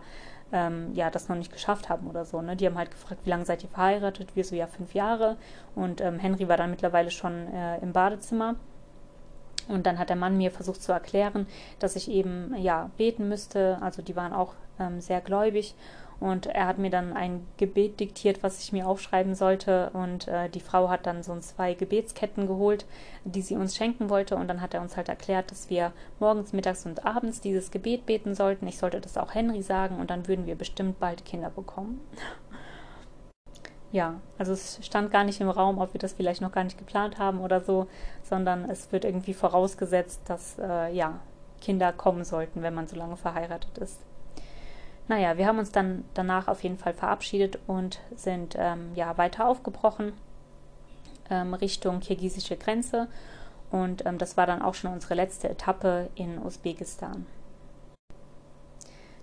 ähm, 0.51 0.93
ja, 0.93 1.09
das 1.09 1.27
noch 1.29 1.35
nicht 1.35 1.51
geschafft 1.51 1.89
haben 1.89 2.07
oder 2.07 2.25
so. 2.25 2.41
Ne? 2.41 2.55
Die 2.55 2.65
haben 2.65 2.77
halt 2.77 2.91
gefragt, 2.91 3.21
wie 3.25 3.29
lange 3.29 3.45
seid 3.45 3.63
ihr 3.63 3.69
verheiratet? 3.69 4.35
Wir 4.35 4.43
so, 4.43 4.55
ja, 4.55 4.67
fünf 4.67 4.93
Jahre. 4.93 5.37
Und 5.75 5.99
ähm, 6.01 6.19
Henry 6.19 6.47
war 6.47 6.57
dann 6.57 6.69
mittlerweile 6.69 7.11
schon 7.11 7.47
äh, 7.53 7.79
im 7.79 7.91
Badezimmer. 7.91 8.55
Und 9.67 9.85
dann 9.85 9.99
hat 9.99 10.09
der 10.09 10.15
Mann 10.15 10.37
mir 10.37 10.51
versucht 10.51 10.81
zu 10.81 10.93
erklären, 10.93 11.45
dass 11.79 11.97
ich 11.97 12.09
eben 12.09 12.55
ja 12.57 12.89
beten 12.97 13.27
müsste. 13.27 13.77
Also 13.81 14.01
die 14.01 14.15
waren 14.15 14.31
auch 14.31 14.53
ähm, 14.79 15.01
sehr 15.01 15.19
gläubig 15.19 15.75
und 16.19 16.47
er 16.47 16.65
hat 16.65 16.79
mir 16.79 16.89
dann 16.89 17.13
ein 17.13 17.45
Gebet 17.57 17.99
diktiert, 17.99 18.41
was 18.41 18.59
ich 18.61 18.71
mir 18.71 18.87
aufschreiben 18.87 19.35
sollte. 19.35 19.91
Und 19.93 20.27
äh, 20.27 20.49
die 20.49 20.59
Frau 20.59 20.89
hat 20.89 21.05
dann 21.05 21.21
so 21.21 21.37
zwei 21.39 21.75
Gebetsketten 21.75 22.47
geholt, 22.47 22.85
die 23.23 23.43
sie 23.43 23.55
uns 23.55 23.75
schenken 23.75 24.09
wollte. 24.09 24.35
Und 24.35 24.47
dann 24.47 24.61
hat 24.61 24.73
er 24.73 24.81
uns 24.81 24.97
halt 24.97 25.09
erklärt, 25.09 25.51
dass 25.51 25.69
wir 25.69 25.93
morgens, 26.19 26.53
mittags 26.53 26.87
und 26.87 27.05
abends 27.05 27.39
dieses 27.39 27.69
Gebet 27.69 28.07
beten 28.07 28.33
sollten. 28.33 28.65
Ich 28.67 28.79
sollte 28.79 28.99
das 28.99 29.17
auch 29.17 29.35
Henry 29.35 29.61
sagen 29.61 29.99
und 29.99 30.09
dann 30.09 30.27
würden 30.27 30.47
wir 30.47 30.55
bestimmt 30.55 30.99
bald 30.99 31.23
Kinder 31.23 31.51
bekommen. 31.51 32.01
ja, 33.91 34.19
also 34.39 34.53
es 34.53 34.79
stand 34.81 35.11
gar 35.11 35.23
nicht 35.23 35.39
im 35.39 35.49
Raum, 35.49 35.77
ob 35.77 35.93
wir 35.93 35.99
das 35.99 36.13
vielleicht 36.13 36.41
noch 36.41 36.51
gar 36.51 36.63
nicht 36.63 36.79
geplant 36.79 37.19
haben 37.19 37.41
oder 37.41 37.61
so, 37.61 37.85
sondern 38.23 38.67
es 38.67 38.91
wird 38.91 39.05
irgendwie 39.05 39.35
vorausgesetzt, 39.35 40.21
dass 40.25 40.57
äh, 40.57 40.91
ja 40.95 41.19
Kinder 41.61 41.93
kommen 41.93 42.23
sollten, 42.23 42.63
wenn 42.63 42.73
man 42.73 42.87
so 42.87 42.95
lange 42.95 43.17
verheiratet 43.17 43.77
ist. 43.77 44.06
Naja, 45.07 45.37
wir 45.37 45.47
haben 45.47 45.59
uns 45.59 45.71
dann 45.71 46.03
danach 46.13 46.47
auf 46.47 46.63
jeden 46.63 46.77
Fall 46.77 46.93
verabschiedet 46.93 47.59
und 47.65 47.99
sind 48.15 48.55
ähm, 48.57 48.91
ja 48.93 49.17
weiter 49.17 49.47
aufgebrochen 49.47 50.13
ähm, 51.29 51.53
Richtung 51.53 52.01
kirgisische 52.01 52.57
Grenze. 52.57 53.07
Und 53.71 54.05
ähm, 54.05 54.17
das 54.17 54.35
war 54.37 54.45
dann 54.45 54.61
auch 54.61 54.73
schon 54.73 54.91
unsere 54.91 55.13
letzte 55.13 55.49
Etappe 55.49 56.09
in 56.15 56.39
Usbekistan. 56.39 57.25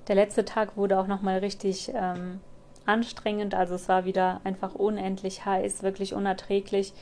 Der 0.08 0.14
letzte 0.14 0.44
Tag 0.44 0.76
wurde 0.76 0.98
auch 0.98 1.06
nochmal 1.06 1.38
richtig 1.38 1.92
ähm, 1.94 2.40
anstrengend. 2.86 3.54
Also 3.54 3.74
es 3.74 3.88
war 3.88 4.04
wieder 4.06 4.40
einfach 4.44 4.74
unendlich 4.74 5.44
heiß, 5.44 5.82
wirklich 5.82 6.14
unerträglich. 6.14 6.94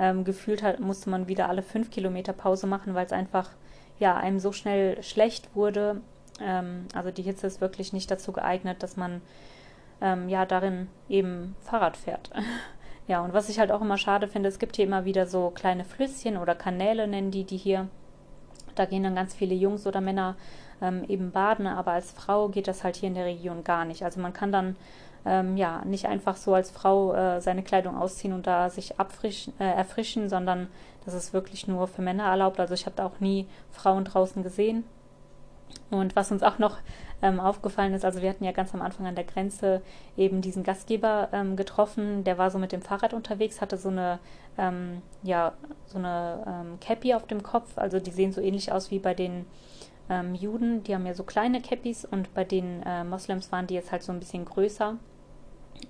Ähm, 0.00 0.22
gefühlt 0.22 0.62
hat, 0.62 0.78
musste 0.78 1.10
man 1.10 1.26
wieder 1.26 1.48
alle 1.48 1.62
fünf 1.62 1.90
Kilometer 1.90 2.32
Pause 2.32 2.68
machen, 2.68 2.94
weil 2.94 3.06
es 3.06 3.12
einfach 3.12 3.50
ja 3.98 4.16
einem 4.16 4.38
so 4.38 4.52
schnell 4.52 5.02
schlecht 5.02 5.56
wurde 5.56 6.02
ähm, 6.40 6.86
also 6.94 7.10
die 7.10 7.22
Hitze 7.22 7.46
ist 7.46 7.60
wirklich 7.60 7.92
nicht 7.92 8.10
dazu 8.10 8.32
geeignet, 8.32 8.82
dass 8.82 8.96
man 8.96 9.22
ähm, 10.00 10.28
ja 10.28 10.46
darin 10.46 10.88
eben 11.08 11.56
Fahrrad 11.60 11.96
fährt. 11.96 12.30
ja, 13.08 13.20
und 13.20 13.32
was 13.32 13.48
ich 13.48 13.58
halt 13.58 13.72
auch 13.72 13.80
immer 13.80 13.98
schade 13.98 14.28
finde, 14.28 14.48
es 14.48 14.58
gibt 14.58 14.76
hier 14.76 14.84
immer 14.84 15.04
wieder 15.04 15.26
so 15.26 15.50
kleine 15.50 15.84
Flüsschen 15.84 16.36
oder 16.36 16.54
Kanäle 16.54 17.06
nennen 17.06 17.30
die 17.30 17.44
die 17.44 17.56
hier. 17.56 17.88
Da 18.74 18.84
gehen 18.84 19.02
dann 19.02 19.16
ganz 19.16 19.34
viele 19.34 19.54
Jungs 19.54 19.86
oder 19.86 20.00
Männer 20.00 20.36
ähm, 20.80 21.04
eben 21.08 21.32
baden, 21.32 21.66
aber 21.66 21.92
als 21.92 22.12
Frau 22.12 22.48
geht 22.48 22.68
das 22.68 22.84
halt 22.84 22.96
hier 22.96 23.08
in 23.08 23.14
der 23.14 23.24
Region 23.24 23.64
gar 23.64 23.84
nicht. 23.84 24.04
Also 24.04 24.20
man 24.20 24.32
kann 24.32 24.52
dann 24.52 24.76
ähm, 25.26 25.56
ja 25.56 25.84
nicht 25.84 26.06
einfach 26.06 26.36
so 26.36 26.54
als 26.54 26.70
Frau 26.70 27.12
äh, 27.14 27.40
seine 27.40 27.62
Kleidung 27.62 27.96
ausziehen 27.96 28.32
und 28.32 28.46
da 28.46 28.70
sich 28.70 28.92
äh, 28.92 29.64
erfrischen, 29.64 30.28
sondern 30.28 30.68
das 31.04 31.14
ist 31.14 31.32
wirklich 31.32 31.66
nur 31.66 31.88
für 31.88 32.02
Männer 32.02 32.24
erlaubt. 32.24 32.60
Also 32.60 32.74
ich 32.74 32.86
habe 32.86 32.96
da 32.96 33.06
auch 33.06 33.18
nie 33.20 33.46
Frauen 33.70 34.04
draußen 34.04 34.42
gesehen. 34.42 34.84
Und 35.90 36.16
was 36.16 36.30
uns 36.30 36.42
auch 36.42 36.58
noch 36.58 36.78
ähm, 37.22 37.40
aufgefallen 37.40 37.94
ist, 37.94 38.04
also 38.04 38.22
wir 38.22 38.28
hatten 38.28 38.44
ja 38.44 38.52
ganz 38.52 38.74
am 38.74 38.82
Anfang 38.82 39.06
an 39.06 39.14
der 39.14 39.24
Grenze 39.24 39.82
eben 40.16 40.40
diesen 40.40 40.62
Gastgeber 40.62 41.28
ähm, 41.32 41.56
getroffen, 41.56 42.24
der 42.24 42.38
war 42.38 42.50
so 42.50 42.58
mit 42.58 42.72
dem 42.72 42.82
Fahrrad 42.82 43.14
unterwegs, 43.14 43.60
hatte 43.60 43.76
so 43.76 43.88
eine, 43.88 44.18
ähm, 44.58 45.02
ja, 45.22 45.54
so 45.86 45.98
eine 45.98 46.44
ähm, 46.46 46.80
Cappy 46.80 47.14
auf 47.14 47.26
dem 47.26 47.42
Kopf, 47.42 47.76
also 47.76 48.00
die 48.00 48.10
sehen 48.10 48.32
so 48.32 48.40
ähnlich 48.40 48.70
aus 48.70 48.90
wie 48.90 48.98
bei 48.98 49.14
den 49.14 49.46
ähm, 50.10 50.34
Juden, 50.34 50.82
die 50.84 50.94
haben 50.94 51.06
ja 51.06 51.14
so 51.14 51.24
kleine 51.24 51.60
Käppis 51.60 52.04
und 52.04 52.32
bei 52.34 52.44
den 52.44 52.82
äh, 52.84 53.04
Moslems 53.04 53.50
waren 53.50 53.66
die 53.66 53.74
jetzt 53.74 53.92
halt 53.92 54.02
so 54.02 54.12
ein 54.12 54.20
bisschen 54.20 54.44
größer. 54.44 54.96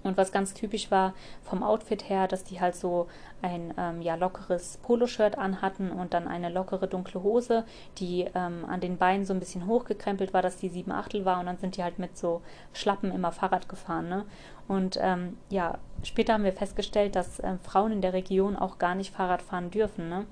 Und 0.03 0.17
was 0.17 0.33
ganz 0.33 0.55
typisch 0.55 0.91
war 0.91 1.15
vom 1.43 1.63
Outfit 1.63 2.09
her, 2.09 2.29
dass 2.29 2.45
die 2.45 2.61
halt 2.61 2.77
so 2.77 3.09
ein 3.43 3.73
ähm, 3.79 4.03
ja, 4.03 4.17
lockeres 4.17 4.79
Poloshirt 4.83 5.39
anhatten 5.39 5.91
und 5.91 6.15
dann 6.15 6.27
eine 6.27 6.49
lockere 6.49 6.89
dunkle 6.89 7.23
Hose, 7.23 7.65
die 7.99 8.27
ähm, 8.35 8.65
an 8.69 8.81
den 8.81 8.97
Beinen 8.97 9.25
so 9.25 9.33
ein 9.33 9.41
bisschen 9.41 9.67
hochgekrempelt 9.67 10.35
war, 10.35 10.43
dass 10.43 10.57
die 10.57 10.69
sieben 10.69 10.93
Achtel 10.93 11.25
war 11.25 11.39
und 11.41 11.47
dann 11.47 11.59
sind 11.59 11.77
die 11.77 11.83
halt 11.83 11.99
mit 11.99 12.17
so 12.17 12.43
Schlappen 12.73 13.13
immer 13.13 13.33
Fahrrad 13.33 13.69
gefahren. 13.69 14.09
Ne? 14.09 14.25
Und 14.67 14.99
ähm, 15.01 15.39
ja, 15.49 15.79
später 16.03 16.35
haben 16.35 16.45
wir 16.45 16.53
festgestellt, 16.53 17.17
dass 17.17 17.39
äh, 17.41 17.57
Frauen 17.63 17.93
in 17.93 18.03
der 18.03 18.13
Region 18.13 18.57
auch 18.57 18.79
gar 18.79 18.95
nicht 18.95 19.15
Fahrrad 19.15 19.43
fahren 19.43 19.71
dürfen. 19.71 20.09
Ne? 20.09 20.27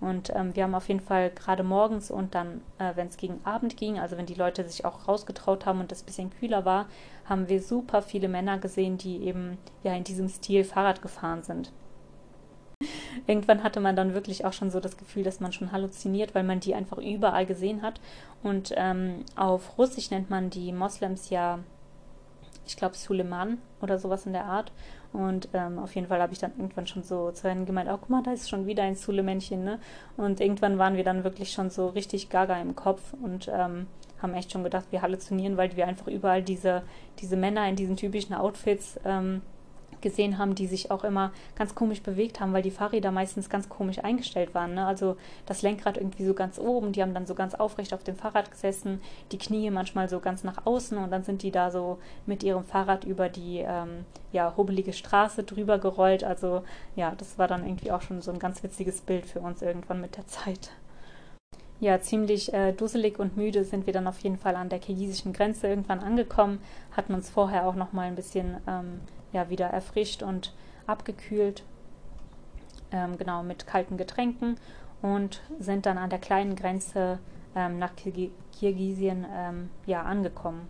Und 0.00 0.30
ähm, 0.34 0.56
wir 0.56 0.64
haben 0.64 0.74
auf 0.74 0.88
jeden 0.88 1.00
Fall 1.00 1.30
gerade 1.30 1.62
morgens 1.62 2.10
und 2.10 2.34
dann, 2.34 2.62
äh, 2.78 2.92
wenn 2.94 3.08
es 3.08 3.18
gegen 3.18 3.40
Abend 3.44 3.76
ging, 3.76 3.98
also 3.98 4.16
wenn 4.16 4.26
die 4.26 4.34
Leute 4.34 4.66
sich 4.66 4.84
auch 4.84 5.06
rausgetraut 5.06 5.66
haben 5.66 5.80
und 5.80 5.92
es 5.92 6.02
ein 6.02 6.06
bisschen 6.06 6.30
kühler 6.30 6.64
war, 6.64 6.86
haben 7.30 7.48
wir 7.48 7.62
super 7.62 8.02
viele 8.02 8.28
Männer 8.28 8.58
gesehen, 8.58 8.98
die 8.98 9.22
eben 9.22 9.56
ja 9.84 9.94
in 9.94 10.04
diesem 10.04 10.28
Stil 10.28 10.64
Fahrrad 10.64 11.00
gefahren 11.00 11.42
sind. 11.42 11.72
Irgendwann 13.26 13.62
hatte 13.62 13.80
man 13.80 13.96
dann 13.96 14.14
wirklich 14.14 14.44
auch 14.44 14.52
schon 14.52 14.70
so 14.70 14.80
das 14.80 14.96
Gefühl, 14.96 15.22
dass 15.22 15.40
man 15.40 15.52
schon 15.52 15.72
halluziniert, 15.72 16.34
weil 16.34 16.42
man 16.42 16.60
die 16.60 16.74
einfach 16.74 16.98
überall 16.98 17.46
gesehen 17.46 17.82
hat. 17.82 18.00
Und 18.42 18.72
ähm, 18.76 19.24
auf 19.36 19.78
Russisch 19.78 20.10
nennt 20.10 20.28
man 20.28 20.50
die 20.50 20.72
Moslems 20.72 21.30
ja, 21.30 21.60
ich 22.66 22.76
glaube, 22.76 22.96
Suleiman 22.96 23.58
oder 23.80 23.98
sowas 23.98 24.26
in 24.26 24.32
der 24.32 24.46
Art. 24.46 24.72
Und 25.12 25.48
ähm, 25.52 25.78
auf 25.78 25.94
jeden 25.94 26.06
Fall 26.06 26.20
habe 26.20 26.32
ich 26.32 26.38
dann 26.38 26.52
irgendwann 26.56 26.86
schon 26.86 27.02
so 27.02 27.30
zu 27.32 27.46
Rennen 27.46 27.66
gemeint, 27.66 27.90
oh 27.92 27.98
guck 27.98 28.10
mal, 28.10 28.22
da 28.22 28.32
ist 28.32 28.48
schon 28.48 28.66
wieder 28.66 28.84
ein 28.84 28.94
Sule-Männchen, 28.94 29.64
ne? 29.64 29.80
Und 30.16 30.40
irgendwann 30.40 30.78
waren 30.78 30.96
wir 30.96 31.04
dann 31.04 31.24
wirklich 31.24 31.52
schon 31.52 31.70
so 31.70 31.88
richtig 31.88 32.28
gaga 32.28 32.60
im 32.60 32.76
Kopf 32.76 33.12
und 33.20 33.50
ähm, 33.52 33.88
haben 34.22 34.34
echt 34.34 34.52
schon 34.52 34.64
gedacht, 34.64 34.86
wir 34.90 35.02
halluzinieren, 35.02 35.56
weil 35.56 35.76
wir 35.76 35.86
einfach 35.86 36.08
überall 36.08 36.42
diese, 36.42 36.82
diese 37.18 37.36
Männer 37.36 37.68
in 37.68 37.76
diesen 37.76 37.96
typischen 37.96 38.34
Outfits 38.34 38.98
ähm, 39.04 39.42
gesehen 40.00 40.38
haben, 40.38 40.54
die 40.54 40.66
sich 40.66 40.90
auch 40.90 41.04
immer 41.04 41.32
ganz 41.56 41.74
komisch 41.74 42.02
bewegt 42.02 42.40
haben, 42.40 42.52
weil 42.52 42.62
die 42.62 42.70
Fahrräder 42.70 43.10
meistens 43.10 43.48
ganz 43.48 43.68
komisch 43.68 43.98
eingestellt 43.98 44.54
waren. 44.54 44.74
Ne? 44.74 44.86
Also 44.86 45.16
das 45.46 45.62
Lenkrad 45.62 45.96
irgendwie 45.96 46.24
so 46.24 46.34
ganz 46.34 46.58
oben, 46.58 46.92
die 46.92 47.02
haben 47.02 47.14
dann 47.14 47.26
so 47.26 47.34
ganz 47.34 47.54
aufrecht 47.54 47.92
auf 47.94 48.02
dem 48.02 48.16
Fahrrad 48.16 48.50
gesessen, 48.50 49.00
die 49.32 49.38
Knie 49.38 49.70
manchmal 49.70 50.08
so 50.08 50.20
ganz 50.20 50.44
nach 50.44 50.66
außen 50.66 50.98
und 50.98 51.10
dann 51.10 51.24
sind 51.24 51.42
die 51.42 51.50
da 51.50 51.70
so 51.70 51.98
mit 52.26 52.42
ihrem 52.42 52.64
Fahrrad 52.64 53.04
über 53.04 53.28
die 53.28 53.58
ähm, 53.58 54.04
ja, 54.32 54.54
hobelige 54.56 54.92
Straße 54.92 55.44
drüber 55.44 55.78
gerollt. 55.78 56.24
Also 56.24 56.62
ja, 56.96 57.14
das 57.16 57.38
war 57.38 57.48
dann 57.48 57.64
irgendwie 57.64 57.92
auch 57.92 58.02
schon 58.02 58.22
so 58.22 58.30
ein 58.30 58.38
ganz 58.38 58.62
witziges 58.62 59.00
Bild 59.00 59.26
für 59.26 59.40
uns 59.40 59.62
irgendwann 59.62 60.00
mit 60.00 60.16
der 60.16 60.26
Zeit 60.26 60.70
ja, 61.80 61.98
ziemlich 62.00 62.52
äh, 62.52 62.72
dusselig 62.72 63.18
und 63.18 63.36
müde 63.36 63.64
sind 63.64 63.86
wir 63.86 63.92
dann 63.92 64.06
auf 64.06 64.18
jeden 64.20 64.36
Fall 64.36 64.54
an 64.54 64.68
der 64.68 64.78
kirgisischen 64.78 65.32
Grenze 65.32 65.66
irgendwann 65.66 66.00
angekommen, 66.00 66.60
hatten 66.92 67.14
uns 67.14 67.30
vorher 67.30 67.66
auch 67.66 67.74
noch 67.74 67.92
mal 67.92 68.06
ein 68.06 68.16
bisschen 68.16 68.58
ähm, 68.68 69.00
ja, 69.32 69.48
wieder 69.48 69.66
erfrischt 69.66 70.22
und 70.22 70.52
abgekühlt, 70.86 71.64
ähm, 72.92 73.16
genau 73.16 73.42
mit 73.42 73.66
kalten 73.66 73.96
Getränken 73.96 74.56
und 75.00 75.40
sind 75.58 75.86
dann 75.86 75.96
an 75.96 76.10
der 76.10 76.18
kleinen 76.18 76.54
Grenze 76.54 77.18
ähm, 77.56 77.78
nach 77.78 77.96
Kirgi 77.96 78.30
Kirgisien 78.52 79.24
ähm, 79.34 79.70
ja, 79.86 80.02
angekommen. 80.02 80.68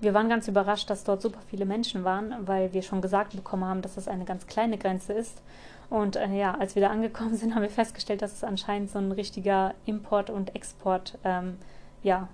Wir 0.00 0.14
waren 0.14 0.28
ganz 0.28 0.46
überrascht, 0.46 0.90
dass 0.90 1.02
dort 1.02 1.22
super 1.22 1.40
viele 1.48 1.66
Menschen 1.66 2.04
waren, 2.04 2.46
weil 2.46 2.72
wir 2.72 2.82
schon 2.82 3.02
gesagt 3.02 3.34
bekommen 3.34 3.64
haben, 3.64 3.82
dass 3.82 3.96
das 3.96 4.06
eine 4.06 4.24
ganz 4.24 4.46
kleine 4.46 4.78
Grenze 4.78 5.12
ist. 5.12 5.42
Und 5.90 6.16
äh, 6.16 6.28
ja, 6.34 6.54
als 6.54 6.74
wir 6.74 6.82
da 6.82 6.90
angekommen 6.90 7.34
sind, 7.36 7.54
haben 7.54 7.62
wir 7.62 7.70
festgestellt, 7.70 8.22
dass 8.22 8.32
es 8.32 8.44
anscheinend 8.44 8.90
so 8.90 8.98
ein 8.98 9.12
richtiger 9.12 9.74
Import- 9.86 10.30
und 10.30 10.54
Export 10.54 11.18
ähm, 11.24 11.58
ja, 12.02 12.28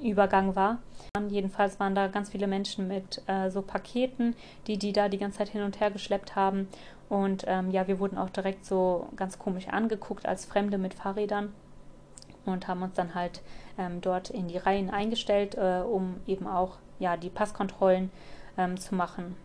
Übergang 0.00 0.54
war. 0.54 0.78
Jedenfalls 1.28 1.80
waren 1.80 1.94
da 1.94 2.06
ganz 2.06 2.30
viele 2.30 2.46
Menschen 2.46 2.88
mit 2.88 3.22
äh, 3.26 3.50
so 3.50 3.62
Paketen, 3.62 4.36
die 4.66 4.78
die 4.78 4.92
da 4.92 5.08
die 5.08 5.18
ganze 5.18 5.38
Zeit 5.38 5.48
hin 5.48 5.62
und 5.62 5.80
her 5.80 5.90
geschleppt 5.90 6.36
haben. 6.36 6.68
Und 7.08 7.44
ähm, 7.46 7.70
ja, 7.70 7.88
wir 7.88 7.98
wurden 7.98 8.18
auch 8.18 8.30
direkt 8.30 8.64
so 8.64 9.08
ganz 9.16 9.38
komisch 9.38 9.68
angeguckt 9.68 10.26
als 10.26 10.44
Fremde 10.44 10.78
mit 10.78 10.94
Fahrrädern 10.94 11.52
und 12.44 12.68
haben 12.68 12.82
uns 12.82 12.94
dann 12.94 13.14
halt 13.14 13.42
ähm, 13.78 14.00
dort 14.00 14.30
in 14.30 14.48
die 14.48 14.58
Reihen 14.58 14.90
eingestellt, 14.90 15.56
äh, 15.56 15.80
um 15.80 16.16
eben 16.26 16.46
auch 16.46 16.76
ja 16.98 17.16
die 17.16 17.30
Passkontrollen 17.30 18.10
ähm, 18.56 18.78
zu 18.78 18.94
machen. 18.94 19.36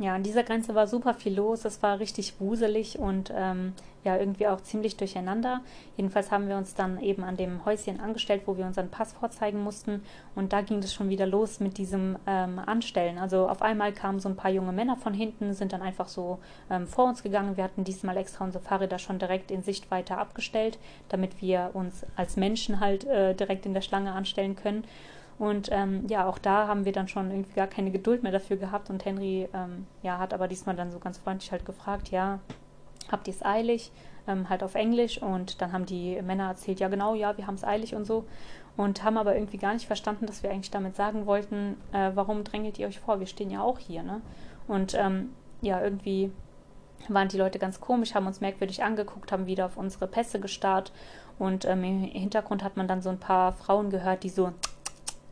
Ja, 0.00 0.14
an 0.14 0.22
dieser 0.22 0.44
Grenze 0.44 0.74
war 0.74 0.86
super 0.86 1.12
viel 1.12 1.34
los. 1.34 1.66
Es 1.66 1.82
war 1.82 2.00
richtig 2.00 2.40
wuselig 2.40 2.98
und 2.98 3.30
ähm, 3.36 3.74
ja, 4.02 4.16
irgendwie 4.16 4.46
auch 4.46 4.62
ziemlich 4.62 4.96
durcheinander. 4.96 5.60
Jedenfalls 5.98 6.30
haben 6.30 6.48
wir 6.48 6.56
uns 6.56 6.74
dann 6.74 6.98
eben 7.02 7.22
an 7.22 7.36
dem 7.36 7.66
Häuschen 7.66 8.00
angestellt, 8.00 8.44
wo 8.46 8.56
wir 8.56 8.64
unseren 8.64 8.88
Pass 8.88 9.12
vorzeigen 9.12 9.62
mussten. 9.62 10.02
Und 10.34 10.54
da 10.54 10.62
ging 10.62 10.78
es 10.78 10.94
schon 10.94 11.10
wieder 11.10 11.26
los 11.26 11.60
mit 11.60 11.76
diesem 11.76 12.16
ähm, 12.26 12.58
Anstellen. 12.58 13.18
Also 13.18 13.46
auf 13.46 13.60
einmal 13.60 13.92
kamen 13.92 14.20
so 14.20 14.30
ein 14.30 14.36
paar 14.36 14.50
junge 14.50 14.72
Männer 14.72 14.96
von 14.96 15.12
hinten, 15.12 15.52
sind 15.52 15.74
dann 15.74 15.82
einfach 15.82 16.08
so 16.08 16.38
ähm, 16.70 16.86
vor 16.86 17.04
uns 17.04 17.22
gegangen. 17.22 17.58
Wir 17.58 17.64
hatten 17.64 17.84
diesmal 17.84 18.16
extra 18.16 18.46
unsere 18.46 18.64
Fahrräder 18.64 18.98
schon 18.98 19.18
direkt 19.18 19.50
in 19.50 19.62
Sichtweite 19.62 20.16
abgestellt, 20.16 20.78
damit 21.10 21.42
wir 21.42 21.72
uns 21.74 22.06
als 22.16 22.38
Menschen 22.38 22.80
halt 22.80 23.04
äh, 23.04 23.34
direkt 23.34 23.66
in 23.66 23.74
der 23.74 23.82
Schlange 23.82 24.12
anstellen 24.12 24.56
können. 24.56 24.84
Und 25.40 25.70
ähm, 25.72 26.04
ja, 26.06 26.28
auch 26.28 26.36
da 26.36 26.68
haben 26.68 26.84
wir 26.84 26.92
dann 26.92 27.08
schon 27.08 27.30
irgendwie 27.30 27.54
gar 27.54 27.66
keine 27.66 27.90
Geduld 27.90 28.22
mehr 28.22 28.30
dafür 28.30 28.58
gehabt. 28.58 28.90
Und 28.90 29.06
Henry 29.06 29.48
ähm, 29.54 29.86
ja, 30.02 30.18
hat 30.18 30.34
aber 30.34 30.48
diesmal 30.48 30.76
dann 30.76 30.92
so 30.92 30.98
ganz 30.98 31.16
freundlich 31.16 31.50
halt 31.50 31.64
gefragt, 31.64 32.10
ja, 32.10 32.40
habt 33.10 33.26
ihr 33.26 33.32
es 33.32 33.42
eilig? 33.42 33.90
Ähm, 34.28 34.50
halt 34.50 34.62
auf 34.62 34.74
Englisch. 34.74 35.22
Und 35.22 35.62
dann 35.62 35.72
haben 35.72 35.86
die 35.86 36.20
Männer 36.20 36.48
erzählt, 36.48 36.78
ja 36.78 36.88
genau, 36.88 37.14
ja, 37.14 37.38
wir 37.38 37.46
haben 37.46 37.54
es 37.54 37.64
eilig 37.64 37.94
und 37.94 38.04
so. 38.04 38.26
Und 38.76 39.02
haben 39.02 39.16
aber 39.16 39.34
irgendwie 39.34 39.56
gar 39.56 39.72
nicht 39.72 39.86
verstanden, 39.86 40.26
dass 40.26 40.42
wir 40.42 40.50
eigentlich 40.50 40.72
damit 40.72 40.94
sagen 40.94 41.24
wollten, 41.24 41.78
äh, 41.92 42.10
warum 42.14 42.44
drängelt 42.44 42.78
ihr 42.78 42.86
euch 42.86 43.00
vor? 43.00 43.18
Wir 43.18 43.26
stehen 43.26 43.50
ja 43.50 43.62
auch 43.62 43.78
hier, 43.78 44.02
ne? 44.02 44.20
Und 44.68 44.94
ähm, 44.94 45.30
ja, 45.62 45.82
irgendwie 45.82 46.32
waren 47.08 47.28
die 47.28 47.38
Leute 47.38 47.58
ganz 47.58 47.80
komisch, 47.80 48.14
haben 48.14 48.26
uns 48.26 48.42
merkwürdig 48.42 48.82
angeguckt, 48.82 49.32
haben 49.32 49.46
wieder 49.46 49.64
auf 49.64 49.78
unsere 49.78 50.06
Pässe 50.06 50.38
gestarrt. 50.38 50.92
Und 51.38 51.64
ähm, 51.64 51.82
im 51.82 52.02
Hintergrund 52.02 52.62
hat 52.62 52.76
man 52.76 52.88
dann 52.88 53.00
so 53.00 53.08
ein 53.08 53.18
paar 53.18 53.54
Frauen 53.54 53.88
gehört, 53.88 54.22
die 54.22 54.28
so 54.28 54.52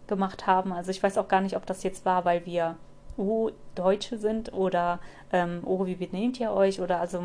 gemacht 0.08 0.46
haben. 0.46 0.72
Also 0.72 0.90
ich 0.90 1.02
weiß 1.02 1.18
auch 1.18 1.28
gar 1.28 1.40
nicht, 1.40 1.56
ob 1.56 1.66
das 1.66 1.82
jetzt 1.82 2.04
war, 2.04 2.24
weil 2.24 2.44
wir 2.46 2.76
oh, 3.16 3.50
Deutsche 3.74 4.18
sind 4.18 4.52
oder 4.52 5.00
ähm, 5.32 5.62
oh, 5.64 5.86
wie 5.86 5.96
benehmt 5.96 6.40
ihr 6.40 6.52
euch 6.52 6.80
oder 6.80 7.00
also 7.00 7.22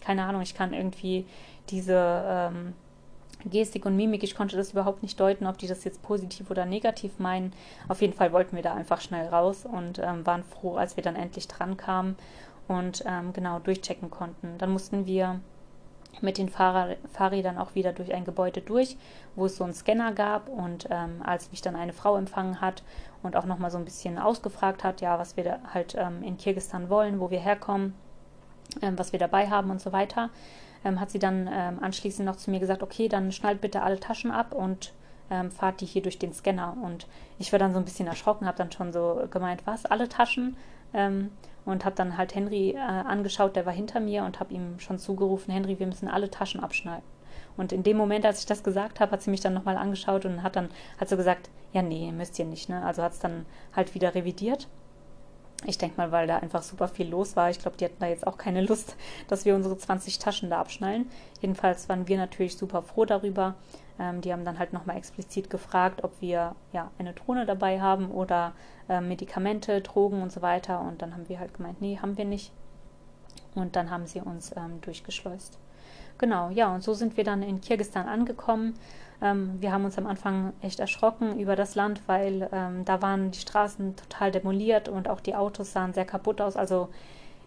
keine 0.00 0.24
Ahnung, 0.24 0.42
ich 0.42 0.54
kann 0.54 0.72
irgendwie 0.72 1.26
diese 1.68 2.22
ähm, 2.26 2.74
Gestik 3.44 3.86
und 3.86 3.96
Mimik, 3.96 4.22
ich 4.22 4.34
konnte 4.34 4.56
das 4.56 4.72
überhaupt 4.72 5.02
nicht 5.02 5.18
deuten, 5.18 5.46
ob 5.46 5.58
die 5.58 5.66
das 5.66 5.84
jetzt 5.84 6.02
positiv 6.02 6.50
oder 6.50 6.64
negativ 6.64 7.18
meinen. 7.18 7.52
Auf 7.88 8.00
jeden 8.00 8.12
Fall 8.12 8.32
wollten 8.32 8.56
wir 8.56 8.62
da 8.62 8.74
einfach 8.74 9.00
schnell 9.00 9.28
raus 9.28 9.64
und 9.64 9.98
ähm, 9.98 10.26
waren 10.26 10.44
froh, 10.44 10.76
als 10.76 10.96
wir 10.96 11.02
dann 11.02 11.16
endlich 11.16 11.48
dran 11.48 11.76
kamen 11.76 12.16
und 12.68 13.04
ähm, 13.06 13.32
genau 13.32 13.58
durchchecken 13.58 14.10
konnten. 14.10 14.58
Dann 14.58 14.70
mussten 14.70 15.06
wir 15.06 15.40
mit 16.20 16.38
den 16.38 16.48
Fahrrad 16.48 16.96
Fahrrädern 17.12 17.58
auch 17.58 17.74
wieder 17.74 17.92
durch 17.92 18.14
ein 18.14 18.24
Gebäude 18.24 18.60
durch, 18.60 18.96
wo 19.34 19.46
es 19.46 19.56
so 19.56 19.64
einen 19.64 19.74
Scanner 19.74 20.12
gab 20.12 20.48
und 20.48 20.88
ähm, 20.90 21.22
als 21.24 21.50
mich 21.50 21.62
dann 21.62 21.76
eine 21.76 21.92
Frau 21.92 22.16
empfangen 22.16 22.60
hat 22.60 22.82
und 23.22 23.36
auch 23.36 23.44
nochmal 23.44 23.70
so 23.70 23.78
ein 23.78 23.84
bisschen 23.84 24.18
ausgefragt 24.18 24.84
hat, 24.84 25.00
ja, 25.00 25.18
was 25.18 25.36
wir 25.36 25.60
halt 25.72 25.94
ähm, 25.98 26.22
in 26.22 26.36
Kirgistan 26.36 26.88
wollen, 26.88 27.20
wo 27.20 27.30
wir 27.30 27.40
herkommen, 27.40 27.94
ähm, 28.82 28.98
was 28.98 29.12
wir 29.12 29.18
dabei 29.18 29.48
haben 29.48 29.70
und 29.70 29.80
so 29.80 29.92
weiter, 29.92 30.30
ähm, 30.84 31.00
hat 31.00 31.10
sie 31.10 31.18
dann 31.18 31.48
ähm, 31.52 31.78
anschließend 31.80 32.26
noch 32.26 32.36
zu 32.36 32.50
mir 32.50 32.60
gesagt, 32.60 32.82
okay, 32.82 33.08
dann 33.08 33.32
schnallt 33.32 33.60
bitte 33.60 33.82
alle 33.82 34.00
Taschen 34.00 34.30
ab 34.30 34.54
und 34.54 34.92
ähm, 35.30 35.50
fahrt 35.50 35.80
die 35.80 35.86
hier 35.86 36.02
durch 36.02 36.18
den 36.18 36.32
Scanner 36.32 36.76
und 36.82 37.06
ich 37.38 37.52
war 37.52 37.58
dann 37.58 37.72
so 37.72 37.78
ein 37.78 37.84
bisschen 37.84 38.06
erschrocken, 38.06 38.46
habe 38.46 38.58
dann 38.58 38.72
schon 38.72 38.92
so 38.92 39.26
gemeint, 39.30 39.66
was, 39.66 39.84
alle 39.84 40.08
Taschen? 40.08 40.56
Und 41.66 41.84
habe 41.84 41.96
dann 41.96 42.16
halt 42.16 42.34
Henry 42.34 42.70
äh, 42.70 42.78
angeschaut, 42.78 43.56
der 43.56 43.66
war 43.66 43.72
hinter 43.72 44.00
mir 44.00 44.24
und 44.24 44.40
habe 44.40 44.54
ihm 44.54 44.78
schon 44.78 44.98
zugerufen, 44.98 45.52
Henry, 45.52 45.78
wir 45.78 45.86
müssen 45.86 46.08
alle 46.08 46.30
Taschen 46.30 46.60
abschneiden. 46.60 47.04
Und 47.56 47.72
in 47.72 47.82
dem 47.82 47.96
Moment, 47.96 48.24
als 48.24 48.40
ich 48.40 48.46
das 48.46 48.62
gesagt 48.62 49.00
habe, 49.00 49.12
hat 49.12 49.22
sie 49.22 49.30
mich 49.30 49.40
dann 49.40 49.54
nochmal 49.54 49.76
angeschaut 49.76 50.24
und 50.24 50.42
hat 50.42 50.56
dann 50.56 50.70
hat 50.98 51.08
so 51.08 51.16
gesagt, 51.16 51.50
ja, 51.72 51.82
nee, 51.82 52.12
müsst 52.12 52.38
ihr 52.38 52.44
nicht, 52.44 52.68
ne? 52.68 52.84
Also 52.84 53.02
hat 53.02 53.12
es 53.12 53.18
dann 53.18 53.46
halt 53.74 53.94
wieder 53.94 54.14
revidiert. 54.14 54.68
Ich 55.64 55.78
denke 55.78 55.96
mal, 55.96 56.12
weil 56.12 56.26
da 56.26 56.36
einfach 56.36 56.62
super 56.62 56.86
viel 56.86 57.08
los 57.08 57.34
war. 57.34 57.50
Ich 57.50 57.58
glaube, 57.58 57.76
die 57.78 57.86
hatten 57.86 57.98
da 57.98 58.06
jetzt 58.06 58.26
auch 58.26 58.36
keine 58.36 58.60
Lust, 58.60 58.96
dass 59.28 59.44
wir 59.44 59.54
unsere 59.54 59.76
20 59.76 60.18
Taschen 60.18 60.50
da 60.50 60.60
abschnallen. 60.60 61.10
Jedenfalls 61.40 61.88
waren 61.88 62.08
wir 62.08 62.18
natürlich 62.18 62.56
super 62.56 62.82
froh 62.82 63.04
darüber. 63.06 63.54
Ähm, 63.98 64.20
die 64.20 64.32
haben 64.32 64.44
dann 64.44 64.58
halt 64.58 64.72
nochmal 64.72 64.96
explizit 64.96 65.50
gefragt, 65.50 66.04
ob 66.04 66.20
wir 66.20 66.54
ja 66.72 66.90
eine 66.98 67.12
Drohne 67.12 67.46
dabei 67.46 67.80
haben 67.80 68.10
oder 68.10 68.52
äh, 68.88 69.00
Medikamente, 69.00 69.80
Drogen 69.80 70.22
und 70.22 70.32
so 70.32 70.42
weiter. 70.42 70.80
Und 70.80 71.02
dann 71.02 71.14
haben 71.14 71.28
wir 71.28 71.38
halt 71.38 71.54
gemeint, 71.54 71.80
nee, 71.80 71.98
haben 72.00 72.16
wir 72.16 72.24
nicht. 72.24 72.52
Und 73.54 73.76
dann 73.76 73.90
haben 73.90 74.06
sie 74.06 74.20
uns 74.20 74.54
ähm, 74.56 74.80
durchgeschleust. 74.82 75.58
Genau, 76.18 76.50
ja, 76.50 76.74
und 76.74 76.82
so 76.82 76.94
sind 76.94 77.16
wir 77.16 77.24
dann 77.24 77.42
in 77.42 77.60
Kirgistan 77.60 78.08
angekommen. 78.08 78.74
Ähm, 79.22 79.56
wir 79.60 79.72
haben 79.72 79.84
uns 79.84 79.98
am 79.98 80.06
Anfang 80.06 80.52
echt 80.60 80.80
erschrocken 80.80 81.38
über 81.38 81.56
das 81.56 81.74
Land, 81.74 82.02
weil 82.06 82.48
ähm, 82.52 82.84
da 82.84 83.02
waren 83.02 83.30
die 83.30 83.38
Straßen 83.38 83.96
total 83.96 84.30
demoliert 84.30 84.88
und 84.88 85.08
auch 85.08 85.20
die 85.20 85.34
Autos 85.34 85.72
sahen 85.72 85.92
sehr 85.94 86.04
kaputt 86.04 86.40
aus. 86.40 86.56
Also 86.56 86.88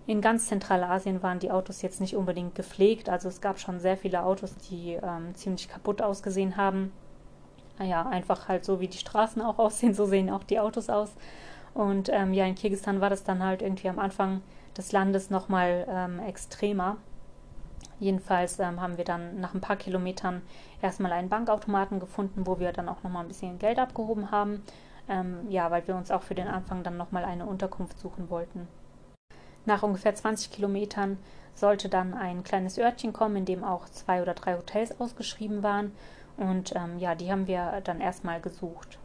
in 0.10 0.22
ganz 0.22 0.48
Zentralasien 0.48 1.22
waren 1.22 1.38
die 1.38 1.52
Autos 1.52 1.84
jetzt 1.84 2.02
nicht 2.02 2.16
unbedingt 2.16 2.56
gepflegt. 2.56 3.10
Also 3.10 3.30
es 3.30 3.42
gab 3.42 3.60
schon 3.60 3.80
sehr 3.80 3.96
viele 3.96 4.24
Autos, 4.24 4.56
die 4.58 4.94
ähm, 4.94 5.36
ziemlich 5.36 5.70
kaputt 5.70 6.02
ausgesehen 6.02 6.58
haben. 6.58 6.92
ja, 7.80 8.08
einfach 8.08 8.48
halt 8.48 8.66
so 8.66 8.80
wie 8.80 8.88
die 8.88 8.98
Straßen 8.98 9.40
auch 9.40 9.60
aussehen, 9.60 9.94
so 9.94 10.06
sehen 10.06 10.32
auch 10.32 10.44
die 10.44 10.60
Autos 10.60 10.90
aus. 10.90 11.12
Und 11.76 12.10
ähm, 12.12 12.34
ja, 12.34 12.46
in 12.46 12.56
Kirgisistan 12.56 13.02
war 13.02 13.12
das 13.12 13.24
dann 13.24 13.44
halt 13.44 13.62
irgendwie 13.62 13.88
am 13.88 14.00
Anfang 14.00 14.42
des 14.76 14.92
Landes 14.92 15.30
nochmal 15.30 15.86
ähm, 15.88 16.18
extremer. 16.18 16.98
Jedenfalls 18.00 18.58
ähm, 18.58 18.82
haben 18.82 18.98
wir 18.98 19.06
dann 19.06 19.40
nach 19.40 19.54
ein 19.54 19.62
paar 19.62 19.76
Kilometern 19.76 20.42
erstmal 20.82 21.12
einen 21.12 21.30
Bankautomaten 21.30 22.00
gefunden, 22.00 22.48
wo 22.48 22.60
wir 22.60 22.74
dann 22.74 22.90
auch 22.90 23.04
nochmal 23.04 23.26
ein 23.26 23.28
bisschen 23.28 23.60
Geld 23.60 23.78
abgehoben 23.78 24.32
haben. 24.32 24.64
Ähm, 25.08 25.46
ja, 25.50 25.70
weil 25.70 25.88
wir 25.88 25.96
uns 25.96 26.10
auch 26.10 26.24
für 26.24 26.36
den 26.36 26.48
Anfang 26.48 26.82
dann 26.82 26.98
nochmal 26.98 27.26
eine 27.26 27.46
Unterkunft 27.46 28.00
suchen 28.00 28.32
wollten. 28.32 28.68
Nach 29.70 29.84
ungefähr 29.84 30.16
20 30.16 30.50
Kilometern 30.50 31.20
sollte 31.54 31.90
dann 31.90 32.16
ein 32.16 32.44
kleines 32.44 32.80
Örtchen 32.80 33.14
kommen, 33.14 33.36
in 33.36 33.46
dem 33.46 33.64
auch 33.64 33.88
zwei 33.88 34.24
oder 34.24 34.34
drei 34.34 34.56
Hotels 34.56 35.00
ausgeschrieben 35.00 35.62
waren. 35.62 35.92
Und 36.38 36.76
ähm, 36.76 36.98
ja, 36.98 37.14
die 37.14 37.32
haben 37.32 37.46
wir 37.46 37.80
dann 37.84 38.02
erstmal 38.02 38.42
gesucht. 38.42 38.98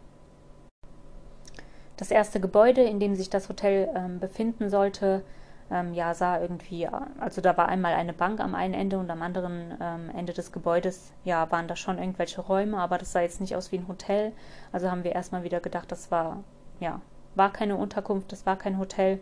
Das 1.98 2.10
erste 2.10 2.40
Gebäude, 2.40 2.80
in 2.80 2.98
dem 2.98 3.14
sich 3.14 3.28
das 3.28 3.50
Hotel 3.50 3.90
ähm, 3.94 4.20
befinden 4.20 4.70
sollte, 4.70 5.22
ähm, 5.70 5.92
ja, 5.92 6.14
sah 6.14 6.40
irgendwie, 6.40 6.88
also 7.20 7.42
da 7.42 7.58
war 7.58 7.68
einmal 7.68 7.92
eine 7.92 8.14
Bank 8.14 8.40
am 8.40 8.54
einen 8.54 8.72
Ende 8.72 8.98
und 8.98 9.10
am 9.10 9.20
anderen 9.20 9.76
ähm, 9.82 10.10
Ende 10.16 10.32
des 10.32 10.50
Gebäudes, 10.50 11.12
ja, 11.24 11.50
waren 11.50 11.68
da 11.68 11.76
schon 11.76 11.98
irgendwelche 11.98 12.40
Räume, 12.40 12.78
aber 12.78 12.96
das 12.96 13.12
sah 13.12 13.20
jetzt 13.20 13.42
nicht 13.42 13.54
aus 13.54 13.70
wie 13.70 13.76
ein 13.76 13.88
Hotel. 13.88 14.32
Also 14.72 14.90
haben 14.90 15.04
wir 15.04 15.12
erstmal 15.12 15.42
wieder 15.42 15.60
gedacht, 15.60 15.92
das 15.92 16.10
war, 16.10 16.42
ja, 16.80 17.02
war 17.34 17.52
keine 17.52 17.76
Unterkunft, 17.76 18.32
das 18.32 18.46
war 18.46 18.56
kein 18.56 18.78
Hotel. 18.78 19.20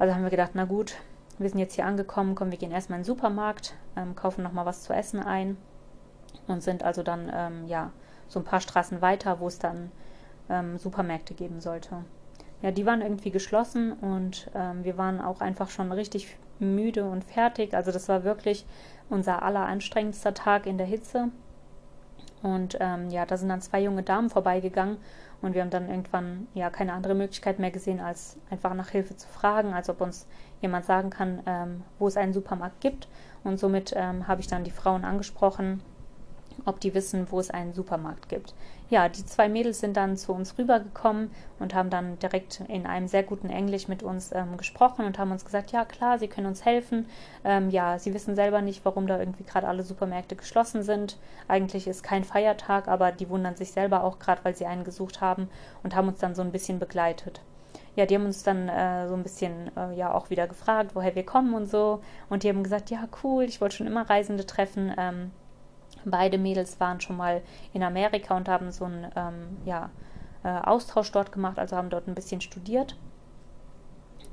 Also 0.00 0.14
haben 0.14 0.24
wir 0.24 0.30
gedacht, 0.30 0.52
na 0.54 0.64
gut, 0.64 0.96
wir 1.38 1.48
sind 1.48 1.60
jetzt 1.60 1.74
hier 1.74 1.86
angekommen, 1.86 2.34
kommen, 2.34 2.50
wir 2.50 2.58
gehen 2.58 2.72
erstmal 2.72 2.98
in 2.98 3.02
den 3.02 3.06
Supermarkt, 3.06 3.74
ähm, 3.96 4.16
kaufen 4.16 4.42
nochmal 4.42 4.66
was 4.66 4.82
zu 4.82 4.92
essen 4.92 5.22
ein 5.22 5.56
und 6.48 6.64
sind 6.64 6.82
also 6.82 7.04
dann, 7.04 7.30
ähm, 7.32 7.66
ja, 7.68 7.92
so 8.26 8.40
ein 8.40 8.44
paar 8.44 8.60
Straßen 8.60 9.00
weiter, 9.00 9.38
wo 9.38 9.46
es 9.46 9.60
dann 9.60 9.92
ähm, 10.48 10.76
Supermärkte 10.78 11.34
geben 11.34 11.60
sollte 11.60 12.04
ja, 12.62 12.70
die 12.70 12.84
waren 12.86 13.00
irgendwie 13.00 13.30
geschlossen 13.30 13.92
und 13.92 14.50
ähm, 14.54 14.84
wir 14.84 14.98
waren 14.98 15.20
auch 15.20 15.40
einfach 15.40 15.70
schon 15.70 15.92
richtig 15.92 16.36
müde 16.58 17.04
und 17.04 17.24
fertig. 17.24 17.74
Also 17.74 17.90
das 17.90 18.08
war 18.08 18.24
wirklich 18.24 18.66
unser 19.08 19.42
alleranstrengendster 19.42 20.34
Tag 20.34 20.66
in 20.66 20.76
der 20.76 20.86
Hitze. 20.86 21.28
Und 22.42 22.76
ähm, 22.80 23.10
ja, 23.10 23.26
da 23.26 23.36
sind 23.36 23.48
dann 23.48 23.60
zwei 23.60 23.82
junge 23.82 24.02
Damen 24.02 24.30
vorbeigegangen 24.30 24.98
und 25.42 25.54
wir 25.54 25.62
haben 25.62 25.70
dann 25.70 25.88
irgendwann 25.88 26.48
ja 26.54 26.70
keine 26.70 26.92
andere 26.92 27.14
Möglichkeit 27.14 27.58
mehr 27.58 27.70
gesehen, 27.70 28.00
als 28.00 28.36
einfach 28.50 28.74
nach 28.74 28.90
Hilfe 28.90 29.16
zu 29.16 29.26
fragen, 29.28 29.72
als 29.72 29.88
ob 29.88 30.00
uns 30.00 30.26
jemand 30.60 30.84
sagen 30.84 31.10
kann, 31.10 31.40
ähm, 31.46 31.82
wo 31.98 32.06
es 32.08 32.16
einen 32.16 32.32
Supermarkt 32.32 32.80
gibt. 32.80 33.08
Und 33.42 33.58
somit 33.58 33.94
ähm, 33.96 34.28
habe 34.28 34.42
ich 34.42 34.48
dann 34.48 34.64
die 34.64 34.70
Frauen 34.70 35.04
angesprochen, 35.04 35.80
ob 36.66 36.80
die 36.80 36.92
wissen, 36.94 37.26
wo 37.30 37.40
es 37.40 37.50
einen 37.50 37.72
Supermarkt 37.72 38.28
gibt. 38.28 38.54
Ja, 38.90 39.08
die 39.08 39.24
zwei 39.24 39.48
Mädels 39.48 39.78
sind 39.78 39.96
dann 39.96 40.16
zu 40.16 40.32
uns 40.32 40.58
rübergekommen 40.58 41.30
und 41.60 41.74
haben 41.74 41.90
dann 41.90 42.18
direkt 42.18 42.60
in 42.66 42.86
einem 42.86 43.06
sehr 43.06 43.22
guten 43.22 43.48
Englisch 43.48 43.86
mit 43.86 44.02
uns 44.02 44.32
ähm, 44.32 44.56
gesprochen 44.56 45.04
und 45.06 45.16
haben 45.16 45.30
uns 45.30 45.44
gesagt, 45.44 45.70
ja 45.70 45.84
klar, 45.84 46.18
sie 46.18 46.26
können 46.26 46.48
uns 46.48 46.64
helfen. 46.64 47.06
Ähm, 47.44 47.70
ja, 47.70 48.00
sie 48.00 48.12
wissen 48.14 48.34
selber 48.34 48.62
nicht, 48.62 48.84
warum 48.84 49.06
da 49.06 49.20
irgendwie 49.20 49.44
gerade 49.44 49.68
alle 49.68 49.84
Supermärkte 49.84 50.34
geschlossen 50.34 50.82
sind. 50.82 51.18
Eigentlich 51.46 51.86
ist 51.86 52.02
kein 52.02 52.24
Feiertag, 52.24 52.88
aber 52.88 53.12
die 53.12 53.28
wundern 53.28 53.54
sich 53.54 53.70
selber 53.70 54.02
auch 54.02 54.18
gerade, 54.18 54.44
weil 54.44 54.56
sie 54.56 54.66
einen 54.66 54.82
gesucht 54.82 55.20
haben 55.20 55.48
und 55.84 55.94
haben 55.94 56.08
uns 56.08 56.18
dann 56.18 56.34
so 56.34 56.42
ein 56.42 56.52
bisschen 56.52 56.80
begleitet 56.80 57.40
ja, 57.96 58.06
die 58.06 58.14
haben 58.14 58.24
uns 58.24 58.42
dann 58.42 58.68
äh, 58.68 59.08
so 59.08 59.14
ein 59.14 59.22
bisschen 59.22 59.70
äh, 59.76 59.94
ja 59.94 60.14
auch 60.14 60.30
wieder 60.30 60.46
gefragt, 60.46 60.92
woher 60.94 61.14
wir 61.14 61.24
kommen 61.24 61.54
und 61.54 61.66
so. 61.66 62.00
Und 62.28 62.42
die 62.42 62.48
haben 62.48 62.62
gesagt, 62.62 62.90
ja, 62.90 63.08
cool, 63.22 63.44
ich 63.44 63.60
wollte 63.60 63.76
schon 63.76 63.86
immer 63.86 64.08
Reisende 64.08 64.46
treffen. 64.46 64.94
Ähm, 64.96 65.32
Beide 66.04 66.38
Mädels 66.38 66.80
waren 66.80 67.00
schon 67.00 67.16
mal 67.16 67.42
in 67.72 67.82
Amerika 67.82 68.36
und 68.36 68.48
haben 68.48 68.70
so 68.72 68.84
einen 68.84 69.10
ähm, 69.16 69.58
ja, 69.64 69.90
äh, 70.44 70.48
Austausch 70.48 71.10
dort 71.12 71.32
gemacht, 71.32 71.58
also 71.58 71.76
haben 71.76 71.90
dort 71.90 72.08
ein 72.08 72.14
bisschen 72.14 72.40
studiert. 72.40 72.96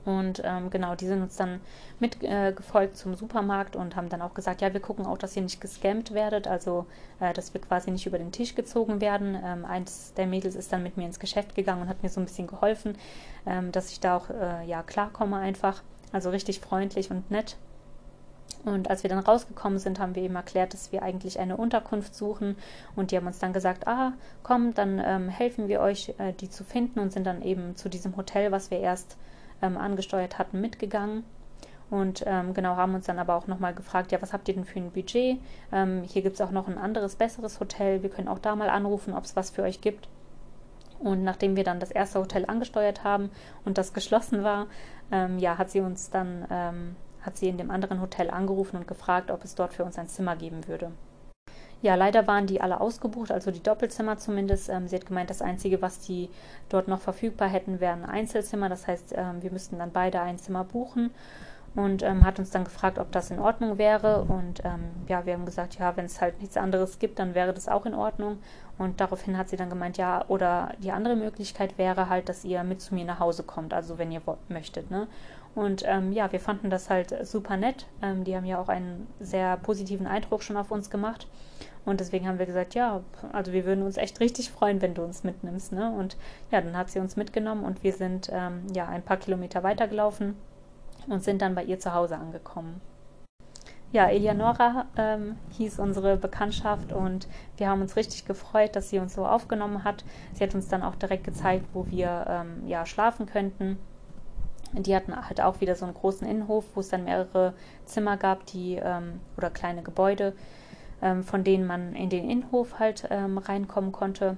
Und 0.08 0.42
ähm, 0.46 0.70
genau, 0.70 0.96
die 0.96 1.06
sind 1.06 1.22
uns 1.22 1.36
dann 1.36 1.60
mitgefolgt 2.00 2.94
äh, 2.94 2.96
zum 2.96 3.14
Supermarkt 3.16 3.76
und 3.76 3.98
haben 3.98 4.08
dann 4.08 4.22
auch 4.22 4.34
gesagt, 4.34 4.62
ja, 4.62 4.72
wir 4.72 4.80
gucken 4.80 5.06
auch, 5.06 5.18
dass 5.18 5.36
ihr 5.36 5.42
nicht 5.42 5.60
gescammt 5.60 6.14
werdet, 6.14 6.48
also 6.48 6.86
äh, 7.20 7.34
dass 7.34 7.54
wir 7.54 7.60
quasi 7.60 7.92
nicht 7.92 8.06
über 8.06 8.18
den 8.18 8.32
Tisch 8.32 8.56
gezogen 8.56 9.02
werden. 9.02 9.38
Ähm, 9.44 9.66
eins 9.66 10.14
der 10.14 10.26
Mädels 10.26 10.56
ist 10.56 10.72
dann 10.72 10.82
mit 10.82 10.96
mir 10.96 11.06
ins 11.06 11.20
Geschäft 11.20 11.56
gegangen 11.56 11.82
und 11.82 11.90
hat 11.90 12.04
mir 12.04 12.10
so 12.10 12.22
ein 12.22 12.26
bisschen 12.26 12.48
geholfen, 12.48 12.98
ähm, 13.46 13.74
dass 13.74 13.92
ich 13.92 14.00
da 14.00 14.16
auch 14.16 14.30
äh, 14.30 14.66
ja 14.66 14.82
klarkomme 14.82 15.38
einfach. 15.38 15.84
Also 16.14 16.30
richtig 16.30 16.62
freundlich 16.62 17.12
und 17.12 17.30
nett. 17.30 17.58
Und 18.66 18.90
als 18.90 19.04
wir 19.04 19.10
dann 19.10 19.20
rausgekommen 19.20 19.80
sind, 19.80 20.00
haben 20.00 20.16
wir 20.16 20.24
ihm 20.24 20.36
erklärt, 20.36 20.74
dass 20.74 20.92
wir 20.92 21.02
eigentlich 21.02 21.40
eine 21.40 21.58
Unterkunft 21.58 22.16
suchen. 22.16 22.58
Und 22.96 23.12
die 23.12 23.18
haben 23.18 23.28
uns 23.28 23.40
dann 23.40 23.54
gesagt, 23.54 23.88
ah, 23.88 24.14
komm, 24.44 24.74
dann 24.74 25.02
ähm, 25.04 25.30
helfen 25.30 25.68
wir 25.68 25.80
euch, 25.80 26.14
äh, 26.18 26.34
die 26.34 26.50
zu 26.50 26.64
finden 26.64 27.00
und 27.00 27.14
sind 27.14 27.26
dann 27.26 27.42
eben 27.42 27.76
zu 27.76 27.90
diesem 27.90 28.18
Hotel, 28.18 28.52
was 28.52 28.70
wir 28.72 28.80
erst 28.80 29.18
ähm, 29.62 29.78
angesteuert 29.78 30.38
hatten, 30.38 30.60
mitgegangen. 30.60 31.24
Und 31.90 32.24
ähm, 32.28 32.54
genau 32.54 32.76
haben 32.76 32.96
uns 32.96 33.06
dann 33.06 33.20
aber 33.20 33.36
auch 33.36 33.48
nochmal 33.48 33.74
gefragt, 33.74 34.12
ja, 34.12 34.22
was 34.22 34.34
habt 34.34 34.50
ihr 34.50 34.56
denn 34.56 34.66
für 34.66 34.80
ein 34.80 34.92
Budget? 34.92 35.40
Ähm, 35.72 36.04
hier 36.04 36.22
gibt 36.22 36.36
es 36.36 36.42
auch 36.42 36.52
noch 36.52 36.68
ein 36.68 36.78
anderes, 36.78 37.16
besseres 37.16 37.62
Hotel. 37.62 38.04
Wir 38.04 38.10
können 38.10 38.28
auch 38.28 38.40
da 38.40 38.56
mal 38.56 38.70
anrufen, 38.70 39.14
ob 39.14 39.24
es 39.24 39.38
was 39.38 39.50
für 39.50 39.64
euch 39.64 39.80
gibt. 39.80 40.10
Und 41.00 41.24
nachdem 41.24 41.56
wir 41.56 41.64
dann 41.64 41.80
das 41.80 41.92
erste 41.92 42.20
Hotel 42.20 42.46
angesteuert 42.48 43.04
haben 43.04 43.30
und 43.64 43.78
das 43.78 43.94
geschlossen 43.94 44.44
war, 44.44 44.68
ähm, 45.12 45.40
ja, 45.40 45.58
hat 45.58 45.70
sie 45.70 45.80
uns 45.80 46.10
dann 46.10 46.46
ähm, 46.50 46.96
hat 47.28 47.38
sie 47.38 47.50
in 47.50 47.60
dem 47.60 47.70
anderen 47.70 48.02
Hotel 48.02 48.32
angerufen 48.32 48.78
und 48.78 48.88
gefragt, 48.88 49.30
ob 49.30 49.44
es 49.44 49.54
dort 49.54 49.74
für 49.74 49.84
uns 49.84 50.00
ein 50.00 50.08
Zimmer 50.08 50.36
geben 50.36 50.68
würde. 50.68 50.92
Ja, 51.84 51.94
leider 51.94 52.26
waren 52.26 52.48
die 52.48 52.60
alle 52.60 52.82
ausgebucht, 52.82 53.32
also 53.32 53.52
die 53.52 53.62
Doppelzimmer 53.62 54.18
zumindest. 54.18 54.70
Ähm, 54.70 54.88
sie 54.88 54.96
hat 54.96 55.06
gemeint, 55.06 55.30
das 55.30 55.44
Einzige, 55.44 55.82
was 55.82 56.00
die 56.00 56.30
dort 56.70 56.88
noch 56.88 57.00
verfügbar 57.00 57.48
hätten, 57.50 57.80
wären 57.80 58.04
Einzelzimmer. 58.04 58.68
Das 58.68 58.88
heißt, 58.88 59.14
ähm, 59.16 59.44
wir 59.44 59.52
müssten 59.52 59.78
dann 59.78 59.92
beide 59.92 60.20
ein 60.22 60.40
Zimmer 60.40 60.64
buchen 60.64 61.12
und 61.76 62.02
ähm, 62.02 62.26
hat 62.26 62.40
uns 62.40 62.50
dann 62.50 62.64
gefragt, 62.64 62.98
ob 62.98 63.12
das 63.12 63.30
in 63.30 63.38
Ordnung 63.38 63.78
wäre. 63.78 64.24
Und 64.24 64.66
ähm, 64.66 64.86
ja, 65.08 65.28
wir 65.28 65.34
haben 65.34 65.46
gesagt, 65.46 65.78
ja, 65.78 65.96
wenn 65.96 66.06
es 66.06 66.20
halt 66.20 66.40
nichts 66.40 66.58
anderes 66.58 66.98
gibt, 66.98 67.20
dann 67.20 67.36
wäre 67.36 67.54
das 67.54 67.68
auch 67.68 67.86
in 67.86 67.94
Ordnung. 67.94 68.40
Und 68.80 69.00
daraufhin 69.00 69.38
hat 69.38 69.50
sie 69.50 69.58
dann 69.58 69.70
gemeint, 69.70 69.98
ja, 69.98 70.26
oder 70.28 70.72
die 70.80 70.92
andere 70.92 71.16
Möglichkeit 71.16 71.78
wäre 71.78 72.10
halt, 72.10 72.30
dass 72.30 72.44
ihr 72.44 72.64
mit 72.64 72.82
zu 72.82 72.96
mir 72.96 73.06
nach 73.06 73.20
Hause 73.20 73.44
kommt, 73.44 73.76
also 73.76 74.00
wenn 74.00 74.12
ihr 74.12 74.22
möchtet. 74.50 74.90
Ne? 74.90 75.08
Und 75.58 75.82
ähm, 75.88 76.12
ja, 76.12 76.32
wir 76.32 76.40
fanden 76.40 76.70
das 76.70 76.88
halt 76.88 77.26
super 77.26 77.58
nett. 77.58 77.88
Ähm, 78.04 78.24
die 78.24 78.36
haben 78.36 78.46
ja 78.46 78.62
auch 78.62 78.70
einen 78.70 79.08
sehr 79.20 79.58
positiven 79.58 80.06
Eindruck 80.06 80.44
schon 80.44 80.56
auf 80.56 80.70
uns 80.70 80.92
gemacht. 80.92 81.28
Und 81.84 82.00
deswegen 82.00 82.28
haben 82.28 82.38
wir 82.38 82.46
gesagt, 82.46 82.76
ja, 82.76 83.02
also 83.34 83.54
wir 83.54 83.66
würden 83.66 83.84
uns 83.84 83.98
echt 83.98 84.20
richtig 84.20 84.52
freuen, 84.52 84.84
wenn 84.84 84.94
du 84.94 85.02
uns 85.02 85.24
mitnimmst. 85.24 85.72
Ne? 85.72 85.90
Und 85.90 86.16
ja, 86.52 86.62
dann 86.62 86.78
hat 86.78 86.92
sie 86.92 87.00
uns 87.00 87.16
mitgenommen 87.16 87.64
und 87.64 87.82
wir 87.82 87.92
sind 87.92 88.30
ähm, 88.32 88.68
ja 88.72 88.88
ein 88.88 89.02
paar 89.02 89.18
Kilometer 89.18 89.64
weitergelaufen 89.64 90.36
und 91.10 91.24
sind 91.24 91.42
dann 91.42 91.56
bei 91.56 91.64
ihr 91.64 91.80
zu 91.80 91.92
Hause 91.92 92.18
angekommen. 92.18 92.80
Ja, 93.92 94.10
Eleonora 94.10 94.86
ähm, 94.96 95.38
hieß 95.58 95.80
unsere 95.80 96.18
Bekanntschaft 96.18 96.94
und 96.94 97.28
wir 97.56 97.68
haben 97.68 97.82
uns 97.82 97.96
richtig 97.96 98.26
gefreut, 98.26 98.76
dass 98.76 98.92
sie 98.92 99.00
uns 99.00 99.16
so 99.16 99.26
aufgenommen 99.26 99.84
hat. 99.84 100.06
Sie 100.34 100.44
hat 100.44 100.54
uns 100.54 100.68
dann 100.68 100.84
auch 100.84 100.94
direkt 100.94 101.24
gezeigt, 101.24 101.66
wo 101.74 101.88
wir 101.88 102.28
ähm, 102.30 102.68
ja 102.68 102.86
schlafen 102.86 103.26
könnten 103.26 103.80
die 104.74 104.96
hatten 104.96 105.16
halt 105.16 105.42
auch 105.42 105.62
wieder 105.62 105.76
so 105.76 105.86
einen 105.86 105.94
großen 105.94 106.28
Innenhof, 106.28 106.66
wo 106.76 106.82
es 106.82 106.90
dann 106.90 107.06
mehrere 107.06 107.54
Zimmer 107.86 108.18
gab, 108.18 108.46
die 108.48 108.76
ähm, 108.76 109.20
oder 109.38 109.50
kleine 109.50 109.84
Gebäude, 109.84 110.34
ähm, 111.02 111.24
von 111.24 111.44
denen 111.44 111.66
man 111.66 111.96
in 111.96 112.10
den 112.10 112.30
Innenhof 112.30 112.80
halt 112.80 113.08
ähm, 113.10 113.38
reinkommen 113.38 113.92
konnte. 113.92 114.38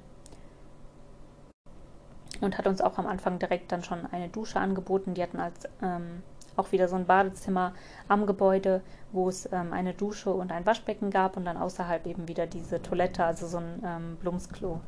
Und 2.41 2.57
hat 2.57 2.67
uns 2.67 2.79
auch 2.79 2.97
am 2.97 3.07
Anfang 3.07 3.39
direkt 3.39 3.71
dann 3.71 3.83
schon 3.83 4.05
eine 4.11 4.29
Dusche 4.29 4.59
angeboten. 4.59 5.13
Die 5.13 5.23
hatten 5.23 5.39
als 5.39 5.67
ähm, 5.81 6.23
auch 6.55 6.71
wieder 6.71 6.87
so 6.87 6.95
ein 6.95 7.05
Badezimmer 7.05 7.73
am 8.07 8.25
Gebäude, 8.25 8.81
wo 9.11 9.27
es 9.27 9.51
ähm, 9.51 9.73
eine 9.73 9.93
Dusche 9.93 10.31
und 10.31 10.51
ein 10.51 10.65
Waschbecken 10.65 11.09
gab 11.09 11.35
und 11.37 11.45
dann 11.45 11.57
außerhalb 11.57 12.05
eben 12.05 12.27
wieder 12.27 12.47
diese 12.47 12.81
Toilette, 12.81 13.25
also 13.25 13.47
so 13.47 13.57
ein 13.57 13.81
ähm, 13.83 14.17
Blumsklo. 14.21 14.79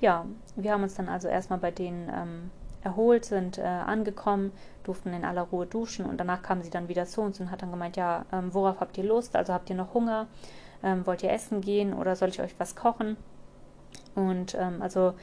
Ja, 0.00 0.26
wir 0.54 0.72
haben 0.72 0.82
uns 0.84 0.94
dann 0.94 1.08
also 1.08 1.26
erstmal 1.26 1.58
bei 1.58 1.72
denen 1.72 2.50
erholt, 2.82 3.24
sind 3.24 3.58
äh, 3.58 3.62
angekommen, 3.62 4.52
durften 4.84 5.12
in 5.12 5.24
aller 5.24 5.42
Ruhe 5.42 5.66
duschen 5.66 6.06
und 6.06 6.18
danach 6.18 6.42
kamen 6.42 6.62
sie 6.62 6.70
dann 6.70 6.88
wieder 6.88 7.06
zu 7.06 7.20
uns 7.20 7.40
und 7.40 7.50
hat 7.50 7.62
dann 7.62 7.70
gemeint, 7.70 7.96
ja, 7.96 8.24
ähm, 8.32 8.54
worauf 8.54 8.80
habt 8.80 8.96
ihr 8.98 9.04
Lust? 9.04 9.36
Also 9.36 9.52
habt 9.52 9.68
ihr 9.70 9.76
noch 9.76 9.94
Hunger? 9.94 10.26
Ähm, 10.82 11.06
wollt 11.06 11.22
ihr 11.22 11.32
essen 11.32 11.60
gehen 11.60 11.92
oder 11.92 12.14
soll 12.16 12.28
ich 12.28 12.40
euch 12.40 12.54
was 12.58 12.76
kochen? 12.76 13.16
Und 14.14 14.54
ähm, 14.54 14.80
also 14.80 15.14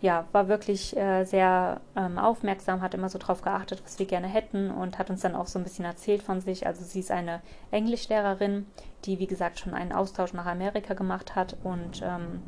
ja, 0.00 0.26
war 0.32 0.48
wirklich 0.48 0.96
äh, 0.96 1.24
sehr 1.24 1.80
ähm, 1.96 2.18
aufmerksam, 2.18 2.82
hat 2.82 2.94
immer 2.94 3.08
so 3.08 3.18
drauf 3.18 3.40
geachtet, 3.40 3.82
was 3.84 3.98
wir 3.98 4.06
gerne 4.06 4.26
hätten 4.26 4.70
und 4.70 4.98
hat 4.98 5.08
uns 5.08 5.22
dann 5.22 5.34
auch 5.34 5.46
so 5.46 5.58
ein 5.58 5.64
bisschen 5.64 5.84
erzählt 5.84 6.22
von 6.22 6.40
sich. 6.40 6.66
Also 6.66 6.84
sie 6.84 7.00
ist 7.00 7.10
eine 7.10 7.40
Englischlehrerin, 7.70 8.66
die 9.04 9.18
wie 9.18 9.26
gesagt 9.26 9.58
schon 9.58 9.72
einen 9.72 9.92
Austausch 9.92 10.34
nach 10.34 10.46
Amerika 10.46 10.94
gemacht 10.94 11.34
hat 11.34 11.56
und 11.64 12.02
ähm, 12.04 12.42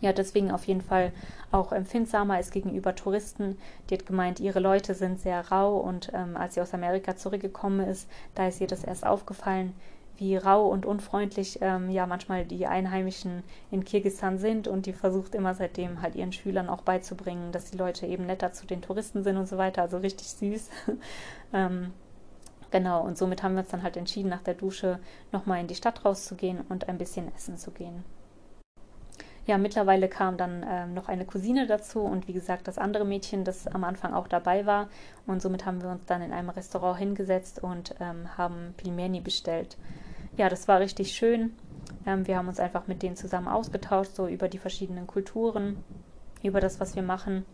ja, 0.00 0.12
deswegen 0.12 0.50
auf 0.50 0.64
jeden 0.66 0.80
Fall 0.80 1.12
auch 1.50 1.72
empfindsamer 1.72 2.38
ist 2.38 2.52
gegenüber 2.52 2.94
Touristen. 2.94 3.58
Die 3.88 3.94
hat 3.94 4.06
gemeint, 4.06 4.38
ihre 4.38 4.60
Leute 4.60 4.94
sind 4.94 5.20
sehr 5.20 5.50
rau 5.50 5.78
und 5.78 6.10
ähm, 6.14 6.36
als 6.36 6.54
sie 6.54 6.60
aus 6.60 6.74
Amerika 6.74 7.16
zurückgekommen 7.16 7.80
ist, 7.80 8.08
da 8.34 8.46
ist 8.46 8.60
ihr 8.60 8.68
das 8.68 8.84
erst 8.84 9.04
aufgefallen, 9.04 9.74
wie 10.16 10.36
rau 10.36 10.66
und 10.66 10.84
unfreundlich 10.84 11.58
ähm, 11.62 11.90
ja 11.90 12.06
manchmal 12.06 12.44
die 12.44 12.66
Einheimischen 12.66 13.44
in 13.70 13.84
Kirgisistan 13.84 14.38
sind 14.38 14.66
und 14.68 14.86
die 14.86 14.92
versucht 14.92 15.34
immer 15.34 15.54
seitdem 15.54 16.02
halt 16.02 16.16
ihren 16.16 16.32
Schülern 16.32 16.68
auch 16.68 16.82
beizubringen, 16.82 17.52
dass 17.52 17.70
die 17.70 17.78
Leute 17.78 18.06
eben 18.06 18.26
netter 18.26 18.52
zu 18.52 18.66
den 18.66 18.82
Touristen 18.82 19.22
sind 19.22 19.36
und 19.36 19.48
so 19.48 19.58
weiter. 19.58 19.82
Also 19.82 19.98
richtig 19.98 20.28
süß. 20.28 20.70
ähm, 21.52 21.92
genau, 22.70 23.04
und 23.04 23.16
somit 23.16 23.42
haben 23.42 23.54
wir 23.54 23.60
uns 23.60 23.70
dann 23.70 23.84
halt 23.84 23.96
entschieden, 23.96 24.28
nach 24.28 24.42
der 24.42 24.54
Dusche 24.54 24.98
nochmal 25.32 25.60
in 25.60 25.68
die 25.68 25.76
Stadt 25.76 26.04
rauszugehen 26.04 26.60
und 26.68 26.88
ein 26.88 26.98
bisschen 26.98 27.32
essen 27.34 27.56
zu 27.56 27.70
gehen. 27.70 28.04
Ja, 29.48 29.56
mittlerweile 29.56 30.10
kam 30.10 30.36
dann 30.36 30.62
ähm, 30.68 30.92
noch 30.92 31.08
eine 31.08 31.24
Cousine 31.24 31.66
dazu 31.66 32.00
und 32.00 32.28
wie 32.28 32.34
gesagt 32.34 32.68
das 32.68 32.76
andere 32.76 33.06
Mädchen, 33.06 33.44
das 33.44 33.66
am 33.66 33.82
Anfang 33.82 34.12
auch 34.12 34.28
dabei 34.28 34.66
war. 34.66 34.90
Und 35.26 35.40
somit 35.40 35.64
haben 35.64 35.80
wir 35.80 35.88
uns 35.88 36.04
dann 36.04 36.20
in 36.20 36.34
einem 36.34 36.50
Restaurant 36.50 36.98
hingesetzt 36.98 37.62
und 37.62 37.94
ähm, 37.98 38.36
haben 38.36 38.74
Pilmeni 38.76 39.20
bestellt. 39.20 39.78
Ja, 40.36 40.50
das 40.50 40.68
war 40.68 40.80
richtig 40.80 41.12
schön. 41.12 41.54
Ähm, 42.04 42.26
wir 42.26 42.36
haben 42.36 42.48
uns 42.48 42.60
einfach 42.60 42.88
mit 42.88 43.02
denen 43.02 43.16
zusammen 43.16 43.48
ausgetauscht, 43.48 44.14
so 44.14 44.28
über 44.28 44.48
die 44.48 44.58
verschiedenen 44.58 45.06
Kulturen, 45.06 45.82
über 46.42 46.60
das, 46.60 46.78
was 46.78 46.94
wir 46.94 47.02
machen 47.02 47.46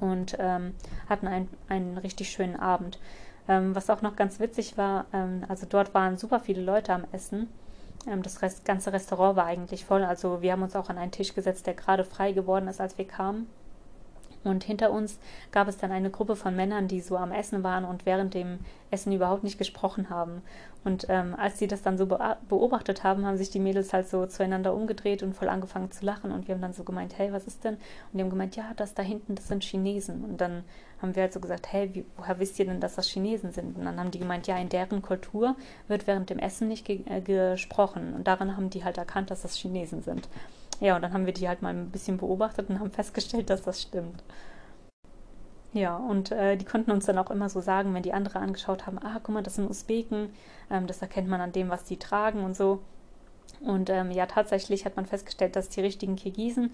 und 0.00 0.34
ähm, 0.40 0.74
hatten 1.08 1.28
ein, 1.28 1.48
einen 1.68 1.96
richtig 1.96 2.28
schönen 2.28 2.56
Abend. 2.56 2.98
Ähm, 3.46 3.76
was 3.76 3.88
auch 3.88 4.02
noch 4.02 4.16
ganz 4.16 4.40
witzig 4.40 4.76
war, 4.76 5.06
ähm, 5.12 5.44
also 5.46 5.64
dort 5.68 5.94
waren 5.94 6.16
super 6.16 6.40
viele 6.40 6.62
Leute 6.62 6.92
am 6.92 7.04
Essen 7.12 7.48
das 8.22 8.42
Rest, 8.42 8.64
ganze 8.64 8.92
Restaurant 8.92 9.36
war 9.36 9.46
eigentlich 9.46 9.84
voll. 9.84 10.04
Also 10.04 10.42
wir 10.42 10.52
haben 10.52 10.62
uns 10.62 10.76
auch 10.76 10.88
an 10.88 10.98
einen 10.98 11.12
Tisch 11.12 11.34
gesetzt, 11.34 11.66
der 11.66 11.74
gerade 11.74 12.04
frei 12.04 12.32
geworden 12.32 12.68
ist, 12.68 12.80
als 12.80 12.98
wir 12.98 13.06
kamen. 13.06 13.48
Und 14.44 14.62
hinter 14.62 14.90
uns 14.90 15.18
gab 15.52 15.68
es 15.68 15.78
dann 15.78 15.90
eine 15.90 16.10
Gruppe 16.10 16.36
von 16.36 16.54
Männern, 16.54 16.86
die 16.86 17.00
so 17.00 17.16
am 17.16 17.32
Essen 17.32 17.62
waren 17.62 17.84
und 17.84 18.04
während 18.04 18.34
dem 18.34 18.58
Essen 18.90 19.12
überhaupt 19.12 19.42
nicht 19.42 19.58
gesprochen 19.58 20.10
haben. 20.10 20.42
Und 20.84 21.06
ähm, 21.08 21.34
als 21.34 21.58
sie 21.58 21.66
das 21.66 21.82
dann 21.82 21.96
so 21.96 22.06
beobachtet 22.06 23.04
haben, 23.04 23.24
haben 23.24 23.38
sich 23.38 23.50
die 23.50 23.58
Mädels 23.58 23.92
halt 23.92 24.08
so 24.08 24.26
zueinander 24.26 24.74
umgedreht 24.74 25.22
und 25.22 25.34
voll 25.34 25.48
angefangen 25.48 25.90
zu 25.90 26.04
lachen. 26.04 26.30
Und 26.30 26.46
wir 26.46 26.54
haben 26.54 26.62
dann 26.62 26.74
so 26.74 26.84
gemeint, 26.84 27.16
hey, 27.16 27.32
was 27.32 27.46
ist 27.46 27.64
denn? 27.64 27.74
Und 27.74 27.80
die 28.12 28.20
haben 28.20 28.30
gemeint, 28.30 28.54
ja, 28.56 28.72
das 28.76 28.92
da 28.92 29.02
hinten, 29.02 29.34
das 29.34 29.48
sind 29.48 29.64
Chinesen. 29.64 30.24
Und 30.24 30.40
dann 30.40 30.62
haben 31.00 31.16
wir 31.16 31.22
halt 31.22 31.32
so 31.32 31.40
gesagt, 31.40 31.72
hey, 31.72 31.90
wie, 31.94 32.04
woher 32.16 32.38
wisst 32.38 32.58
ihr 32.58 32.66
denn, 32.66 32.80
dass 32.80 32.96
das 32.96 33.08
Chinesen 33.08 33.52
sind? 33.52 33.78
Und 33.78 33.84
dann 33.84 33.98
haben 33.98 34.10
die 34.10 34.18
gemeint, 34.18 34.46
ja, 34.46 34.58
in 34.58 34.68
deren 34.68 35.00
Kultur 35.00 35.56
wird 35.88 36.06
während 36.06 36.28
dem 36.28 36.38
Essen 36.38 36.68
nicht 36.68 36.84
ge 36.84 37.00
äh, 37.06 37.22
gesprochen. 37.22 38.12
Und 38.14 38.26
daran 38.26 38.56
haben 38.56 38.68
die 38.68 38.84
halt 38.84 38.98
erkannt, 38.98 39.30
dass 39.30 39.42
das 39.42 39.56
Chinesen 39.56 40.02
sind. 40.02 40.28
Ja, 40.80 40.96
und 40.96 41.02
dann 41.02 41.12
haben 41.12 41.24
wir 41.24 41.32
die 41.32 41.48
halt 41.48 41.62
mal 41.62 41.74
ein 41.74 41.90
bisschen 41.90 42.18
beobachtet 42.18 42.68
und 42.68 42.80
haben 42.80 42.90
festgestellt, 42.90 43.48
dass 43.48 43.62
das 43.62 43.80
stimmt. 43.80 44.22
Ja, 45.74 45.96
und 45.96 46.30
äh, 46.30 46.56
die 46.56 46.64
konnten 46.64 46.92
uns 46.92 47.06
dann 47.06 47.18
auch 47.18 47.30
immer 47.30 47.48
so 47.48 47.60
sagen, 47.60 47.94
wenn 47.94 48.04
die 48.04 48.12
andere 48.12 48.38
angeschaut 48.38 48.86
haben, 48.86 48.98
ah, 49.00 49.18
guck 49.20 49.34
mal, 49.34 49.42
das 49.42 49.56
sind 49.56 49.68
Usbeken, 49.68 50.30
ähm, 50.70 50.86
das 50.86 51.02
erkennt 51.02 51.28
man 51.28 51.40
an 51.40 51.50
dem, 51.50 51.68
was 51.68 51.82
die 51.82 51.98
tragen 51.98 52.44
und 52.44 52.56
so. 52.56 52.80
Und 53.60 53.90
ähm, 53.90 54.12
ja, 54.12 54.26
tatsächlich 54.26 54.84
hat 54.84 54.94
man 54.94 55.04
festgestellt, 55.04 55.56
dass 55.56 55.68
die 55.68 55.80
richtigen 55.80 56.14
Kirgisen, 56.14 56.70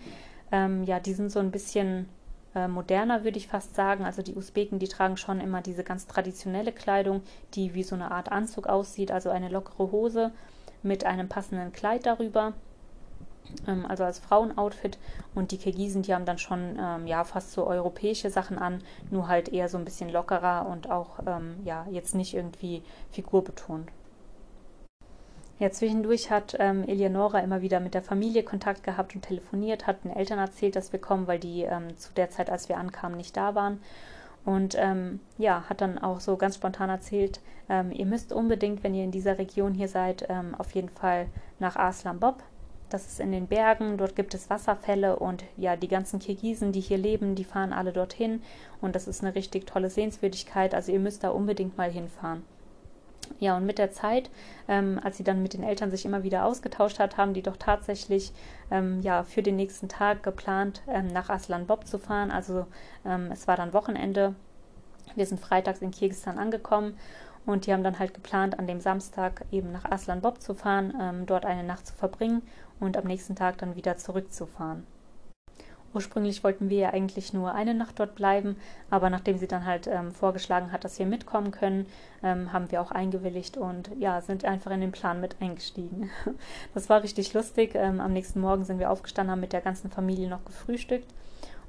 ähm, 0.53 0.85
ja, 0.85 1.01
die 1.01 1.15
sind 1.15 1.33
so 1.33 1.39
ein 1.41 1.51
bisschen 1.51 2.11
äh, 2.55 2.69
moderner, 2.69 3.25
würde 3.25 3.39
ich 3.39 3.49
fast 3.49 3.75
sagen. 3.75 4.05
Also 4.05 4.21
die 4.21 4.35
Usbeken, 4.35 4.79
die 4.79 4.89
tragen 4.89 5.17
schon 5.17 5.41
immer 5.41 5.63
diese 5.63 5.83
ganz 5.83 6.07
traditionelle 6.07 6.73
Kleidung, 6.73 7.23
die 7.55 7.73
wie 7.73 7.85
so 7.85 7.95
eine 7.95 8.11
Art 8.11 8.31
Anzug 8.31 8.67
aussieht, 8.67 9.13
also 9.13 9.31
eine 9.31 9.49
lockere 9.49 9.93
Hose 9.93 10.31
mit 10.83 11.05
einem 11.07 11.29
passenden 11.29 11.73
Kleid 11.73 12.05
darüber 12.05 12.53
ähm, 13.67 13.87
also 13.87 14.05
als 14.05 14.19
Frauenoutfit. 14.19 14.99
Und 15.35 15.51
die 15.51 15.59
Kirgisen, 15.59 16.03
die 16.03 16.15
haben 16.15 16.25
dann 16.25 16.39
schon 16.39 16.79
ähm, 16.81 17.07
ja 17.07 17.25
fast 17.25 17.53
so 17.53 17.67
europäische 17.67 18.31
Sachen 18.31 18.59
an, 18.59 18.83
nur 19.11 19.29
halt 19.29 19.49
eher 19.49 19.69
so 19.69 19.79
ein 19.79 19.85
bisschen 19.85 20.11
lockerer 20.11 20.67
und 20.69 20.91
auch 20.91 21.21
ähm, 21.27 21.57
ja 21.65 21.87
jetzt 21.91 22.15
nicht 22.15 22.35
irgendwie 22.35 22.83
figurbetont. 23.11 23.89
Ja, 25.61 25.71
zwischendurch 25.71 26.31
hat 26.31 26.57
ähm, 26.59 26.89
Eleonora 26.89 27.41
immer 27.41 27.61
wieder 27.61 27.81
mit 27.81 27.93
der 27.93 28.01
Familie 28.01 28.43
Kontakt 28.43 28.83
gehabt 28.83 29.15
und 29.15 29.21
telefoniert, 29.21 29.87
hat 29.87 30.05
den 30.05 30.11
Eltern 30.11 30.39
erzählt, 30.39 30.75
dass 30.75 30.95
wir 30.95 31.01
kommen, 31.01 31.27
weil 31.27 31.39
die 31.39 31.65
ähm, 31.65 31.99
zu 31.99 32.15
der 32.15 32.31
Zeit, 32.31 32.49
als 32.49 32.71
wir 32.71 32.79
ankamen, 32.79 33.19
nicht 33.19 33.37
da 33.37 33.55
waren. 33.55 33.79
Und 34.47 34.75
ähm, 34.79 35.21
ja, 35.37 35.65
hat 35.69 35.83
dann 35.83 35.99
auch 35.99 36.21
so 36.21 36.39
ganz 36.39 36.55
spontan 36.55 36.89
erzählt, 36.89 37.41
ähm, 37.69 37.93
ihr 37.93 38.07
müsst 38.07 38.33
unbedingt, 38.33 38.83
wenn 38.83 38.95
ihr 38.95 39.05
in 39.05 39.11
dieser 39.11 39.37
Region 39.37 39.75
hier 39.75 39.89
seid, 39.89 40.25
ähm, 40.31 40.55
auf 40.57 40.75
jeden 40.75 40.89
Fall 40.89 41.27
nach 41.59 41.77
Aslan 41.77 42.19
Bob. 42.19 42.43
Das 42.91 43.07
ist 43.07 43.21
in 43.21 43.31
den 43.31 43.47
Bergen, 43.47 43.97
dort 43.97 44.17
gibt 44.17 44.35
es 44.35 44.51
Wasserfälle 44.51 45.17
und 45.17 45.45
ja, 45.57 45.77
die 45.77 45.89
ganzen 45.89 46.19
Kirgisen, 46.19 46.73
die 46.73 46.81
hier 46.81 46.99
leben, 46.99 47.37
die 47.37 47.45
fahren 47.45 47.73
alle 47.73 47.93
dorthin 47.93 48.43
und 48.81 48.97
das 48.97 49.07
ist 49.07 49.23
eine 49.23 49.37
richtig 49.37 49.67
tolle 49.67 49.91
Sehenswürdigkeit. 49.91 50.75
Also 50.75 50.91
ihr 50.91 50.99
müsst 50.99 51.23
da 51.23 51.31
unbedingt 51.31 51.79
mal 51.79 51.91
hinfahren. 51.91 52.43
Ja, 53.39 53.57
und 53.57 53.65
mit 53.65 53.79
der 53.79 53.93
Zeit, 53.93 54.29
ähm, 54.67 55.01
als 55.03 55.17
sie 55.17 55.25
dann 55.25 55.41
mit 55.41 55.55
den 55.55 55.63
Eltern 55.63 55.91
sich 55.91 56.05
immer 56.05 56.25
wieder 56.25 56.45
ausgetauscht 56.45 56.99
hat, 56.99 57.17
haben 57.17 57.33
die 57.33 57.43
doch 57.43 57.57
tatsächlich 57.57 58.33
ähm, 58.73 59.01
ja, 59.03 59.23
für 59.23 59.43
den 59.43 59.57
nächsten 59.57 59.89
Tag 59.89 60.23
geplant, 60.25 60.83
ähm, 60.89 61.07
nach 61.07 61.31
Aslan 61.31 61.67
Bob 61.67 61.87
zu 61.87 61.99
fahren. 61.99 62.33
Also 62.33 62.67
ähm, 63.07 63.31
es 63.33 63.47
war 63.47 63.57
dann 63.57 63.73
Wochenende. 63.73 64.35
Wir 65.15 65.27
sind 65.27 65.41
freitags 65.41 65.81
in 65.81 65.93
Kirgisistan 65.93 66.39
angekommen 66.39 66.97
und 67.47 67.67
die 67.67 67.73
haben 67.73 67.85
dann 67.85 67.99
halt 67.99 68.15
geplant, 68.15 68.59
an 68.59 68.67
dem 68.67 68.81
Samstag 68.81 69.45
eben 69.51 69.73
nach 69.73 69.85
Aslan 69.85 70.21
Bob 70.21 70.43
zu 70.43 70.55
fahren, 70.55 70.93
ähm, 71.01 71.27
dort 71.27 71.47
eine 71.47 71.65
Nacht 71.65 71.87
zu 71.87 71.95
verbringen 71.95 72.43
und 72.81 72.97
am 72.97 73.05
nächsten 73.05 73.37
Tag 73.37 73.59
dann 73.59 73.77
wieder 73.77 73.97
zurückzufahren. 73.97 74.87
Ursprünglich 75.93 76.45
wollten 76.45 76.71
wir 76.71 76.79
ja 76.79 76.91
eigentlich 76.91 77.33
nur 77.33 77.53
eine 77.53 77.75
Nacht 77.75 77.99
dort 77.99 78.15
bleiben, 78.15 78.57
aber 78.91 79.11
nachdem 79.11 79.39
sie 79.39 79.49
dann 79.49 79.67
halt 79.67 79.89
ähm, 79.89 80.13
vorgeschlagen 80.13 80.71
hat, 80.71 80.85
dass 80.85 80.99
wir 81.01 81.07
mitkommen 81.07 81.51
können, 81.51 81.87
ähm, 82.23 82.53
haben 82.53 82.71
wir 82.71 82.81
auch 82.81 82.93
eingewilligt 82.93 83.57
und 83.57 83.91
ja, 83.99 84.21
sind 84.21 84.45
einfach 84.45 84.71
in 84.71 84.81
den 84.81 84.93
Plan 84.93 85.21
mit 85.21 85.37
eingestiegen. 85.41 86.11
Das 86.75 86.89
war 86.89 87.03
richtig 87.03 87.35
lustig. 87.35 87.73
Ähm, 87.75 88.01
am 88.01 88.13
nächsten 88.13 88.41
Morgen 88.41 88.65
sind 88.65 88.79
wir 88.79 88.91
aufgestanden, 88.91 89.33
haben 89.33 89.41
mit 89.41 89.53
der 89.53 89.61
ganzen 89.61 89.91
Familie 89.91 90.29
noch 90.29 90.45
gefrühstückt 90.45 91.13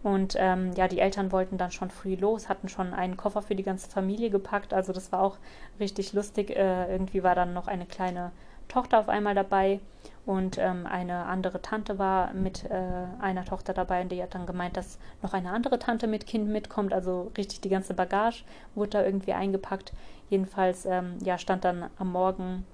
und 0.03 0.35
ähm, 0.37 0.71
ja, 0.73 0.87
die 0.87 0.99
Eltern 0.99 1.31
wollten 1.31 1.57
dann 1.57 1.71
schon 1.71 1.91
früh 1.91 2.15
los, 2.15 2.49
hatten 2.49 2.69
schon 2.69 2.93
einen 2.93 3.17
Koffer 3.17 3.41
für 3.41 3.55
die 3.55 3.63
ganze 3.63 3.89
Familie 3.89 4.29
gepackt. 4.31 4.73
Also 4.73 4.93
das 4.93 5.11
war 5.11 5.21
auch 5.21 5.37
richtig 5.79 6.13
lustig. 6.13 6.51
Äh, 6.51 6.91
irgendwie 6.91 7.23
war 7.23 7.35
dann 7.35 7.53
noch 7.53 7.67
eine 7.67 7.85
kleine 7.85 8.31
Tochter 8.71 8.99
auf 8.99 9.09
einmal 9.09 9.35
dabei 9.35 9.79
und 10.25 10.57
ähm, 10.57 10.85
eine 10.85 11.25
andere 11.25 11.61
Tante 11.61 11.99
war 11.99 12.33
mit 12.33 12.65
äh, 12.65 13.05
einer 13.19 13.43
Tochter 13.43 13.73
dabei 13.73 14.01
und 14.01 14.11
die 14.11 14.21
hat 14.21 14.35
dann 14.35 14.45
gemeint, 14.45 14.77
dass 14.77 14.99
noch 15.21 15.33
eine 15.33 15.51
andere 15.51 15.79
Tante 15.79 16.07
mit 16.07 16.25
Kind 16.25 16.47
mitkommt. 16.47 16.93
Also 16.93 17.31
richtig 17.37 17.61
die 17.61 17.69
ganze 17.69 17.93
Bagage 17.93 18.43
wurde 18.75 18.91
da 18.91 19.03
irgendwie 19.03 19.33
eingepackt. 19.33 19.93
Jedenfalls 20.29 20.85
ähm, 20.85 21.17
ja, 21.23 21.37
stand 21.37 21.65
dann 21.65 21.89
am 21.97 22.11
Morgen 22.11 22.65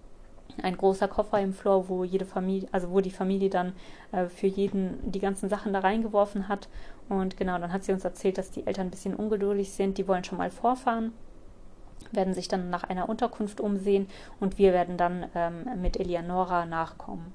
ein 0.61 0.77
großer 0.77 1.07
Koffer 1.07 1.39
im 1.39 1.53
Floor, 1.53 1.87
wo 1.89 2.03
jede 2.03 2.25
Familie, 2.25 2.67
also 2.71 2.91
wo 2.91 3.01
die 3.01 3.11
Familie 3.11 3.49
dann 3.49 3.73
äh, 4.11 4.27
für 4.27 4.47
jeden 4.47 5.11
die 5.11 5.19
ganzen 5.19 5.49
Sachen 5.49 5.73
da 5.73 5.79
reingeworfen 5.79 6.47
hat. 6.47 6.67
Und 7.09 7.37
genau, 7.37 7.57
dann 7.57 7.71
hat 7.71 7.83
sie 7.83 7.93
uns 7.93 8.03
erzählt, 8.03 8.37
dass 8.37 8.51
die 8.51 8.67
Eltern 8.67 8.87
ein 8.87 8.91
bisschen 8.91 9.15
ungeduldig 9.15 9.71
sind, 9.71 9.97
die 9.97 10.07
wollen 10.07 10.23
schon 10.23 10.37
mal 10.37 10.51
vorfahren, 10.51 11.13
werden 12.11 12.33
sich 12.33 12.47
dann 12.47 12.69
nach 12.69 12.83
einer 12.83 13.09
Unterkunft 13.09 13.59
umsehen 13.59 14.07
und 14.39 14.57
wir 14.57 14.73
werden 14.73 14.97
dann 14.97 15.27
ähm, 15.35 15.81
mit 15.81 15.99
Eleonora 15.99 16.65
nachkommen. 16.65 17.33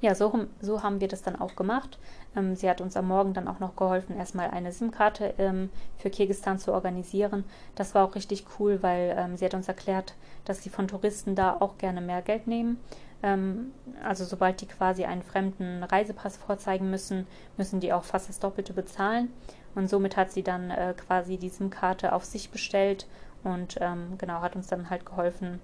Ja, 0.00 0.14
so, 0.14 0.46
so 0.62 0.82
haben 0.82 1.00
wir 1.00 1.08
das 1.08 1.22
dann 1.22 1.36
auch 1.36 1.56
gemacht. 1.56 1.98
Ähm, 2.34 2.56
sie 2.56 2.70
hat 2.70 2.80
uns 2.80 2.96
am 2.96 3.08
Morgen 3.08 3.34
dann 3.34 3.48
auch 3.48 3.60
noch 3.60 3.76
geholfen, 3.76 4.16
erstmal 4.16 4.50
eine 4.50 4.72
SIM-Karte 4.72 5.34
ähm, 5.36 5.68
für 5.98 6.08
Kirgisistan 6.08 6.58
zu 6.58 6.72
organisieren. 6.72 7.44
Das 7.74 7.94
war 7.94 8.06
auch 8.06 8.14
richtig 8.14 8.46
cool, 8.58 8.82
weil 8.82 9.14
ähm, 9.18 9.36
sie 9.36 9.44
hat 9.44 9.52
uns 9.52 9.68
erklärt, 9.68 10.14
dass 10.46 10.62
sie 10.62 10.70
von 10.70 10.88
Touristen 10.88 11.34
da 11.34 11.54
auch 11.60 11.76
gerne 11.76 12.00
mehr 12.00 12.22
Geld 12.22 12.46
nehmen. 12.46 12.78
Ähm, 13.22 13.72
also 14.02 14.24
sobald 14.24 14.60
die 14.60 14.66
quasi 14.66 15.04
einen 15.04 15.22
fremden 15.22 15.82
Reisepass 15.82 16.36
vorzeigen 16.36 16.90
müssen, 16.90 17.26
müssen 17.56 17.80
die 17.80 17.92
auch 17.92 18.04
fast 18.04 18.28
das 18.28 18.38
Doppelte 18.38 18.72
bezahlen. 18.72 19.32
Und 19.74 19.88
somit 19.88 20.16
hat 20.16 20.32
sie 20.32 20.42
dann 20.42 20.70
äh, 20.70 20.94
quasi 20.96 21.36
die 21.36 21.48
SIM-Karte 21.48 22.12
auf 22.12 22.24
sich 22.24 22.50
bestellt 22.50 23.06
und 23.44 23.76
ähm, 23.80 24.16
genau 24.18 24.40
hat 24.40 24.56
uns 24.56 24.66
dann 24.66 24.90
halt 24.90 25.06
geholfen, 25.06 25.60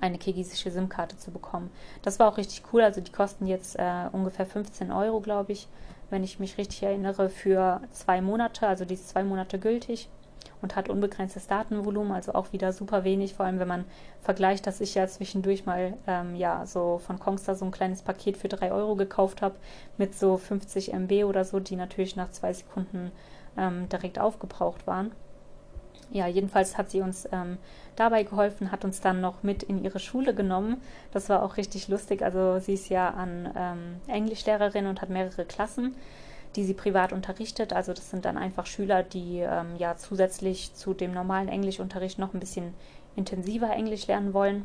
eine 0.00 0.18
kirgisische 0.18 0.70
SIM-Karte 0.70 1.16
zu 1.16 1.30
bekommen. 1.30 1.70
Das 2.02 2.18
war 2.18 2.28
auch 2.28 2.36
richtig 2.36 2.62
cool. 2.72 2.82
Also 2.82 3.00
die 3.00 3.12
kosten 3.12 3.46
jetzt 3.46 3.78
äh, 3.78 4.08
ungefähr 4.12 4.46
15 4.46 4.92
Euro, 4.92 5.20
glaube 5.20 5.52
ich, 5.52 5.68
wenn 6.10 6.24
ich 6.24 6.38
mich 6.38 6.58
richtig 6.58 6.82
erinnere, 6.82 7.30
für 7.30 7.80
zwei 7.90 8.20
Monate. 8.20 8.68
Also 8.68 8.84
die 8.84 8.94
ist 8.94 9.08
zwei 9.08 9.24
Monate 9.24 9.58
gültig 9.58 10.08
und 10.62 10.76
hat 10.76 10.88
unbegrenztes 10.88 11.46
Datenvolumen, 11.46 12.12
also 12.12 12.34
auch 12.34 12.52
wieder 12.52 12.72
super 12.72 13.04
wenig, 13.04 13.34
vor 13.34 13.46
allem 13.46 13.58
wenn 13.58 13.68
man 13.68 13.84
vergleicht, 14.22 14.66
dass 14.66 14.80
ich 14.80 14.94
ja 14.94 15.06
zwischendurch 15.06 15.66
mal 15.66 15.94
ähm, 16.06 16.34
ja 16.36 16.64
so 16.66 16.98
von 16.98 17.18
Kongstar 17.18 17.54
so 17.54 17.64
ein 17.64 17.72
kleines 17.72 18.02
Paket 18.02 18.36
für 18.36 18.48
3 18.48 18.72
Euro 18.72 18.96
gekauft 18.96 19.42
habe 19.42 19.56
mit 19.98 20.14
so 20.14 20.36
50 20.38 20.92
MB 20.92 21.24
oder 21.24 21.44
so, 21.44 21.60
die 21.60 21.76
natürlich 21.76 22.16
nach 22.16 22.30
zwei 22.30 22.52
Sekunden 22.52 23.12
ähm, 23.58 23.88
direkt 23.88 24.18
aufgebraucht 24.18 24.86
waren 24.86 25.12
ja, 26.12 26.26
jedenfalls 26.26 26.76
hat 26.76 26.90
sie 26.90 27.00
uns 27.00 27.26
ähm, 27.32 27.58
dabei 27.96 28.22
geholfen, 28.22 28.70
hat 28.70 28.84
uns 28.84 29.00
dann 29.00 29.20
noch 29.20 29.42
mit 29.42 29.62
in 29.62 29.82
ihre 29.82 29.98
Schule 29.98 30.34
genommen. 30.34 30.80
Das 31.12 31.28
war 31.28 31.42
auch 31.42 31.56
richtig 31.56 31.88
lustig. 31.88 32.22
Also 32.22 32.58
sie 32.58 32.74
ist 32.74 32.88
ja 32.90 33.08
an 33.08 33.50
ähm, 33.56 34.00
Englischlehrerin 34.06 34.86
und 34.86 35.00
hat 35.00 35.08
mehrere 35.08 35.44
Klassen, 35.44 35.94
die 36.56 36.64
sie 36.64 36.74
privat 36.74 37.12
unterrichtet. 37.12 37.72
Also 37.72 37.92
das 37.92 38.10
sind 38.10 38.24
dann 38.24 38.36
einfach 38.36 38.66
Schüler, 38.66 39.02
die 39.02 39.38
ähm, 39.38 39.76
ja 39.78 39.96
zusätzlich 39.96 40.74
zu 40.74 40.94
dem 40.94 41.12
normalen 41.12 41.48
Englischunterricht 41.48 42.18
noch 42.18 42.34
ein 42.34 42.40
bisschen 42.40 42.74
intensiver 43.16 43.70
Englisch 43.70 44.06
lernen 44.06 44.34
wollen. 44.34 44.64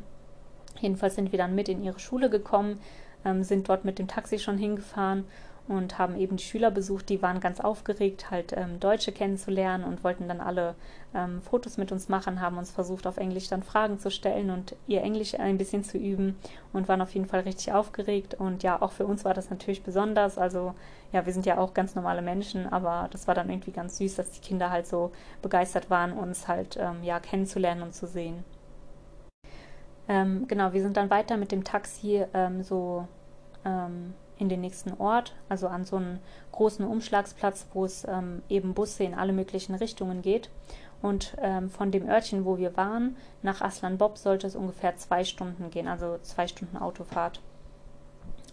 Jedenfalls 0.80 1.16
sind 1.16 1.32
wir 1.32 1.40
dann 1.40 1.56
mit 1.56 1.70
in 1.70 1.84
ihre 1.84 2.00
Schule 2.00 2.30
gekommen, 2.30 2.80
ähm, 3.26 3.44
sind 3.44 3.68
dort 3.70 3.86
mit 3.86 4.00
dem 4.00 4.08
Taxi 4.08 4.40
schon 4.40 4.58
hingefahren 4.58 5.26
und 5.68 5.98
haben 5.98 6.16
eben 6.18 6.38
die 6.38 6.44
Schüler 6.44 6.72
besucht, 6.72 7.10
die 7.10 7.22
waren 7.22 7.40
ganz 7.40 7.60
aufgeregt, 7.60 8.32
halt 8.32 8.54
ähm, 8.56 8.80
Deutsche 8.80 9.12
kennenzulernen 9.12 9.84
und 9.84 10.04
wollten 10.04 10.28
dann 10.28 10.40
alle 10.40 10.76
ähm, 11.14 11.42
Fotos 11.42 11.78
mit 11.78 11.92
uns 11.92 12.10
machen, 12.10 12.42
haben 12.42 12.58
uns 12.58 12.72
versucht, 12.72 13.06
auf 13.06 13.18
Englisch 13.18 13.50
dann 13.50 13.64
Fragen 13.64 14.00
zu 14.00 14.10
stellen 14.10 14.50
und 14.50 14.76
ihr 14.88 15.02
Englisch 15.02 15.38
ein 15.38 15.58
bisschen 15.58 15.84
zu 15.84 15.98
üben 15.98 16.38
und 16.74 16.88
waren 16.88 17.02
auf 17.02 17.14
jeden 17.14 17.28
Fall 17.28 17.42
richtig 17.42 17.74
aufgeregt. 17.74 18.34
Und 18.36 18.64
ja, 18.64 18.82
auch 18.82 18.92
für 18.92 19.06
uns 19.06 19.26
war 19.26 19.34
das 19.34 19.50
natürlich 19.50 19.84
besonders. 19.84 20.38
Also 20.38 20.74
ja, 21.12 21.26
wir 21.26 21.34
sind 21.34 21.46
ja 21.46 21.58
auch 21.58 21.74
ganz 21.74 21.96
normale 21.96 22.22
Menschen, 22.22 22.72
aber 22.72 23.10
das 23.12 23.28
war 23.28 23.36
dann 23.36 23.50
irgendwie 23.50 23.72
ganz 23.72 23.98
süß, 23.98 24.16
dass 24.16 24.32
die 24.32 24.42
Kinder 24.42 24.70
halt 24.70 24.88
so 24.88 25.12
begeistert 25.42 25.90
waren, 25.90 26.14
uns 26.14 26.48
halt 26.48 26.78
ähm, 26.80 27.04
ja 27.04 27.20
kennenzulernen 27.20 27.82
und 27.82 27.94
zu 27.94 28.08
sehen. 28.08 28.44
Ähm, 30.08 30.48
genau, 30.48 30.72
wir 30.72 30.82
sind 30.82 30.96
dann 30.96 31.10
weiter 31.10 31.36
mit 31.36 31.52
dem 31.52 31.66
Taxi 31.66 32.24
ähm, 32.34 32.64
so 32.64 33.08
ähm, 33.66 34.14
in 34.40 34.50
den 34.50 34.62
nächsten 34.62 34.94
Ort, 35.00 35.34
also 35.50 35.68
an 35.68 35.86
so 35.86 35.98
einen 35.98 36.20
großen 36.52 36.86
Umschlagsplatz, 36.86 37.68
wo 37.74 37.86
es 37.86 38.06
ähm, 38.08 38.42
eben 38.50 38.74
Busse 38.74 39.04
in 39.04 39.14
alle 39.14 39.34
möglichen 39.34 39.76
Richtungen 39.76 40.22
geht. 40.22 40.50
Und 41.02 41.38
ähm, 41.42 41.70
von 41.70 41.92
dem 41.92 42.10
Örtchen, 42.10 42.46
wo 42.46 42.58
wir 42.58 42.76
waren, 42.76 43.18
nach 43.44 43.62
Aslan 43.62 43.98
Bob 43.98 44.18
sollte 44.18 44.48
es 44.48 44.56
ungefähr 44.56 44.96
zwei 44.98 45.24
Stunden 45.24 45.70
gehen, 45.70 45.88
also 45.88 46.18
zwei 46.24 46.48
Stunden 46.48 46.78
Autofahrt. 46.78 47.40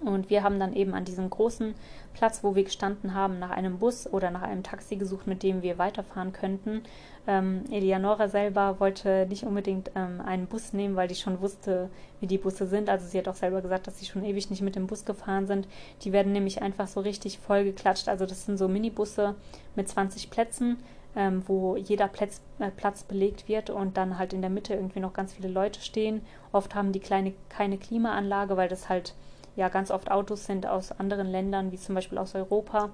Und 0.05 0.31
wir 0.31 0.43
haben 0.43 0.59
dann 0.59 0.74
eben 0.74 0.94
an 0.94 1.05
diesem 1.05 1.31
großen 1.31 1.74
Platz, 2.12 2.44
wo 2.44 2.55
wir 2.55 2.64
gestanden 2.64 3.14
haben, 3.14 3.39
nach 3.39 3.51
einem 3.51 3.78
Bus 3.78 4.06
oder 4.12 4.31
nach 4.31 4.43
einem 4.43 4.62
Taxi 4.62 4.97
gesucht, 4.97 5.26
mit 5.26 5.43
dem 5.43 5.62
wir 5.62 5.78
weiterfahren 5.78 6.32
könnten. 6.32 6.82
Ähm, 7.26 7.64
Eleonora 7.70 8.28
selber 8.28 8.81
wollte 8.81 9.26
nicht 9.28 9.44
unbedingt 9.44 9.90
ähm, 9.94 10.20
einen 10.20 10.47
Bus 10.47 10.72
nehmen, 10.72 10.94
weil 10.94 11.09
die 11.09 11.14
schon 11.14 11.40
wusste, 11.40 11.89
wie 12.20 12.26
die 12.26 12.39
Busse 12.39 12.66
sind. 12.66 12.90
Also 12.90 13.06
sie 13.06 13.18
hat 13.18 13.28
auch 13.28 13.35
selber 13.35 13.62
gesagt, 13.62 13.86
dass 13.86 13.98
sie 13.98 14.06
schon 14.06 14.24
ewig 14.24 14.51
nicht 14.51 14.62
mit 14.62 14.76
dem 14.76 14.86
Bus 14.86 15.05
gefahren 15.05 15.47
sind. 15.47 15.66
Die 16.02 16.12
werden 16.12 16.32
nämlich 16.32 16.60
einfach 16.60 16.86
so 16.86 17.01
richtig 17.01 17.39
voll 17.39 17.64
geklatscht. 17.64 18.09
Also 18.09 18.26
das 18.26 18.44
sind 18.44 18.59
so 18.59 18.68
Minibusse 18.68 19.35
mit 19.74 19.89
20 19.89 20.31
Plätzen. 20.31 20.78
Ähm, 21.16 21.44
wo 21.47 21.76
jeder 21.76 22.09
Platz, 22.09 22.40
äh, 22.59 22.72
Platz 22.72 23.05
belegt 23.05 23.47
wird 23.47 23.70
und 23.70 23.97
dann 23.97 24.18
halt 24.18 24.32
in 24.32 24.40
der 24.40 24.51
Mitte 24.51 24.74
irgendwie 24.74 24.98
noch 24.98 25.12
ganz 25.12 25.32
viele 25.32 25.47
Leute 25.47 25.81
stehen. 25.81 26.22
Oft 26.51 26.74
haben 26.74 26.90
die 26.90 26.98
kleine 26.98 27.35
keine 27.48 27.78
Klimaanlage, 27.78 28.56
weil 28.56 28.68
das 28.68 28.89
halt 28.89 29.14
ja 29.56 29.68
ganz 29.68 29.90
oft 29.90 30.10
Autos 30.10 30.44
sind 30.47 30.66
aus 30.66 30.93
anderen 30.93 31.28
Ländern, 31.28 31.72
wie 31.72 31.78
zum 31.78 31.94
Beispiel 31.94 32.18
aus 32.18 32.35
Europa, 32.35 32.90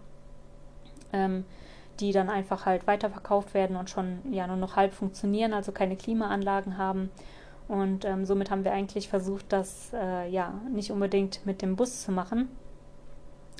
ähm, 1.12 1.44
die 2.00 2.12
dann 2.12 2.30
einfach 2.30 2.66
halt 2.66 2.86
weiterverkauft 2.86 3.54
werden 3.54 3.76
und 3.76 3.90
schon 3.90 4.20
ja 4.30 4.46
nur 4.46 4.56
noch 4.56 4.76
halb 4.76 4.94
funktionieren, 4.94 5.52
also 5.52 5.72
keine 5.72 5.96
Klimaanlagen 5.96 6.78
haben. 6.78 7.10
Und 7.68 8.04
ähm, 8.04 8.24
somit 8.24 8.50
haben 8.50 8.64
wir 8.64 8.72
eigentlich 8.72 9.08
versucht, 9.08 9.46
das 9.52 9.92
äh, 9.92 10.28
ja 10.28 10.54
nicht 10.72 10.90
unbedingt 10.90 11.46
mit 11.46 11.62
dem 11.62 11.76
Bus 11.76 12.02
zu 12.02 12.10
machen. 12.10 12.48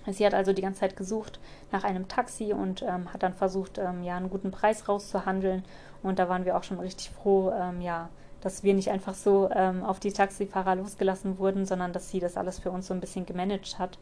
Sie 0.06 0.24
hat 0.24 0.35
also 0.35 0.52
die 0.52 0.62
ganze 0.62 0.81
Zeit 0.81 0.97
gesucht 0.97 1.39
nach 1.72 1.85
einem 1.85 2.09
Taxi 2.09 2.52
und 2.52 2.82
ähm, 2.82 3.12
hat 3.12 3.22
dann 3.22 3.35
versucht, 3.35 3.78
ähm, 3.78 4.02
ja 4.02 4.16
einen 4.16 4.31
guten 4.31 4.51
Preis 4.51 4.89
rauszuhandeln. 4.89 5.62
Und 6.02 6.18
da 6.18 6.28
waren 6.28 6.44
wir 6.44 6.56
auch 6.56 6.64
schon 6.64 6.81
richtig 6.81 7.10
froh, 7.10 7.52
ähm, 7.52 7.81
ja, 7.81 8.09
dass 8.40 8.62
wir 8.62 8.74
nicht 8.74 8.90
einfach 8.90 9.14
so 9.14 9.50
ähm, 9.54 9.84
auf 9.84 10.00
die 10.00 10.12
Taxifahrer 10.12 10.76
losgelassen 10.76 11.38
wurden, 11.38 11.66
sondern 11.66 11.92
dass 11.92 12.10
sie 12.10 12.20
das 12.20 12.36
alles 12.36 12.58
für 12.58 12.70
uns 12.70 12.86
so 12.86 12.94
ein 12.94 13.00
bisschen 13.00 13.26
gemanagt 13.26 13.78
hat. 13.78 13.98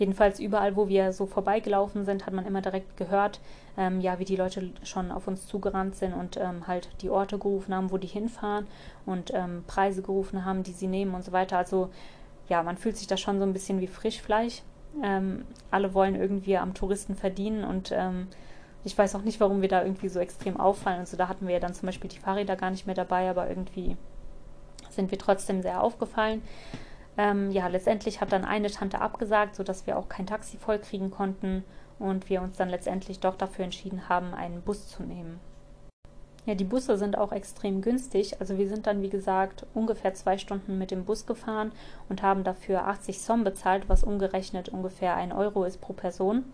Jedenfalls 0.00 0.40
überall, 0.40 0.76
wo 0.76 0.88
wir 0.88 1.12
so 1.12 1.26
vorbeigelaufen 1.26 2.06
sind, 2.06 2.24
hat 2.24 2.32
man 2.32 2.46
immer 2.46 2.62
direkt 2.62 2.96
gehört, 2.96 3.38
ähm, 3.76 4.00
ja, 4.00 4.18
wie 4.18 4.24
die 4.24 4.36
Leute 4.36 4.70
schon 4.82 5.10
auf 5.10 5.28
uns 5.28 5.46
zugerannt 5.46 5.94
sind 5.94 6.14
und 6.14 6.38
ähm, 6.38 6.66
halt 6.66 6.88
die 7.02 7.10
Orte 7.10 7.38
gerufen 7.38 7.74
haben, 7.74 7.90
wo 7.90 7.98
die 7.98 8.06
hinfahren 8.06 8.66
und 9.04 9.30
ähm, 9.34 9.62
Preise 9.66 10.00
gerufen 10.00 10.46
haben, 10.46 10.62
die 10.62 10.72
sie 10.72 10.88
nehmen 10.88 11.14
und 11.14 11.22
so 11.22 11.32
weiter. 11.32 11.58
Also 11.58 11.90
ja, 12.48 12.62
man 12.62 12.78
fühlt 12.78 12.96
sich 12.96 13.08
da 13.08 13.18
schon 13.18 13.38
so 13.38 13.44
ein 13.44 13.52
bisschen 13.52 13.80
wie 13.82 13.86
Frischfleisch. 13.86 14.62
Ähm, 15.04 15.44
alle 15.70 15.92
wollen 15.92 16.14
irgendwie 16.14 16.56
am 16.56 16.72
Touristen 16.72 17.14
verdienen 17.14 17.64
und 17.64 17.92
ähm, 17.92 18.28
ich 18.84 18.96
weiß 18.96 19.14
auch 19.14 19.22
nicht, 19.22 19.40
warum 19.40 19.60
wir 19.60 19.68
da 19.68 19.82
irgendwie 19.82 20.08
so 20.08 20.20
extrem 20.20 20.58
auffallen. 20.58 21.00
Also 21.00 21.16
da 21.16 21.28
hatten 21.28 21.46
wir 21.46 21.54
ja 21.54 21.60
dann 21.60 21.74
zum 21.74 21.86
Beispiel 21.86 22.10
die 22.10 22.18
Fahrräder 22.18 22.56
gar 22.56 22.70
nicht 22.70 22.86
mehr 22.86 22.94
dabei, 22.94 23.28
aber 23.28 23.48
irgendwie 23.48 23.96
sind 24.90 25.10
wir 25.10 25.18
trotzdem 25.18 25.62
sehr 25.62 25.82
aufgefallen. 25.82 26.42
Ähm, 27.18 27.50
ja, 27.50 27.66
letztendlich 27.66 28.20
hat 28.20 28.32
dann 28.32 28.44
eine 28.44 28.70
Tante 28.70 29.00
abgesagt, 29.00 29.56
sodass 29.56 29.86
wir 29.86 29.98
auch 29.98 30.08
kein 30.08 30.26
Taxi 30.26 30.56
vollkriegen 30.56 31.10
konnten 31.10 31.64
und 31.98 32.30
wir 32.30 32.40
uns 32.40 32.56
dann 32.56 32.70
letztendlich 32.70 33.20
doch 33.20 33.36
dafür 33.36 33.64
entschieden 33.64 34.08
haben, 34.08 34.32
einen 34.32 34.62
Bus 34.62 34.88
zu 34.88 35.02
nehmen. 35.02 35.38
Ja, 36.46 36.54
die 36.54 36.64
Busse 36.64 36.96
sind 36.96 37.18
auch 37.18 37.32
extrem 37.32 37.82
günstig. 37.82 38.40
Also 38.40 38.56
wir 38.56 38.68
sind 38.68 38.86
dann, 38.86 39.02
wie 39.02 39.10
gesagt, 39.10 39.66
ungefähr 39.74 40.14
zwei 40.14 40.38
Stunden 40.38 40.78
mit 40.78 40.90
dem 40.90 41.04
Bus 41.04 41.26
gefahren 41.26 41.72
und 42.08 42.22
haben 42.22 42.44
dafür 42.44 42.86
80 42.86 43.20
Som 43.20 43.44
bezahlt, 43.44 43.88
was 43.88 44.02
umgerechnet 44.02 44.70
ungefähr 44.70 45.16
ein 45.16 45.32
Euro 45.32 45.64
ist 45.64 45.82
pro 45.82 45.92
Person. 45.92 46.44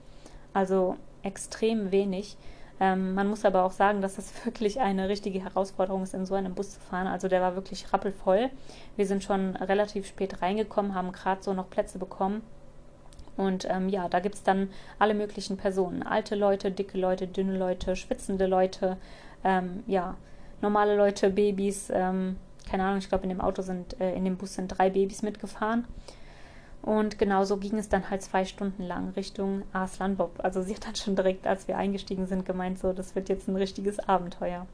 Also 0.53 0.97
extrem 1.27 1.90
wenig. 1.90 2.36
Ähm, 2.78 3.15
man 3.15 3.28
muss 3.28 3.44
aber 3.44 3.65
auch 3.65 3.73
sagen, 3.73 4.01
dass 4.03 4.16
das 4.16 4.32
wirklich 4.44 4.81
eine 4.81 5.09
richtige 5.09 5.43
Herausforderung 5.43 6.03
ist, 6.03 6.15
in 6.15 6.27
so 6.27 6.35
einem 6.35 6.55
Bus 6.55 6.73
zu 6.73 6.81
fahren. 6.81 7.07
Also 7.07 7.28
der 7.28 7.40
war 7.40 7.55
wirklich 7.55 7.93
rappelvoll. 7.93 8.51
Wir 8.97 9.07
sind 9.07 9.23
schon 9.23 9.57
relativ 9.57 10.07
spät 10.07 10.43
reingekommen, 10.43 10.94
haben 10.94 11.12
gerade 11.12 11.43
so 11.43 11.53
noch 11.53 11.70
Plätze 11.70 11.98
bekommen. 11.98 12.43
Und 13.36 13.66
ähm, 13.69 13.89
ja, 13.90 14.09
da 14.09 14.20
gibt 14.20 14.36
es 14.36 14.43
dann 14.43 14.70
alle 14.98 15.12
möglichen 15.12 15.59
Personen. 15.59 16.03
Alte 16.03 16.35
Leute, 16.35 16.70
dicke 16.70 16.97
Leute, 16.98 17.27
dünne 17.27 17.59
Leute, 17.59 17.94
schwitzende 17.94 18.47
Leute, 18.47 18.97
ähm, 19.44 19.85
ja, 19.86 20.16
normale 20.62 20.97
Leute, 20.97 21.31
Babys. 21.31 21.90
Ähm, 21.93 22.36
keine 22.69 22.85
Ahnung, 22.85 22.98
ich 22.98 23.09
glaube, 23.09 23.24
in 23.24 23.28
dem 23.28 23.40
Auto 23.40 23.62
sind, 23.62 24.01
äh, 24.01 24.15
in 24.15 24.24
dem 24.24 24.36
Bus 24.36 24.55
sind 24.55 24.69
drei 24.69 24.90
Babys 24.90 25.23
mitgefahren. 25.23 25.85
Und 26.87 27.19
genauso 27.19 27.57
ging 27.57 27.79
es 27.79 27.89
dann 27.89 28.11
halt 28.11 28.23
zwei 28.23 28.45
Stunden 28.45 28.85
lang 28.85 29.11
Richtung 29.17 29.63
Arslan 29.73 30.17
Bob. 30.17 30.39
Also 30.39 30.63
sie 30.63 30.73
hat 30.77 30.87
dann 30.87 30.95
schon 30.95 31.17
direkt, 31.17 31.45
als 31.45 31.67
wir 31.67 31.77
eingestiegen 31.77 32.27
sind, 32.27 32.47
gemeint, 32.47 32.79
so, 32.79 32.93
das 32.93 33.17
wird 33.17 33.29
jetzt 33.29 33.49
ein 33.49 33.57
richtiges 33.57 33.99
Abenteuer. 33.99 34.67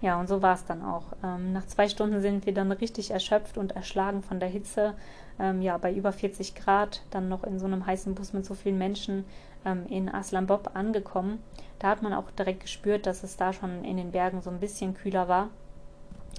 Ja, 0.00 0.18
und 0.18 0.28
so 0.28 0.42
war 0.42 0.54
es 0.54 0.64
dann 0.64 0.82
auch. 0.82 1.04
Ähm, 1.22 1.52
nach 1.52 1.66
zwei 1.66 1.88
Stunden 1.88 2.20
sind 2.20 2.46
wir 2.46 2.52
dann 2.52 2.72
richtig 2.72 3.12
erschöpft 3.12 3.56
und 3.56 3.76
erschlagen 3.76 4.22
von 4.24 4.40
der 4.40 4.48
Hitze. 4.48 4.94
Ähm, 5.38 5.62
ja, 5.62 5.78
bei 5.78 5.94
über 5.94 6.12
40 6.12 6.56
Grad, 6.56 7.02
dann 7.12 7.28
noch 7.28 7.44
in 7.44 7.60
so 7.60 7.66
einem 7.66 7.86
heißen 7.86 8.16
Bus 8.16 8.32
mit 8.32 8.44
so 8.44 8.54
vielen 8.54 8.76
Menschen 8.76 9.24
ähm, 9.64 9.86
in 9.88 10.12
Aslan 10.12 10.48
Bob 10.48 10.72
angekommen. 10.74 11.38
Da 11.78 11.90
hat 11.90 12.02
man 12.02 12.12
auch 12.12 12.32
direkt 12.32 12.60
gespürt, 12.60 13.06
dass 13.06 13.22
es 13.22 13.36
da 13.36 13.52
schon 13.52 13.84
in 13.84 13.96
den 13.96 14.10
Bergen 14.10 14.42
so 14.42 14.50
ein 14.50 14.58
bisschen 14.58 14.94
kühler 14.94 15.28
war. 15.28 15.50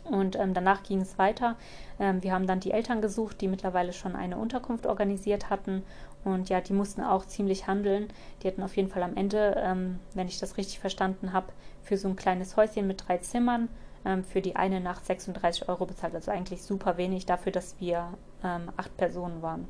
Und 0.04 0.36
ähm, 0.36 0.54
danach 0.54 0.84
ging 0.84 1.02
es 1.02 1.18
weiter. 1.18 1.56
Ähm, 2.00 2.22
wir 2.24 2.34
haben 2.34 2.48
dann 2.48 2.60
die 2.60 2.72
Eltern 2.72 3.02
gesucht, 3.02 3.42
die 3.42 3.48
mittlerweile 3.48 3.94
schon 3.94 4.16
eine 4.16 4.38
Unterkunft 4.38 4.86
organisiert 4.86 5.50
hatten. 5.50 5.84
Und 6.24 6.50
ja, 6.50 6.62
die 6.62 6.74
mussten 6.74 7.02
auch 7.02 7.26
ziemlich 7.26 7.68
handeln. 7.68 8.08
Die 8.42 8.48
hatten 8.48 8.64
auf 8.64 8.76
jeden 8.76 8.90
Fall 8.90 9.04
am 9.04 9.16
Ende, 9.16 9.62
ähm, 9.64 10.00
wenn 10.14 10.28
ich 10.28 10.40
das 10.40 10.58
richtig 10.58 10.80
verstanden 10.80 11.34
habe, 11.34 11.48
für 11.82 11.98
so 11.98 12.08
ein 12.08 12.16
kleines 12.16 12.58
Häuschen 12.58 12.88
mit 12.88 13.08
drei 13.08 13.18
Zimmern 13.18 13.70
ähm, 14.06 14.24
für 14.24 14.42
die 14.42 14.56
eine 14.56 14.80
Nacht 14.80 15.06
36 15.06 15.68
Euro 15.70 15.86
bezahlt. 15.86 16.16
Also 16.16 16.32
eigentlich 16.32 16.64
super 16.64 16.98
wenig 16.98 17.26
dafür, 17.26 17.52
dass 17.52 17.80
wir 17.80 18.10
ähm, 18.44 18.72
acht 18.78 18.96
Personen 18.98 19.42
waren. 19.42 19.68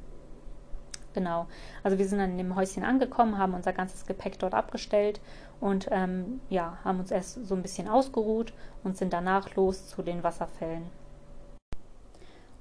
Genau. 1.14 1.48
Also 1.82 1.98
wir 1.98 2.06
sind 2.06 2.20
dann 2.20 2.32
in 2.32 2.38
dem 2.38 2.56
Häuschen 2.58 2.84
angekommen, 2.84 3.38
haben 3.38 3.54
unser 3.54 3.72
ganzes 3.72 4.06
Gepäck 4.06 4.38
dort 4.38 4.54
abgestellt 4.54 5.22
und 5.60 5.88
ähm, 5.92 6.42
ja, 6.50 6.78
haben 6.84 7.00
uns 7.00 7.12
erst 7.12 7.48
so 7.48 7.56
ein 7.56 7.62
bisschen 7.62 7.88
ausgeruht 7.88 8.54
und 8.84 8.98
sind 8.98 9.14
danach 9.14 9.56
los 9.56 9.88
zu 9.88 10.02
den 10.02 10.24
Wasserfällen. 10.24 10.84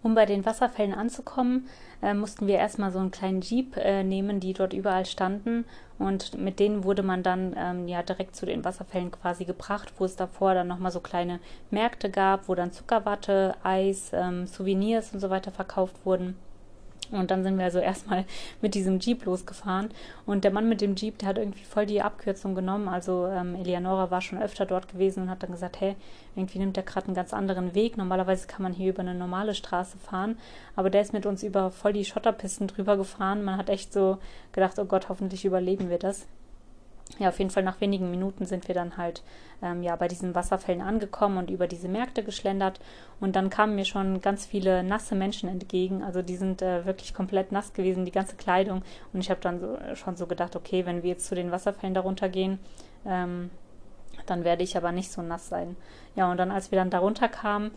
Um 0.05 0.15
bei 0.15 0.27
den 0.27 0.45
Wasserfällen 0.45 0.93
anzukommen, 0.93 1.67
äh, 2.03 2.13
mussten 2.13 2.47
wir 2.47 2.57
erstmal 2.57 2.93
so 2.93 2.99
einen 2.99 3.11
kleinen 3.11 3.41
Jeep 3.41 3.75
äh, 3.79 4.05
nehmen, 4.05 4.39
die 4.39 4.53
dort 4.53 4.75
überall 4.75 5.07
standen. 5.07 5.65
Und 5.99 6.37
mit 6.39 6.61
denen 6.61 6.85
wurde 6.85 7.03
man 7.03 7.23
dann 7.23 7.55
ähm, 7.57 7.89
ja 7.89 8.03
direkt 8.03 8.37
zu 8.37 8.45
den 8.45 8.67
Wasserfällen 8.67 9.11
quasi 9.11 9.47
gebracht, 9.47 9.95
wo 9.97 10.05
es 10.05 10.15
davor 10.15 10.53
dann 10.53 10.69
nochmal 10.69 10.91
so 10.93 11.01
kleine 11.01 11.41
Märkte 11.71 12.11
gab, 12.11 12.49
wo 12.49 12.55
dann 12.55 12.71
Zuckerwatte, 12.71 13.55
Eis, 13.63 14.11
ähm, 14.13 14.47
Souvenirs 14.47 15.15
und 15.15 15.21
so 15.21 15.31
weiter 15.31 15.51
verkauft 15.51 15.97
wurden. 16.05 16.37
Und 17.17 17.31
dann 17.31 17.43
sind 17.43 17.57
wir 17.59 17.65
also 17.65 17.79
erstmal 17.79 18.25
mit 18.61 18.75
diesem 18.75 18.99
Jeep 18.99 19.25
losgefahren. 19.25 19.91
Und 20.27 20.45
der 20.45 20.51
Mann 20.51 20.69
mit 20.69 20.81
dem 20.81 20.97
Jeep, 20.97 21.19
der 21.19 21.29
hat 21.29 21.39
irgendwie 21.39 21.65
voll 21.65 21.87
die 21.87 22.03
Abkürzung 22.03 22.55
genommen. 22.55 22.89
Also 22.89 23.27
ähm, 23.27 23.55
Eleonora 23.55 24.11
war 24.11 24.21
schon 24.21 24.43
öfter 24.43 24.67
dort 24.67 24.89
gewesen 24.89 25.25
und 25.25 25.31
hat 25.31 25.43
dann 25.43 25.53
gesagt, 25.53 25.81
hey, 25.81 25.97
irgendwie 26.37 26.59
nimmt 26.59 26.77
der 26.77 26.85
gerade 26.85 27.07
einen 27.07 27.17
ganz 27.17 27.33
anderen 27.33 27.75
Weg. 27.75 27.97
Normalerweise 27.97 28.47
kann 28.47 28.63
man 28.63 28.73
hier 28.73 28.91
über 28.91 29.01
eine 29.01 29.15
normale 29.15 29.55
Straße 29.55 29.99
fahren. 29.99 30.39
Aber 30.77 30.91
der 30.91 31.03
ist 31.03 31.13
mit 31.13 31.27
uns 31.27 31.43
über 31.43 31.71
voll 31.71 31.93
die 31.93 32.05
Schotterpisten 32.05 32.67
drüber 32.67 32.97
gefahren. 32.97 33.45
Man 33.45 33.57
hat 33.57 33.69
echt 33.71 33.93
so 33.93 34.19
gedacht, 34.53 34.79
oh 34.79 34.85
Gott, 34.85 35.09
hoffentlich 35.09 35.45
überleben 35.45 35.91
wir 35.91 35.99
das 35.99 36.27
ja, 37.19 37.29
auf 37.29 37.39
jeden 37.39 37.51
Fall 37.51 37.63
nach 37.63 37.81
wenigen 37.81 38.11
Minuten 38.11 38.47
sind 38.47 38.67
wir 38.67 38.75
dann 38.75 38.97
halt 38.97 39.23
ähm, 39.65 39.83
ja 39.83 39.97
bei 39.97 40.07
diesen 40.07 40.35
Wasserfällen 40.35 40.83
angekommen 40.83 41.39
und 41.39 41.51
über 41.51 41.67
diese 41.67 41.89
Märkte 41.89 42.23
geschlendert 42.23 42.79
und 43.21 43.35
dann 43.35 43.51
kamen 43.51 43.75
mir 43.75 43.85
schon 43.85 44.21
ganz 44.21 44.47
viele 44.47 44.85
nasse 44.85 45.15
Menschen 45.15 45.49
entgegen. 45.49 46.03
Also 46.03 46.23
die 46.23 46.37
sind 46.37 46.63
äh, 46.63 46.85
wirklich 46.85 47.15
komplett 47.15 47.51
nass 47.51 47.73
gewesen, 47.73 48.05
die 48.05 48.13
ganze 48.13 48.37
Kleidung. 48.37 48.83
Und 49.13 49.21
ich 49.21 49.31
habe 49.31 49.41
dann 49.41 49.61
so, 49.61 49.79
schon 49.95 50.17
so 50.17 50.27
gedacht, 50.27 50.55
okay, 50.57 50.87
wenn 50.87 51.03
wir 51.03 51.11
jetzt 51.11 51.27
zu 51.27 51.35
den 51.35 51.51
Wasserfällen 51.51 51.95
darunter 51.95 52.29
gehen, 52.29 52.59
ähm, 53.07 53.51
dann 54.27 54.45
werde 54.45 54.63
ich 54.63 54.77
aber 54.77 54.93
nicht 54.93 55.11
so 55.11 55.23
nass 55.23 55.49
sein. 55.49 55.77
Ja, 56.15 56.31
und 56.31 56.37
dann 56.37 56.51
als 56.51 56.71
wir 56.71 56.79
dann 56.79 56.91
darunter 56.91 57.29
kamen, 57.29 57.73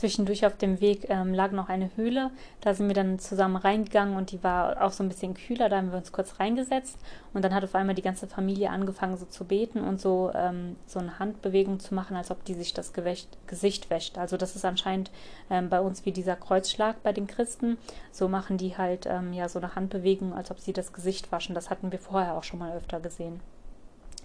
Zwischendurch 0.00 0.46
auf 0.46 0.56
dem 0.56 0.80
Weg 0.80 1.10
ähm, 1.10 1.34
lag 1.34 1.52
noch 1.52 1.68
eine 1.68 1.90
Höhle. 1.94 2.30
Da 2.62 2.72
sind 2.72 2.86
wir 2.86 2.94
dann 2.94 3.18
zusammen 3.18 3.56
reingegangen 3.56 4.16
und 4.16 4.32
die 4.32 4.42
war 4.42 4.82
auch 4.82 4.92
so 4.92 5.04
ein 5.04 5.10
bisschen 5.10 5.34
kühler. 5.34 5.68
Da 5.68 5.76
haben 5.76 5.90
wir 5.90 5.98
uns 5.98 6.10
kurz 6.10 6.40
reingesetzt 6.40 6.96
und 7.34 7.44
dann 7.44 7.54
hat 7.54 7.64
auf 7.64 7.74
einmal 7.74 7.94
die 7.94 8.00
ganze 8.00 8.26
Familie 8.26 8.70
angefangen 8.70 9.18
so 9.18 9.26
zu 9.26 9.44
beten 9.44 9.80
und 9.80 10.00
so, 10.00 10.30
ähm, 10.34 10.76
so 10.86 11.00
eine 11.00 11.18
Handbewegung 11.18 11.80
zu 11.80 11.94
machen, 11.94 12.16
als 12.16 12.30
ob 12.30 12.42
die 12.46 12.54
sich 12.54 12.72
das 12.72 12.94
Gewächt, 12.94 13.28
Gesicht 13.46 13.90
wäscht. 13.90 14.16
Also 14.16 14.38
das 14.38 14.56
ist 14.56 14.64
anscheinend 14.64 15.10
ähm, 15.50 15.68
bei 15.68 15.82
uns 15.82 16.06
wie 16.06 16.12
dieser 16.12 16.36
Kreuzschlag 16.36 17.02
bei 17.02 17.12
den 17.12 17.26
Christen. 17.26 17.76
So 18.10 18.26
machen 18.26 18.56
die 18.56 18.78
halt 18.78 19.04
ähm, 19.04 19.34
ja 19.34 19.50
so 19.50 19.58
eine 19.58 19.74
Handbewegung, 19.74 20.32
als 20.32 20.50
ob 20.50 20.60
sie 20.60 20.72
das 20.72 20.94
Gesicht 20.94 21.30
waschen. 21.30 21.54
Das 21.54 21.68
hatten 21.68 21.92
wir 21.92 21.98
vorher 21.98 22.38
auch 22.38 22.44
schon 22.44 22.60
mal 22.60 22.74
öfter 22.74 23.00
gesehen. 23.00 23.38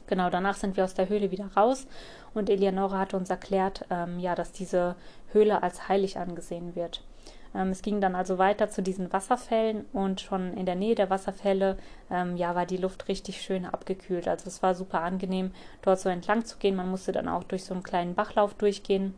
Genau, 0.07 0.30
danach 0.30 0.56
sind 0.56 0.77
wir 0.77 0.84
aus 0.84 0.94
der 0.94 1.10
Höhle 1.10 1.32
wieder 1.32 1.49
raus 1.56 1.88
und 2.34 2.49
Eleonora 2.49 2.99
hat 2.99 3.14
uns 3.14 3.30
erklärt, 3.30 3.86
ähm, 3.90 4.19
ja, 4.19 4.36
dass 4.36 4.52
diese 4.52 4.95
Höhle 5.32 5.64
als 5.64 5.88
heilig 5.88 6.18
angesehen 6.18 6.76
wird. 6.76 7.03
Ähm, 7.56 7.69
es 7.69 7.82
ging 7.82 8.02
dann 8.02 8.15
also 8.15 8.38
weiter 8.38 8.69
zu 8.69 8.84
diesen 8.84 9.11
Wasserfällen 9.14 9.86
und 9.94 10.22
schon 10.22 10.56
in 10.56 10.65
der 10.65 10.76
Nähe 10.76 10.95
der 10.95 11.10
Wasserfälle, 11.10 11.77
ähm, 12.11 12.36
ja, 12.36 12.53
war 12.53 12.65
die 12.65 12.77
Luft 12.77 13.07
richtig 13.07 13.41
schön 13.41 13.65
abgekühlt. 13.65 14.27
Also 14.27 14.48
es 14.48 14.61
war 14.61 14.76
super 14.76 15.02
angenehm, 15.02 15.52
dort 15.82 15.99
so 15.99 16.10
entlang 16.10 16.45
zu 16.45 16.57
gehen. 16.57 16.76
Man 16.76 16.90
musste 16.90 17.11
dann 17.11 17.27
auch 17.27 17.44
durch 17.44 17.64
so 17.64 17.73
einen 17.73 17.84
kleinen 17.84 18.14
Bachlauf 18.14 18.53
durchgehen 18.53 19.15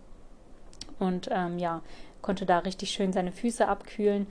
und 0.99 1.29
ähm, 1.31 1.57
ja, 1.57 1.81
konnte 2.21 2.45
da 2.45 2.59
richtig 2.59 2.91
schön 2.91 3.11
seine 3.11 3.31
Füße 3.31 3.67
abkühlen. 3.67 4.27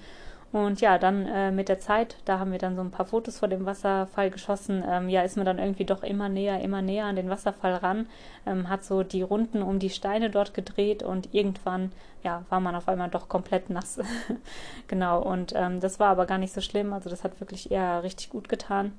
Und 0.52 0.80
ja, 0.80 0.96
dann 0.98 1.26
äh, 1.26 1.50
mit 1.50 1.68
der 1.68 1.80
Zeit, 1.80 2.16
da 2.24 2.38
haben 2.38 2.52
wir 2.52 2.58
dann 2.58 2.76
so 2.76 2.80
ein 2.80 2.90
paar 2.90 3.06
Fotos 3.06 3.40
vor 3.40 3.48
dem 3.48 3.66
Wasserfall 3.66 4.30
geschossen. 4.30 4.82
Ähm, 4.88 5.08
ja, 5.08 5.22
ist 5.22 5.36
man 5.36 5.44
dann 5.44 5.58
irgendwie 5.58 5.84
doch 5.84 6.02
immer 6.02 6.28
näher, 6.28 6.60
immer 6.60 6.82
näher 6.82 7.06
an 7.06 7.16
den 7.16 7.28
Wasserfall 7.28 7.74
ran, 7.74 8.06
ähm, 8.46 8.68
hat 8.68 8.84
so 8.84 9.02
die 9.02 9.22
Runden 9.22 9.62
um 9.62 9.78
die 9.78 9.90
Steine 9.90 10.30
dort 10.30 10.54
gedreht 10.54 11.02
und 11.02 11.34
irgendwann, 11.34 11.92
ja, 12.22 12.44
war 12.48 12.60
man 12.60 12.74
auf 12.74 12.88
einmal 12.88 13.10
doch 13.10 13.28
komplett 13.28 13.70
nass. 13.70 13.98
genau, 14.88 15.20
und 15.22 15.52
ähm, 15.56 15.80
das 15.80 16.00
war 16.00 16.08
aber 16.08 16.26
gar 16.26 16.38
nicht 16.38 16.54
so 16.54 16.60
schlimm. 16.60 16.92
Also 16.92 17.10
das 17.10 17.24
hat 17.24 17.40
wirklich 17.40 17.70
eher 17.70 18.02
richtig 18.02 18.30
gut 18.30 18.48
getan. 18.48 18.92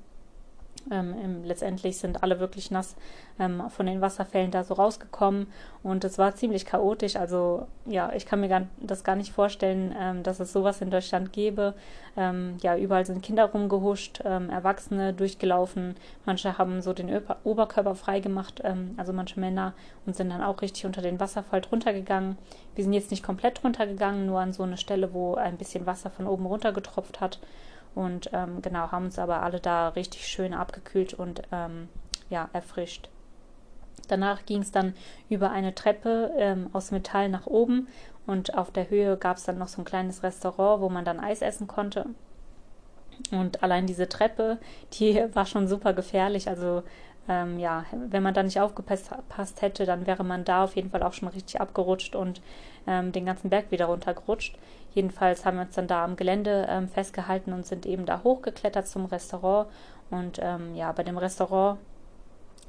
Ähm, 0.90 1.44
letztendlich 1.44 1.98
sind 1.98 2.22
alle 2.22 2.40
wirklich 2.40 2.70
nass 2.70 2.96
ähm, 3.38 3.62
von 3.68 3.86
den 3.86 4.00
Wasserfällen 4.00 4.50
da 4.50 4.64
so 4.64 4.74
rausgekommen 4.74 5.46
und 5.82 6.04
es 6.04 6.18
war 6.18 6.34
ziemlich 6.34 6.66
chaotisch. 6.66 7.16
Also 7.16 7.66
ja, 7.86 8.12
ich 8.14 8.26
kann 8.26 8.40
mir 8.40 8.48
gar, 8.48 8.66
das 8.78 9.04
gar 9.04 9.16
nicht 9.16 9.32
vorstellen, 9.32 9.94
ähm, 9.98 10.22
dass 10.22 10.40
es 10.40 10.52
sowas 10.52 10.80
in 10.80 10.90
Deutschland 10.90 11.32
gäbe. 11.32 11.74
Ähm, 12.16 12.56
ja, 12.62 12.76
überall 12.76 13.06
sind 13.06 13.22
Kinder 13.22 13.46
rumgehuscht, 13.46 14.20
ähm, 14.24 14.50
Erwachsene 14.50 15.12
durchgelaufen. 15.12 15.94
Manche 16.24 16.58
haben 16.58 16.80
so 16.82 16.92
den 16.92 17.14
Ober 17.14 17.36
Oberkörper 17.44 17.94
freigemacht, 17.94 18.60
ähm, 18.64 18.94
also 18.96 19.12
manche 19.12 19.40
Männer 19.40 19.74
und 20.06 20.16
sind 20.16 20.30
dann 20.30 20.42
auch 20.42 20.62
richtig 20.62 20.86
unter 20.86 21.02
den 21.02 21.20
Wasserfall 21.20 21.60
drunter 21.60 21.92
gegangen. 21.92 22.38
Wir 22.74 22.84
sind 22.84 22.92
jetzt 22.92 23.10
nicht 23.10 23.22
komplett 23.22 23.62
runtergegangen, 23.64 24.26
nur 24.26 24.40
an 24.40 24.52
so 24.52 24.62
eine 24.62 24.76
Stelle, 24.76 25.12
wo 25.12 25.34
ein 25.34 25.56
bisschen 25.56 25.86
Wasser 25.86 26.10
von 26.10 26.26
oben 26.26 26.46
runter 26.46 26.72
getropft 26.72 27.20
hat 27.20 27.38
und 27.94 28.30
ähm, 28.32 28.62
genau, 28.62 28.90
haben 28.90 29.06
uns 29.06 29.18
aber 29.18 29.42
alle 29.42 29.60
da 29.60 29.88
richtig 29.88 30.26
schön 30.26 30.54
abgekühlt 30.54 31.14
und 31.14 31.42
ähm, 31.52 31.88
ja, 32.30 32.48
erfrischt. 32.52 33.08
Danach 34.08 34.46
ging 34.46 34.62
es 34.62 34.72
dann 34.72 34.94
über 35.28 35.50
eine 35.50 35.74
Treppe 35.74 36.32
ähm, 36.36 36.70
aus 36.72 36.90
Metall 36.90 37.28
nach 37.28 37.46
oben 37.46 37.88
und 38.26 38.56
auf 38.56 38.70
der 38.70 38.90
Höhe 38.90 39.16
gab 39.16 39.36
es 39.36 39.44
dann 39.44 39.58
noch 39.58 39.68
so 39.68 39.82
ein 39.82 39.84
kleines 39.84 40.22
Restaurant, 40.22 40.80
wo 40.80 40.88
man 40.88 41.04
dann 41.04 41.20
Eis 41.20 41.42
essen 41.42 41.66
konnte. 41.66 42.06
Und 43.30 43.62
allein 43.62 43.86
diese 43.86 44.08
Treppe, 44.08 44.58
die 44.94 45.22
war 45.34 45.46
schon 45.46 45.68
super 45.68 45.92
gefährlich. 45.92 46.48
Also 46.48 46.82
ähm, 47.28 47.58
ja, 47.58 47.84
wenn 47.92 48.22
man 48.22 48.34
da 48.34 48.42
nicht 48.42 48.60
aufgepasst 48.60 49.12
hätte, 49.60 49.84
dann 49.84 50.06
wäre 50.06 50.24
man 50.24 50.44
da 50.44 50.64
auf 50.64 50.76
jeden 50.76 50.90
Fall 50.90 51.02
auch 51.02 51.12
schon 51.12 51.28
richtig 51.28 51.60
abgerutscht 51.60 52.16
und 52.16 52.40
ähm, 52.86 53.12
den 53.12 53.26
ganzen 53.26 53.50
Berg 53.50 53.70
wieder 53.70 53.86
runtergerutscht. 53.86 54.56
Jedenfalls 54.94 55.44
haben 55.44 55.56
wir 55.56 55.64
uns 55.64 55.74
dann 55.74 55.86
da 55.86 56.04
am 56.04 56.16
Gelände 56.16 56.66
ähm, 56.68 56.88
festgehalten 56.88 57.52
und 57.52 57.66
sind 57.66 57.86
eben 57.86 58.06
da 58.06 58.22
hochgeklettert 58.24 58.86
zum 58.86 59.06
Restaurant. 59.06 59.68
Und 60.10 60.38
ähm, 60.42 60.74
ja, 60.74 60.90
bei 60.92 61.02
dem 61.02 61.18
Restaurant 61.18 61.78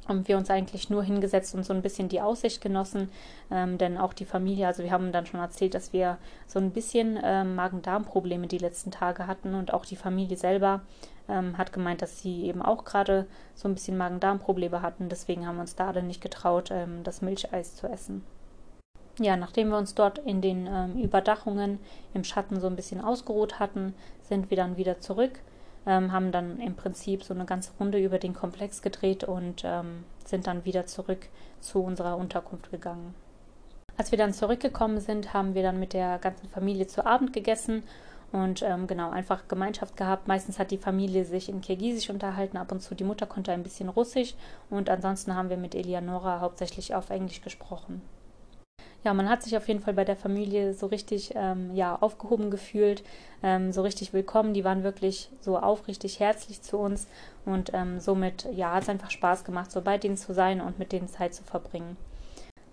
haben 0.10 0.28
wir 0.28 0.38
uns 0.38 0.50
eigentlich 0.50 0.90
nur 0.90 1.04
hingesetzt 1.04 1.54
und 1.56 1.64
so 1.64 1.74
ein 1.74 1.82
bisschen 1.82 2.10
die 2.10 2.20
Aussicht 2.20 2.62
genossen, 2.62 3.10
ähm, 3.52 3.78
denn 3.78 3.98
auch 3.98 4.14
die 4.14 4.26
Familie, 4.26 4.68
also 4.68 4.84
wir 4.84 4.92
haben 4.92 5.12
dann 5.12 5.28
schon 5.28 5.40
erzählt, 5.40 5.76
dass 5.76 5.94
wir 5.94 6.18
so 6.48 6.60
ein 6.60 6.72
bisschen 6.72 7.20
ähm, 7.24 7.56
Magen-Darm-Probleme 7.56 8.48
die 8.48 8.58
letzten 8.58 8.92
Tage 8.92 9.28
hatten 9.28 9.54
und 9.54 9.74
auch 9.74 9.86
die 9.86 9.96
Familie 9.96 10.36
selber 10.36 10.82
ähm, 11.30 11.58
hat 11.58 11.72
gemeint, 11.72 12.02
dass 12.02 12.22
sie 12.22 12.46
eben 12.46 12.62
auch 12.62 12.86
gerade 12.86 13.28
so 13.54 13.68
ein 13.68 13.76
bisschen 13.76 13.98
Magen-Darm-Probleme 13.98 14.82
hatten, 14.82 15.10
deswegen 15.10 15.48
haben 15.48 15.58
wir 15.58 15.62
uns 15.62 15.76
da 15.76 15.88
alle 15.88 16.04
nicht 16.04 16.22
getraut, 16.22 16.72
ähm, 16.72 17.04
das 17.04 17.22
Milcheis 17.22 17.76
zu 17.76 17.88
essen. 17.88 18.24
Ja, 19.20 19.36
nachdem 19.36 19.70
wir 19.70 19.78
uns 19.78 19.96
dort 19.96 20.20
in 20.20 20.42
den 20.42 20.68
ähm, 20.68 20.98
Überdachungen 21.02 21.80
im 22.14 22.24
Schatten 22.24 22.60
so 22.60 22.68
ein 22.68 22.76
bisschen 22.76 23.02
ausgeruht 23.02 23.60
hatten, 23.60 23.94
sind 24.22 24.50
wir 24.50 24.58
dann 24.58 24.78
wieder 24.78 25.02
zurück 25.02 25.42
ähm, 25.86 26.12
haben 26.12 26.32
dann 26.32 26.60
im 26.60 26.76
Prinzip 26.76 27.24
so 27.24 27.34
eine 27.34 27.46
ganze 27.46 27.72
Runde 27.80 28.00
über 28.00 28.20
den 28.20 28.34
Komplex 28.34 28.82
gedreht 28.82 29.24
und 29.24 29.64
ähm, 29.66 30.04
sind 30.26 30.48
dann 30.48 30.66
wieder 30.66 30.86
zurück 30.86 31.28
zu 31.60 31.84
unserer 31.84 32.18
Unterkunft 32.18 32.72
gegangen. 32.72 33.16
Als 33.98 34.12
wir 34.12 34.18
dann 34.18 34.34
zurückgekommen 34.34 35.00
sind, 35.00 35.34
haben 35.34 35.56
wir 35.56 35.64
dann 35.64 35.80
mit 35.80 35.94
der 35.94 36.20
ganzen 36.20 36.48
Familie 36.48 36.88
zu 36.88 37.06
Abend 37.06 37.34
gegessen 37.34 37.84
und 38.32 38.62
ähm, 38.62 38.88
genau 38.88 39.10
einfach 39.10 39.48
Gemeinschaft 39.48 39.98
gehabt. 39.98 40.28
Meistens 40.28 40.60
hat 40.60 40.72
die 40.72 40.78
Familie 40.78 41.26
sich 41.26 41.50
in 41.50 41.62
Kirgisisch 41.62 42.10
unterhalten, 42.10 42.58
ab 42.58 42.72
und 42.72 42.82
zu 42.82 42.96
die 42.96 43.04
Mutter 43.04 43.26
konnte 43.26 43.52
ein 43.52 43.64
bisschen 43.64 43.90
Russisch 43.90 44.36
und 44.70 44.90
ansonsten 44.90 45.36
haben 45.36 45.50
wir 45.50 45.58
mit 45.58 45.76
Eleonora 45.76 46.40
hauptsächlich 46.40 46.94
auf 46.94 47.10
Englisch 47.10 47.42
gesprochen 47.42 48.02
ja, 49.04 49.14
man 49.14 49.30
hat 49.30 49.44
sich 49.44 49.56
auf 49.56 49.68
jeden 49.68 49.80
Fall 49.80 49.94
bei 49.94 50.04
der 50.04 50.16
Familie 50.16 50.74
so 50.74 50.88
richtig 50.88 51.34
ähm, 51.36 51.74
ja, 51.74 51.96
aufgehoben 51.96 52.52
gefühlt, 52.52 53.04
ähm, 53.44 53.72
so 53.72 53.82
richtig 53.82 54.12
willkommen. 54.14 54.54
Die 54.54 54.64
waren 54.64 54.84
wirklich 54.84 55.30
so 55.40 55.58
aufrichtig 55.58 56.20
herzlich 56.20 56.62
zu 56.62 56.78
uns 56.78 57.08
und 57.46 57.72
ähm, 57.74 58.00
somit 58.00 58.48
ja, 58.54 58.74
hat 58.74 58.84
es 58.84 58.90
einfach 58.90 59.12
Spaß 59.12 59.44
gemacht, 59.46 59.72
so 59.72 59.82
bei 59.82 59.98
denen 59.98 60.18
zu 60.18 60.34
sein 60.34 60.60
und 60.60 60.80
mit 60.80 60.92
denen 60.92 61.08
Zeit 61.08 61.34
zu 61.34 61.44
verbringen. 61.44 61.96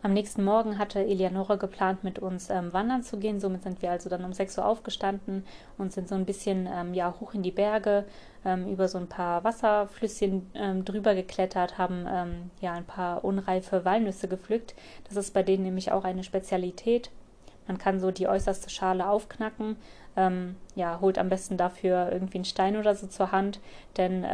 Am 0.02 0.12
nächsten 0.12 0.44
Morgen 0.44 0.78
hatte 0.78 1.00
Eleonora 1.00 1.56
geplant, 1.56 2.04
mit 2.04 2.18
uns 2.18 2.50
ähm, 2.50 2.72
wandern 2.72 3.02
zu 3.02 3.18
gehen. 3.18 3.40
Somit 3.40 3.62
sind 3.62 3.82
wir 3.82 3.90
also 3.90 4.08
dann 4.08 4.24
um 4.24 4.32
6 4.32 4.58
Uhr 4.58 4.66
aufgestanden 4.66 5.44
und 5.78 5.92
sind 5.92 6.08
so 6.08 6.14
ein 6.14 6.26
bisschen 6.26 6.68
ähm, 6.72 6.94
ja, 6.94 7.14
hoch 7.18 7.34
in 7.34 7.42
die 7.42 7.50
Berge, 7.50 8.04
ähm, 8.44 8.68
über 8.68 8.88
so 8.88 8.98
ein 8.98 9.08
paar 9.08 9.42
Wasserflüsschen 9.42 10.50
ähm, 10.54 10.84
drüber 10.84 11.14
geklettert, 11.14 11.78
haben 11.78 12.06
ähm, 12.08 12.50
ja 12.60 12.74
ein 12.74 12.84
paar 12.84 13.24
unreife 13.24 13.84
Walnüsse 13.84 14.28
gepflückt. 14.28 14.74
Das 15.08 15.16
ist 15.16 15.32
bei 15.34 15.42
denen 15.42 15.64
nämlich 15.64 15.90
auch 15.92 16.04
eine 16.04 16.24
Spezialität. 16.24 17.10
Man 17.66 17.78
kann 17.78 17.98
so 17.98 18.10
die 18.10 18.28
äußerste 18.28 18.70
Schale 18.70 19.08
aufknacken. 19.08 19.76
Ähm, 20.16 20.56
ja, 20.76 21.00
holt 21.00 21.18
am 21.18 21.28
besten 21.28 21.56
dafür 21.56 22.12
irgendwie 22.12 22.38
einen 22.38 22.44
Stein 22.44 22.76
oder 22.76 22.94
so 22.94 23.06
zur 23.06 23.32
Hand, 23.32 23.60
denn 23.96 24.24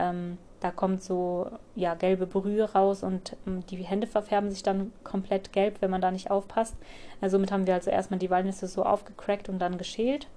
da 0.62 0.70
kommt 0.70 1.02
so 1.02 1.50
ja 1.74 1.94
gelbe 1.94 2.26
Brühe 2.26 2.72
raus 2.72 3.02
und 3.02 3.36
ähm, 3.46 3.64
die 3.66 3.82
Hände 3.82 4.06
verfärben 4.06 4.50
sich 4.50 4.62
dann 4.62 4.92
komplett 5.04 5.52
gelb, 5.52 5.76
wenn 5.80 5.90
man 5.90 6.00
da 6.00 6.10
nicht 6.10 6.30
aufpasst. 6.30 6.76
Also 7.20 7.36
somit 7.36 7.50
haben 7.50 7.66
wir 7.66 7.74
also 7.74 7.90
erstmal 7.90 8.18
die 8.18 8.30
Walnüsse 8.30 8.66
so 8.66 8.84
aufgecrackt 8.84 9.48
und 9.48 9.58
dann 9.58 9.78
geschält. 9.78 10.28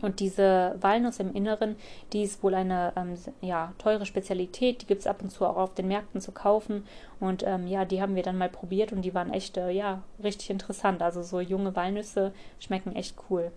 Und 0.00 0.20
diese 0.20 0.76
Walnuss 0.80 1.20
im 1.20 1.34
Inneren, 1.34 1.76
die 2.12 2.22
ist 2.22 2.42
wohl 2.42 2.54
eine 2.54 2.92
ähm, 2.96 3.14
ja, 3.40 3.74
teure 3.78 4.06
Spezialität. 4.06 4.82
Die 4.82 4.86
gibt 4.86 5.02
es 5.02 5.06
ab 5.06 5.22
und 5.22 5.30
zu 5.30 5.44
auch 5.44 5.56
auf 5.56 5.74
den 5.74 5.88
Märkten 5.88 6.20
zu 6.20 6.32
kaufen. 6.32 6.86
Und 7.20 7.44
ähm, 7.46 7.66
ja, 7.66 7.84
die 7.84 8.00
haben 8.00 8.14
wir 8.14 8.22
dann 8.22 8.38
mal 8.38 8.48
probiert 8.48 8.92
und 8.92 9.02
die 9.02 9.12
waren 9.12 9.32
echt, 9.32 9.58
äh, 9.58 9.70
ja, 9.70 10.02
richtig 10.22 10.48
interessant. 10.50 11.02
Also 11.02 11.22
so 11.22 11.40
junge 11.40 11.76
Walnüsse 11.76 12.32
schmecken 12.58 12.96
echt 12.96 13.16
cool. 13.28 13.52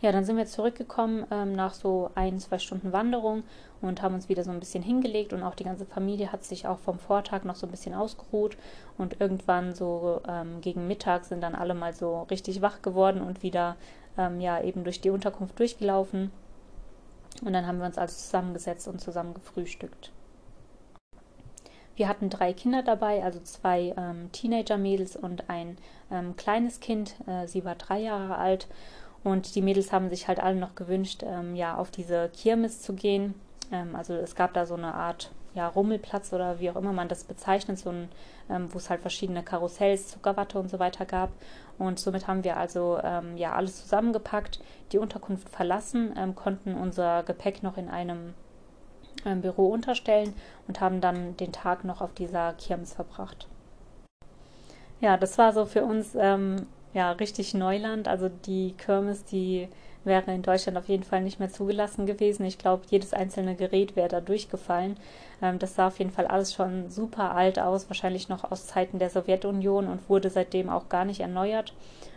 Ja, 0.00 0.12
dann 0.12 0.24
sind 0.24 0.36
wir 0.36 0.46
zurückgekommen 0.46 1.26
ähm, 1.32 1.54
nach 1.54 1.74
so 1.74 2.10
ein, 2.14 2.38
zwei 2.38 2.60
Stunden 2.60 2.92
Wanderung 2.92 3.42
und 3.80 4.00
haben 4.00 4.14
uns 4.14 4.28
wieder 4.28 4.44
so 4.44 4.50
ein 4.52 4.60
bisschen 4.60 4.82
hingelegt 4.82 5.32
und 5.32 5.42
auch 5.42 5.56
die 5.56 5.64
ganze 5.64 5.86
Familie 5.86 6.30
hat 6.30 6.44
sich 6.44 6.68
auch 6.68 6.78
vom 6.78 7.00
Vortag 7.00 7.42
noch 7.42 7.56
so 7.56 7.66
ein 7.66 7.70
bisschen 7.70 7.94
ausgeruht 7.94 8.56
und 8.96 9.20
irgendwann 9.20 9.74
so 9.74 10.20
ähm, 10.28 10.60
gegen 10.60 10.86
Mittag 10.86 11.24
sind 11.24 11.40
dann 11.40 11.56
alle 11.56 11.74
mal 11.74 11.92
so 11.94 12.22
richtig 12.30 12.62
wach 12.62 12.80
geworden 12.80 13.20
und 13.20 13.42
wieder 13.42 13.76
ähm, 14.16 14.40
ja 14.40 14.62
eben 14.62 14.84
durch 14.84 15.00
die 15.00 15.10
Unterkunft 15.10 15.58
durchgelaufen 15.58 16.30
und 17.44 17.52
dann 17.52 17.66
haben 17.66 17.78
wir 17.78 17.86
uns 17.86 17.98
also 17.98 18.14
zusammengesetzt 18.14 18.86
und 18.86 19.00
zusammen 19.00 19.34
gefrühstückt. 19.34 20.12
Wir 21.96 22.08
hatten 22.08 22.30
drei 22.30 22.52
Kinder 22.52 22.84
dabei, 22.84 23.24
also 23.24 23.40
zwei 23.40 23.92
ähm, 23.96 24.30
Teenager-Mädels 24.30 25.16
und 25.16 25.50
ein 25.50 25.76
ähm, 26.12 26.36
kleines 26.36 26.78
Kind. 26.78 27.16
Äh, 27.26 27.48
sie 27.48 27.64
war 27.64 27.74
drei 27.74 27.98
Jahre 27.98 28.36
alt 28.36 28.68
und 29.24 29.54
die 29.54 29.62
Mädels 29.62 29.92
haben 29.92 30.10
sich 30.10 30.28
halt 30.28 30.40
alle 30.40 30.56
noch 30.56 30.74
gewünscht, 30.74 31.22
ähm, 31.24 31.54
ja, 31.54 31.76
auf 31.76 31.90
diese 31.90 32.28
Kirmes 32.30 32.80
zu 32.82 32.94
gehen. 32.94 33.34
Ähm, 33.72 33.96
also 33.96 34.14
es 34.14 34.34
gab 34.34 34.54
da 34.54 34.66
so 34.66 34.74
eine 34.74 34.94
Art 34.94 35.30
ja, 35.54 35.66
Rummelplatz 35.66 36.32
oder 36.32 36.60
wie 36.60 36.70
auch 36.70 36.76
immer 36.76 36.92
man 36.92 37.08
das 37.08 37.24
bezeichnet, 37.24 37.78
so 37.78 37.90
ein, 37.90 38.08
ähm, 38.48 38.72
wo 38.72 38.78
es 38.78 38.90
halt 38.90 39.00
verschiedene 39.00 39.42
Karussells, 39.42 40.08
Zuckerwatte 40.08 40.58
und 40.58 40.70
so 40.70 40.78
weiter 40.78 41.04
gab. 41.04 41.30
Und 41.78 41.98
somit 41.98 42.26
haben 42.28 42.44
wir 42.44 42.56
also 42.56 42.98
ähm, 43.02 43.36
ja 43.36 43.54
alles 43.54 43.82
zusammengepackt, 43.82 44.60
die 44.92 44.98
Unterkunft 44.98 45.48
verlassen, 45.48 46.14
ähm, 46.16 46.34
konnten 46.34 46.74
unser 46.74 47.22
Gepäck 47.22 47.62
noch 47.62 47.76
in 47.76 47.88
einem 47.88 48.34
ähm, 49.24 49.40
Büro 49.40 49.68
unterstellen 49.68 50.34
und 50.66 50.80
haben 50.80 51.00
dann 51.00 51.36
den 51.36 51.52
Tag 51.52 51.84
noch 51.84 52.00
auf 52.00 52.14
dieser 52.14 52.52
Kirmes 52.54 52.94
verbracht. 52.94 53.48
Ja, 55.00 55.16
das 55.16 55.38
war 55.38 55.52
so 55.52 55.64
für 55.64 55.84
uns 55.84 56.16
ja 56.98 57.12
richtig 57.12 57.54
Neuland. 57.54 58.08
Also 58.08 58.28
die 58.28 58.74
Kirmes, 58.76 59.24
die 59.24 59.68
wäre 60.04 60.34
in 60.34 60.42
Deutschland 60.42 60.76
auf 60.76 60.88
jeden 60.88 61.04
Fall 61.04 61.22
nicht 61.22 61.38
mehr 61.38 61.50
zugelassen 61.50 62.06
gewesen. 62.06 62.44
Ich 62.44 62.58
glaube, 62.58 62.82
jedes 62.90 63.12
einzelne 63.14 63.54
Gerät 63.54 63.94
wäre 63.94 64.08
da 64.08 64.20
durchgefallen. 64.20 64.96
Ähm, 65.40 65.58
das 65.58 65.76
sah 65.76 65.86
auf 65.86 65.98
jeden 65.98 66.10
Fall 66.10 66.26
alles 66.26 66.52
schon 66.52 66.90
super 66.90 67.34
alt 67.34 67.58
aus, 67.58 67.88
wahrscheinlich 67.88 68.28
noch 68.28 68.50
aus 68.50 68.66
Zeiten 68.66 68.98
der 68.98 69.10
Sowjetunion 69.10 69.86
und 69.86 70.08
wurde 70.08 70.28
seitdem 70.30 70.68
auch 70.68 70.88
gar 70.88 71.04
nicht 71.04 71.20
erneuert. 71.20 71.72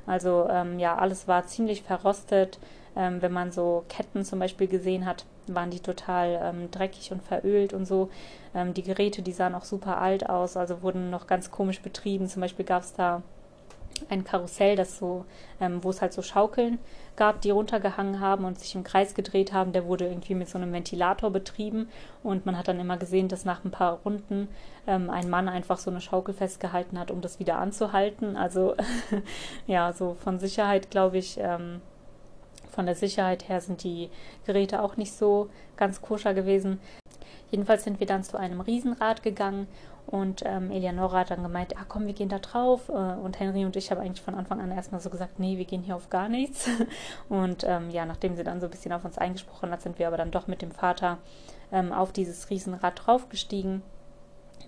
Also 0.08 0.48
ähm, 0.50 0.80
ja, 0.80 0.98
alles 0.98 1.28
war 1.28 1.46
ziemlich 1.46 1.84
verrostet. 1.84 2.60
Ähm, 2.96 3.22
wenn 3.22 3.32
man 3.32 3.52
so 3.52 3.86
Ketten 3.88 4.26
zum 4.26 4.40
Beispiel 4.40 4.68
gesehen 4.68 5.06
hat, 5.06 5.26
waren 5.48 5.70
die 5.70 5.80
total 5.80 6.40
ähm, 6.44 6.72
dreckig 6.72 7.12
und 7.12 7.22
verölt 7.22 7.74
und 7.74 7.86
so. 7.86 8.10
Ähm, 8.56 8.74
die 8.74 8.84
Geräte, 8.84 9.22
die 9.22 9.32
sahen 9.32 9.56
auch 9.56 9.64
super 9.64 10.02
alt 10.02 10.28
aus, 10.30 10.58
also 10.58 10.82
wurden 10.82 11.10
noch 11.10 11.28
ganz 11.28 11.52
komisch 11.52 11.82
betrieben. 11.82 12.28
Zum 12.28 12.42
Beispiel 12.42 12.66
gab 12.66 12.82
es 12.82 12.94
da 12.94 13.22
ein 14.10 14.24
Karussell, 14.24 14.76
das 14.76 14.98
so, 14.98 15.26
ähm, 15.60 15.84
wo 15.84 15.90
es 15.90 16.02
halt 16.02 16.14
so 16.14 16.22
Schaukeln 16.22 16.80
gab, 17.16 17.42
die 17.42 17.52
runtergehangen 17.52 18.20
haben 18.20 18.46
und 18.46 18.60
sich 18.60 18.76
im 18.76 18.84
Kreis 18.84 19.14
gedreht 19.14 19.54
haben. 19.54 19.74
Der 19.74 19.86
wurde 19.86 20.08
irgendwie 20.08 20.36
mit 20.36 20.50
so 20.50 20.58
einem 20.58 20.74
Ventilator 20.74 21.30
betrieben 21.30 21.90
und 22.24 22.46
man 22.46 22.58
hat 22.58 22.68
dann 22.68 22.80
immer 22.80 22.98
gesehen, 22.98 23.28
dass 23.28 23.46
nach 23.46 23.64
ein 23.64 23.72
paar 23.72 24.00
Runden 24.04 24.48
ähm, 24.88 25.10
ein 25.10 25.30
Mann 25.30 25.50
einfach 25.50 25.78
so 25.78 25.92
eine 25.92 26.02
Schaukel 26.02 26.34
festgehalten 26.34 27.00
hat, 27.00 27.12
um 27.12 27.22
das 27.22 27.40
wieder 27.40 27.58
anzuhalten. 27.58 28.36
Also 28.36 28.76
ja, 29.68 29.94
so 29.94 30.16
von 30.16 30.40
Sicherheit 30.40 30.90
glaube 30.92 31.18
ich. 31.18 31.38
Ähm, 31.40 31.82
von 32.72 32.86
der 32.86 32.96
Sicherheit 32.96 33.50
her 33.50 33.60
sind 33.60 33.84
die 33.84 34.10
Geräte 34.46 34.82
auch 34.82 34.96
nicht 34.96 35.14
so 35.14 35.50
ganz 35.76 36.02
koscher 36.02 36.34
gewesen. 36.34 36.80
Jedenfalls 37.52 37.84
sind 37.84 38.00
wir 38.00 38.08
dann 38.08 38.24
zu 38.24 38.38
einem 38.38 38.62
Riesenrad 38.62 39.24
gegangen 39.24 39.68
und 40.12 40.44
ähm, 40.46 40.72
Eleonora 40.72 41.20
hat 41.20 41.32
dann 41.32 41.42
gemeint, 41.42 41.78
ah 41.78 41.86
komm, 41.88 42.06
wir 42.06 42.14
gehen 42.14 42.28
da 42.28 42.40
drauf. 42.40 42.90
Äh, 42.90 42.92
und 42.92 43.40
Henry 43.40 43.64
und 43.64 43.78
ich 43.78 43.92
haben 43.92 44.02
eigentlich 44.02 44.22
von 44.22 44.36
Anfang 44.36 44.60
an 44.60 44.70
erstmal 44.70 45.00
so 45.00 45.10
gesagt, 45.10 45.40
nee, 45.40 45.58
wir 45.58 45.64
gehen 45.64 45.84
hier 45.84 45.96
auf 45.96 46.10
gar 46.10 46.28
nichts. 46.28 46.70
Und 47.30 47.64
ähm, 47.64 47.90
ja, 47.92 48.06
nachdem 48.06 48.36
sie 48.36 48.44
dann 48.44 48.60
so 48.60 48.68
ein 48.68 48.72
bisschen 48.72 48.92
auf 48.92 49.06
uns 49.06 49.18
eingesprochen 49.18 49.72
hat, 49.72 49.82
sind 49.82 50.00
wir 50.00 50.08
aber 50.08 50.18
dann 50.18 50.32
doch 50.32 50.48
mit 50.48 50.62
dem 50.62 50.72
Vater 50.72 51.18
ähm, 51.72 51.94
auf 51.94 52.12
dieses 52.12 52.50
Riesenrad 52.50 53.02
draufgestiegen 53.06 53.84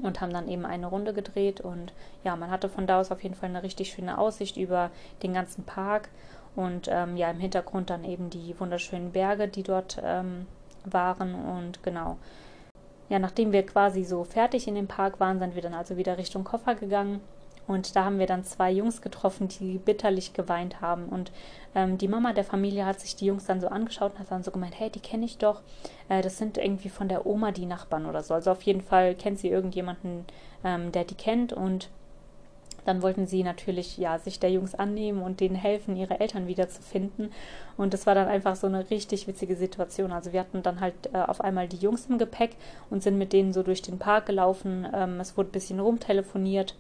und 0.02 0.22
haben 0.22 0.32
dann 0.32 0.48
eben 0.48 0.66
eine 0.66 0.88
Runde 0.88 1.14
gedreht. 1.14 1.60
Und 1.60 1.94
ja, 2.24 2.38
man 2.38 2.50
hatte 2.50 2.70
von 2.70 2.88
da 2.88 3.02
aus 3.02 3.12
auf 3.12 3.22
jeden 3.22 3.36
Fall 3.36 3.50
eine 3.50 3.64
richtig 3.64 3.92
schöne 3.92 4.18
Aussicht 4.18 4.56
über 4.56 4.92
den 5.24 5.34
ganzen 5.34 5.66
Park. 5.66 6.08
Und 6.56 6.88
ähm, 6.90 7.18
ja, 7.18 7.30
im 7.30 7.40
Hintergrund 7.40 7.90
dann 7.90 8.06
eben 8.06 8.30
die 8.30 8.58
wunderschönen 8.60 9.12
Berge, 9.12 9.50
die 9.50 9.64
dort 9.64 10.02
ähm, 10.02 10.48
waren. 10.86 11.36
Und 11.36 11.84
genau, 11.84 12.18
ja, 13.14 13.20
nachdem 13.20 13.52
wir 13.52 13.64
quasi 13.64 14.04
so 14.04 14.24
fertig 14.24 14.68
in 14.68 14.74
dem 14.74 14.88
Park 14.88 15.20
waren, 15.20 15.38
sind 15.38 15.54
wir 15.54 15.62
dann 15.62 15.76
also 15.76 15.98
wieder 15.98 16.18
Richtung 16.18 16.44
Koffer 16.44 16.74
gegangen. 16.74 17.22
Und 17.68 17.96
da 17.96 18.06
haben 18.06 18.18
wir 18.18 18.26
dann 18.26 18.44
zwei 18.44 18.72
Jungs 18.72 19.04
getroffen, 19.04 19.50
die 19.50 19.78
bitterlich 19.78 20.34
geweint 20.34 20.82
haben. 20.82 21.10
Und 21.10 21.32
ähm, 21.76 22.00
die 22.00 22.08
Mama 22.08 22.34
der 22.34 22.44
Familie 22.44 22.88
hat 22.88 23.00
sich 23.00 23.16
die 23.16 23.28
Jungs 23.28 23.46
dann 23.46 23.62
so 23.62 23.68
angeschaut 23.68 24.14
und 24.14 24.20
hat 24.20 24.32
dann 24.32 24.42
so 24.42 24.50
gemeint, 24.50 24.80
hey, 24.80 24.90
die 24.90 25.00
kenne 25.00 25.26
ich 25.26 25.38
doch. 25.38 25.62
Äh, 26.10 26.24
das 26.24 26.40
sind 26.40 26.58
irgendwie 26.58 26.90
von 26.90 27.08
der 27.08 27.28
Oma 27.28 27.52
die 27.52 27.68
Nachbarn 27.68 28.08
oder 28.08 28.24
so. 28.24 28.34
Also 28.34 28.50
auf 28.50 28.64
jeden 28.64 28.82
Fall 28.82 29.14
kennt 29.14 29.38
sie 29.38 29.50
irgendjemanden, 29.50 30.26
ähm, 30.64 30.92
der 30.92 31.04
die 31.04 31.14
kennt. 31.14 31.54
Und 31.54 31.90
dann 32.86 33.02
wollten 33.02 33.28
sie 33.28 33.44
natürlich 33.44 33.98
ja 33.98 34.20
sich 34.20 34.40
der 34.40 34.52
Jungs 34.52 34.76
annehmen 34.76 35.22
und 35.22 35.40
denen 35.40 35.56
helfen, 35.56 35.96
ihre 35.96 36.20
Eltern 36.20 36.48
wiederzufinden. 36.48 37.32
Und 37.78 37.94
das 37.94 38.06
war 38.06 38.16
dann 38.16 38.28
einfach 38.28 38.56
so 38.56 38.68
eine 38.68 38.90
richtig 38.90 39.28
witzige 39.28 39.56
Situation. 39.56 40.12
Also 40.12 40.34
wir 40.34 40.40
hatten 40.40 40.64
dann 40.64 40.82
halt 40.82 40.94
äh, 41.14 41.18
auf 41.18 41.42
einmal 41.42 41.68
die 41.68 41.78
Jungs 41.78 42.08
im 42.08 42.18
Gepäck 42.18 42.56
und 42.90 43.04
sind 43.04 43.18
mit 43.18 43.34
denen 43.34 43.54
so 43.54 43.64
durch 43.64 43.82
den 43.82 44.00
Park 44.00 44.26
gelaufen. 44.26 44.88
Ähm, 44.94 45.20
es 45.20 45.38
wurde 45.38 45.50
ein 45.50 45.54
bisschen 45.54 45.80
rumtelefoniert. 45.80 46.76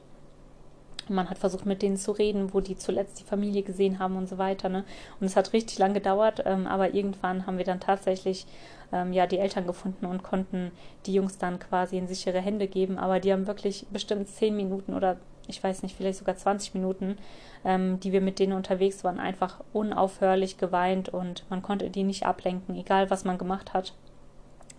Man 1.09 1.29
hat 1.29 1.37
versucht, 1.37 1.65
mit 1.65 1.81
denen 1.81 1.97
zu 1.97 2.13
reden, 2.13 2.53
wo 2.53 2.61
die 2.61 2.77
zuletzt 2.77 3.19
die 3.19 3.25
Familie 3.25 3.63
gesehen 3.63 3.99
haben 3.99 4.15
und 4.15 4.29
so 4.29 4.37
weiter. 4.37 4.69
Ne? 4.69 4.85
Und 5.19 5.25
es 5.25 5.35
hat 5.35 5.51
richtig 5.51 5.77
lang 5.77 5.93
gedauert, 5.93 6.43
ähm, 6.45 6.65
aber 6.65 6.93
irgendwann 6.93 7.45
haben 7.45 7.57
wir 7.57 7.65
dann 7.65 7.81
tatsächlich 7.81 8.45
ähm, 8.93 9.11
ja 9.11 9.27
die 9.27 9.39
Eltern 9.39 9.67
gefunden 9.67 10.05
und 10.05 10.23
konnten 10.23 10.71
die 11.05 11.13
Jungs 11.13 11.37
dann 11.37 11.59
quasi 11.59 11.97
in 11.97 12.07
sichere 12.07 12.39
Hände 12.39 12.67
geben. 12.67 12.97
Aber 12.97 13.19
die 13.19 13.33
haben 13.33 13.47
wirklich 13.47 13.85
bestimmt 13.91 14.29
zehn 14.29 14.55
Minuten 14.55 14.93
oder 14.93 15.17
ich 15.47 15.63
weiß 15.63 15.83
nicht, 15.83 15.95
vielleicht 15.95 16.19
sogar 16.19 16.35
20 16.35 16.73
Minuten, 16.73 17.17
ähm, 17.65 17.99
die 17.99 18.11
wir 18.11 18.21
mit 18.21 18.39
denen 18.39 18.53
unterwegs 18.53 19.03
waren, 19.03 19.19
einfach 19.19 19.61
unaufhörlich 19.73 20.57
geweint 20.57 21.09
und 21.09 21.45
man 21.49 21.61
konnte 21.61 21.89
die 21.89 22.03
nicht 22.03 22.25
ablenken, 22.25 22.75
egal 22.75 23.09
was 23.09 23.25
man 23.25 23.37
gemacht 23.37 23.73
hat. 23.73 23.93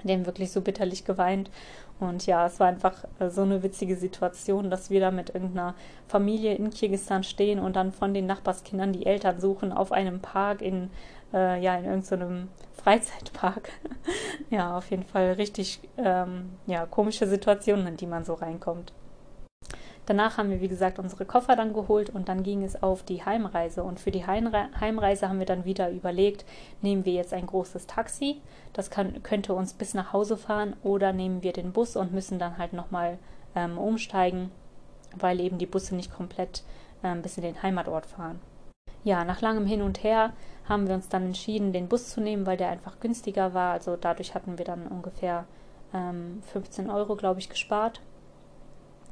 Haben 0.06 0.26
wirklich 0.26 0.52
so 0.52 0.60
bitterlich 0.60 1.04
geweint. 1.06 1.50
Und 2.00 2.26
ja, 2.26 2.46
es 2.46 2.60
war 2.60 2.66
einfach 2.66 3.04
äh, 3.18 3.30
so 3.30 3.42
eine 3.42 3.62
witzige 3.62 3.96
Situation, 3.96 4.68
dass 4.68 4.90
wir 4.90 5.00
da 5.00 5.10
mit 5.10 5.30
irgendeiner 5.30 5.74
Familie 6.08 6.54
in 6.54 6.70
Kirgisistan 6.70 7.24
stehen 7.24 7.58
und 7.58 7.76
dann 7.76 7.92
von 7.92 8.12
den 8.12 8.26
Nachbarskindern 8.26 8.92
die 8.92 9.06
Eltern 9.06 9.40
suchen 9.40 9.72
auf 9.72 9.92
einem 9.92 10.20
Park 10.20 10.60
in, 10.60 10.90
äh, 11.32 11.62
ja, 11.62 11.76
in 11.76 11.84
irgendeinem 11.84 12.48
Freizeitpark. 12.72 13.70
ja, 14.50 14.76
auf 14.76 14.90
jeden 14.90 15.04
Fall 15.04 15.32
richtig, 15.32 15.80
ähm, 15.96 16.50
ja, 16.66 16.84
komische 16.84 17.26
Situationen, 17.26 17.86
in 17.86 17.96
die 17.96 18.06
man 18.06 18.24
so 18.24 18.34
reinkommt. 18.34 18.92
Danach 20.06 20.36
haben 20.36 20.50
wir, 20.50 20.60
wie 20.60 20.68
gesagt, 20.68 20.98
unsere 20.98 21.24
Koffer 21.24 21.56
dann 21.56 21.72
geholt 21.72 22.10
und 22.10 22.28
dann 22.28 22.42
ging 22.42 22.62
es 22.62 22.82
auf 22.82 23.02
die 23.02 23.24
Heimreise. 23.24 23.82
Und 23.82 23.98
für 23.98 24.10
die 24.10 24.26
Heimreise 24.26 25.28
haben 25.28 25.38
wir 25.38 25.46
dann 25.46 25.64
wieder 25.64 25.90
überlegt, 25.90 26.44
nehmen 26.82 27.04
wir 27.04 27.14
jetzt 27.14 27.32
ein 27.32 27.46
großes 27.46 27.86
Taxi, 27.86 28.40
das 28.72 28.90
kann, 28.90 29.22
könnte 29.22 29.54
uns 29.54 29.72
bis 29.72 29.94
nach 29.94 30.12
Hause 30.12 30.36
fahren, 30.36 30.76
oder 30.82 31.12
nehmen 31.12 31.42
wir 31.42 31.52
den 31.52 31.72
Bus 31.72 31.96
und 31.96 32.12
müssen 32.12 32.38
dann 32.38 32.58
halt 32.58 32.74
nochmal 32.74 33.18
ähm, 33.54 33.78
umsteigen, 33.78 34.50
weil 35.16 35.40
eben 35.40 35.58
die 35.58 35.66
Busse 35.66 35.94
nicht 35.94 36.12
komplett 36.12 36.64
ähm, 37.02 37.22
bis 37.22 37.36
in 37.38 37.44
den 37.44 37.62
Heimatort 37.62 38.06
fahren. 38.06 38.40
Ja, 39.04 39.24
nach 39.24 39.40
langem 39.42 39.66
Hin 39.66 39.82
und 39.82 40.02
Her 40.02 40.32
haben 40.68 40.88
wir 40.88 40.94
uns 40.94 41.08
dann 41.08 41.26
entschieden, 41.26 41.72
den 41.72 41.88
Bus 41.88 42.10
zu 42.10 42.20
nehmen, 42.20 42.46
weil 42.46 42.56
der 42.56 42.70
einfach 42.70 43.00
günstiger 43.00 43.52
war. 43.52 43.72
Also 43.72 43.96
dadurch 43.96 44.34
hatten 44.34 44.58
wir 44.58 44.64
dann 44.64 44.86
ungefähr 44.86 45.44
ähm, 45.92 46.42
15 46.52 46.90
Euro, 46.90 47.14
glaube 47.14 47.40
ich, 47.40 47.50
gespart. 47.50 48.00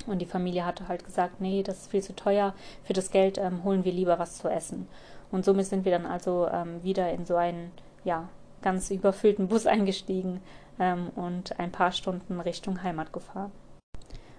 Und 0.07 0.19
die 0.19 0.27
Familie 0.27 0.67
hatte 0.67 0.89
halt 0.89 1.05
gesagt, 1.05 1.41
nee, 1.41 1.63
das 1.63 1.83
ist 1.83 1.91
viel 1.91 2.03
zu 2.03 2.15
teuer. 2.15 2.55
Für 2.85 2.93
das 2.93 3.11
Geld 3.11 3.39
ähm, 3.39 3.65
holen 3.65 3.85
wir 3.85 3.93
lieber 3.93 4.19
was 4.19 4.39
zu 4.39 4.49
essen. 4.49 4.89
Und 5.31 5.45
somit 5.45 5.67
sind 5.67 5.85
wir 5.85 5.93
dann 5.93 6.07
also 6.07 6.49
ähm, 6.49 6.83
wieder 6.83 7.11
in 7.13 7.25
so 7.25 7.37
einen, 7.37 7.71
ja, 8.05 8.29
ganz 8.63 8.91
überfüllten 8.91 9.49
Bus 9.49 9.67
eingestiegen 9.67 10.41
ähm, 10.79 11.09
und 11.15 11.59
ein 11.59 11.73
paar 11.73 11.93
Stunden 11.93 12.41
Richtung 12.41 12.83
Heimat 12.83 13.13
gefahren. 13.13 13.53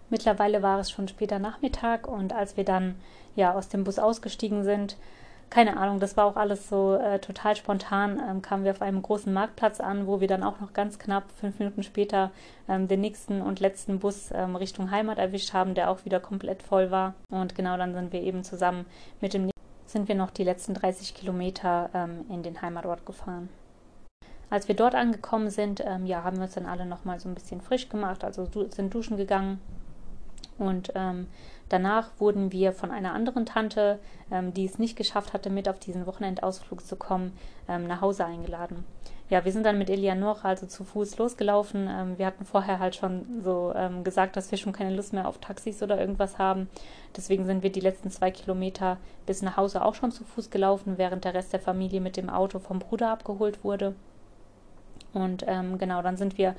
Mittlerweile 0.10 0.62
war 0.62 0.80
es 0.80 0.92
schon 0.92 1.08
später 1.08 1.40
Nachmittag 1.40 2.08
und 2.08 2.34
als 2.34 2.56
wir 2.56 2.64
dann 2.64 2.96
ja 3.36 3.54
aus 3.54 3.70
dem 3.70 3.84
Bus 3.84 3.98
ausgestiegen 3.98 4.64
sind, 4.64 4.98
keine 5.50 5.78
Ahnung, 5.78 6.00
das 6.00 6.18
war 6.18 6.26
auch 6.26 6.36
alles 6.36 6.70
so 6.70 6.96
äh, 6.96 7.20
total 7.20 7.56
spontan. 7.56 8.22
Ähm, 8.28 8.42
kamen 8.42 8.64
wir 8.64 8.72
auf 8.72 8.82
einem 8.82 9.02
großen 9.02 9.32
Marktplatz 9.32 9.80
an, 9.80 10.08
wo 10.08 10.20
wir 10.20 10.28
dann 10.28 10.44
auch 10.44 10.60
noch 10.60 10.74
ganz 10.74 11.00
knapp 11.00 11.26
fünf 11.40 11.60
Minuten 11.60 11.84
später 11.84 12.32
ähm, 12.68 12.88
den 12.88 13.02
nächsten 13.02 13.42
und 13.42 13.60
letzten 13.60 14.00
Bus 14.00 14.30
ähm, 14.34 14.56
Richtung 14.56 14.92
Heimat 14.92 15.18
erwischt 15.18 15.54
haben, 15.54 15.76
der 15.76 15.90
auch 15.90 16.06
wieder 16.06 16.20
komplett 16.20 16.64
voll 16.64 16.92
war. 16.92 17.14
Und 17.30 17.56
genau 17.56 17.78
dann 17.78 17.94
sind 17.94 18.14
wir 18.14 18.22
eben 18.22 18.44
zusammen 18.44 18.86
mit 19.22 19.34
dem 19.34 19.54
sind 19.94 20.08
wir 20.08 20.16
noch 20.16 20.32
die 20.32 20.44
letzten 20.44 20.74
30 20.74 21.14
Kilometer 21.14 21.90
ähm, 21.94 22.26
in 22.30 22.42
den 22.42 22.62
Heimatort 22.62 23.06
gefahren. 23.06 23.48
Als 24.50 24.68
wir 24.68 24.76
dort 24.76 24.96
angekommen 24.96 25.50
sind, 25.50 25.82
ähm, 25.86 26.06
ja, 26.06 26.24
haben 26.24 26.38
wir 26.38 26.44
uns 26.44 26.56
dann 26.56 26.66
alle 26.66 26.86
noch 26.86 27.06
mal 27.06 27.20
so 27.20 27.30
ein 27.30 27.36
bisschen 27.36 27.62
frisch 27.62 27.90
gemacht, 27.90 28.24
also 28.24 28.46
du 28.46 28.70
sind 28.70 28.94
duschen 28.94 29.18
gegangen 29.18 29.62
und 30.58 30.92
ähm, 30.96 31.28
Danach 31.74 32.12
wurden 32.20 32.52
wir 32.52 32.72
von 32.72 32.92
einer 32.92 33.14
anderen 33.14 33.48
Tante, 33.48 33.98
ähm, 34.32 34.54
die 34.54 34.64
es 34.64 34.78
nicht 34.78 34.96
geschafft 34.96 35.34
hatte, 35.34 35.50
mit 35.50 35.68
auf 35.68 35.80
diesen 35.80 36.06
Wochenendausflug 36.06 36.86
zu 36.86 36.96
kommen, 36.96 37.36
ähm, 37.68 37.88
nach 37.88 38.00
Hause 38.00 38.26
eingeladen. 38.26 38.86
Ja, 39.32 39.44
wir 39.44 39.52
sind 39.52 39.66
dann 39.66 39.80
mit 39.80 39.90
Eleanora 39.90 40.50
also 40.50 40.68
zu 40.68 40.84
Fuß 40.84 41.18
losgelaufen. 41.18 41.90
Ähm, 41.90 42.20
wir 42.20 42.28
hatten 42.28 42.46
vorher 42.46 42.78
halt 42.78 42.96
schon 42.96 43.42
so 43.44 43.74
ähm, 43.76 44.04
gesagt, 44.04 44.38
dass 44.38 44.52
wir 44.52 44.60
schon 44.60 44.72
keine 44.72 44.96
Lust 44.96 45.14
mehr 45.14 45.28
auf 45.28 45.40
Taxis 45.40 45.82
oder 45.82 46.00
irgendwas 46.00 46.38
haben. 46.38 46.70
Deswegen 47.18 47.48
sind 47.48 47.64
wir 47.64 47.72
die 47.72 47.80
letzten 47.80 48.12
zwei 48.12 48.30
Kilometer 48.30 48.98
bis 49.26 49.42
nach 49.42 49.58
Hause 49.58 49.84
auch 49.84 49.96
schon 49.96 50.12
zu 50.12 50.24
Fuß 50.26 50.52
gelaufen, 50.52 51.00
während 51.00 51.26
der 51.26 51.34
Rest 51.34 51.54
der 51.54 51.60
Familie 51.60 52.02
mit 52.02 52.18
dem 52.18 52.30
Auto 52.30 52.60
vom 52.60 52.78
Bruder 52.78 53.10
abgeholt 53.10 53.64
wurde. 53.64 53.96
Und 55.14 55.44
ähm, 55.48 55.78
genau, 55.78 56.02
dann 56.02 56.18
sind 56.18 56.38
wir 56.38 56.56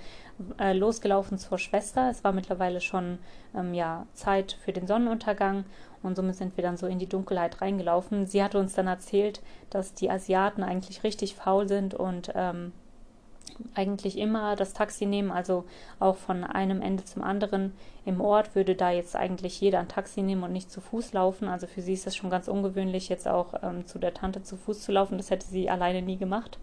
äh, 0.58 0.72
losgelaufen 0.72 1.38
zur 1.38 1.58
Schwester. 1.58 2.08
Es 2.10 2.22
war 2.22 2.32
mittlerweile 2.32 2.80
schon 2.80 3.18
ähm, 3.54 3.74
ja, 3.74 4.06
Zeit 4.14 4.56
für 4.64 4.72
den 4.72 4.86
Sonnenuntergang 4.86 5.64
und 6.02 6.16
somit 6.16 6.36
sind 6.36 6.56
wir 6.56 6.62
dann 6.62 6.76
so 6.76 6.86
in 6.86 6.98
die 6.98 7.08
Dunkelheit 7.08 7.60
reingelaufen. 7.60 8.26
Sie 8.26 8.42
hatte 8.42 8.58
uns 8.58 8.74
dann 8.74 8.86
erzählt, 8.86 9.42
dass 9.70 9.94
die 9.94 10.10
Asiaten 10.10 10.62
eigentlich 10.62 11.02
richtig 11.02 11.34
faul 11.34 11.66
sind 11.66 11.94
und 11.94 12.30
ähm, 12.34 12.72
eigentlich 13.74 14.18
immer 14.18 14.56
das 14.56 14.72
Taxi 14.72 15.06
nehmen, 15.06 15.30
also 15.30 15.64
auch 16.00 16.16
von 16.16 16.44
einem 16.44 16.82
Ende 16.82 17.04
zum 17.04 17.22
anderen. 17.22 17.72
Im 18.04 18.20
Ort 18.20 18.54
würde 18.54 18.74
da 18.74 18.90
jetzt 18.90 19.16
eigentlich 19.16 19.60
jeder 19.60 19.80
ein 19.80 19.88
Taxi 19.88 20.22
nehmen 20.22 20.42
und 20.42 20.52
nicht 20.52 20.70
zu 20.70 20.80
Fuß 20.80 21.12
laufen. 21.12 21.48
Also 21.48 21.66
für 21.66 21.80
sie 21.80 21.94
ist 21.94 22.06
das 22.06 22.16
schon 22.16 22.30
ganz 22.30 22.48
ungewöhnlich, 22.48 23.08
jetzt 23.08 23.28
auch 23.28 23.54
ähm, 23.62 23.86
zu 23.86 23.98
der 23.98 24.14
Tante 24.14 24.42
zu 24.42 24.56
Fuß 24.56 24.82
zu 24.82 24.92
laufen. 24.92 25.18
Das 25.18 25.30
hätte 25.30 25.46
sie 25.46 25.70
alleine 25.70 26.02
nie 26.02 26.16
gemacht. 26.16 26.58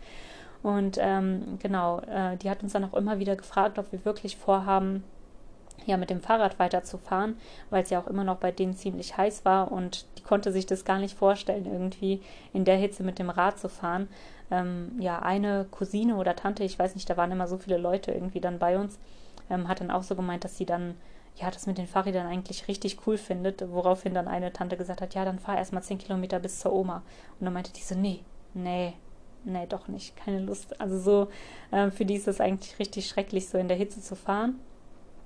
Und 0.63 0.97
ähm, 0.99 1.57
genau, 1.59 1.99
äh, 2.01 2.37
die 2.37 2.49
hat 2.49 2.61
uns 2.61 2.73
dann 2.73 2.83
auch 2.83 2.93
immer 2.93 3.19
wieder 3.19 3.35
gefragt, 3.35 3.79
ob 3.79 3.91
wir 3.91 4.05
wirklich 4.05 4.37
vorhaben, 4.37 5.03
ja 5.85 5.97
mit 5.97 6.09
dem 6.09 6.21
Fahrrad 6.21 6.59
weiterzufahren, 6.59 7.35
weil 7.69 7.83
es 7.83 7.89
ja 7.89 7.99
auch 7.99 8.07
immer 8.07 8.23
noch 8.23 8.37
bei 8.37 8.51
denen 8.51 8.75
ziemlich 8.75 9.17
heiß 9.17 9.45
war 9.45 9.71
und 9.71 10.05
die 10.17 10.21
konnte 10.21 10.51
sich 10.51 10.65
das 10.65 10.85
gar 10.85 10.99
nicht 10.99 11.17
vorstellen, 11.17 11.65
irgendwie 11.65 12.21
in 12.53 12.65
der 12.65 12.77
Hitze 12.77 13.03
mit 13.03 13.17
dem 13.17 13.31
Rad 13.31 13.59
zu 13.59 13.67
fahren. 13.67 14.07
Ähm, 14.51 14.91
ja, 14.99 15.19
eine 15.19 15.65
Cousine 15.71 16.17
oder 16.17 16.35
Tante, 16.35 16.63
ich 16.63 16.77
weiß 16.77 16.93
nicht, 16.93 17.09
da 17.09 17.17
waren 17.17 17.31
immer 17.31 17.47
so 17.47 17.57
viele 17.57 17.77
Leute 17.77 18.11
irgendwie 18.11 18.41
dann 18.41 18.59
bei 18.59 18.77
uns, 18.77 18.99
ähm, 19.49 19.67
hat 19.67 19.79
dann 19.79 19.91
auch 19.91 20.03
so 20.03 20.15
gemeint, 20.15 20.43
dass 20.43 20.57
sie 20.57 20.65
dann 20.65 20.95
ja, 21.37 21.49
das 21.49 21.65
mit 21.65 21.77
den 21.77 21.87
Fahrrädern 21.87 22.27
eigentlich 22.27 22.67
richtig 22.67 23.07
cool 23.07 23.17
findet, 23.17 23.63
woraufhin 23.71 24.13
dann 24.13 24.27
eine 24.27 24.51
Tante 24.51 24.77
gesagt 24.77 25.01
hat, 25.01 25.15
ja, 25.15 25.23
dann 25.23 25.39
fahr 25.39 25.57
erstmal 25.57 25.81
zehn 25.81 25.97
Kilometer 25.97 26.39
bis 26.39 26.59
zur 26.59 26.73
Oma. 26.73 27.03
Und 27.39 27.45
dann 27.45 27.53
meinte 27.53 27.71
die 27.71 27.81
so, 27.81 27.95
nee, 27.95 28.19
nee, 28.53 28.93
nee, 29.43 29.65
doch 29.67 29.87
nicht, 29.87 30.15
keine 30.15 30.39
Lust. 30.39 30.79
Also 30.79 30.99
so, 30.99 31.27
äh, 31.75 31.91
für 31.91 32.05
die 32.05 32.15
ist 32.15 32.27
es 32.27 32.41
eigentlich 32.41 32.77
richtig 32.79 33.07
schrecklich, 33.07 33.49
so 33.49 33.57
in 33.57 33.67
der 33.67 33.77
Hitze 33.77 34.01
zu 34.01 34.15
fahren. 34.15 34.59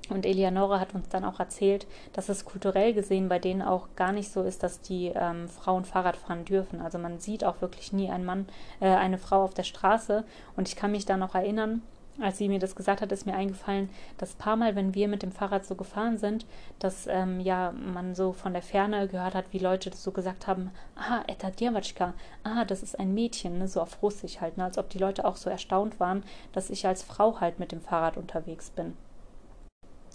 Und 0.10 0.26
Eleonore 0.26 0.80
hat 0.80 0.94
uns 0.94 1.10
dann 1.10 1.26
auch 1.26 1.40
erzählt, 1.40 1.88
dass 2.14 2.30
es 2.30 2.46
kulturell 2.46 2.94
gesehen 2.94 3.28
bei 3.28 3.40
denen 3.40 3.62
auch 3.62 3.88
gar 3.96 4.12
nicht 4.12 4.32
so 4.32 4.44
ist, 4.44 4.62
dass 4.62 4.82
die 4.82 5.12
ähm, 5.16 5.50
Frauen 5.50 5.84
Fahrrad 5.84 6.16
fahren 6.16 6.46
dürfen. 6.46 6.80
Also 6.80 7.00
man 7.00 7.20
sieht 7.20 7.44
auch 7.44 7.62
wirklich 7.62 7.92
nie 7.92 8.12
einen 8.12 8.26
Mann, 8.26 8.48
äh, 8.80 8.88
eine 8.88 9.18
Frau 9.18 9.44
auf 9.44 9.56
der 9.56 9.64
Straße. 9.64 10.24
Und 10.56 10.68
ich 10.68 10.76
kann 10.76 10.92
mich 10.92 11.06
da 11.06 11.18
noch 11.18 11.34
erinnern, 11.34 11.82
als 12.20 12.38
sie 12.38 12.48
mir 12.48 12.60
das 12.60 12.76
gesagt 12.76 13.02
hat, 13.02 13.12
ist 13.12 13.26
mir 13.26 13.36
eingefallen, 13.36 13.90
dass 14.18 14.36
paar 14.36 14.56
Mal, 14.56 14.76
wenn 14.76 14.96
wir 14.96 15.08
mit 15.08 15.24
dem 15.24 15.32
Fahrrad 15.32 15.66
so 15.66 15.76
gefahren 15.76 16.18
sind, 16.18 16.46
dass 16.80 17.08
ähm, 17.08 17.40
ja 17.40 17.72
man 17.72 18.16
so 18.16 18.32
von 18.32 18.54
der 18.54 18.62
Ferne 18.62 19.08
gehört 19.08 19.36
hat, 19.36 19.46
wie 19.52 19.60
Leute 19.60 19.90
das 19.90 20.04
so 20.04 20.12
gesagt 20.12 20.48
haben, 20.48 20.72
ah, 20.96 21.24
eta 21.28 21.50
Djewatschka, 21.52 22.14
ah, 22.44 22.66
das 22.66 22.84
ist 22.84 23.00
ein 23.00 23.14
Mädchen, 23.14 23.58
ne, 23.58 23.68
so 23.68 23.82
auf 23.82 24.02
Russisch 24.02 24.42
halt, 24.42 24.58
ne, 24.58 24.64
als 24.64 24.78
ob 24.78 24.90
die 24.90 25.00
Leute 25.00 25.26
auch 25.26 25.36
so 25.36 25.50
erstaunt 25.50 26.00
waren, 26.00 26.24
dass 26.54 26.70
ich 26.70 26.88
als 26.88 27.04
Frau 27.04 27.40
halt 27.40 27.60
mit 27.60 27.72
dem 27.72 27.82
Fahrrad 27.82 28.18
unterwegs 28.18 28.70
bin. 28.70 28.96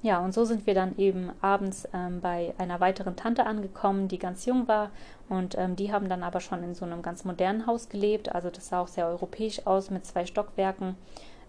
Ja, 0.03 0.21
und 0.21 0.33
so 0.33 0.47
sind 0.47 0.67
wir 0.67 0.73
dann 0.73 0.97
eben 0.97 1.31
abends 1.43 1.87
ähm, 1.93 2.23
bei 2.23 2.55
einer 2.57 2.81
weiteren 2.81 3.17
Tante 3.17 3.45
angekommen, 3.45 4.09
die 4.09 4.19
ganz 4.19 4.47
jung 4.47 4.67
war. 4.67 4.91
Und 5.29 5.59
ähm, 5.59 5.77
die 5.77 5.93
haben 5.93 6.09
dann 6.09 6.23
aber 6.23 6.41
schon 6.41 6.63
in 6.63 6.75
so 6.75 6.87
einem 6.87 7.03
ganz 7.03 7.25
modernen 7.25 7.67
Haus 7.67 7.91
gelebt. 7.91 8.35
Also 8.35 8.49
das 8.49 8.69
sah 8.69 8.81
auch 8.81 8.89
sehr 8.89 9.07
europäisch 9.07 9.67
aus 9.67 9.91
mit 9.91 10.07
zwei 10.07 10.25
Stockwerken. 10.25 10.97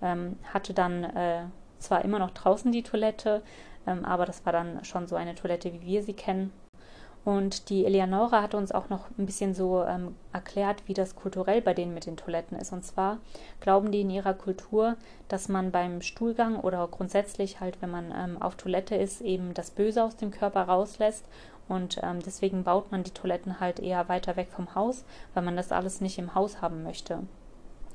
Ähm, 0.02 0.38
hatte 0.54 0.74
dann 0.74 1.04
äh, 1.04 1.44
zwar 1.80 2.04
immer 2.04 2.20
noch 2.20 2.32
draußen 2.32 2.72
die 2.72 2.84
Toilette, 2.84 3.42
ähm, 3.88 4.06
aber 4.06 4.26
das 4.26 4.46
war 4.46 4.54
dann 4.54 4.84
schon 4.86 5.08
so 5.08 5.16
eine 5.16 5.36
Toilette, 5.36 5.74
wie 5.74 5.82
wir 5.82 6.04
sie 6.04 6.14
kennen. 6.14 6.52
Und 7.24 7.70
die 7.70 7.86
Eleonora 7.86 8.42
hat 8.42 8.56
uns 8.56 8.72
auch 8.72 8.90
noch 8.90 9.06
ein 9.18 9.28
bisschen 9.28 9.54
so 9.54 9.84
ähm, 9.84 10.16
erklärt, 10.34 10.88
wie 10.88 10.96
das 10.96 11.16
kulturell 11.16 11.62
bei 11.62 11.76
denen 11.76 11.94
mit 11.94 12.08
den 12.08 12.18
Toiletten 12.18 12.58
ist. 12.58 12.74
Und 12.74 12.84
zwar 12.84 13.20
glauben 13.60 13.92
die 13.92 14.02
in 14.02 14.10
ihrer 14.10 14.34
Kultur, 14.34 14.96
dass 15.28 15.48
man 15.48 15.72
beim 15.72 16.02
Stuhlgang 16.02 16.60
oder 16.60 16.88
grundsätzlich 16.88 17.60
halt, 17.60 17.80
wenn 17.82 17.92
man 17.92 18.12
ähm, 18.16 18.42
auf 18.42 18.56
Toilette 18.56 18.96
ist, 18.96 19.22
eben 19.22 19.54
das 19.54 19.70
Böse 19.70 20.04
aus 20.04 20.16
dem 20.16 20.32
Körper 20.32 20.64
rauslässt. 20.64 21.26
Und 21.68 22.00
ähm, 22.02 22.20
deswegen 22.26 22.64
baut 22.64 22.92
man 22.92 23.04
die 23.04 23.12
Toiletten 23.12 23.60
halt 23.60 23.80
eher 23.80 24.10
weiter 24.10 24.36
weg 24.36 24.48
vom 24.50 24.74
Haus, 24.74 25.06
weil 25.36 25.44
man 25.44 25.56
das 25.56 25.72
alles 25.72 26.02
nicht 26.02 26.18
im 26.18 26.34
Haus 26.34 26.60
haben 26.60 26.82
möchte. 26.82 27.20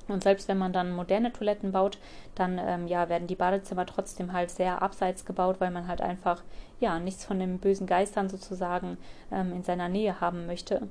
Und 0.08 0.22
selbst 0.22 0.48
wenn 0.48 0.58
man 0.58 0.72
dann 0.72 0.92
moderne 0.92 1.32
Toiletten 1.32 1.72
baut, 1.72 1.98
dann 2.34 2.58
ähm, 2.58 2.86
ja, 2.86 3.08
werden 3.08 3.26
die 3.26 3.34
Badezimmer 3.34 3.86
trotzdem 3.86 4.32
halt 4.32 4.50
sehr 4.50 4.82
abseits 4.82 5.24
gebaut, 5.24 5.56
weil 5.58 5.70
man 5.70 5.88
halt 5.88 6.00
einfach 6.00 6.42
ja 6.80 6.98
nichts 6.98 7.24
von 7.24 7.38
den 7.38 7.58
bösen 7.58 7.86
Geistern 7.86 8.28
sozusagen 8.28 8.98
ähm, 9.32 9.52
in 9.52 9.62
seiner 9.62 9.88
Nähe 9.88 10.20
haben 10.20 10.46
möchte. 10.46 10.88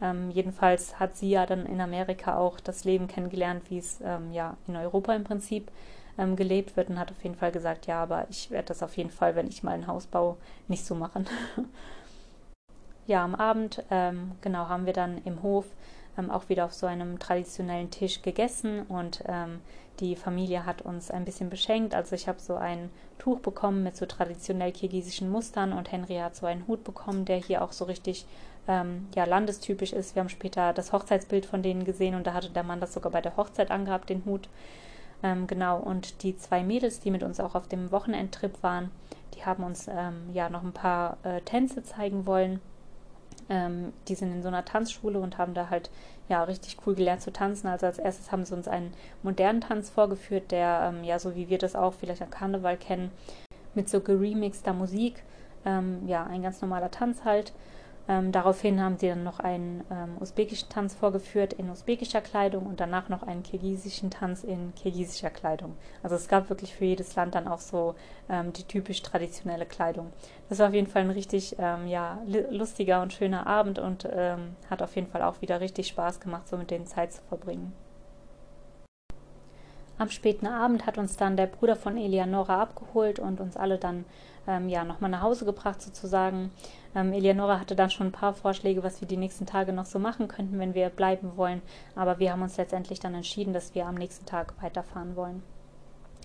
Ähm, 0.00 0.30
jedenfalls 0.30 0.98
hat 0.98 1.16
sie 1.16 1.30
ja 1.30 1.46
dann 1.46 1.66
in 1.66 1.80
Amerika 1.80 2.36
auch 2.36 2.60
das 2.60 2.84
Leben 2.84 3.06
kennengelernt, 3.06 3.62
wie 3.70 3.78
es 3.78 4.00
ähm, 4.04 4.32
ja 4.32 4.56
in 4.66 4.76
Europa 4.76 5.14
im 5.14 5.24
Prinzip 5.24 5.70
ähm, 6.18 6.36
gelebt 6.36 6.76
wird 6.76 6.90
und 6.90 6.98
hat 6.98 7.10
auf 7.10 7.22
jeden 7.22 7.36
Fall 7.36 7.52
gesagt, 7.52 7.86
ja, 7.86 8.02
aber 8.02 8.26
ich 8.28 8.50
werde 8.50 8.68
das 8.68 8.82
auf 8.82 8.96
jeden 8.96 9.10
Fall, 9.10 9.36
wenn 9.36 9.46
ich 9.46 9.62
mal 9.62 9.72
ein 9.72 9.86
Haus 9.86 10.06
baue, 10.06 10.36
nicht 10.68 10.84
so 10.84 10.94
machen. 10.94 11.26
ja, 13.06 13.24
am 13.24 13.34
Abend 13.34 13.82
ähm, 13.90 14.32
genau 14.40 14.68
haben 14.68 14.86
wir 14.86 14.92
dann 14.92 15.18
im 15.24 15.42
Hof 15.42 15.66
ähm, 16.18 16.30
auch 16.30 16.48
wieder 16.48 16.64
auf 16.64 16.72
so 16.74 16.86
einem 16.86 17.18
traditionellen 17.18 17.90
Tisch 17.90 18.22
gegessen 18.22 18.82
und 18.82 19.22
ähm, 19.26 19.60
die 20.00 20.16
Familie 20.16 20.66
hat 20.66 20.82
uns 20.82 21.10
ein 21.10 21.24
bisschen 21.24 21.50
beschenkt. 21.50 21.94
Also 21.94 22.14
ich 22.14 22.28
habe 22.28 22.40
so 22.40 22.54
ein 22.54 22.90
Tuch 23.18 23.40
bekommen 23.40 23.82
mit 23.82 23.96
so 23.96 24.06
traditionell 24.06 24.72
kirgisischen 24.72 25.30
Mustern 25.30 25.72
und 25.72 25.92
Henry 25.92 26.16
hat 26.16 26.34
so 26.34 26.46
einen 26.46 26.66
Hut 26.66 26.82
bekommen, 26.84 27.24
der 27.24 27.36
hier 27.36 27.62
auch 27.62 27.72
so 27.72 27.84
richtig 27.84 28.26
ähm, 28.68 29.08
ja, 29.14 29.24
landestypisch 29.24 29.92
ist. 29.92 30.14
Wir 30.14 30.20
haben 30.20 30.28
später 30.28 30.72
das 30.72 30.92
Hochzeitsbild 30.92 31.46
von 31.46 31.62
denen 31.62 31.84
gesehen 31.84 32.14
und 32.14 32.26
da 32.26 32.34
hatte 32.34 32.50
der 32.50 32.62
Mann 32.62 32.80
das 32.80 32.94
sogar 32.94 33.12
bei 33.12 33.20
der 33.20 33.36
Hochzeit 33.36 33.70
angehabt, 33.70 34.08
den 34.10 34.24
Hut. 34.24 34.48
Ähm, 35.22 35.46
genau, 35.46 35.78
und 35.78 36.22
die 36.22 36.36
zwei 36.36 36.62
Mädels, 36.62 37.00
die 37.00 37.10
mit 37.10 37.22
uns 37.22 37.38
auch 37.38 37.54
auf 37.54 37.68
dem 37.68 37.92
Wochenendtrip 37.92 38.62
waren, 38.62 38.90
die 39.34 39.44
haben 39.44 39.62
uns 39.62 39.88
ähm, 39.88 40.30
ja 40.32 40.50
noch 40.50 40.62
ein 40.62 40.72
paar 40.72 41.16
äh, 41.22 41.40
Tänze 41.42 41.82
zeigen 41.82 42.26
wollen. 42.26 42.60
Ähm, 43.52 43.92
die 44.08 44.14
sind 44.14 44.32
in 44.32 44.40
so 44.40 44.48
einer 44.48 44.64
Tanzschule 44.64 45.20
und 45.20 45.36
haben 45.36 45.52
da 45.52 45.68
halt 45.68 45.90
ja 46.30 46.42
richtig 46.42 46.78
cool 46.86 46.94
gelernt 46.94 47.20
zu 47.20 47.32
tanzen. 47.32 47.66
Also 47.66 47.84
als 47.84 47.98
erstes 47.98 48.32
haben 48.32 48.46
sie 48.46 48.54
uns 48.54 48.66
einen 48.66 48.94
modernen 49.22 49.60
Tanz 49.60 49.90
vorgeführt, 49.90 50.50
der 50.50 50.90
ähm, 50.90 51.04
ja 51.04 51.18
so 51.18 51.36
wie 51.36 51.50
wir 51.50 51.58
das 51.58 51.76
auch 51.76 51.92
vielleicht 51.92 52.22
am 52.22 52.30
Karneval 52.30 52.78
kennen, 52.78 53.10
mit 53.74 53.90
so 53.90 54.00
geremixter 54.00 54.72
Musik. 54.72 55.22
Ähm, 55.66 56.08
ja, 56.08 56.24
ein 56.24 56.42
ganz 56.42 56.62
normaler 56.62 56.90
Tanz 56.90 57.24
halt. 57.24 57.52
Ähm, 58.08 58.32
daraufhin 58.32 58.80
haben 58.80 58.96
sie 58.98 59.08
dann 59.08 59.22
noch 59.22 59.38
einen 59.38 59.84
ähm, 59.90 60.16
usbekischen 60.20 60.68
Tanz 60.68 60.94
vorgeführt 60.94 61.52
in 61.52 61.70
usbekischer 61.70 62.20
Kleidung 62.20 62.66
und 62.66 62.80
danach 62.80 63.08
noch 63.08 63.22
einen 63.22 63.44
kirgisischen 63.44 64.10
Tanz 64.10 64.42
in 64.42 64.74
kirgisischer 64.74 65.30
Kleidung. 65.30 65.76
Also 66.02 66.16
es 66.16 66.26
gab 66.26 66.48
wirklich 66.48 66.74
für 66.74 66.84
jedes 66.84 67.14
Land 67.14 67.36
dann 67.36 67.46
auch 67.46 67.60
so 67.60 67.94
ähm, 68.28 68.52
die 68.52 68.64
typisch 68.64 69.02
traditionelle 69.02 69.66
Kleidung. 69.66 70.12
Das 70.48 70.58
war 70.58 70.68
auf 70.68 70.74
jeden 70.74 70.88
Fall 70.88 71.02
ein 71.02 71.10
richtig 71.10 71.56
ähm, 71.58 71.86
ja, 71.86 72.18
lustiger 72.50 73.02
und 73.02 73.12
schöner 73.12 73.46
Abend 73.46 73.78
und 73.78 74.08
ähm, 74.12 74.56
hat 74.68 74.82
auf 74.82 74.96
jeden 74.96 75.08
Fall 75.08 75.22
auch 75.22 75.40
wieder 75.40 75.60
richtig 75.60 75.86
Spaß 75.86 76.18
gemacht, 76.18 76.48
so 76.48 76.56
mit 76.56 76.70
denen 76.70 76.86
Zeit 76.86 77.12
zu 77.12 77.22
verbringen. 77.22 77.72
Am 79.98 80.10
späten 80.10 80.48
Abend 80.48 80.86
hat 80.86 80.98
uns 80.98 81.16
dann 81.16 81.36
der 81.36 81.46
Bruder 81.46 81.76
von 81.76 81.96
Eleonora 81.96 82.60
abgeholt 82.60 83.20
und 83.20 83.40
uns 83.40 83.56
alle 83.56 83.78
dann 83.78 84.04
ähm, 84.48 84.68
ja 84.68 84.82
nochmal 84.82 85.10
nach 85.10 85.22
Hause 85.22 85.44
gebracht 85.44 85.80
sozusagen. 85.80 86.50
Ähm, 86.94 87.12
Eleonora 87.12 87.58
hatte 87.60 87.76
dann 87.76 87.90
schon 87.90 88.08
ein 88.08 88.12
paar 88.12 88.34
Vorschläge, 88.34 88.82
was 88.82 89.00
wir 89.00 89.08
die 89.08 89.16
nächsten 89.16 89.46
Tage 89.46 89.72
noch 89.72 89.86
so 89.86 89.98
machen 89.98 90.28
könnten, 90.28 90.58
wenn 90.58 90.74
wir 90.74 90.90
bleiben 90.90 91.36
wollen. 91.36 91.62
Aber 91.94 92.18
wir 92.18 92.32
haben 92.32 92.42
uns 92.42 92.56
letztendlich 92.56 93.00
dann 93.00 93.14
entschieden, 93.14 93.52
dass 93.52 93.74
wir 93.74 93.86
am 93.86 93.94
nächsten 93.94 94.26
Tag 94.26 94.54
weiterfahren 94.60 95.16
wollen. 95.16 95.42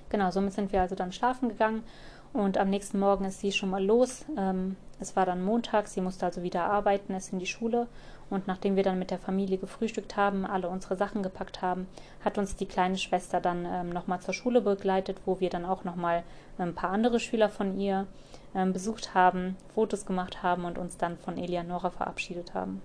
Genau, 0.10 0.32
somit 0.32 0.54
sind 0.54 0.72
wir 0.72 0.82
also 0.82 0.96
dann 0.96 1.12
schlafen 1.12 1.50
gegangen 1.50 1.84
und 2.34 2.58
am 2.58 2.70
nächsten 2.70 3.00
Morgen 3.00 3.26
ist 3.26 3.40
sie 3.40 3.52
schon 3.52 3.70
mal 3.70 3.84
los. 3.84 4.26
Ähm, 4.38 4.76
es 5.00 5.16
war 5.16 5.26
dann 5.26 5.44
Montag, 5.44 5.88
sie 5.88 6.02
musste 6.02 6.26
also 6.26 6.44
wieder 6.44 6.64
arbeiten, 6.66 7.14
ist 7.14 7.34
in 7.34 7.40
die 7.40 7.46
Schule. 7.46 7.88
Und 8.30 8.48
nachdem 8.48 8.76
wir 8.76 8.84
dann 8.84 9.00
mit 9.00 9.12
der 9.12 9.20
Familie 9.20 9.58
gefrühstückt 9.58 10.18
haben, 10.18 10.46
alle 10.46 10.68
unsere 10.68 10.98
Sachen 10.98 11.24
gepackt 11.24 11.62
haben, 11.62 11.88
hat 12.24 12.38
uns 12.38 12.56
die 12.56 12.66
kleine 12.66 12.98
Schwester 12.98 13.40
dann 13.40 13.66
ähm, 13.66 13.90
nochmal 13.90 14.20
zur 14.20 14.34
Schule 14.34 14.62
begleitet, 14.62 15.18
wo 15.26 15.40
wir 15.40 15.50
dann 15.50 15.66
auch 15.66 15.84
nochmal 15.84 16.24
ein 16.58 16.76
paar 16.76 16.90
andere 16.90 17.20
Schüler 17.20 17.50
von 17.50 17.80
ihr 17.80 18.06
ähm, 18.58 18.74
besucht 18.74 19.14
haben, 19.14 19.56
Fotos 19.74 20.06
gemacht 20.06 20.44
haben 20.44 20.66
und 20.66 20.78
uns 20.78 20.98
dann 20.98 21.18
von 21.18 21.38
Eleonora 21.38 21.92
verabschiedet 21.92 22.54
haben. 22.54 22.82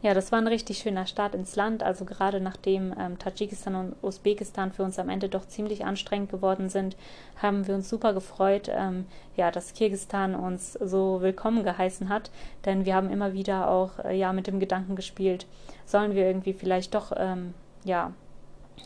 Ja, 0.00 0.14
das 0.14 0.32
war 0.32 0.40
ein 0.40 0.48
richtig 0.48 0.78
schöner 0.78 1.06
Start 1.06 1.36
ins 1.36 1.54
Land. 1.54 1.84
Also 1.84 2.04
gerade 2.04 2.40
nachdem 2.40 2.92
ähm, 2.98 3.20
Tadschikistan 3.20 3.76
und 3.76 3.94
Usbekistan 4.02 4.72
für 4.72 4.82
uns 4.82 4.98
am 4.98 5.08
Ende 5.08 5.28
doch 5.28 5.46
ziemlich 5.46 5.84
anstrengend 5.84 6.28
geworden 6.30 6.68
sind, 6.68 6.96
haben 7.40 7.68
wir 7.68 7.76
uns 7.76 7.88
super 7.88 8.12
gefreut, 8.12 8.68
ähm, 8.68 9.06
ja, 9.36 9.52
dass 9.52 9.74
Kirgistan 9.74 10.34
uns 10.34 10.72
so 10.72 11.22
willkommen 11.22 11.62
geheißen 11.62 12.08
hat. 12.08 12.32
Denn 12.64 12.84
wir 12.84 12.96
haben 12.96 13.10
immer 13.10 13.32
wieder 13.32 13.70
auch 13.70 14.00
äh, 14.00 14.16
ja 14.16 14.32
mit 14.32 14.48
dem 14.48 14.58
Gedanken 14.58 14.96
gespielt, 14.96 15.46
sollen 15.86 16.16
wir 16.16 16.26
irgendwie 16.26 16.54
vielleicht 16.54 16.94
doch 16.96 17.12
ähm, 17.16 17.54
ja 17.84 18.12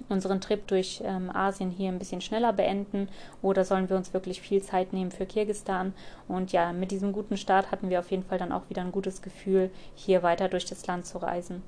unseren 0.08 0.40
Trip 0.40 0.66
durch 0.66 1.02
ähm, 1.04 1.30
Asien 1.34 1.70
hier 1.70 1.90
ein 1.90 1.98
bisschen 1.98 2.20
schneller 2.20 2.52
beenden 2.52 3.08
oder 3.42 3.64
sollen 3.64 3.88
wir 3.88 3.96
uns 3.96 4.12
wirklich 4.12 4.40
viel 4.40 4.62
Zeit 4.62 4.92
nehmen 4.92 5.10
für 5.10 5.26
Kirgistan? 5.26 5.94
Und 6.28 6.52
ja, 6.52 6.72
mit 6.72 6.90
diesem 6.90 7.12
guten 7.12 7.36
Start 7.36 7.70
hatten 7.70 7.90
wir 7.90 8.00
auf 8.00 8.10
jeden 8.10 8.24
Fall 8.24 8.38
dann 8.38 8.52
auch 8.52 8.68
wieder 8.68 8.82
ein 8.82 8.92
gutes 8.92 9.22
Gefühl, 9.22 9.70
hier 9.94 10.22
weiter 10.22 10.48
durch 10.48 10.64
das 10.64 10.86
Land 10.86 11.06
zu 11.06 11.18
reisen. 11.18 11.62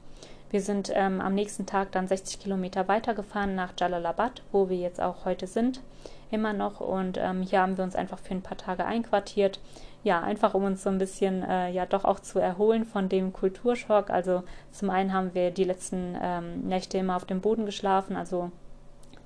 Wir 0.51 0.63
sind 0.63 0.91
ähm, 0.95 1.21
am 1.21 1.35
nächsten 1.35 1.67
Tag 1.67 1.93
dann 1.93 2.09
60 2.09 2.41
Kilometer 2.41 2.89
weitergefahren 2.89 3.55
nach 3.55 3.75
Jalalabad, 3.79 4.43
wo 4.51 4.71
wir 4.71 4.79
jetzt 4.79 5.01
auch 5.01 5.27
heute 5.27 5.47
sind, 5.47 5.83
immer 6.31 6.55
noch. 6.55 6.81
Und 6.81 7.19
ähm, 7.19 7.43
hier 7.43 7.61
haben 7.61 7.77
wir 7.77 7.85
uns 7.85 7.95
einfach 7.95 8.19
für 8.19 8.35
ein 8.35 8.43
paar 8.43 8.57
Tage 8.57 8.87
einquartiert 8.87 9.61
ja, 10.05 10.21
einfach 10.21 10.55
um 10.55 10.65
uns 10.65 10.83
so 10.83 10.91
ein 10.91 10.99
bisschen 10.99 11.43
äh, 11.43 11.71
ja 11.71 11.87
doch 11.87 12.05
auch 12.05 12.21
zu 12.21 12.39
erholen 12.39 12.85
von 12.85 13.09
dem 13.09 13.33
Kulturschock. 13.33 14.11
Also 14.11 14.43
zum 14.71 14.91
einen 14.91 15.13
haben 15.13 15.35
wir 15.35 15.51
die 15.51 15.65
letzten 15.65 16.17
ähm, 16.21 16.61
Nächte 16.63 16.99
immer 16.99 17.17
auf 17.17 17.25
dem 17.25 17.41
Boden 17.41 17.67
geschlafen, 17.67 18.17
also 18.17 18.51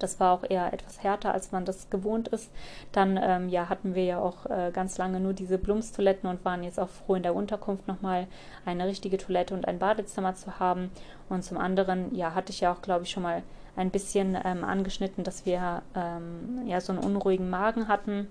das 0.03 0.19
war 0.19 0.33
auch 0.33 0.45
eher 0.49 0.73
etwas 0.73 1.03
härter, 1.03 1.33
als 1.33 1.53
man 1.53 1.65
das 1.65 1.89
gewohnt 1.89 2.29
ist. 2.29 2.51
Dann 2.91 3.19
ähm, 3.23 3.49
ja, 3.49 3.69
hatten 3.69 3.95
wir 3.95 4.05
ja 4.05 4.19
auch 4.19 4.47
äh, 4.47 4.73
ganz 4.73 4.99
lange 4.99 5.21
nur 5.21 5.33
diese 5.33 5.59
Blumstoiletten 5.59 6.29
und 6.29 6.45
waren 6.45 6.65
jetzt 6.65 6.81
auch 6.81 6.89
froh, 6.89 7.15
in 7.15 7.23
der 7.23 7.37
Unterkunft 7.37 7.87
nochmal 7.87 8.27
eine 8.65 8.87
richtige 8.87 9.17
Toilette 9.17 9.55
und 9.55 9.69
ein 9.69 9.79
Badezimmer 9.79 10.35
zu 10.35 10.59
haben. 10.59 10.91
Und 11.29 11.45
zum 11.45 11.57
anderen, 11.57 12.15
ja, 12.15 12.35
hatte 12.35 12.51
ich 12.51 12.61
ja 12.61 12.73
auch, 12.73 12.83
glaube 12.83 13.05
ich, 13.05 13.11
schon 13.11 13.23
mal 13.23 13.43
ein 13.77 13.91
bisschen 13.91 14.37
ähm, 14.45 14.65
angeschnitten, 14.65 15.25
dass 15.25 15.47
wir 15.47 15.83
ähm, 15.95 16.67
ja 16.67 16.81
so 16.81 16.93
einen 16.93 17.03
unruhigen 17.03 17.49
Magen 17.49 17.87
hatten 17.87 18.27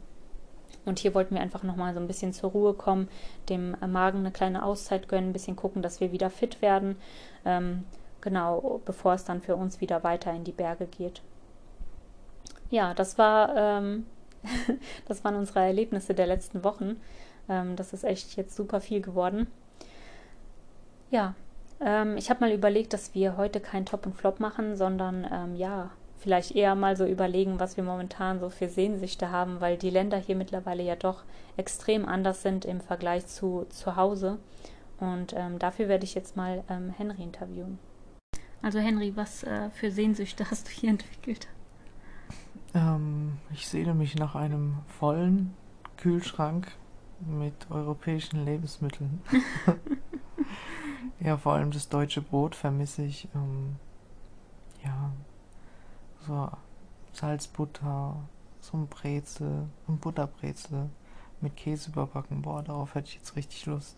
Und 0.86 1.00
hier 1.00 1.14
wollten 1.14 1.36
wir 1.36 1.42
einfach 1.42 1.64
nochmal 1.64 1.94
so 1.94 2.00
ein 2.00 2.08
bisschen 2.08 2.34
zur 2.34 2.52
Ruhe 2.52 2.74
kommen, 2.74 3.08
dem 3.50 3.76
Magen 3.88 4.20
eine 4.20 4.32
kleine 4.32 4.64
Auszeit 4.64 5.08
gönnen, 5.08 5.30
ein 5.30 5.34
bisschen 5.34 5.56
gucken, 5.56 5.82
dass 5.82 6.00
wir 6.00 6.12
wieder 6.12 6.30
fit 6.30 6.62
werden. 6.62 6.96
Ähm, 7.46 7.84
genau, 8.20 8.82
bevor 8.86 9.14
es 9.14 9.24
dann 9.26 9.42
für 9.42 9.56
uns 9.56 9.82
wieder 9.82 10.04
weiter 10.04 10.34
in 10.34 10.44
die 10.44 10.52
Berge 10.52 10.88
geht. 10.88 11.22
Ja, 12.70 12.94
das 12.94 13.18
war, 13.18 13.56
ähm, 13.56 14.06
das 15.08 15.24
waren 15.24 15.36
unsere 15.36 15.60
Erlebnisse 15.60 16.14
der 16.14 16.28
letzten 16.28 16.64
Wochen. 16.64 17.00
Ähm, 17.50 17.76
das 17.76 17.94
ist 17.94 18.04
echt 18.04 18.36
jetzt 18.36 18.56
super 18.56 18.82
viel 18.82 19.02
geworden. 19.02 19.48
Ja, 21.12 21.36
ähm, 21.82 22.16
ich 22.18 22.30
habe 22.30 22.40
mal 22.40 22.52
überlegt, 22.52 22.94
dass 22.94 23.14
wir 23.14 23.38
heute 23.38 23.60
kein 23.60 23.86
Top 23.86 24.06
und 24.06 24.16
Flop 24.16 24.40
machen, 24.40 24.78
sondern 24.78 25.28
ähm, 25.32 25.56
ja, 25.56 25.92
vielleicht 26.22 26.56
eher 26.56 26.76
mal 26.76 26.96
so 26.96 27.06
überlegen, 27.06 27.60
was 27.60 27.78
wir 27.78 27.84
momentan 27.84 28.40
so 28.40 28.50
für 28.50 28.70
Sehnsüchte 28.70 29.32
haben, 29.32 29.60
weil 29.60 29.78
die 29.78 29.90
Länder 29.90 30.18
hier 30.18 30.36
mittlerweile 30.36 30.84
ja 30.84 30.96
doch 30.96 31.24
extrem 31.58 32.06
anders 32.06 32.44
sind 32.44 32.64
im 32.64 32.80
Vergleich 32.80 33.26
zu 33.26 33.66
zu 33.70 33.96
Hause. 33.96 34.38
Und 35.00 35.34
ähm, 35.36 35.58
dafür 35.58 35.88
werde 35.88 36.04
ich 36.04 36.14
jetzt 36.14 36.38
mal 36.38 36.64
ähm, 36.70 36.92
Henry 36.96 37.24
interviewen. 37.24 37.80
Also 38.62 38.78
Henry, 38.78 39.14
was 39.16 39.44
äh, 39.44 39.72
für 39.72 39.90
Sehnsüchte 39.90 40.50
hast 40.52 40.68
du 40.68 40.72
hier 40.72 40.92
entwickelt? 40.92 41.48
Ähm, 42.76 43.40
ich 43.52 43.68
sehne 43.68 43.96
mich 43.96 44.16
nach 44.16 44.36
einem 44.36 44.78
vollen 44.86 45.56
Kühlschrank 45.98 46.72
mit 47.20 47.54
europäischen 47.72 48.46
Lebensmitteln. 48.46 49.22
ja, 51.20 51.36
vor 51.38 51.54
allem 51.54 51.72
das 51.72 51.90
deutsche 51.90 52.22
Brot 52.22 52.54
vermisse 52.54 53.04
ich. 53.04 53.28
Ähm, 53.34 53.78
ja, 54.84 55.12
so 56.26 56.50
Salzbutter, 57.14 58.16
so 58.60 58.78
ein 58.78 58.88
Brezel, 58.88 59.68
ein 59.88 59.98
Butterbrezel 59.98 60.90
mit 61.42 61.56
Käse 61.56 61.92
überbacken. 61.92 62.42
Boah, 62.42 62.64
darauf 62.64 62.96
hätte 62.96 63.10
ich 63.10 63.16
jetzt 63.16 63.36
richtig 63.36 63.66
Lust. 63.66 63.98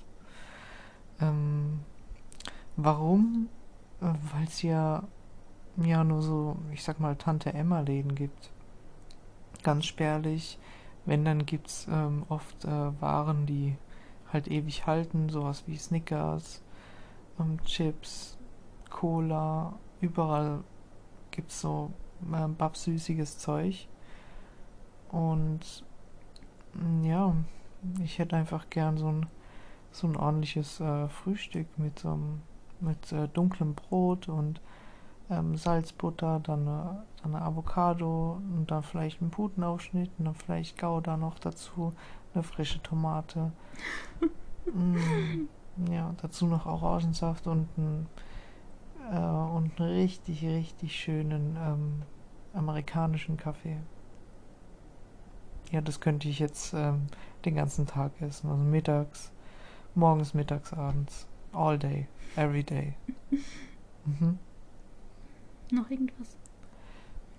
Ähm, 1.19 1.81
warum? 2.75 3.49
Weil 3.99 4.43
es 4.45 4.61
ja, 4.61 5.03
ja 5.77 6.03
nur 6.03 6.21
so, 6.21 6.57
ich 6.71 6.83
sag 6.83 6.99
mal, 6.99 7.15
Tante 7.15 7.53
Emma-Läden 7.53 8.15
gibt. 8.15 8.51
Ganz 9.63 9.85
spärlich. 9.85 10.59
Wenn, 11.05 11.25
dann 11.25 11.45
gibt's 11.45 11.87
ähm, 11.89 12.25
oft 12.29 12.65
äh, 12.65 13.01
Waren, 13.01 13.45
die 13.45 13.75
halt 14.31 14.47
ewig 14.47 14.87
halten, 14.87 15.29
sowas 15.29 15.63
wie 15.67 15.77
Snickers, 15.77 16.61
ähm, 17.39 17.61
Chips, 17.65 18.37
Cola, 18.89 19.73
überall 20.01 20.63
gibt's 21.31 21.61
so 21.61 21.91
äh, 22.33 22.47
babsüßiges 22.47 23.37
Zeug. 23.39 23.87
Und 25.09 25.83
mm, 26.73 27.03
ja, 27.03 27.35
ich 28.03 28.19
hätte 28.19 28.35
einfach 28.35 28.69
gern 28.69 28.97
so 28.97 29.07
ein, 29.07 29.27
so 29.91 30.07
ein 30.07 30.15
ordentliches 30.15 30.79
äh, 30.79 31.07
Frühstück 31.09 31.67
mit, 31.77 31.99
so 31.99 32.13
einem, 32.13 32.41
mit 32.79 33.11
äh, 33.11 33.27
dunklem 33.27 33.75
Brot 33.75 34.27
und 34.27 34.61
ähm, 35.29 35.55
Salzbutter, 35.55 36.39
dann 36.41 36.67
eine, 36.67 37.03
dann 37.21 37.35
eine 37.35 37.45
Avocado 37.45 38.41
und 38.55 38.71
dann 38.71 38.83
vielleicht 38.83 39.21
einen 39.21 39.31
Putenaufschnitt 39.31 40.11
und 40.19 40.25
dann 40.25 40.35
vielleicht 40.35 40.77
Gouda 40.79 41.17
noch 41.17 41.39
dazu, 41.39 41.93
eine 42.33 42.43
frische 42.43 42.81
Tomate. 42.81 43.51
mm, 44.73 45.91
ja, 45.91 46.13
dazu 46.21 46.45
noch 46.45 46.65
Orangensaft 46.65 47.47
und 47.47 47.67
ein 47.77 48.07
äh, 49.11 49.17
und 49.17 49.79
einen 49.79 49.89
richtig, 49.89 50.43
richtig 50.45 50.95
schönen 50.95 51.57
ähm, 51.59 52.01
amerikanischen 52.53 53.37
Kaffee. 53.37 53.77
Ja, 55.71 55.81
das 55.81 55.99
könnte 55.99 56.29
ich 56.29 56.39
jetzt 56.39 56.73
ähm, 56.73 57.07
den 57.45 57.55
ganzen 57.55 57.87
Tag 57.87 58.11
essen. 58.21 58.49
Also 58.49 58.63
mittags, 58.63 59.31
morgens, 59.95 60.33
mittags, 60.33 60.71
abends. 60.73 61.27
All 61.51 61.77
day, 61.77 62.07
every 62.35 62.63
day. 62.63 62.93
Mhm. 64.05 64.37
Noch 65.71 65.89
irgendwas? 65.89 66.35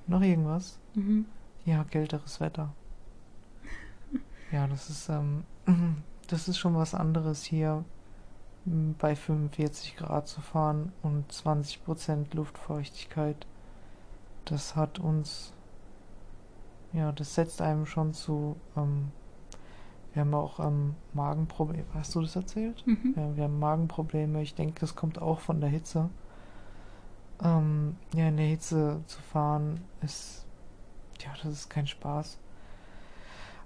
Noch 0.06 0.22
irgendwas? 0.22 0.78
Mhm. 0.94 1.26
Ja, 1.66 1.84
kälteres 1.84 2.40
Wetter. 2.40 2.72
Ja, 4.50 4.66
das 4.66 4.88
ist, 4.88 5.10
ähm, 5.10 5.44
das 6.28 6.48
ist 6.48 6.56
schon 6.56 6.74
was 6.74 6.94
anderes 6.94 7.44
hier 7.44 7.84
bei 8.64 9.14
45 9.14 9.96
Grad 9.96 10.26
zu 10.26 10.40
fahren 10.40 10.92
und 11.02 11.30
20% 11.30 12.34
Luftfeuchtigkeit. 12.34 13.46
Das 14.44 14.76
hat 14.76 14.98
uns, 14.98 15.52
ja, 16.92 17.12
das 17.12 17.34
setzt 17.34 17.62
einem 17.62 17.86
schon 17.86 18.12
zu, 18.12 18.56
ähm, 18.76 19.10
wir 20.12 20.20
haben 20.20 20.34
auch 20.34 20.60
ähm, 20.60 20.94
Magenprobleme. 21.12 21.84
Hast 21.94 22.14
du 22.14 22.20
das 22.20 22.36
erzählt? 22.36 22.86
Mhm. 22.86 23.14
Ja, 23.16 23.36
wir 23.36 23.44
haben 23.44 23.58
Magenprobleme. 23.58 24.42
Ich 24.42 24.54
denke, 24.54 24.80
das 24.80 24.94
kommt 24.94 25.20
auch 25.20 25.40
von 25.40 25.60
der 25.60 25.70
Hitze. 25.70 26.08
Ähm, 27.42 27.96
ja, 28.14 28.28
in 28.28 28.36
der 28.36 28.46
Hitze 28.46 29.00
zu 29.06 29.20
fahren 29.20 29.80
ist, 30.02 30.46
ja, 31.20 31.30
das 31.42 31.52
ist 31.52 31.70
kein 31.70 31.86
Spaß. 31.86 32.38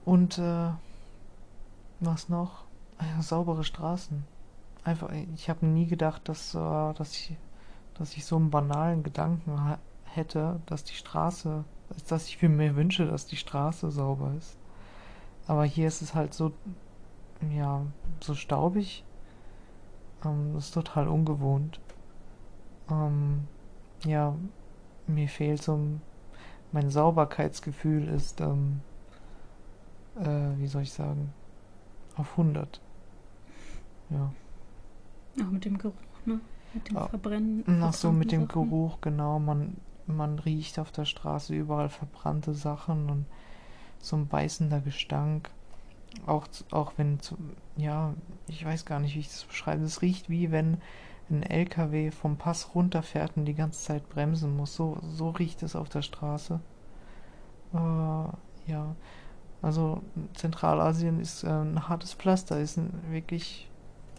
Und 0.05 0.39
äh, 0.39 0.71
was 2.01 2.29
noch? 2.29 2.65
Ja, 3.01 3.21
saubere 3.21 3.65
Straßen 3.65 4.25
einfach, 4.89 5.11
ich 5.35 5.49
habe 5.49 5.67
nie 5.67 5.87
gedacht, 5.87 6.29
dass, 6.29 6.55
äh, 6.55 6.95
dass, 6.95 7.13
ich, 7.13 7.37
dass 7.95 8.17
ich 8.17 8.25
so 8.25 8.37
einen 8.37 8.51
banalen 8.51 9.03
Gedanken 9.03 9.61
hätte, 10.19 10.61
dass 10.67 10.85
die 10.85 10.95
Straße, 10.95 11.65
dass 12.09 12.27
ich 12.29 12.43
mir 12.43 12.77
wünsche, 12.77 13.07
dass 13.07 13.27
die 13.27 13.37
Straße 13.37 13.91
sauber 13.91 14.35
ist. 14.37 14.59
Aber 15.47 15.65
hier 15.65 15.89
ist 15.89 16.03
es 16.03 16.15
halt 16.15 16.35
so, 16.35 16.53
ja, 17.51 17.87
so 18.21 18.35
staubig. 18.35 19.05
Ähm, 20.25 20.53
das 20.55 20.67
ist 20.67 20.75
total 20.75 21.09
ungewohnt. 21.09 21.81
Ähm, 22.91 23.49
ja, 24.05 24.35
mir 25.07 25.29
fehlt 25.29 25.63
so 25.63 25.81
mein 26.73 26.91
Sauberkeitsgefühl 26.91 28.09
ist, 28.09 28.41
ähm, 28.41 28.81
äh, 30.17 30.59
wie 30.59 30.67
soll 30.67 30.83
ich 30.83 30.93
sagen, 30.93 31.33
auf 32.17 32.33
100. 32.33 32.81
Ja. 34.11 34.33
Auch 35.41 35.51
mit 35.51 35.65
dem 35.65 35.79
Geruch, 35.79 35.95
ne? 36.27 36.41
Mit 36.75 36.89
dem. 36.89 36.97
Verbrennen. 36.97 37.65
Ach 37.83 37.95
so, 37.95 38.13
mit 38.13 38.33
dem 38.33 38.47
Sachen. 38.47 38.69
Geruch, 38.69 39.01
genau. 39.01 39.39
Man, 39.39 39.77
man 40.09 40.39
riecht 40.39 40.79
auf 40.79 40.91
der 40.91 41.05
Straße 41.05 41.55
überall 41.55 41.89
verbrannte 41.89 42.55
Sachen 42.55 43.11
und 43.11 43.27
so 44.01 44.17
ein 44.17 44.29
beißender 44.29 44.81
Gestank. 44.81 45.51
Auch, 46.27 46.47
auch 46.71 46.93
wenn, 46.97 47.19
ja, 47.77 48.15
ich 48.49 48.65
weiß 48.65 48.85
gar 48.87 49.01
nicht, 49.01 49.15
wie 49.15 49.21
ich 49.21 49.29
das 49.29 49.45
beschreibe. 49.45 49.85
Es 49.85 50.03
riecht 50.03 50.31
wie 50.31 50.51
wenn 50.51 50.79
ein 51.31 51.43
LKW 51.43 52.11
vom 52.11 52.39
Pass 52.39 52.75
runterfährt 52.75 53.37
und 53.37 53.45
die 53.45 53.55
ganze 53.55 53.85
Zeit 53.85 54.09
bremsen 54.09 54.57
muss. 54.57 54.75
So, 54.75 54.99
so 55.03 55.31
riecht 55.31 55.63
es 55.63 55.77
auf 55.77 55.89
der 55.89 56.03
Straße. 56.03 56.61
Äh, 57.75 57.77
ja, 58.71 58.97
also 59.61 60.03
Zentralasien 60.35 61.21
ist 61.21 61.45
äh, 61.45 61.49
ein 61.49 61.89
hartes 61.89 62.15
Pflaster, 62.15 62.59
ist 62.59 62.79
ein, 62.79 62.91
wirklich 63.11 63.69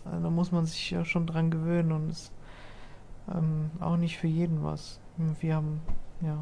also 0.06 0.24
da 0.24 0.30
muss 0.30 0.52
man 0.52 0.66
sich 0.66 0.91
ja 0.91 1.06
schon 1.06 1.28
dran 1.28 1.52
gewöhnen 1.52 1.91
und 1.91 2.10
ist 2.10 2.32
ähm, 3.34 3.72
auch 3.80 3.98
nicht 3.98 4.18
für 4.18 4.28
jeden 4.28 4.64
was. 4.64 4.99
Wir 5.19 5.55
haben, 5.55 5.81
ja, 6.21 6.37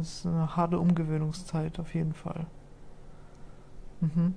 es 0.00 0.18
ist 0.18 0.26
eine 0.26 0.56
harte 0.56 0.78
Umgewöhnungszeit 0.78 1.80
auf 1.80 1.92
jeden 1.94 2.14
Fall. 2.14 2.46
Mhm. 4.00 4.34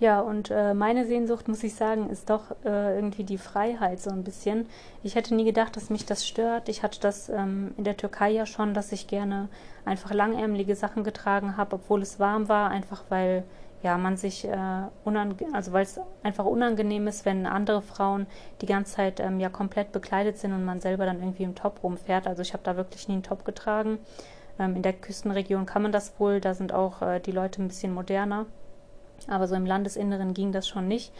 Ja, 0.00 0.20
und 0.20 0.50
äh, 0.50 0.74
meine 0.74 1.06
Sehnsucht, 1.06 1.46
muss 1.46 1.62
ich 1.62 1.76
sagen, 1.76 2.10
ist 2.10 2.28
doch 2.28 2.50
äh, 2.64 2.96
irgendwie 2.96 3.22
die 3.22 3.38
Freiheit 3.38 4.00
so 4.00 4.10
ein 4.10 4.24
bisschen. 4.24 4.66
Ich 5.04 5.14
hätte 5.14 5.36
nie 5.36 5.44
gedacht, 5.44 5.76
dass 5.76 5.88
mich 5.88 6.04
das 6.04 6.26
stört. 6.26 6.68
Ich 6.68 6.82
hatte 6.82 6.98
das 7.00 7.28
ähm, 7.28 7.72
in 7.76 7.84
der 7.84 7.96
Türkei 7.96 8.30
ja 8.30 8.44
schon, 8.44 8.74
dass 8.74 8.90
ich 8.90 9.06
gerne 9.06 9.48
einfach 9.84 10.12
langärmelige 10.12 10.74
Sachen 10.74 11.04
getragen 11.04 11.56
habe, 11.56 11.76
obwohl 11.76 12.02
es 12.02 12.18
warm 12.18 12.48
war, 12.48 12.70
einfach 12.70 13.04
weil 13.08 13.44
ja, 13.84 13.98
man 13.98 14.16
sich, 14.16 14.48
äh, 14.48 14.56
also 15.52 15.72
weil 15.72 15.82
es 15.82 16.00
einfach 16.22 16.46
unangenehm 16.46 17.06
ist, 17.06 17.26
wenn 17.26 17.46
andere 17.46 17.82
Frauen 17.82 18.26
die 18.62 18.66
ganze 18.66 18.94
Zeit 18.94 19.20
ähm, 19.20 19.38
ja 19.40 19.50
komplett 19.50 19.92
bekleidet 19.92 20.38
sind 20.38 20.54
und 20.54 20.64
man 20.64 20.80
selber 20.80 21.04
dann 21.04 21.20
irgendwie 21.20 21.42
im 21.42 21.54
Top 21.54 21.82
rumfährt. 21.82 22.26
Also 22.26 22.40
ich 22.40 22.54
habe 22.54 22.62
da 22.64 22.76
wirklich 22.76 23.08
nie 23.08 23.14
einen 23.14 23.22
Top 23.22 23.44
getragen. 23.44 23.98
Ähm, 24.58 24.74
in 24.76 24.82
der 24.82 24.94
Küstenregion 24.94 25.66
kann 25.66 25.82
man 25.82 25.92
das 25.92 26.18
wohl, 26.18 26.40
da 26.40 26.54
sind 26.54 26.72
auch 26.72 27.02
äh, 27.02 27.20
die 27.20 27.30
Leute 27.30 27.62
ein 27.62 27.68
bisschen 27.68 27.92
moderner. 27.92 28.46
Aber 29.28 29.46
so 29.46 29.54
im 29.54 29.66
Landesinneren 29.66 30.32
ging 30.32 30.50
das 30.50 30.66
schon 30.66 30.88
nicht. 30.88 31.12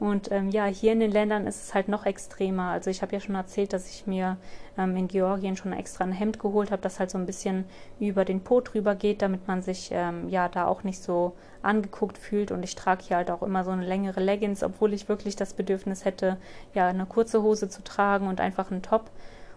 Und 0.00 0.30
ähm, 0.30 0.48
ja, 0.50 0.66
hier 0.66 0.92
in 0.92 1.00
den 1.00 1.10
Ländern 1.10 1.46
ist 1.46 1.62
es 1.62 1.74
halt 1.74 1.88
noch 1.88 2.06
extremer. 2.06 2.70
Also 2.70 2.88
ich 2.88 3.02
habe 3.02 3.12
ja 3.12 3.20
schon 3.20 3.34
erzählt, 3.34 3.72
dass 3.72 3.90
ich 3.90 4.06
mir 4.06 4.36
ähm, 4.76 4.96
in 4.96 5.08
Georgien 5.08 5.56
schon 5.56 5.72
extra 5.72 6.04
ein 6.04 6.12
Hemd 6.12 6.38
geholt 6.38 6.70
habe, 6.70 6.82
das 6.82 7.00
halt 7.00 7.10
so 7.10 7.18
ein 7.18 7.26
bisschen 7.26 7.64
über 7.98 8.24
den 8.24 8.44
Po 8.44 8.60
drüber 8.60 8.94
geht, 8.94 9.22
damit 9.22 9.48
man 9.48 9.60
sich 9.60 9.90
ähm, 9.92 10.28
ja 10.28 10.48
da 10.48 10.66
auch 10.66 10.84
nicht 10.84 11.02
so 11.02 11.34
angeguckt 11.62 12.16
fühlt. 12.16 12.52
Und 12.52 12.62
ich 12.62 12.76
trage 12.76 13.02
hier 13.04 13.16
halt 13.16 13.30
auch 13.30 13.42
immer 13.42 13.64
so 13.64 13.72
eine 13.72 13.84
längere 13.84 14.20
Leggings, 14.20 14.62
obwohl 14.62 14.92
ich 14.92 15.08
wirklich 15.08 15.34
das 15.34 15.54
Bedürfnis 15.54 16.04
hätte, 16.04 16.36
ja 16.74 16.86
eine 16.86 17.06
kurze 17.06 17.42
Hose 17.42 17.68
zu 17.68 17.82
tragen 17.82 18.28
und 18.28 18.40
einfach 18.40 18.70
einen 18.70 18.82
Top. 18.82 19.10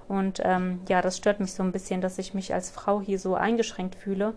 Und 0.07 0.41
ähm, 0.43 0.81
ja, 0.89 1.01
das 1.01 1.17
stört 1.17 1.39
mich 1.39 1.53
so 1.53 1.61
ein 1.61 1.71
bisschen, 1.71 2.01
dass 2.01 2.17
ich 2.17 2.33
mich 2.33 2.53
als 2.53 2.71
Frau 2.71 2.99
hier 2.99 3.19
so 3.19 3.35
eingeschränkt 3.35 3.95
fühle. 3.95 4.33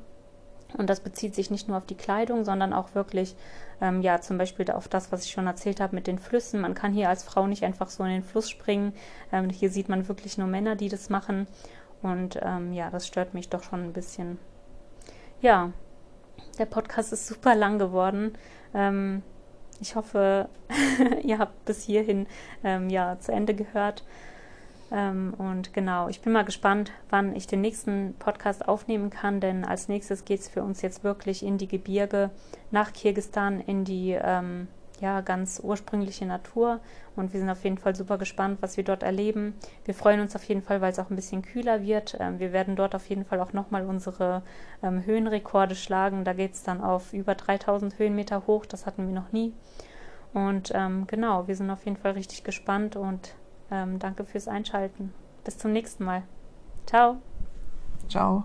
Und 0.76 0.90
das 0.90 1.00
bezieht 1.00 1.34
sich 1.34 1.50
nicht 1.50 1.68
nur 1.68 1.76
auf 1.76 1.86
die 1.86 1.96
Kleidung, 1.96 2.44
sondern 2.44 2.72
auch 2.72 2.94
wirklich, 2.94 3.36
ähm, 3.80 4.02
ja, 4.02 4.20
zum 4.20 4.38
Beispiel 4.38 4.70
auf 4.70 4.88
das, 4.88 5.12
was 5.12 5.24
ich 5.24 5.30
schon 5.30 5.46
erzählt 5.46 5.80
habe 5.80 5.94
mit 5.94 6.06
den 6.06 6.18
Flüssen. 6.18 6.60
Man 6.60 6.74
kann 6.74 6.92
hier 6.92 7.08
als 7.08 7.22
Frau 7.22 7.46
nicht 7.46 7.64
einfach 7.64 7.88
so 7.88 8.02
in 8.04 8.10
den 8.10 8.24
Fluss 8.24 8.50
springen. 8.50 8.92
Ähm, 9.32 9.50
hier 9.50 9.70
sieht 9.70 9.88
man 9.88 10.08
wirklich 10.08 10.36
nur 10.36 10.48
Männer, 10.48 10.76
die 10.76 10.88
das 10.88 11.10
machen. 11.10 11.46
Und 12.02 12.38
ähm, 12.42 12.72
ja, 12.72 12.90
das 12.90 13.06
stört 13.06 13.34
mich 13.34 13.48
doch 13.48 13.62
schon 13.62 13.84
ein 13.84 13.92
bisschen. 13.92 14.38
Ja, 15.40 15.72
der 16.58 16.66
Podcast 16.66 17.12
ist 17.12 17.26
super 17.26 17.54
lang 17.54 17.78
geworden. 17.78 18.36
Ähm, 18.74 19.22
ich 19.80 19.96
hoffe, 19.96 20.48
ihr 21.22 21.38
habt 21.38 21.64
bis 21.64 21.82
hierhin 21.82 22.26
ähm, 22.62 22.90
ja 22.90 23.18
zu 23.18 23.32
Ende 23.32 23.54
gehört. 23.54 24.04
Ähm, 24.94 25.34
und 25.36 25.72
genau, 25.72 26.08
ich 26.08 26.20
bin 26.20 26.32
mal 26.32 26.44
gespannt, 26.44 26.92
wann 27.10 27.34
ich 27.34 27.48
den 27.48 27.60
nächsten 27.60 28.14
Podcast 28.20 28.68
aufnehmen 28.68 29.10
kann, 29.10 29.40
denn 29.40 29.64
als 29.64 29.88
nächstes 29.88 30.24
geht 30.24 30.38
es 30.38 30.48
für 30.48 30.62
uns 30.62 30.82
jetzt 30.82 31.02
wirklich 31.02 31.44
in 31.44 31.58
die 31.58 31.66
Gebirge 31.66 32.30
nach 32.70 32.92
Kirgistan, 32.92 33.58
in 33.58 33.84
die 33.84 34.12
ähm, 34.12 34.68
ja, 35.00 35.20
ganz 35.20 35.60
ursprüngliche 35.60 36.26
Natur. 36.26 36.78
Und 37.16 37.32
wir 37.32 37.40
sind 37.40 37.50
auf 37.50 37.64
jeden 37.64 37.78
Fall 37.78 37.96
super 37.96 38.18
gespannt, 38.18 38.58
was 38.60 38.76
wir 38.76 38.84
dort 38.84 39.02
erleben. 39.02 39.54
Wir 39.84 39.94
freuen 39.94 40.20
uns 40.20 40.36
auf 40.36 40.44
jeden 40.44 40.62
Fall, 40.62 40.80
weil 40.80 40.92
es 40.92 41.00
auch 41.00 41.10
ein 41.10 41.16
bisschen 41.16 41.42
kühler 41.42 41.82
wird. 41.82 42.16
Ähm, 42.20 42.38
wir 42.38 42.52
werden 42.52 42.76
dort 42.76 42.94
auf 42.94 43.08
jeden 43.08 43.24
Fall 43.24 43.40
auch 43.40 43.52
nochmal 43.52 43.84
unsere 43.86 44.42
ähm, 44.80 45.04
Höhenrekorde 45.04 45.74
schlagen. 45.74 46.22
Da 46.22 46.34
geht 46.34 46.54
es 46.54 46.62
dann 46.62 46.80
auf 46.80 47.12
über 47.12 47.34
3000 47.34 47.98
Höhenmeter 47.98 48.46
hoch. 48.46 48.64
Das 48.64 48.86
hatten 48.86 49.08
wir 49.08 49.14
noch 49.14 49.32
nie. 49.32 49.54
Und 50.32 50.70
ähm, 50.72 51.08
genau, 51.08 51.48
wir 51.48 51.56
sind 51.56 51.70
auf 51.70 51.84
jeden 51.84 51.96
Fall 51.96 52.12
richtig 52.12 52.44
gespannt 52.44 52.94
und 52.94 53.34
ähm, 53.70 53.98
danke 53.98 54.24
fürs 54.24 54.48
Einschalten. 54.48 55.12
Bis 55.44 55.58
zum 55.58 55.72
nächsten 55.72 56.04
Mal. 56.04 56.22
Ciao. 56.86 57.16
Ciao. 58.08 58.44